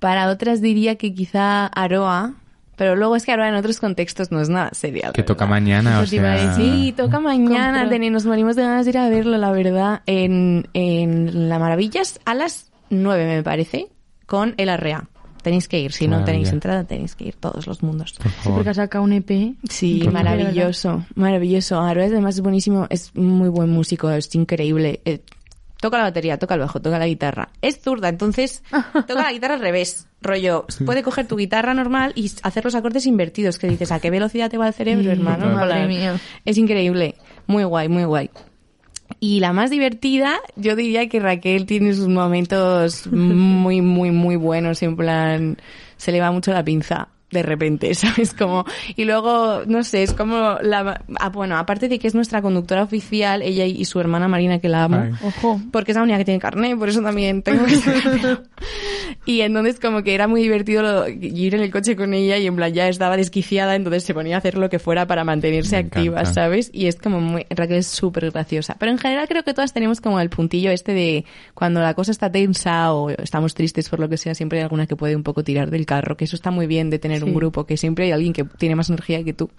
para 0.00 0.28
otras 0.28 0.60
diría 0.60 0.96
que 0.96 1.12
quizá 1.14 1.66
Aroa, 1.66 2.34
pero 2.80 2.96
luego 2.96 3.14
es 3.14 3.26
que 3.26 3.32
Aroa 3.32 3.46
en 3.46 3.56
otros 3.56 3.78
contextos 3.78 4.32
no 4.32 4.40
es 4.40 4.48
nada 4.48 4.70
seria. 4.72 5.12
Que 5.12 5.22
toca 5.22 5.44
mañana, 5.44 6.00
o 6.00 6.06
sea... 6.06 6.54
Sí, 6.54 6.94
toca 6.96 7.20
mañana, 7.20 7.84
nos 7.84 8.24
morimos 8.24 8.56
de 8.56 8.62
ganas 8.62 8.86
de 8.86 8.90
ir 8.92 8.96
a 8.96 9.10
verlo, 9.10 9.36
la 9.36 9.52
verdad, 9.52 10.00
en, 10.06 10.66
en 10.72 11.50
La 11.50 11.58
Maravillas 11.58 12.20
a 12.24 12.34
las 12.34 12.72
9, 12.88 13.26
me 13.26 13.42
parece, 13.42 13.88
con 14.24 14.54
el 14.56 14.70
Arrea. 14.70 15.10
Tenéis 15.42 15.68
que 15.68 15.78
ir, 15.78 15.92
si 15.92 16.08
no 16.08 16.24
tenéis 16.24 16.48
entrada, 16.52 16.84
tenéis 16.84 17.14
que 17.16 17.24
ir 17.26 17.34
todos 17.34 17.66
los 17.66 17.82
mundos. 17.82 18.14
Por 18.14 18.30
Sí, 18.30 18.36
favor. 18.44 18.54
porque 18.60 18.70
ha 18.70 18.74
sacado 18.74 19.04
un 19.04 19.12
EP. 19.12 19.28
Sí, 19.68 19.96
Increíble, 19.96 20.10
maravilloso, 20.10 21.04
maravilloso. 21.16 21.80
Aro 21.82 22.00
es 22.02 22.12
además 22.12 22.36
es 22.36 22.40
buenísimo, 22.40 22.86
es 22.88 23.14
muy 23.14 23.50
buen 23.50 23.68
músico, 23.68 24.08
es 24.10 24.34
increíble. 24.34 25.02
Eh, 25.04 25.20
toca 25.80 25.98
la 25.98 26.04
batería, 26.04 26.38
toca 26.38 26.54
el 26.54 26.60
bajo, 26.60 26.80
toca 26.80 26.98
la 26.98 27.06
guitarra. 27.06 27.48
Es 27.62 27.80
zurda, 27.80 28.08
entonces 28.08 28.62
toca 29.06 29.22
la 29.22 29.32
guitarra 29.32 29.54
al 29.54 29.60
revés. 29.60 30.06
Rollo, 30.22 30.66
puede 30.84 31.02
coger 31.02 31.26
tu 31.26 31.36
guitarra 31.36 31.72
normal 31.72 32.12
y 32.14 32.30
hacer 32.42 32.64
los 32.64 32.74
acordes 32.74 33.06
invertidos, 33.06 33.58
que 33.58 33.68
dices, 33.68 33.90
¿a 33.90 34.00
qué 34.00 34.10
velocidad 34.10 34.50
te 34.50 34.58
va 34.58 34.68
el 34.68 34.74
cerebro, 34.74 35.10
hermano? 35.10 35.48
Madre 35.54 35.86
mía. 35.86 36.20
Es 36.44 36.58
increíble, 36.58 37.14
muy 37.46 37.64
guay, 37.64 37.88
muy 37.88 38.04
guay. 38.04 38.30
Y 39.18 39.40
la 39.40 39.52
más 39.52 39.70
divertida, 39.70 40.38
yo 40.56 40.76
diría 40.76 41.08
que 41.08 41.20
Raquel 41.20 41.66
tiene 41.66 41.94
sus 41.94 42.08
momentos 42.08 43.06
muy, 43.10 43.80
muy, 43.80 44.10
muy 44.10 44.36
buenos, 44.36 44.82
en 44.82 44.96
plan, 44.96 45.56
se 45.96 46.12
le 46.12 46.20
va 46.20 46.30
mucho 46.30 46.52
la 46.52 46.64
pinza 46.64 47.08
de 47.30 47.42
repente, 47.42 47.94
¿sabes? 47.94 48.34
Como, 48.34 48.64
y 48.96 49.04
luego, 49.04 49.62
no 49.66 49.82
sé, 49.84 50.02
es 50.02 50.12
como 50.12 50.56
la, 50.62 51.02
ah, 51.20 51.28
bueno, 51.28 51.56
aparte 51.56 51.88
de 51.88 51.98
que 51.98 52.08
es 52.08 52.14
nuestra 52.14 52.42
conductora 52.42 52.82
oficial, 52.82 53.42
ella 53.42 53.64
y 53.66 53.84
su 53.84 54.00
hermana 54.00 54.28
Marina, 54.28 54.58
que 54.58 54.68
la 54.68 54.84
amo, 54.84 54.96
Ay. 54.96 55.12
Ojo. 55.22 55.60
porque 55.72 55.92
es 55.92 55.96
la 55.96 56.02
única 56.02 56.18
que 56.18 56.24
tiene 56.24 56.40
carnet, 56.40 56.76
por 56.78 56.88
eso 56.88 57.02
también 57.02 57.42
tengo 57.42 57.64
que. 57.66 57.78
Y 59.26 59.40
entonces 59.42 59.78
como 59.80 60.02
que 60.02 60.14
era 60.14 60.28
muy 60.28 60.40
divertido 60.42 60.82
lo- 60.82 61.08
ir 61.08 61.54
en 61.54 61.60
el 61.60 61.70
coche 61.70 61.94
con 61.96 62.14
ella 62.14 62.38
y 62.38 62.46
en 62.46 62.56
plan 62.56 62.72
ya 62.72 62.88
estaba 62.88 63.16
desquiciada, 63.16 63.74
entonces 63.74 64.04
se 64.04 64.14
ponía 64.14 64.36
a 64.36 64.38
hacer 64.38 64.56
lo 64.56 64.70
que 64.70 64.78
fuera 64.78 65.06
para 65.06 65.24
mantenerse 65.24 65.76
Me 65.76 65.82
activa, 65.88 66.20
encanta. 66.20 66.32
¿sabes? 66.32 66.70
Y 66.72 66.86
es 66.86 66.96
como 66.96 67.20
muy, 67.20 67.44
Raquel 67.50 67.78
es 67.78 67.86
súper 67.86 68.30
graciosa. 68.30 68.76
Pero 68.78 68.92
en 68.92 68.98
general 68.98 69.28
creo 69.28 69.42
que 69.42 69.52
todas 69.52 69.72
tenemos 69.72 70.00
como 70.00 70.20
el 70.20 70.30
puntillo 70.30 70.70
este 70.70 70.92
de 70.94 71.24
cuando 71.54 71.80
la 71.80 71.94
cosa 71.94 72.12
está 72.12 72.30
tensa 72.30 72.92
o 72.94 73.10
estamos 73.10 73.54
tristes 73.54 73.88
por 73.88 74.00
lo 74.00 74.08
que 74.08 74.16
sea, 74.16 74.34
siempre 74.34 74.58
hay 74.58 74.62
alguna 74.64 74.86
que 74.86 74.96
puede 74.96 75.16
un 75.16 75.22
poco 75.22 75.44
tirar 75.44 75.70
del 75.70 75.86
carro, 75.86 76.16
que 76.16 76.24
eso 76.24 76.36
está 76.36 76.50
muy 76.50 76.66
bien 76.66 76.88
de 76.90 76.98
tener 76.98 77.19
un 77.24 77.30
Sí. 77.30 77.36
grupo, 77.36 77.64
que 77.66 77.76
siempre 77.76 78.06
hay 78.06 78.12
alguien 78.12 78.32
que 78.32 78.44
tiene 78.44 78.74
más 78.76 78.88
energía 78.90 79.22
que 79.24 79.32
tú. 79.32 79.50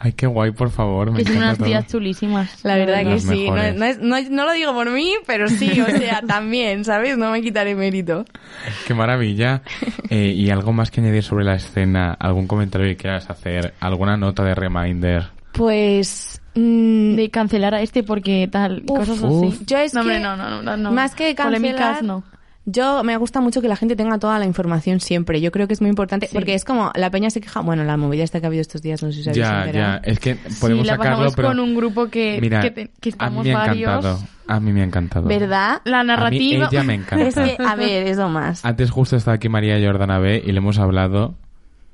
Ay, 0.00 0.12
qué 0.12 0.26
guay, 0.26 0.50
por 0.50 0.70
favor. 0.70 1.10
Me 1.12 1.18
Que 1.18 1.24
son 1.24 1.38
unas 1.38 1.56
todo. 1.56 1.66
tías 1.66 1.86
chulísimas. 1.86 2.62
La 2.62 2.76
verdad 2.76 2.98
que 2.98 3.04
Las 3.10 3.22
sí, 3.22 3.48
no, 3.48 3.54
no 3.72 3.84
es- 3.86 4.00
no 4.00 4.20
no 4.30 4.44
lo 4.44 4.52
digo 4.52 4.74
por 4.74 4.90
mí, 4.90 5.14
pero 5.26 5.48
sí, 5.48 5.80
o 5.80 5.86
sea, 5.86 6.20
también, 6.26 6.84
¿sabes? 6.84 7.16
No 7.16 7.30
me 7.30 7.40
quitaré 7.40 7.74
mérito. 7.74 8.26
Qué 8.86 8.92
maravilla. 8.92 9.62
Eh, 10.10 10.34
y 10.36 10.50
algo 10.50 10.72
más 10.74 10.90
que 10.90 11.00
añadir 11.00 11.22
sobre 11.22 11.44
la 11.46 11.54
escena, 11.54 12.12
algún 12.20 12.46
comentario 12.46 12.86
que 12.88 12.96
quieras 12.96 13.30
hacer, 13.30 13.72
alguna 13.80 14.16
nota 14.18 14.44
de 14.44 14.54
reminder. 14.54 15.28
Pues... 15.52 16.42
mm, 16.54 17.14
De 17.14 17.30
cancelar 17.30 17.74
a 17.74 17.80
este 17.80 18.02
porque 18.02 18.46
tal, 18.50 18.82
Uf, 18.86 18.98
cosas 18.98 19.22
uf. 19.22 19.54
así. 19.54 19.64
Yo 19.64 19.78
es 19.78 19.94
no, 19.94 20.00
hombre, 20.02 20.16
que- 20.16 20.22
no, 20.22 20.36
no, 20.36 20.60
no, 20.60 20.76
no. 20.76 20.92
Más 20.92 21.14
que 21.14 21.34
cancelar, 21.34 21.60
Polémicas, 21.62 22.02
no. 22.02 22.24
Yo 22.66 23.04
me 23.04 23.16
gusta 23.18 23.40
mucho 23.42 23.60
que 23.60 23.68
la 23.68 23.76
gente 23.76 23.94
tenga 23.94 24.18
toda 24.18 24.38
la 24.38 24.46
información 24.46 24.98
siempre. 25.00 25.40
Yo 25.42 25.52
creo 25.52 25.66
que 25.66 25.74
es 25.74 25.80
muy 25.82 25.90
importante 25.90 26.28
Sí. 26.28 26.34
porque 26.34 26.54
es 26.54 26.64
como 26.64 26.90
la 26.94 27.10
peña 27.10 27.28
se 27.28 27.40
queja. 27.42 27.60
Bueno, 27.60 27.84
la 27.84 27.96
movida 27.98 28.22
esta 28.24 28.40
que 28.40 28.46
ha 28.46 28.48
habido 28.48 28.62
estos 28.62 28.80
días, 28.80 29.02
no 29.02 29.12
sé 29.12 29.22
si 29.22 29.28
habéis 29.28 29.36
Ya, 29.44 29.70
ya. 29.70 29.96
Es 30.02 30.18
que 30.18 30.36
podemos 30.60 30.84
sí, 30.84 30.88
la 30.90 30.96
sacarlo, 30.96 31.30
pero... 31.36 31.48
con 31.48 31.60
un 31.60 31.74
grupo 31.74 32.08
que, 32.08 32.38
Mira, 32.40 32.62
que, 32.62 32.70
te- 32.70 32.90
que 33.00 33.10
a 33.10 33.12
estamos 33.12 33.44
mí 33.44 33.50
me 33.50 33.54
ha 33.54 33.58
varios. 33.66 33.90
encantado. 33.90 34.18
A 34.46 34.60
mí 34.60 34.72
me 34.72 34.80
ha 34.80 34.84
encantado. 34.84 35.26
¿Verdad? 35.28 35.82
La 35.84 36.04
narrativa. 36.04 36.66
A 36.66 36.70
mí 36.70 36.76
ella 36.76 36.84
me 36.84 36.94
encanta. 36.94 37.26
Es 37.26 37.34
que, 37.34 37.56
a 37.62 37.76
ver, 37.76 38.06
es 38.06 38.16
lo 38.16 38.28
más. 38.30 38.64
Antes 38.64 38.90
justo 38.90 39.16
estaba 39.16 39.34
aquí 39.34 39.48
María 39.50 39.78
Jordana 39.86 40.18
B 40.18 40.42
y 40.46 40.52
le 40.52 40.58
hemos 40.58 40.78
hablado 40.78 41.34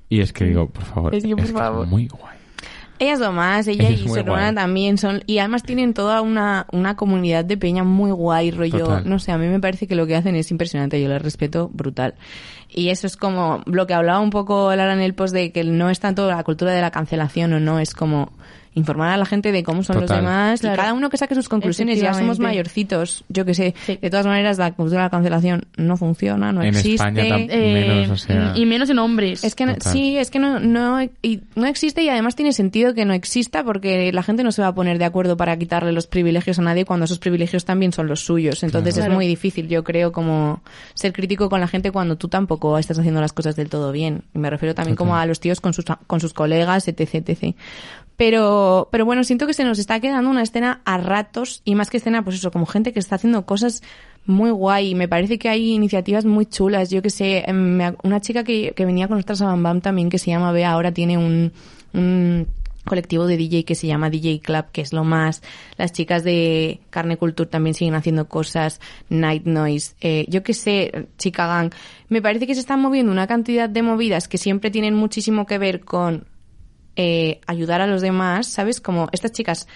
y 0.09 0.21
es 0.21 0.33
que 0.33 0.45
digo, 0.45 0.69
por 0.69 0.85
favor, 0.85 1.15
Es 1.15 1.25
que, 1.25 1.35
por 1.35 1.45
es 1.45 1.53
favor. 1.53 1.87
muy 1.87 2.07
guay. 2.09 2.39
Ella 3.01 3.15
es 3.15 3.19
lo 3.19 3.33
más, 3.33 3.67
ella 3.67 3.89
y 3.89 3.97
su 3.97 4.15
hermana 4.15 4.53
guay. 4.53 4.55
también 4.55 4.99
son, 4.99 5.23
y 5.27 5.39
además 5.39 5.63
tienen 5.63 5.95
toda 5.95 6.21
una, 6.21 6.67
una 6.71 6.97
comunidad 6.97 7.47
de 7.47 7.57
peña 7.57 7.83
muy 7.83 8.11
guay, 8.11 8.51
rollo, 8.51 8.85
Total. 8.85 9.09
no 9.09 9.19
sé, 9.19 9.33
a 9.33 9.39
mí 9.39 9.47
me 9.47 9.59
parece 9.59 9.87
que 9.87 9.95
lo 9.95 10.07
que 10.07 10.17
hacen 10.17 10.37
es 10.37 10.51
impresionante, 10.51 11.01
yo 11.01 11.09
les 11.09 11.23
respeto 11.23 11.71
brutal. 11.73 12.15
Y 12.69 12.91
eso 12.91 13.07
es 13.07 13.17
como 13.17 13.63
lo 13.65 13.87
que 13.87 13.95
hablaba 13.95 14.21
un 14.21 14.29
poco 14.29 14.77
Lara 14.77 14.93
en 14.93 15.01
el 15.01 15.15
post 15.15 15.33
de 15.33 15.51
que 15.51 15.65
no 15.65 15.89
es 15.89 15.99
tanto 15.99 16.29
la 16.29 16.45
cultura 16.45 16.73
de 16.73 16.83
la 16.83 16.91
cancelación 16.91 17.55
o 17.55 17.59
no, 17.59 17.79
es 17.81 17.95
como 17.95 18.33
informar 18.75 19.11
a 19.13 19.17
la 19.17 19.27
gente 19.27 19.51
de 19.53 19.65
cómo 19.65 19.83
son 19.83 20.01
los 20.01 20.09
demás 20.09 20.61
Claro. 20.61 20.75
y 20.75 20.79
cada 20.79 20.93
uno 20.95 21.11
que 21.11 21.17
saque 21.17 21.35
sus 21.35 21.49
conclusiones, 21.49 22.01
ya 22.01 22.15
somos 22.15 22.39
mayorcitos, 22.39 23.25
yo 23.29 23.45
que 23.45 23.55
sé. 23.55 23.75
Sí. 23.85 23.99
De 24.01 24.11
todas 24.11 24.27
maneras, 24.27 24.59
la 24.59 24.73
cultura 24.73 25.01
de 25.03 25.07
la 25.07 25.11
cancelación 25.11 25.65
no 25.77 25.97
funciona, 25.97 26.53
no 26.53 26.63
En 26.63 26.69
existe. 26.69 26.95
España 26.95 27.23
Eh, 27.51 27.75
Menos, 28.01 28.11
o 28.11 28.17
sea- 28.17 28.53
Y 28.55 28.67
menos 28.67 28.89
en 28.91 28.99
hombres. 29.01 29.43
Es 29.45 29.55
que 29.55 29.67
no- 29.67 29.75
sí, 29.81 30.17
es 30.17 30.31
que 30.31 30.39
no, 30.39 30.61
no, 30.61 31.03
y 31.23 31.41
no 31.57 31.67
existe 31.67 32.03
y 32.03 32.09
además 32.09 32.37
tiene 32.37 32.53
sentido 32.53 32.95
que 32.95 33.05
no 33.05 33.13
exista 33.13 33.65
porque 33.65 34.13
la 34.13 34.23
gente 34.23 34.45
no 34.45 34.53
se 34.53 34.63
va 34.63 34.69
a 34.69 34.75
poner 34.75 34.99
de 34.99 35.05
acuerdo 35.05 35.37
para 35.37 35.57
quitarle 35.59 35.93
los 35.93 36.07
privilegios 36.07 36.59
a 36.59 36.63
nadie 36.63 36.85
cuando 36.85 37.05
esos 37.07 37.19
privilegios 37.19 37.65
también 37.65 37.93
son 37.93 38.07
los 38.07 38.21
suyos. 38.25 38.63
Entonces 38.63 38.95
Claro. 38.95 39.11
es 39.11 39.15
muy 39.17 39.27
difícil, 39.27 39.69
yo 39.69 39.83
creo, 39.83 40.13
como 40.13 40.63
ser 40.95 41.13
crítico 41.13 41.49
con 41.49 41.61
la 41.61 41.67
gente 41.69 41.91
cuando 41.91 42.17
tú 42.17 42.29
tampoco 42.29 42.79
estás 42.79 42.99
haciendo 42.99 43.21
las 43.21 43.33
cosas 43.33 43.57
del 43.57 43.69
todo 43.69 43.91
bien. 43.93 44.23
Y 44.35 44.39
me 44.39 44.49
refiero 44.49 44.75
también 44.75 44.97
como 44.97 45.17
a 45.17 45.27
los 45.27 45.41
tíos 45.41 45.61
con 45.61 45.73
sus, 45.73 45.85
con 46.07 46.21
sus 46.21 46.33
colegas, 46.35 46.87
etc, 46.89 47.15
etc. 47.29 47.55
Pero, 48.21 48.91
pero 48.93 49.07
bueno, 49.07 49.25
siento 49.25 49.47
que 49.47 49.55
se 49.55 49.65
nos 49.65 49.79
está 49.79 49.99
quedando 49.99 50.29
una 50.29 50.43
escena 50.43 50.83
a 50.85 50.99
ratos 50.99 51.63
y 51.65 51.75
más 51.75 51.89
que 51.89 51.97
escena, 51.97 52.23
pues 52.23 52.37
eso, 52.37 52.51
como 52.51 52.67
gente 52.67 52.93
que 52.93 52.99
está 52.99 53.15
haciendo 53.15 53.47
cosas 53.47 53.83
muy 54.27 54.51
guay. 54.51 54.95
Me 54.95 55.09
parece 55.09 55.39
que 55.39 55.49
hay 55.49 55.73
iniciativas 55.73 56.27
muy 56.27 56.45
chulas. 56.45 56.91
Yo 56.91 57.01
que 57.01 57.09
sé, 57.09 57.45
em, 57.47 57.81
una 58.03 58.21
chica 58.21 58.45
que, 58.45 58.75
que 58.77 58.85
venía 58.85 59.09
con 59.09 59.17
nosotras 59.17 59.41
a 59.41 59.47
Bam 59.47 59.63
Bam 59.63 59.81
también, 59.81 60.11
que 60.11 60.19
se 60.19 60.31
llama 60.31 60.53
Bea, 60.53 60.71
ahora 60.71 60.93
tiene 60.93 61.17
un, 61.17 61.51
un 61.95 62.47
colectivo 62.85 63.27
de 63.27 63.39
DJ 63.39 63.65
que 63.65 63.75
se 63.75 63.87
llama 63.87 64.11
DJ 64.11 64.41
Club, 64.41 64.67
que 64.71 64.83
es 64.83 64.93
lo 64.93 65.03
más. 65.03 65.41
Las 65.79 65.93
chicas 65.93 66.23
de 66.23 66.81
Carne 66.91 67.17
Culture 67.17 67.49
también 67.49 67.73
siguen 67.73 67.95
haciendo 67.95 68.29
cosas. 68.29 68.83
Night 69.09 69.47
Noise, 69.47 69.95
eh, 70.03 70.27
yo 70.29 70.43
que 70.43 70.53
sé, 70.53 71.09
Chica 71.17 71.47
Gang. 71.47 71.73
Me 72.11 72.21
parece 72.21 72.47
que 72.47 72.53
se 72.53 72.61
están 72.61 72.83
moviendo 72.83 73.13
una 73.13 73.27
cantidad 73.27 73.71
de 73.71 73.81
movidas 73.81 74.29
que 74.29 74.37
siempre 74.37 74.71
tienen 74.71 74.95
muchísimo 74.95 75.47
que 75.47 75.57
ver 75.57 75.81
con 75.81 76.27
eh, 76.97 77.41
ayudar 77.47 77.81
a 77.81 77.87
los 77.87 78.03
demás, 78.03 78.47
¿sabes? 78.47 78.81
Como 78.81 79.09
estas 79.13 79.33
chicas 79.33 79.69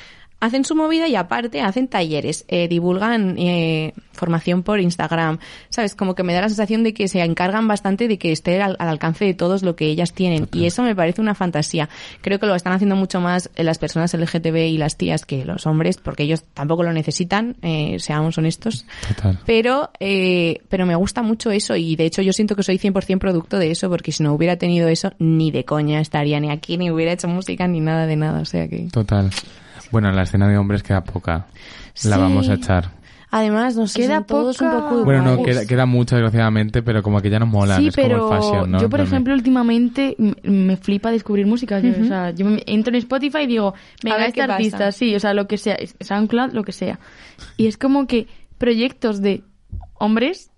hacen 0.45 0.65
su 0.65 0.75
movida 0.75 1.09
y 1.09 1.17
aparte 1.17 1.61
hacen 1.61 1.89
talleres, 1.89 2.45
eh, 2.49 2.69
divulgan 2.69 3.37
eh, 3.39 3.95
formación 4.13 4.63
por 4.63 4.81
Instagram, 4.81 5.39
¿sabes? 5.69 5.95
Como 5.95 6.15
que 6.15 6.23
me 6.23 6.33
da 6.33 6.43
la 6.43 6.49
sensación 6.49 6.83
de 6.83 6.95
que 6.95 7.09
se 7.09 7.21
encargan 7.21 7.69
bastante 7.69 8.09
de 8.09 8.19
que 8.19 8.33
esté 8.33 8.63
al, 8.63 8.77
al 8.79 8.89
alcance 8.89 9.25
de 9.25 9.35
todos 9.35 9.63
lo 9.63 9.77
que 9.77 9.87
ellas 9.87 10.13
tienen 10.13 10.49
y 10.53 10.67
eso 10.67 10.83
me 10.83 10.95
parece 10.95 11.21
una 11.21 11.35
fantasía. 11.35 11.89
Creo 12.21 12.39
que 12.39 12.47
lo 12.47 12.55
están 12.55 12.73
haciendo 12.73 12.97
mucho 12.97 13.21
más 13.21 13.51
eh, 13.57 13.65
las 13.65 13.79
personas 13.79 14.15
LGTB 14.15 14.57
y 14.57 14.79
las 14.79 14.97
tías 14.97 15.25
que 15.27 15.45
los 15.45 15.67
hombres 15.67 15.99
porque 15.99 16.23
ellos 16.23 16.45
tampoco 16.55 16.83
lo 16.83 16.93
necesitan, 16.93 17.57
eh, 17.63 17.97
seamos 17.99 18.39
honestos. 18.39 18.87
Total. 19.09 19.39
Pero, 19.45 19.91
eh, 20.01 20.61
pero 20.69 20.87
me 20.87 20.95
gusta 20.95 21.23
mucho 21.23 21.51
eso 21.51 21.77
y 21.77 21.97
de 21.97 22.07
hecho 22.07 22.23
yo 22.23 22.33
siento 22.33 22.57
que 22.57 22.63
soy 22.63 22.79
100% 22.79 23.19
producto 23.19 23.59
de 23.59 23.71
eso 23.71 23.89
porque 23.91 24.13
si 24.13 24.23
no 24.23 24.33
hubiera 24.33 24.57
tenido 24.57 24.89
eso 24.89 25.13
ni 25.19 25.51
de 25.51 25.65
coña 25.65 26.01
estaría 26.01 26.41
ni 26.41 26.51
aquí 26.51 26.77
ni 26.77 26.91
hubiera 26.91 27.13
hecho 27.13 27.29
música 27.29 27.67
ni 27.67 27.81
nada 27.81 28.07
de 28.07 28.17
nada, 28.17 28.41
o 28.41 28.45
sea 28.45 28.69
que... 28.69 28.89
Total. 28.93 29.31
Bueno, 29.91 30.11
la 30.13 30.23
escena 30.23 30.49
de 30.49 30.59
hombres 30.59 30.83
queda 30.83 31.03
poca. 31.05 31.47
La 32.05 32.17
Sí. 32.17 32.21
vamos 32.21 32.49
a 32.49 32.55
echar. 32.55 32.91
Además, 33.31 33.75
no 33.75 33.89
sé, 33.89 34.03
Queda 34.03 34.21
todos 34.23 34.61
un 34.61 34.69
poca- 34.71 34.89
poco 34.89 35.05
Bueno, 35.05 35.23
no, 35.37 35.43
queda, 35.43 35.67
queda 35.67 35.87
mucha, 35.87 36.15
desgraciadamente, 36.15 36.83
pero 36.83 37.03
como 37.03 37.21
que 37.21 37.31
ya 37.31 37.41
no 37.41 37.47
molan. 37.47 37.81
Sí, 37.81 37.89
es 37.89 37.97
pero 37.97 38.21
como 38.29 38.35
el 38.37 38.41
fashion, 38.43 38.71
¿no? 38.71 38.81
yo, 38.81 38.89
por 38.89 39.01
ejemplo, 39.01 39.35
últimamente 39.35 40.15
me 40.45 40.77
flipa 40.77 41.11
descubrir 41.11 41.45
música. 41.45 41.81
yo, 41.81 41.91
O 42.01 42.05
sea, 42.05 42.31
yo 42.31 42.47
me- 42.47 42.63
entro 42.67 42.93
en 42.93 42.99
Spotify 43.01 43.39
y 43.43 43.47
digo, 43.47 43.75
venga, 44.05 44.27
este 44.27 44.41
pasa. 44.43 44.55
artista, 44.55 44.93
sí, 44.93 45.17
o 45.17 45.19
sea, 45.21 45.35
lo 45.35 45.49
que 45.49 45.59
sea, 45.59 45.77
SoundCloud, 46.01 46.53
lo 46.53 46.63
que 46.63 46.71
sea. 46.71 47.01
Y 47.57 47.67
es 47.67 47.77
como 47.77 48.07
que 48.07 48.29
proyectos 48.57 49.21
de 49.21 49.43
hombres, 49.95 50.53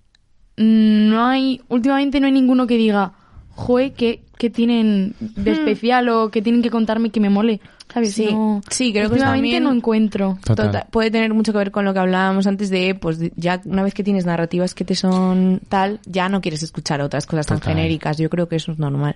mm, 0.58 1.08
no 1.08 1.24
hay, 1.26 1.62
últimamente 1.68 2.20
no 2.20 2.26
hay 2.26 2.32
ninguno 2.32 2.66
que 2.66 2.76
diga, 2.76 3.12
joe, 3.56 3.92
¿qué, 3.92 4.20
qué 4.38 4.50
tienen 4.50 5.14
de 5.18 5.50
especial 5.52 6.08
o 6.08 6.30
qué 6.30 6.42
tienen 6.42 6.62
que 6.62 6.70
contarme 6.70 7.10
que 7.10 7.18
me 7.20 7.30
mole? 7.30 7.60
¿Sabes? 7.92 8.12
Sí, 8.14 8.26
No- 8.30 8.60
sí, 8.68 8.92
creo 8.92 9.08
que 9.08 9.14
últimamente 9.14 9.46
también- 9.46 9.64
no 9.64 9.72
encuentro. 9.72 10.38
Total. 10.44 10.66
Total, 10.66 10.86
puede 10.90 11.10
tener 11.10 11.32
mucho 11.32 11.52
que 11.52 11.58
ver 11.58 11.70
con 11.70 11.84
lo 11.84 11.94
que 11.94 12.00
hablábamos 12.00 12.46
antes 12.46 12.68
de, 12.68 12.94
pues 12.94 13.18
ya 13.36 13.62
una 13.64 13.82
vez 13.82 13.94
que 13.94 14.04
tienes 14.04 14.26
narrativas 14.26 14.74
que 14.74 14.84
te 14.84 14.94
son 14.94 15.60
tal, 15.68 16.00
ya 16.04 16.28
no 16.28 16.40
quieres 16.40 16.62
escuchar 16.62 17.00
otras 17.00 17.26
cosas 17.26 17.46
tan 17.46 17.58
Total. 17.60 17.74
genéricas. 17.74 18.18
Yo 18.18 18.28
creo 18.28 18.48
que 18.48 18.56
eso 18.56 18.72
es 18.72 18.78
normal. 18.78 19.14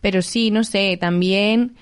Pero 0.00 0.22
sí, 0.22 0.50
no 0.50 0.62
sé, 0.64 0.96
también 1.00 1.72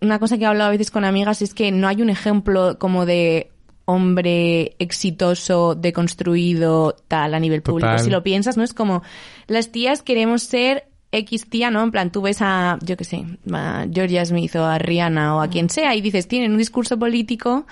una 0.00 0.18
cosa 0.18 0.36
que 0.38 0.44
he 0.44 0.46
hablado 0.46 0.68
a 0.68 0.72
veces 0.72 0.90
con 0.90 1.04
amigas 1.04 1.42
es 1.42 1.54
que 1.54 1.70
no 1.70 1.86
hay 1.86 2.02
un 2.02 2.10
ejemplo 2.10 2.78
como 2.78 3.06
de 3.06 3.50
hombre 3.84 4.74
exitoso, 4.78 5.74
deconstruido, 5.74 6.96
tal, 7.08 7.34
a 7.34 7.38
nivel 7.40 7.62
público. 7.62 7.88
Total. 7.90 8.04
Si 8.04 8.10
lo 8.10 8.22
piensas, 8.22 8.56
¿no? 8.56 8.64
Es 8.64 8.74
como, 8.74 9.02
las 9.46 9.70
tías 9.70 10.02
queremos 10.02 10.42
ser 10.42 10.84
X 11.12 11.48
tía, 11.48 11.70
¿no? 11.70 11.82
En 11.82 11.90
plan, 11.90 12.10
tú 12.10 12.22
ves 12.22 12.38
a, 12.40 12.78
yo 12.82 12.96
qué 12.96 13.04
sé, 13.04 13.24
a 13.52 13.86
Georgia 13.92 14.24
Smith 14.24 14.56
o 14.56 14.64
a 14.64 14.78
Rihanna 14.78 15.36
o 15.36 15.40
a 15.40 15.48
quien 15.48 15.68
sea 15.68 15.94
y 15.94 16.00
dices, 16.00 16.26
tienen 16.26 16.52
un 16.52 16.58
discurso 16.58 16.98
político 16.98 17.66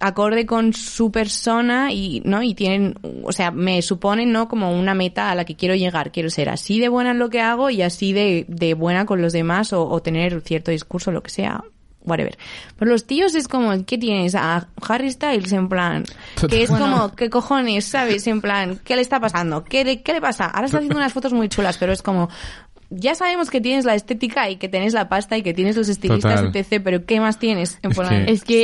acorde 0.00 0.46
con 0.46 0.72
su 0.72 1.12
persona 1.12 1.92
y 1.92 2.22
no 2.24 2.42
y 2.42 2.54
tienen 2.54 2.96
o 3.22 3.30
sea 3.30 3.52
me 3.52 3.82
suponen 3.82 4.32
no 4.32 4.48
como 4.48 4.76
una 4.76 4.94
meta 4.94 5.30
a 5.30 5.34
la 5.34 5.44
que 5.44 5.54
quiero 5.54 5.74
llegar. 5.74 6.12
Quiero 6.12 6.28
ser 6.28 6.48
así 6.48 6.80
de 6.80 6.88
buena 6.88 7.12
en 7.12 7.18
lo 7.18 7.30
que 7.30 7.40
hago 7.40 7.70
y 7.70 7.82
así 7.82 8.12
de, 8.12 8.44
de 8.48 8.74
buena 8.74 9.06
con 9.06 9.22
los 9.22 9.32
demás 9.32 9.72
o, 9.72 9.88
o 9.88 10.02
tener 10.02 10.40
cierto 10.42 10.70
discurso 10.70 11.12
lo 11.12 11.22
que 11.22 11.30
sea 11.30 11.62
whatever 12.04 12.36
pero 12.78 12.90
los 12.90 13.06
tíos 13.06 13.34
es 13.34 13.48
como 13.48 13.84
¿qué 13.84 13.98
tienes? 13.98 14.34
a 14.34 14.68
Harry 14.88 15.10
Styles 15.10 15.52
en 15.52 15.68
plan 15.68 16.04
que 16.48 16.62
es 16.64 16.70
como 16.70 17.14
¿qué 17.14 17.30
cojones? 17.30 17.84
¿sabes? 17.84 18.26
en 18.26 18.40
plan 18.40 18.78
¿qué 18.84 18.96
le 18.96 19.02
está 19.02 19.20
pasando? 19.20 19.64
¿qué 19.64 19.84
le, 19.84 20.02
qué 20.02 20.12
le 20.12 20.20
pasa? 20.20 20.46
ahora 20.46 20.66
está 20.66 20.78
haciendo 20.78 20.96
unas 20.98 21.12
fotos 21.12 21.32
muy 21.32 21.48
chulas 21.48 21.78
pero 21.78 21.92
es 21.92 22.02
como 22.02 22.28
ya 22.94 23.14
sabemos 23.14 23.48
que 23.48 23.62
tienes 23.62 23.86
la 23.86 23.94
estética 23.94 24.50
y 24.50 24.56
que 24.56 24.68
tienes 24.68 24.92
la 24.92 25.08
pasta 25.08 25.38
y 25.38 25.42
que 25.42 25.54
tienes 25.54 25.76
los 25.76 25.88
estilistas 25.88 26.42
Total. 26.42 26.54
etc 26.54 26.82
pero 26.84 27.06
¿qué 27.06 27.20
más 27.20 27.38
tienes? 27.38 27.78
En 27.82 27.90
Es 27.92 27.96
plan, 27.96 28.26
que- 28.26 28.32
Es 28.32 28.44
que 28.44 28.62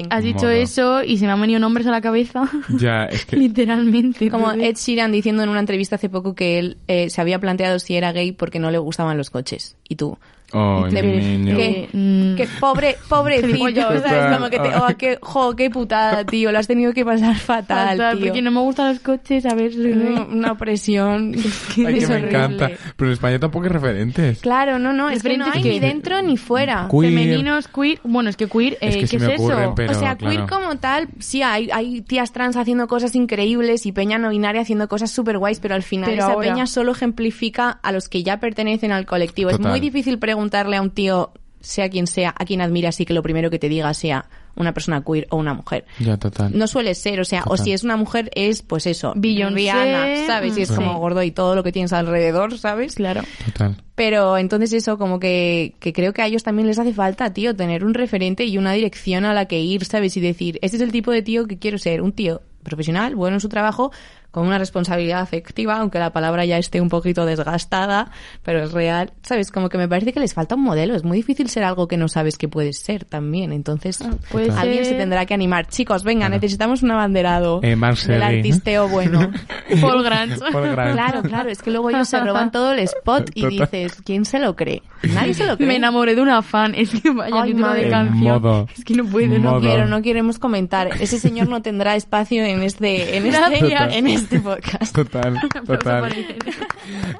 eh, 0.00 0.02
has 0.10 0.22
dicho 0.22 0.40
Modo. 0.40 0.50
eso 0.50 1.02
y 1.02 1.16
se 1.16 1.24
me 1.24 1.32
han 1.32 1.40
venido 1.40 1.60
nombres 1.60 1.86
a 1.86 1.90
la 1.90 2.02
cabeza. 2.02 2.42
Ya, 2.78 3.04
es 3.06 3.24
que... 3.24 3.36
Literalmente. 3.38 4.28
Como 4.30 4.50
Ed 4.52 4.76
Sheeran 4.76 5.12
diciendo 5.12 5.42
en 5.44 5.48
una 5.48 5.60
entrevista 5.60 5.96
hace 5.96 6.10
poco 6.10 6.34
que 6.34 6.58
él 6.58 6.76
eh, 6.88 7.08
se 7.08 7.22
había 7.22 7.38
planteado 7.38 7.78
si 7.78 7.94
era 7.96 8.12
gay 8.12 8.32
porque 8.32 8.58
no 8.58 8.70
le 8.70 8.76
gustaban 8.76 9.16
los 9.16 9.30
coches. 9.30 9.76
Y 9.88 9.96
tú. 9.96 10.18
Oh, 10.52 10.86
Le- 10.90 11.02
niño. 11.02 11.56
que, 11.56 11.88
Mm. 11.92 12.34
que 12.36 12.48
pobre, 12.60 12.96
Gilipollas. 13.40 14.02
¿sabes? 14.02 14.36
Como 14.36 14.50
que 14.50 14.58
te, 14.58 14.68
oh, 14.76 14.86
qué, 14.98 15.18
jo, 15.20 15.56
qué 15.56 15.70
putada, 15.70 16.24
tío, 16.24 16.50
lo 16.52 16.58
has 16.58 16.66
tenido 16.66 16.92
que 16.92 17.04
pasar 17.04 17.36
fatal, 17.36 17.96
Fatal, 17.96 18.16
tío. 18.18 18.26
Porque 18.26 18.42
no 18.42 18.50
me 18.50 18.60
gustan 18.60 18.88
los 18.88 19.00
coches, 19.00 19.46
a 19.46 19.54
ver, 19.54 19.74
No. 19.76 20.26
Una 20.26 20.52
opresión. 20.52 21.32
que 21.74 21.86
Ay, 21.86 21.98
es 21.98 22.06
que 22.06 22.12
me 22.14 22.28
encanta. 22.28 22.70
Pero 22.96 23.08
en 23.10 23.12
España 23.12 23.38
tampoco 23.38 23.64
hay 23.66 23.70
referentes. 23.72 24.40
Claro, 24.40 24.78
no, 24.78 24.92
no, 24.92 25.08
es 25.10 25.22
que 25.22 25.36
no 25.36 25.46
hay 25.46 25.62
que- 25.62 25.70
ni 25.70 25.80
dentro 25.80 26.20
ni 26.22 26.36
fuera. 26.36 26.88
Queer. 26.90 27.12
Femeninos, 27.12 27.68
queer. 27.68 28.00
Bueno, 28.04 28.30
es 28.30 28.36
que 28.36 28.46
queer, 28.48 28.76
Es 28.80 28.94
eh, 28.96 29.00
que 29.00 29.06
¿qué 29.08 29.18
se 29.20 29.34
es 29.34 29.40
ocurren, 29.40 29.60
eso? 29.60 29.74
pero- 29.74 29.92
o 29.92 29.94
sea, 29.94 30.16
claro. 30.16 30.34
queer 30.36 30.48
como 30.48 30.76
tal, 30.76 31.08
sí, 31.18 31.42
hay, 31.42 31.70
hay 31.72 32.00
tías 32.02 32.32
trans 32.32 32.56
haciendo 32.56 32.86
cosas 32.88 33.14
increíbles 33.14 33.86
y 33.86 33.92
peña 33.92 34.18
no 34.18 34.30
binaria 34.30 34.62
haciendo 34.62 34.88
cosas 34.88 35.10
súper 35.10 35.38
guays, 35.38 35.60
pero 35.60 35.74
al 35.74 35.82
final 35.82 36.10
Pero 36.10 36.22
esa 36.24 36.32
ahora- 36.32 36.48
peña 36.48 36.66
solo 36.66 36.92
ejemplifica 36.92 37.78
a 37.82 37.92
los 37.92 38.08
que 38.08 38.22
ya 38.22 38.38
pertenecen 38.40 38.92
al 38.92 39.06
colectivo. 39.06 39.50
Total. 39.50 39.66
Es 39.66 39.70
muy 39.70 39.80
difícil 39.80 40.18
preguntarle 40.40 40.76
a 40.76 40.82
un 40.82 40.90
tío, 40.90 41.32
sea 41.60 41.90
quien 41.90 42.06
sea, 42.06 42.34
a 42.34 42.46
quien 42.46 42.62
admira, 42.62 42.88
así 42.88 43.04
que 43.04 43.12
lo 43.12 43.22
primero 43.22 43.50
que 43.50 43.58
te 43.58 43.68
diga 43.68 43.92
sea 43.92 44.24
una 44.56 44.72
persona 44.72 45.02
queer 45.02 45.26
o 45.30 45.36
una 45.36 45.52
mujer. 45.52 45.84
Ya, 45.98 46.16
total. 46.16 46.56
No 46.56 46.66
suele 46.66 46.94
ser, 46.94 47.20
o 47.20 47.24
sea, 47.26 47.44
o 47.46 47.58
si 47.58 47.72
es 47.72 47.84
una 47.84 47.98
mujer 47.98 48.30
es, 48.34 48.62
pues 48.62 48.86
eso, 48.86 49.12
Beyoncé, 49.16 49.54
Rihanna, 49.54 50.26
¿sabes? 50.26 50.56
Y 50.56 50.62
es 50.62 50.72
como 50.72 50.98
gordo 50.98 51.22
y 51.22 51.30
todo 51.30 51.54
lo 51.54 51.62
que 51.62 51.72
tienes 51.72 51.92
alrededor, 51.92 52.56
¿sabes? 52.58 52.94
Claro. 52.94 53.22
Total. 53.44 53.76
Pero 53.94 54.38
entonces 54.38 54.72
eso, 54.72 54.96
como 54.96 55.20
que, 55.20 55.74
que 55.78 55.92
creo 55.92 56.14
que 56.14 56.22
a 56.22 56.26
ellos 56.26 56.42
también 56.42 56.66
les 56.66 56.78
hace 56.78 56.94
falta, 56.94 57.32
tío, 57.34 57.54
tener 57.54 57.84
un 57.84 57.92
referente 57.92 58.44
y 58.46 58.56
una 58.56 58.72
dirección 58.72 59.26
a 59.26 59.34
la 59.34 59.44
que 59.44 59.60
ir, 59.60 59.84
¿sabes? 59.84 60.16
Y 60.16 60.20
decir, 60.20 60.58
este 60.62 60.78
es 60.78 60.82
el 60.82 60.90
tipo 60.90 61.10
de 61.10 61.20
tío 61.20 61.46
que 61.46 61.58
quiero 61.58 61.76
ser, 61.76 62.00
un 62.00 62.12
tío 62.12 62.40
profesional, 62.62 63.14
bueno 63.14 63.36
en 63.36 63.40
su 63.40 63.48
trabajo, 63.48 63.92
con 64.30 64.46
una 64.46 64.58
responsabilidad 64.58 65.20
afectiva, 65.20 65.78
aunque 65.78 65.98
la 65.98 66.10
palabra 66.12 66.44
ya 66.44 66.58
esté 66.58 66.80
un 66.80 66.88
poquito 66.88 67.26
desgastada, 67.26 68.10
pero 68.42 68.62
es 68.64 68.72
real, 68.72 69.12
¿sabes? 69.22 69.50
Como 69.50 69.68
que 69.68 69.78
me 69.78 69.88
parece 69.88 70.12
que 70.12 70.20
les 70.20 70.34
falta 70.34 70.54
un 70.54 70.62
modelo, 70.62 70.94
es 70.94 71.04
muy 71.04 71.16
difícil 71.18 71.48
ser 71.48 71.64
algo 71.64 71.88
que 71.88 71.96
no 71.96 72.08
sabes 72.08 72.36
que 72.38 72.48
puedes 72.48 72.78
ser 72.78 73.04
también, 73.04 73.52
entonces 73.52 73.98
puede 74.30 74.50
alguien 74.52 74.84
se 74.84 74.94
tendrá 74.94 75.26
que 75.26 75.34
animar. 75.34 75.66
Chicos, 75.66 76.04
venga, 76.04 76.20
Claro. 76.26 76.34
necesitamos 76.34 76.82
un 76.82 76.90
abanderado 76.92 77.60
Eh, 77.62 77.76
del 78.06 78.22
artisteo 78.22 78.88
bueno. 78.88 79.30
Paul 79.80 80.02
Grant. 80.02 80.38
Paul 80.52 80.70
Grant. 80.70 80.92
Claro, 80.94 81.22
claro, 81.22 81.50
es 81.50 81.62
que 81.62 81.70
luego 81.70 81.90
ellos 81.90 82.08
se 82.08 82.20
roban 82.20 82.50
todo 82.52 82.72
el 82.72 82.80
spot 82.80 83.30
y 83.34 83.42
Total. 83.42 83.58
dices, 83.70 84.02
¿quién 84.04 84.24
se 84.24 84.38
lo 84.38 84.54
cree? 84.56 84.82
Nadie 85.14 85.34
se 85.34 85.46
lo 85.46 85.56
cree. 85.56 85.68
Me 85.68 85.76
enamoré 85.76 86.14
de 86.14 86.20
una 86.22 86.42
fan. 86.42 86.74
Es 86.74 86.90
que 86.90 87.10
vaya 87.10 87.42
Ay, 87.42 87.50
título 87.52 87.72
de 87.72 87.88
canción. 87.88 88.18
modo. 88.42 88.66
Es 88.76 88.84
que 88.84 88.94
no 88.94 89.04
puedo, 89.06 89.38
no 89.38 89.60
quiero, 89.60 89.86
no 89.86 90.02
queremos 90.02 90.38
comentar. 90.38 90.88
Ese 91.00 91.18
señor 91.18 91.48
no 91.48 91.62
tendrá 91.62 91.96
espacio 91.96 92.44
en 92.44 92.62
este, 92.62 93.16
este, 93.16 93.98
en 93.98 94.06
este 94.06 94.19
podcast. 94.28 94.94
Total, 94.94 95.38
total. 95.66 96.12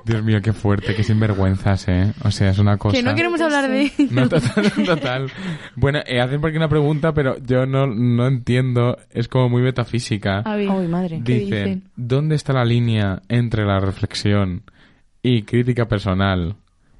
Dios 0.05 0.23
mío, 0.23 0.41
qué 0.43 0.53
fuerte, 0.53 0.95
qué 0.95 1.03
sinvergüenzas, 1.05 1.89
¿eh? 1.89 2.13
O 2.25 2.31
sea, 2.31 2.51
es 2.51 2.59
una 2.59 2.77
cosa... 2.77 2.97
Que 2.97 3.03
no 3.03 3.15
queremos 3.15 3.41
hablar 3.41 3.69
de... 3.69 3.91
No, 4.11 4.29
total, 4.29 4.73
total. 4.87 5.33
Bueno, 5.77 6.01
eh, 6.07 6.21
hacen 6.21 6.41
por 6.41 6.51
aquí 6.51 6.57
una 6.57 6.69
pregunta, 6.69 7.13
pero 7.13 7.37
yo 7.39 7.67
no, 7.67 7.87
no 7.87 8.27
entiendo. 8.27 8.99
Es 9.11 9.29
como 9.29 9.49
muy 9.49 9.63
metafísica. 9.63 10.43
Ay, 10.45 10.67
madre. 10.89 11.21
¿qué 11.25 11.35
Dicen, 11.35 11.49
dicen? 11.65 11.85
¿dónde 11.97 12.35
está 12.37 12.53
la 12.53 12.65
línea 12.65 13.23
entre 13.29 13.65
la 13.65 13.81
reflexión 13.81 14.63
y 15.23 15.43
crítica 15.43 15.87
personal 15.89 16.57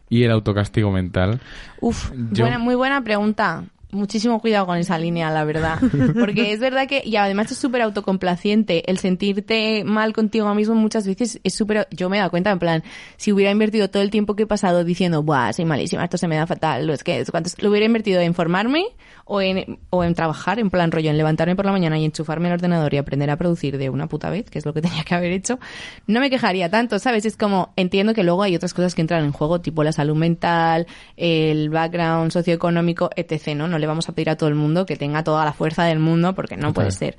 y 0.09 0.25
el 0.25 0.31
autocastigo 0.31 0.91
mental? 0.91 1.41
Uf, 1.81 2.11
Yo- 2.33 2.45
buena, 2.45 2.59
muy 2.59 2.75
buena 2.75 3.03
pregunta. 3.03 3.65
Muchísimo 3.93 4.41
cuidado 4.41 4.67
con 4.67 4.77
esa 4.77 4.99
línea, 4.99 5.31
la 5.31 5.45
verdad. 5.45 5.79
Porque 6.19 6.53
es 6.53 6.61
verdad 6.61 6.87
que, 6.87 7.03
y 7.05 7.17
además 7.17 7.51
es 7.51 7.59
súper 7.59 7.83
autocomplaciente. 7.83 8.89
El 8.89 8.99
sentirte 8.99 9.83
mal 9.85 10.13
contigo 10.13 10.55
mismo 10.55 10.75
muchas 10.77 11.07
veces 11.07 11.41
es 11.43 11.55
súper... 11.55 11.89
Yo 11.91 12.09
me 12.09 12.17
he 12.17 12.21
dado 12.21 12.31
cuenta, 12.31 12.51
en 12.51 12.59
plan, 12.61 12.85
si 13.17 13.33
hubiera 13.33 13.51
invertido 13.51 13.91
todo 13.91 14.03
el 14.03 14.11
tiempo 14.11 14.37
que 14.37 14.45
he 14.45 14.47
pasado 14.47 14.85
diciendo, 14.85 15.23
buah, 15.23 15.53
soy 15.53 15.65
malísima, 15.65 16.05
esto 16.05 16.19
se 16.19 16.29
me 16.29 16.37
da 16.37 16.47
fatal, 16.47 16.87
lo 16.87 16.93
es 16.93 17.03
que, 17.03 17.25
cuántos... 17.31 17.61
Lo 17.61 17.71
hubiera 17.71 17.87
invertido 17.87 18.21
en 18.21 18.35
formarme 18.35 18.85
o 19.25 19.41
en, 19.41 19.79
o 19.91 20.05
en 20.05 20.15
trabajar, 20.15 20.61
en 20.61 20.71
plan 20.71 20.93
rollo, 20.93 21.11
en 21.11 21.17
levantarme 21.17 21.57
por 21.57 21.65
la 21.65 21.73
mañana 21.73 21.99
y 21.99 22.05
enchufarme 22.05 22.49
el 22.49 22.55
ordenador 22.55 22.95
y 22.95 22.99
aprender 22.99 23.31
a 23.31 23.37
producir 23.37 23.77
de 23.77 23.91
una 23.91 24.09
puta 24.09 24.31
vez, 24.31 24.51
que 24.51 24.59
es 24.59 24.67
lo 24.67 24.73
que 24.73 24.83
tenía 24.83 25.03
que 25.03 25.15
haber 25.15 25.33
hecho, 25.33 25.59
no 26.07 26.21
me 26.21 26.31
quejaría 26.31 26.71
tanto, 26.71 26.99
¿sabes? 27.01 27.25
Es 27.25 27.37
como, 27.37 27.73
entiendo 27.77 28.15
que 28.15 28.23
luego 28.23 28.43
hay 28.43 28.55
otras 28.55 28.73
cosas 28.73 28.95
que 28.95 29.01
entran 29.01 29.25
en 29.25 29.33
juego, 29.33 29.61
tipo 29.61 29.83
la 29.83 29.93
salud 29.93 30.17
mental, 30.17 30.87
el 31.17 31.71
background 31.71 32.31
socioeconómico, 32.31 33.11
etc., 33.17 33.55
¿no? 33.57 33.67
No 33.67 33.80
le 33.81 33.87
vamos 33.87 34.09
a 34.09 34.13
pedir 34.15 34.31
a 34.31 34.37
todo 34.37 34.49
el 34.49 34.55
mundo 34.55 34.87
que 34.87 34.97
tenga 34.97 35.25
toda 35.25 35.45
la 35.45 35.53
fuerza 35.53 35.85
del 35.85 35.99
mundo, 35.99 36.35
porque 36.35 36.57
no 36.57 36.73
puede 36.73 36.91
ser. 36.93 37.17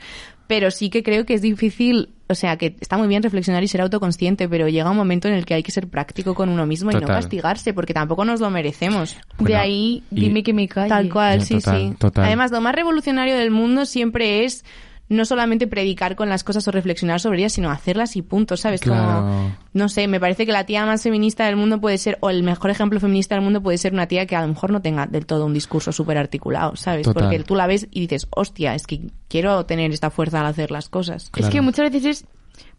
Pero 0.47 0.69
sí 0.71 0.89
que 0.89 1.01
creo 1.01 1.25
que 1.25 1.33
es 1.33 1.41
difícil, 1.41 2.09
o 2.27 2.35
sea, 2.35 2.57
que 2.57 2.75
está 2.81 2.97
muy 2.97 3.07
bien 3.07 3.23
reflexionar 3.23 3.63
y 3.63 3.67
ser 3.69 3.79
autoconsciente, 3.81 4.49
pero 4.49 4.67
llega 4.67 4.89
un 4.91 4.97
momento 4.97 5.27
en 5.29 5.33
el 5.33 5.45
que 5.45 5.53
hay 5.53 5.63
que 5.63 5.71
ser 5.71 5.87
práctico 5.87 6.35
con 6.35 6.49
uno 6.49 6.65
mismo 6.65 6.91
y 6.91 6.95
no 6.95 7.07
castigarse, 7.07 7.73
porque 7.73 7.93
tampoco 7.93 8.25
nos 8.25 8.41
lo 8.41 8.49
merecemos. 8.49 9.15
Bueno, 9.37 9.47
de 9.47 9.55
ahí, 9.55 10.03
y- 10.11 10.21
dime 10.21 10.43
que 10.43 10.53
me 10.53 10.67
calle. 10.67 10.89
Tal 10.89 11.09
cual, 11.09 11.39
No, 11.39 11.45
sí, 11.45 11.55
total, 11.55 11.79
sí. 11.79 11.95
total. 11.97 12.25
Además, 12.25 12.51
lo 12.51 12.59
más 12.61 12.75
revolucionario 12.75 13.37
del 13.37 13.51
mundo 13.51 13.85
siempre 13.85 14.43
es 14.43 14.65
no 15.11 15.25
solamente 15.25 15.67
predicar 15.67 16.15
con 16.15 16.29
las 16.29 16.45
cosas 16.45 16.65
o 16.69 16.71
reflexionar 16.71 17.19
sobre 17.19 17.39
ellas, 17.39 17.51
sino 17.51 17.69
hacerlas 17.69 18.15
y 18.15 18.21
punto, 18.21 18.55
¿sabes? 18.55 18.79
Claro. 18.79 19.21
Como, 19.21 19.55
no 19.73 19.89
sé, 19.89 20.07
me 20.07 20.21
parece 20.21 20.45
que 20.45 20.53
la 20.53 20.65
tía 20.65 20.85
más 20.85 21.03
feminista 21.03 21.45
del 21.45 21.57
mundo 21.57 21.81
puede 21.81 21.97
ser, 21.97 22.17
o 22.21 22.29
el 22.29 22.43
mejor 22.43 22.71
ejemplo 22.71 22.97
feminista 22.97 23.35
del 23.35 23.43
mundo 23.43 23.61
puede 23.61 23.77
ser 23.77 23.91
una 23.91 24.07
tía 24.07 24.25
que 24.25 24.37
a 24.37 24.41
lo 24.41 24.47
mejor 24.47 24.71
no 24.71 24.81
tenga 24.81 25.07
del 25.07 25.25
todo 25.25 25.45
un 25.45 25.53
discurso 25.53 25.91
súper 25.91 26.17
articulado, 26.17 26.77
¿sabes? 26.77 27.03
Total. 27.03 27.23
Porque 27.23 27.43
tú 27.43 27.55
la 27.55 27.67
ves 27.67 27.89
y 27.91 27.99
dices, 27.99 28.25
hostia, 28.29 28.73
es 28.73 28.87
que 28.87 29.01
quiero 29.27 29.65
tener 29.65 29.91
esta 29.91 30.11
fuerza 30.11 30.39
al 30.39 30.45
hacer 30.45 30.71
las 30.71 30.87
cosas. 30.87 31.29
Es 31.35 31.49
que 31.49 31.59
muchas 31.59 31.91
veces 31.91 32.05
es 32.05 32.25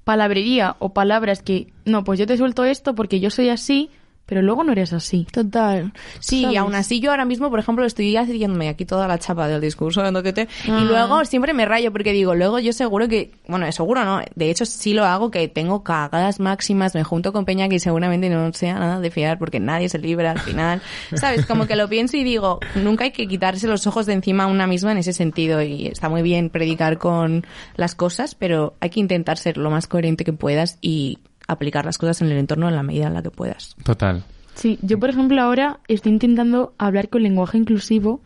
palabrería 0.05 0.77
o 0.79 0.95
palabras 0.95 1.43
que, 1.43 1.71
no, 1.85 2.03
pues 2.03 2.19
yo 2.19 2.27
te 2.27 2.39
suelto 2.39 2.65
esto 2.65 2.95
porque 2.95 3.21
yo 3.21 3.29
soy 3.29 3.51
así, 3.51 3.91
pero 4.33 4.41
luego 4.41 4.65
no 4.65 4.73
eres 4.73 4.95
así. 4.95 5.27
Total. 5.31 5.93
Sí, 6.19 6.47
y 6.47 6.57
aún 6.57 6.75
así 6.75 7.01
yo 7.01 7.11
ahora 7.11 7.27
mismo, 7.27 7.51
por 7.51 7.59
ejemplo, 7.59 7.85
estoy 7.85 8.17
haciéndome 8.17 8.71
aquí 8.71 8.87
toda 8.87 9.07
la 9.07 9.19
chapa 9.19 9.47
del 9.47 9.61
discurso 9.61 10.03
de 10.03 10.11
Ah. 10.11 10.47
y 10.67 10.85
luego 10.87 11.23
siempre 11.27 11.53
me 11.53 11.67
rayo 11.67 11.93
porque 11.93 12.13
digo, 12.13 12.35
luego 12.35 12.59
yo 12.59 12.73
seguro 12.73 13.09
que, 13.09 13.33
bueno, 13.47 13.71
seguro 13.73 14.07
no, 14.07 14.23
de 14.35 14.51
hecho 14.51 14.65
sí 14.65 14.95
lo 14.95 15.05
hago, 15.05 15.31
que 15.31 15.49
tengo 15.49 15.83
cagadas 15.83 16.41
máximas, 16.41 16.95
me 16.95 17.05
junto 17.05 17.35
con 17.35 17.45
Peña 17.45 17.69
que 17.69 17.79
seguramente 17.79 18.31
no 18.31 18.55
sea 18.55 18.79
nada 18.79 19.01
de 19.01 19.11
fiar 19.11 19.39
porque 19.39 19.61
nadie 19.61 19.91
se 19.91 19.99
libra 19.99 20.31
al 20.31 20.39
final, 20.39 20.81
¿sabes? 21.15 21.45
Como 21.45 21.67
que 21.67 21.77
lo 21.77 21.87
pienso 21.91 22.17
y 22.17 22.25
digo, 22.25 22.59
nunca 22.77 23.05
hay 23.05 23.11
que 23.11 23.29
quitarse 23.29 23.67
los 23.67 23.87
ojos 23.87 24.07
de 24.07 24.15
encima 24.15 24.45
a 24.45 24.47
una 24.47 24.67
misma 24.67 24.93
en 24.93 24.99
ese 24.99 25.13
sentido 25.13 25.61
y 25.61 25.89
está 25.89 26.09
muy 26.09 26.23
bien 26.23 26.49
predicar 26.49 26.97
con 26.97 27.45
las 27.77 27.95
cosas, 27.95 28.35
pero 28.35 28.77
hay 28.81 28.89
que 28.89 29.01
intentar 29.01 29.37
ser 29.37 29.59
lo 29.59 29.71
más 29.71 29.87
coherente 29.87 30.25
que 30.25 30.33
puedas 30.33 30.79
y 30.81 31.19
aplicar 31.53 31.85
las 31.85 31.99
cosas 31.99 32.20
en 32.23 32.29
el 32.29 32.39
entorno 32.39 32.69
en 32.69 32.77
la 32.77 32.83
medida 32.83 33.07
en 33.07 33.15
la 33.15 33.23
que 33.23 33.31
puedas. 33.31 33.77
Total. 33.85 34.23
Sí, 34.55 34.79
yo 34.83 34.99
por 34.99 35.09
ejemplo 35.11 35.41
ahora 35.41 35.81
estoy 35.89 36.12
intentando 36.12 36.74
hablar 36.79 37.09
con 37.09 37.23
lenguaje 37.23 37.59
inclusivo. 37.59 38.20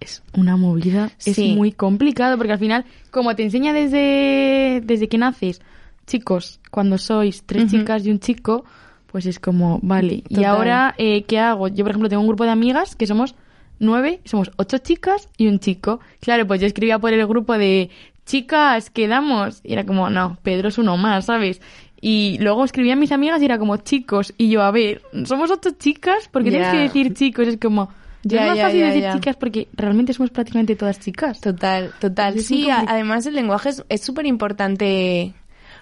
Es 0.00 0.22
una 0.36 0.56
movida, 0.56 1.12
es 1.24 1.36
Sí. 1.36 1.54
muy 1.54 1.70
complicado 1.72 2.36
porque 2.36 2.52
al 2.52 2.58
final, 2.58 2.84
como 3.10 3.34
te 3.36 3.44
enseña 3.44 3.72
desde, 3.72 4.82
desde 4.84 5.08
que 5.08 5.16
naces, 5.18 5.62
chicos, 6.06 6.60
cuando 6.70 6.98
sois 6.98 7.44
tres 7.46 7.70
chicas 7.70 8.04
y 8.04 8.10
un 8.10 8.18
chico, 8.18 8.64
pues 9.06 9.26
es 9.26 9.38
como, 9.38 9.78
vale. 9.82 10.24
Y 10.28 10.42
ahora, 10.44 10.94
eh, 10.98 11.22
¿qué 11.22 11.38
hago? 11.38 11.68
Yo 11.68 11.84
por 11.84 11.90
ejemplo 11.92 12.08
tengo 12.08 12.20
un 12.22 12.28
grupo 12.28 12.44
de 12.44 12.50
amigas 12.50 12.96
que 12.96 13.06
somos 13.06 13.36
nueve, 13.78 14.20
somos 14.24 14.50
ocho 14.56 14.78
chicas 14.78 15.28
y 15.38 15.46
un 15.46 15.60
chico. 15.60 16.00
Claro, 16.20 16.46
pues 16.46 16.60
yo 16.60 16.66
escribía 16.66 16.98
por 16.98 17.12
el 17.12 17.24
grupo 17.26 17.56
de 17.56 17.90
chicas, 18.26 18.90
quedamos. 18.90 19.60
Y 19.62 19.72
era 19.72 19.84
como, 19.86 20.10
no, 20.10 20.36
Pedro 20.42 20.68
es 20.68 20.78
uno 20.78 20.96
más, 20.96 21.26
¿sabes? 21.26 21.60
Y 22.06 22.36
luego 22.38 22.66
escribía 22.66 22.92
a 22.92 22.96
mis 22.96 23.12
amigas 23.12 23.40
y 23.40 23.46
era 23.46 23.58
como 23.58 23.78
chicos. 23.78 24.34
Y 24.36 24.50
yo, 24.50 24.60
a 24.62 24.70
ver, 24.70 25.00
somos 25.24 25.50
ocho 25.50 25.70
chicas, 25.78 26.28
porque 26.30 26.50
tienes 26.50 26.68
Ya. 26.68 26.72
que 26.72 26.78
decir 26.82 27.14
chicos? 27.14 27.48
Es 27.48 27.56
como, 27.56 27.88
ya, 28.24 28.42
es 28.42 28.48
más 28.48 28.56
ya, 28.58 28.62
fácil 28.64 28.80
ya, 28.80 28.86
decir 28.92 29.10
chicas 29.14 29.36
porque 29.36 29.68
realmente 29.72 30.12
somos 30.12 30.30
prácticamente 30.30 30.76
todas 30.76 31.00
chicas. 31.00 31.40
Total, 31.40 31.92
total. 31.98 32.36
Es 32.36 32.46
Sí, 32.46 32.68
además 32.70 33.24
el 33.24 33.34
lenguaje 33.34 33.70
es- 33.70 33.84
es 33.88 34.02
súper 34.02 34.26
importante. 34.26 35.32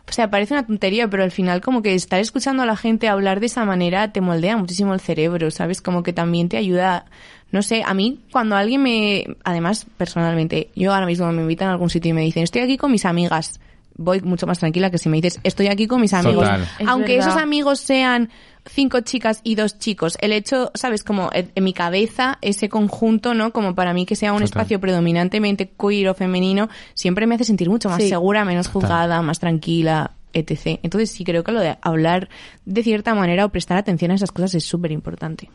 O 0.08 0.12
sea, 0.12 0.30
parece 0.30 0.54
una 0.54 0.64
tontería, 0.64 1.08
pero 1.10 1.24
al 1.24 1.32
final 1.32 1.60
como 1.60 1.82
que 1.82 1.92
estar 1.94 2.20
escuchando 2.20 2.62
a 2.62 2.66
la 2.66 2.76
gente 2.76 3.08
hablar 3.08 3.40
de 3.40 3.46
esa 3.46 3.64
manera 3.64 4.12
te 4.12 4.20
moldea 4.20 4.56
muchísimo 4.56 4.94
el 4.94 5.00
cerebro, 5.00 5.50
¿sabes? 5.50 5.82
Como 5.82 6.04
que 6.04 6.12
también 6.12 6.48
te 6.48 6.56
ayuda, 6.56 7.06
no 7.50 7.62
sé, 7.62 7.82
a 7.84 7.94
mí 7.94 8.20
cuando 8.30 8.54
alguien 8.54 8.80
me, 8.82 9.26
además 9.42 9.86
personalmente, 9.96 10.70
yo 10.76 10.94
ahora 10.94 11.06
mismo 11.06 11.30
me 11.32 11.42
invitan 11.42 11.68
a 11.68 11.72
algún 11.72 11.90
sitio 11.90 12.10
y 12.10 12.14
me 12.14 12.22
dicen, 12.22 12.44
estoy 12.44 12.62
aquí 12.62 12.76
con 12.76 12.92
mis 12.92 13.04
amigas, 13.04 13.60
voy 13.96 14.20
mucho 14.20 14.46
más 14.46 14.58
tranquila 14.58 14.90
que 14.90 14.98
si 14.98 15.08
me 15.08 15.20
dices, 15.20 15.40
estoy 15.44 15.68
aquí 15.68 15.86
con 15.86 16.00
mis 16.00 16.12
amigos. 16.14 16.48
Es 16.78 16.88
Aunque 16.88 17.16
verdad. 17.16 17.28
esos 17.30 17.42
amigos 17.42 17.80
sean 17.80 18.30
cinco 18.66 19.00
chicas 19.00 19.40
y 19.42 19.54
dos 19.56 19.78
chicos, 19.78 20.16
el 20.20 20.32
hecho, 20.32 20.70
sabes, 20.74 21.02
como 21.04 21.30
en 21.32 21.50
en 21.54 21.64
mi 21.64 21.72
cabeza, 21.72 22.38
ese 22.42 22.68
conjunto, 22.68 23.34
¿no? 23.34 23.52
Como 23.52 23.74
para 23.74 23.92
mí 23.92 24.06
que 24.06 24.14
sea 24.16 24.32
un 24.32 24.38
Total. 24.38 24.46
espacio 24.46 24.80
predominantemente 24.80 25.70
queer 25.78 26.08
o 26.08 26.14
femenino, 26.14 26.68
siempre 26.94 27.26
me 27.26 27.34
hace 27.34 27.44
sentir 27.44 27.68
mucho 27.68 27.88
más 27.88 28.02
Sí. 28.02 28.08
segura, 28.08 28.44
menos 28.44 28.66
Total. 28.68 28.82
juzgada, 28.82 29.22
más 29.22 29.38
tranquila, 29.40 30.12
etc. 30.32 30.78
Entonces 30.82 31.10
sí 31.10 31.24
creo 31.24 31.44
que 31.44 31.52
lo 31.52 31.60
de 31.60 31.76
hablar 31.82 32.28
de 32.64 32.82
cierta 32.82 33.14
manera 33.14 33.44
o 33.44 33.48
prestar 33.50 33.76
atención 33.78 34.10
a 34.12 34.14
esas 34.14 34.32
cosas 34.32 34.54
es 34.54 34.64
súper 34.64 34.92
importante. 34.92 35.50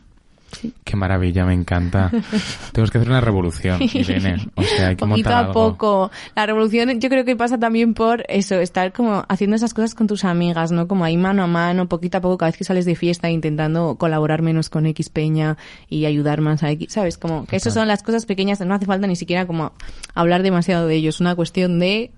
Qué 0.84 0.96
maravilla, 0.96 1.44
me 1.44 1.54
encanta. 1.54 2.10
Tenemos 2.72 2.90
que 2.90 2.98
hacer 2.98 3.08
una 3.08 3.20
revolución, 3.20 3.80
Irene. 3.82 4.48
O 4.54 4.62
sea, 4.62 4.88
hay 4.88 4.96
que 4.96 5.06
Poquito 5.06 5.30
a 5.30 5.40
algo. 5.40 5.52
poco. 5.52 6.10
La 6.34 6.46
revolución 6.46 7.00
yo 7.00 7.08
creo 7.08 7.24
que 7.24 7.36
pasa 7.36 7.58
también 7.58 7.94
por 7.94 8.24
eso, 8.28 8.56
estar 8.56 8.92
como 8.92 9.24
haciendo 9.28 9.56
esas 9.56 9.74
cosas 9.74 9.94
con 9.94 10.06
tus 10.06 10.24
amigas, 10.24 10.72
¿no? 10.72 10.88
Como 10.88 11.04
ahí 11.04 11.16
mano 11.16 11.42
a 11.42 11.46
mano, 11.46 11.88
poquito 11.88 12.18
a 12.18 12.20
poco, 12.20 12.38
cada 12.38 12.50
vez 12.50 12.58
que 12.58 12.64
sales 12.64 12.84
de 12.86 12.96
fiesta, 12.96 13.30
intentando 13.30 13.96
colaborar 13.96 14.42
menos 14.42 14.70
con 14.70 14.86
X 14.86 15.10
peña 15.10 15.56
y 15.88 16.06
ayudar 16.06 16.40
más 16.40 16.62
a 16.62 16.70
X, 16.70 16.92
¿sabes? 16.92 17.18
Como 17.18 17.46
que 17.46 17.56
esas 17.56 17.74
son 17.74 17.88
las 17.88 18.02
cosas 18.02 18.26
pequeñas, 18.26 18.60
no 18.60 18.74
hace 18.74 18.86
falta 18.86 19.06
ni 19.06 19.16
siquiera 19.16 19.46
como 19.46 19.72
hablar 20.14 20.42
demasiado 20.42 20.86
de 20.86 20.96
ello, 20.96 21.10
es 21.10 21.20
una 21.20 21.34
cuestión 21.34 21.78
de 21.78 22.10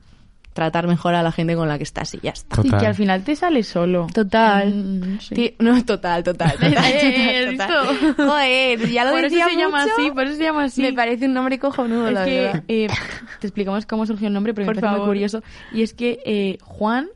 tratar 0.65 0.87
mejor 0.87 1.15
a 1.15 1.23
la 1.23 1.33
gente 1.33 1.57
con 1.57 1.69
la 1.69 1.77
que 1.79 1.85
estás 1.85 2.15
y 2.15 2.21
ya 2.23 2.31
está. 2.31 2.61
Y 2.61 2.65
Total. 2.65 2.81
que 2.81 2.87
al 2.87 2.95
final 2.95 3.25
te 3.25 3.35
sale 3.35 3.63
solo. 3.63 4.07
Total. 4.15 4.69
Mm, 4.75 5.15
no 5.15 5.21
sé. 5.21 5.35
Ti- 5.35 5.55
No, 5.59 5.85
total, 5.85 6.23
total. 6.23 6.53
total, 6.61 6.73
total, 6.75 7.61
¿has 7.61 7.69
total. 7.69 8.15
Joder, 8.17 8.89
ya 8.91 9.05
lo 9.05 9.11
por 9.13 9.25
eso 9.25 9.29
decía 9.35 9.49
se 9.49 9.57
llama 9.57 9.81
mucho. 9.83 9.95
así, 9.99 10.11
por 10.11 10.25
eso 10.27 10.37
se 10.37 10.43
llama 10.45 10.65
así. 10.65 10.83
Me 10.83 10.93
parece 10.93 11.27
un 11.27 11.35
nombre 11.35 11.59
cojonudo, 11.59 12.09
Es 12.09 12.15
la 12.15 12.25
que 12.25 12.41
verdad. 12.43 12.65
eh, 12.69 12.89
te 13.41 13.47
explicamos 13.47 13.87
cómo 13.87 14.07
surgió 14.07 14.29
el 14.29 14.35
nombre, 14.35 14.55
pero 14.55 14.67
Por 14.67 14.75
me 14.77 14.81
parece 14.81 14.91
muy 14.91 14.99
favor. 15.01 15.09
curioso. 15.15 15.43
Y 15.73 15.83
es 15.83 15.95
que 15.95 16.21
eh, 16.25 16.59
Juan 16.63 17.09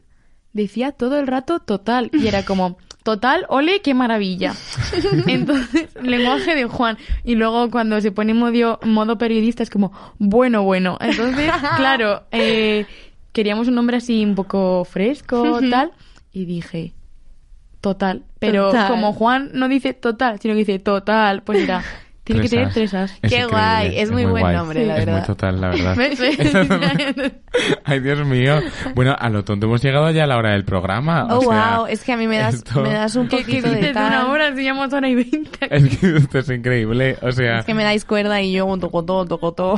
decía 0.52 0.92
todo 0.92 1.18
el 1.18 1.26
rato 1.26 1.58
total. 1.60 2.10
Y 2.12 2.26
era 2.28 2.44
como, 2.44 2.78
total, 3.02 3.44
ole, 3.48 3.80
qué 3.82 3.92
maravilla. 3.92 4.54
Entonces, 5.26 5.88
lenguaje 6.00 6.54
de 6.54 6.64
Juan. 6.66 6.96
Y 7.24 7.34
luego 7.34 7.70
cuando 7.70 8.00
se 8.00 8.12
pone 8.12 8.32
en 8.32 8.38
modo, 8.38 8.78
modo 8.84 9.18
periodista 9.18 9.62
es 9.62 9.70
como, 9.70 9.92
bueno, 10.18 10.62
bueno. 10.62 10.96
Entonces, 11.00 11.50
claro, 11.76 12.22
eh, 12.30 12.86
queríamos 13.34 13.68
un 13.68 13.74
nombre 13.74 13.98
así 13.98 14.24
un 14.24 14.34
poco 14.34 14.84
fresco, 14.86 15.60
tal. 15.70 15.92
Y 16.32 16.46
dije, 16.46 16.94
total. 17.82 18.22
Pero 18.38 18.68
Total. 18.68 18.88
como 18.88 19.12
Juan 19.12 19.50
no 19.52 19.68
dice 19.68 19.92
total, 19.92 20.40
sino 20.40 20.54
que 20.54 20.58
dice 20.60 20.78
total, 20.78 21.42
pues 21.42 21.60
era, 21.64 21.82
tiene 22.24 22.40
que 22.42 22.48
tener 22.48 22.72
tres 22.72 22.94
as. 22.94 23.12
Es 23.12 23.18
Qué 23.20 23.26
increíble, 23.26 23.50
guay, 23.50 23.98
es 23.98 24.10
muy 24.10 24.24
buen 24.24 24.42
guay. 24.42 24.56
nombre, 24.56 24.86
la 24.86 24.96
es 24.98 25.04
verdad. 25.06 25.18
muy 25.18 25.26
total, 25.26 25.60
la 25.60 25.68
verdad. 25.70 25.96
Ay, 27.84 28.00
Dios 28.00 28.26
mío. 28.26 28.60
Bueno, 28.94 29.14
a 29.18 29.28
lo 29.30 29.44
tonto 29.44 29.66
hemos 29.66 29.82
llegado 29.82 30.10
ya 30.10 30.24
a 30.24 30.26
la 30.26 30.36
hora 30.38 30.52
del 30.52 30.64
programa. 30.64 31.26
Oh, 31.30 31.38
o 31.38 31.40
sea, 31.42 31.76
wow, 31.78 31.86
es 31.86 32.02
que 32.02 32.12
a 32.12 32.16
mí 32.16 32.26
me 32.26 32.38
das, 32.38 32.54
esto- 32.56 32.80
me 32.82 32.92
das 32.92 33.14
un 33.16 33.28
¿Qué, 33.28 33.38
poquito 33.38 33.62
qué 33.62 33.68
de 33.68 33.76
dices 33.76 33.88
de 33.88 33.92
tal. 33.94 34.06
una 34.08 34.28
hora? 34.32 34.54
Si 34.56 34.62
llamo 34.62 34.82
hora 34.82 35.08
y 35.08 35.14
veinte. 35.14 35.58
Es 35.70 35.98
que 35.98 36.16
esto 36.16 36.38
es 36.38 36.48
increíble. 36.50 37.16
O 37.22 37.30
sea, 37.32 37.58
Es 37.60 37.64
que 37.66 37.74
me 37.74 37.84
dais 37.84 38.04
cuerda 38.04 38.40
y 38.42 38.52
yo 38.52 38.66
toco 38.78 39.04
todo, 39.04 39.24
toco 39.26 39.52
todo. 39.52 39.76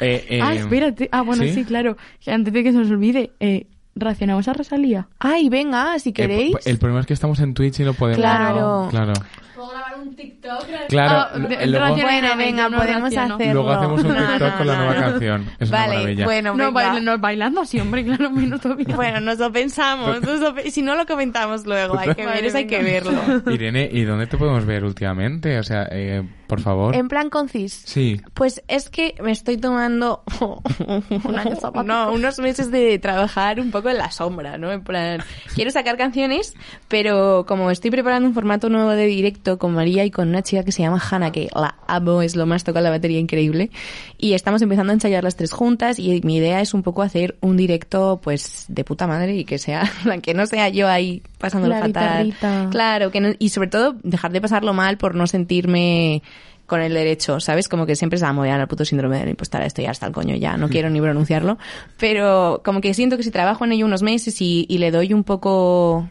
eh, 0.00 0.26
eh, 0.28 0.40
ah, 0.42 0.54
espérate. 0.54 1.08
Ah, 1.12 1.22
bueno, 1.22 1.42
¿sí? 1.44 1.52
sí, 1.54 1.64
claro. 1.64 1.96
Antes 2.26 2.52
de 2.52 2.62
que 2.62 2.72
se 2.72 2.78
nos 2.78 2.90
olvide, 2.90 3.30
eh, 3.40 3.66
¿racionamos 3.94 4.48
a 4.48 4.52
Rosalía? 4.54 5.08
Ay, 5.18 5.48
venga, 5.48 5.98
si 5.98 6.10
eh, 6.10 6.12
queréis. 6.12 6.54
el 6.66 6.78
problema 6.78 7.00
es 7.00 7.06
que 7.06 7.14
estamos 7.14 7.38
en 7.40 7.54
Twitch 7.54 7.80
y 7.80 7.84
lo 7.84 7.94
podemos. 7.94 8.18
Claro. 8.20 8.88
Claro. 8.90 9.12
Puedo 9.54 9.68
grabar 9.70 9.94
un 10.00 10.16
TikTok. 10.16 10.66
Claro. 10.88 11.28
Ah, 11.32 11.38
de- 11.38 11.54
eh, 11.54 11.66
luego. 11.66 11.94
Bueno, 11.94 12.36
venga, 12.36 12.68
no 12.68 12.76
podemos 12.78 13.02
raciono. 13.02 13.34
hacerlo. 13.36 13.52
luego 13.54 13.70
hacemos 13.70 14.02
un 14.04 14.08
No, 14.08 14.14
no, 14.20 14.26
TikTok 14.28 14.56
con 14.58 14.66
la 14.66 14.72
no, 14.76 14.84
nueva 14.84 14.94
no. 15.00 15.10
canción. 15.10 15.50
Es 15.60 15.68
una 15.68 15.78
vale, 15.78 15.94
maravilla. 15.96 16.24
bueno, 16.24 16.50
No, 16.50 16.56
venga. 16.66 16.70
baila- 16.70 17.00
no, 17.00 17.18
bailando 17.18 17.60
así, 17.60 17.80
hombre, 17.80 18.04
claro, 18.04 18.30
menos 18.30 18.60
todavía. 18.60 18.96
Bueno, 18.96 19.20
nos 19.20 19.38
lo 19.38 19.52
pensamos. 19.52 20.20
nos 20.22 20.40
lo 20.40 20.54
si 20.70 20.82
no 20.82 20.94
lo 20.96 21.06
comentamos 21.06 21.66
luego, 21.66 21.98
hay 21.98 22.14
que 22.14 22.24
Vale, 22.24 22.36
ver, 22.36 22.44
eso 22.46 22.56
hay 22.56 22.66
que 22.66 22.82
verlo. 22.82 23.12
Irene, 23.50 23.88
¿y 23.92 24.02
dónde 24.02 24.26
te 24.26 24.36
podemos 24.36 24.64
ver 24.66 24.84
últimamente? 24.84 25.58
O 25.58 25.62
sea, 25.62 25.86
eh, 25.90 26.22
por 26.46 26.60
favor. 26.60 26.94
En 26.94 27.08
plan 27.08 27.30
concis. 27.30 27.82
Sí. 27.84 28.20
Pues 28.34 28.62
es 28.68 28.88
que 28.90 29.14
me 29.22 29.32
estoy 29.32 29.56
tomando 29.56 30.22
no, 31.84 32.12
unos 32.12 32.38
meses 32.38 32.70
de 32.70 32.98
trabajar 32.98 33.60
un 33.60 33.70
poco 33.70 33.88
en 33.90 33.98
la 33.98 34.10
sombra, 34.10 34.58
¿no? 34.58 34.72
En 34.72 34.82
plan, 34.82 35.22
quiero 35.54 35.70
sacar 35.70 35.96
canciones, 35.96 36.54
pero 36.88 37.44
como 37.46 37.70
estoy 37.70 37.90
preparando 37.90 38.28
un 38.28 38.34
formato 38.34 38.68
nuevo 38.68 38.90
de 38.90 39.06
directo 39.06 39.58
con 39.58 39.74
María 39.74 40.04
y 40.04 40.10
con 40.10 40.28
una 40.28 40.42
chica 40.42 40.64
que 40.64 40.72
se 40.72 40.82
llama 40.82 41.02
Hannah, 41.10 41.32
que 41.32 41.48
la 41.54 41.76
amo, 41.86 42.22
es 42.22 42.36
lo 42.36 42.46
más, 42.46 42.64
toca 42.64 42.80
la 42.80 42.90
batería 42.90 43.18
increíble, 43.18 43.70
y 44.18 44.34
estamos 44.34 44.62
empezando 44.62 44.92
a 44.92 44.94
ensayar 44.94 45.24
las 45.24 45.36
tres 45.36 45.52
juntas 45.52 45.98
y 45.98 46.20
mi 46.22 46.36
idea 46.36 46.60
es 46.60 46.74
un 46.74 46.82
poco 46.82 47.02
hacer 47.02 47.36
un 47.40 47.56
directo, 47.56 48.20
pues, 48.22 48.66
de 48.68 48.84
puta 48.84 49.06
madre 49.06 49.34
y 49.34 49.44
que 49.44 49.58
sea, 49.58 49.90
que 50.22 50.34
no 50.34 50.46
sea 50.46 50.68
yo 50.68 50.88
ahí 50.88 51.22
pasándolo 51.44 51.74
La 51.74 51.80
fatal. 51.80 52.24
guitarrita. 52.26 52.68
Claro, 52.70 53.10
que 53.10 53.20
no- 53.20 53.32
y 53.38 53.48
sobre 53.50 53.68
todo 53.68 53.96
dejar 54.02 54.32
de 54.32 54.40
pasarlo 54.40 54.72
mal 54.74 54.96
por 54.98 55.14
no 55.14 55.26
sentirme 55.26 56.22
con 56.66 56.80
el 56.80 56.94
derecho, 56.94 57.40
¿sabes? 57.40 57.68
Como 57.68 57.84
que 57.84 57.94
siempre 57.94 58.18
se 58.18 58.24
va 58.24 58.30
a 58.30 58.32
mover 58.32 58.52
al 58.52 58.66
puto 58.66 58.84
síndrome 58.86 59.18
de 59.18 59.24
la 59.24 59.30
impostora, 59.30 59.66
esto 59.66 59.82
ya 59.82 59.90
está 59.90 60.06
el 60.06 60.12
coño 60.12 60.34
ya, 60.36 60.56
no 60.56 60.68
quiero 60.70 60.88
ni 60.88 60.98
pronunciarlo, 61.00 61.58
pero 61.98 62.62
como 62.64 62.80
que 62.80 62.94
siento 62.94 63.18
que 63.18 63.22
si 63.22 63.30
trabajo 63.30 63.64
en 63.66 63.72
ello 63.72 63.84
unos 63.84 64.02
meses 64.02 64.40
y, 64.40 64.64
y 64.68 64.78
le 64.78 64.90
doy 64.90 65.12
un 65.12 65.24
poco 65.24 66.08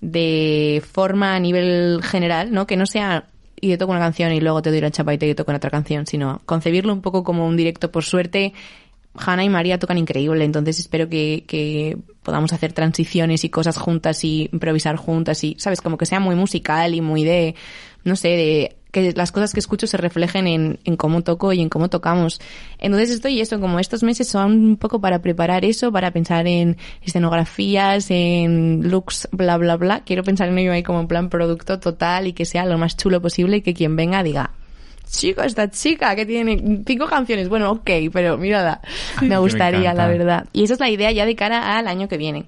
de 0.00 0.82
forma 0.92 1.34
a 1.34 1.40
nivel 1.40 2.00
general, 2.02 2.52
¿no? 2.52 2.66
Que 2.66 2.76
no 2.76 2.86
sea 2.86 3.24
y 3.60 3.68
te 3.68 3.76
toco 3.76 3.90
una 3.92 4.00
canción 4.00 4.32
y 4.32 4.40
luego 4.40 4.62
te 4.62 4.70
doy 4.70 4.80
la 4.80 4.90
chapa 4.90 5.12
y 5.12 5.18
te 5.18 5.34
toco 5.34 5.52
otra 5.52 5.68
canción, 5.70 6.06
sino 6.06 6.40
concebirlo 6.46 6.92
un 6.94 7.02
poco 7.02 7.22
como 7.24 7.46
un 7.46 7.56
directo. 7.58 7.90
Por 7.90 8.04
suerte, 8.04 8.54
Hanna 9.14 9.44
y 9.44 9.48
María 9.48 9.78
tocan 9.78 9.98
increíble, 9.98 10.44
entonces 10.44 10.78
espero 10.78 11.08
que, 11.08 11.44
que 11.46 11.98
podamos 12.22 12.52
hacer 12.52 12.72
transiciones 12.72 13.44
y 13.44 13.50
cosas 13.50 13.76
juntas 13.76 14.24
y 14.24 14.48
improvisar 14.52 14.96
juntas 14.96 15.42
y, 15.42 15.56
¿sabes? 15.58 15.80
Como 15.80 15.98
que 15.98 16.06
sea 16.06 16.20
muy 16.20 16.36
musical 16.36 16.94
y 16.94 17.00
muy 17.00 17.24
de, 17.24 17.54
no 18.04 18.14
sé, 18.16 18.28
de 18.28 18.76
que 18.90 19.12
las 19.12 19.32
cosas 19.32 19.52
que 19.52 19.60
escucho 19.60 19.86
se 19.86 19.96
reflejen 19.96 20.46
en, 20.46 20.78
en 20.84 20.96
cómo 20.96 21.22
toco 21.22 21.52
y 21.52 21.60
en 21.60 21.68
cómo 21.68 21.88
tocamos. 21.88 22.40
Entonces 22.78 23.10
estoy 23.10 23.40
eso, 23.40 23.60
como 23.60 23.78
estos 23.78 24.02
meses 24.02 24.28
son 24.28 24.52
un 24.52 24.76
poco 24.76 25.00
para 25.00 25.20
preparar 25.20 25.64
eso, 25.64 25.92
para 25.92 26.10
pensar 26.12 26.46
en 26.46 26.76
escenografías, 27.02 28.10
en 28.10 28.90
looks, 28.90 29.28
bla, 29.32 29.56
bla, 29.56 29.76
bla. 29.76 30.02
Quiero 30.04 30.22
pensar 30.24 30.48
en 30.48 30.58
ello 30.58 30.72
ahí 30.72 30.82
como 30.82 31.00
en 31.00 31.08
plan 31.08 31.30
producto 31.30 31.78
total 31.78 32.26
y 32.26 32.32
que 32.32 32.44
sea 32.44 32.64
lo 32.64 32.78
más 32.78 32.96
chulo 32.96 33.20
posible 33.20 33.58
y 33.58 33.62
que 33.62 33.74
quien 33.74 33.96
venga 33.96 34.22
diga, 34.22 34.52
chico, 35.10 35.42
esta 35.42 35.70
chica 35.70 36.14
que 36.16 36.24
tiene 36.26 36.82
cinco 36.86 37.06
canciones, 37.06 37.48
bueno, 37.48 37.70
ok, 37.72 37.90
pero 38.12 38.38
mírala, 38.38 38.80
me 39.22 39.36
gustaría, 39.38 39.92
la 39.94 40.04
encanta. 40.04 40.08
verdad. 40.08 40.46
Y 40.52 40.64
esa 40.64 40.74
es 40.74 40.80
la 40.80 40.88
idea 40.90 41.10
ya 41.12 41.26
de 41.26 41.34
cara 41.36 41.76
al 41.78 41.88
año 41.88 42.08
que 42.08 42.16
viene. 42.16 42.46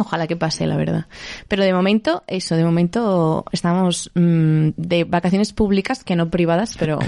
Ojalá 0.00 0.28
que 0.28 0.36
pase, 0.36 0.64
la 0.68 0.76
verdad. 0.76 1.06
Pero 1.48 1.64
de 1.64 1.72
momento, 1.74 2.22
eso, 2.28 2.54
de 2.54 2.64
momento 2.64 3.44
estamos 3.50 4.12
mm, 4.14 4.68
de 4.76 5.02
vacaciones 5.02 5.52
públicas, 5.52 6.04
que 6.04 6.14
no 6.14 6.30
privadas, 6.30 6.76
pero. 6.78 7.00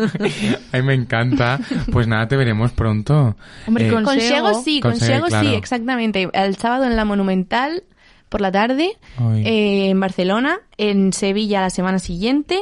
Ay, 0.72 0.82
me 0.82 0.94
encanta. 0.94 1.60
Pues 1.92 2.08
nada, 2.08 2.26
te 2.26 2.36
veremos 2.36 2.72
pronto. 2.72 3.36
Hombre, 3.68 3.86
Eh, 3.88 3.92
con- 3.92 4.02
Con 4.04 4.18
Siego. 4.18 4.48
Siego 4.48 4.62
sí, 4.64 4.80
con 4.80 4.90
Con 4.92 5.00
Siego, 5.00 5.12
Siego 5.14 5.26
claro. 5.28 5.48
sí, 5.48 5.54
exactamente. 5.54 6.28
El 6.32 6.56
sábado 6.56 6.84
en 6.86 6.96
la 6.96 7.04
Monumental 7.04 7.84
por 8.28 8.40
la 8.40 8.50
tarde, 8.50 8.90
eh, 9.44 9.90
en 9.90 10.00
Barcelona, 10.00 10.58
en 10.76 11.12
Sevilla 11.12 11.60
la 11.60 11.70
semana 11.70 12.00
siguiente. 12.00 12.58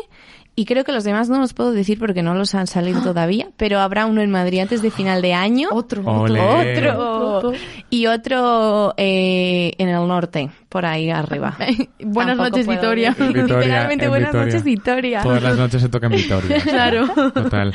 Y 0.55 0.67
creo 0.67 0.85
que 0.85 0.93
los 0.93 1.03
demás 1.05 1.31
no 1.31 1.39
los 1.39 1.55
puedo 1.55 1.73
decir 1.73 1.99
porque 1.99 2.23
no 2.23 2.35
los 2.35 2.55
han 2.55 2.67
salido 2.67 3.01
todavía, 3.03 3.49
pero 3.57 3.81
habrá 3.81 4.05
uno 4.05 4.21
en 4.21 4.31
Madrid 4.31 4.61
antes 4.61 4.83
de 4.83 4.91
final 4.91 5.23
de 5.23 5.33
año. 5.33 5.69
Otro. 5.73 6.03
Otro. 6.05 7.37
Otro. 7.39 7.53
Y 7.89 8.07
otro 8.07 8.93
eh, 8.99 9.73
en 9.79 9.89
el 9.89 10.07
norte, 10.07 10.51
por 10.69 10.85
ahí 10.85 11.09
arriba. 11.11 11.57
Buenas 12.01 12.37
Tampoco 12.37 12.51
noches, 12.59 12.67
Vitoria. 12.67 13.11
Vitoria, 13.19 13.43
Literalmente 13.45 14.05
en 14.05 14.11
buenas 14.11 14.29
Vitoria. 14.31 14.47
noches, 14.47 14.65
Vitoria. 14.65 15.23
Todas 15.23 15.43
las 15.43 15.57
noches 15.57 15.81
se 15.83 15.89
toca 15.89 16.07
en 16.07 16.13
Vitoria. 16.13 16.59
Claro. 16.73 17.09
Total. 17.33 17.73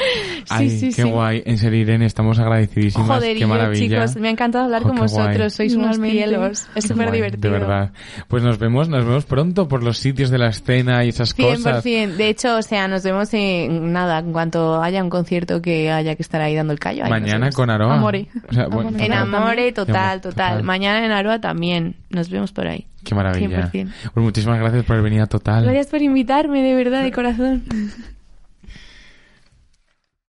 Ay, 0.49 0.69
sí, 0.69 0.87
qué 0.87 1.01
sí. 1.03 1.09
guay. 1.09 1.43
En 1.45 1.57
serio, 1.57 1.81
Irene, 1.81 2.05
estamos 2.05 2.37
agradecidísimas. 2.39 3.07
Joder, 3.07 3.31
y 3.31 3.33
qué 3.35 3.39
yo, 3.41 3.47
maravilla. 3.47 4.05
chicos, 4.05 4.15
me 4.21 4.27
ha 4.27 4.31
encantado 4.31 4.65
hablar 4.65 4.83
Jo, 4.83 4.89
con 4.89 4.97
qué 4.97 5.05
guay. 5.13 5.25
vosotros, 5.25 5.53
sois 5.53 5.75
unos 5.75 5.97
cielos. 5.97 6.67
Es 6.75 6.85
súper 6.85 7.11
divertido. 7.11 7.41
De 7.53 7.59
verdad. 7.59 7.91
Pues 8.27 8.43
nos 8.43 8.59
vemos, 8.59 8.87
nos 8.89 9.03
vemos 9.05 9.25
pronto 9.25 9.67
por 9.67 9.83
los 9.83 9.97
sitios 9.97 10.29
de 10.29 10.37
la 10.37 10.49
escena 10.49 11.03
y 11.05 11.09
esas 11.09 11.33
cosas. 11.33 11.83
100%. 11.85 12.15
De 12.15 12.29
hecho, 12.29 12.61
sea, 12.67 12.87
nos 12.87 13.01
vemos 13.03 13.33
en 13.33 13.91
nada, 13.91 14.19
en 14.19 14.31
cuanto 14.31 14.81
haya 14.81 15.03
un 15.03 15.09
concierto 15.09 15.61
que 15.61 15.91
haya 15.91 16.15
que 16.15 16.21
estar 16.21 16.39
ahí 16.41 16.53
dando 16.55 16.73
el 16.73 16.79
callo. 16.79 17.03
ahí 17.03 17.09
Mañana 17.09 17.49
con 17.51 17.69
Aroa. 17.71 17.95
Amore. 17.95 18.27
O 18.47 18.53
sea, 18.53 18.67
bueno, 18.67 18.89
Amore. 18.89 19.05
En. 19.05 19.13
Amore, 19.13 19.71
total, 19.71 20.21
Total. 20.21 20.21
total. 20.21 20.63
Mañana 20.63 21.03
en 21.03 21.11
Aroa 21.11 21.41
también. 21.41 21.95
Nos 22.11 22.29
vemos 22.29 22.51
por 22.51 22.67
ahí. 22.67 22.85
Qué 23.03 23.15
maravilla. 23.15 23.71
100%. 23.71 23.91
Pues 24.13 24.23
muchísimas 24.23 24.59
gracias 24.59 24.83
por 24.85 24.93
haber 24.97 25.05
venido 25.05 25.23
a 25.23 25.27
Total. 25.27 25.63
Gracias 25.63 25.87
por 25.87 26.01
invitarme, 26.01 26.61
de 26.61 26.75
verdad, 26.75 27.03
de 27.03 27.11
corazón. 27.11 27.63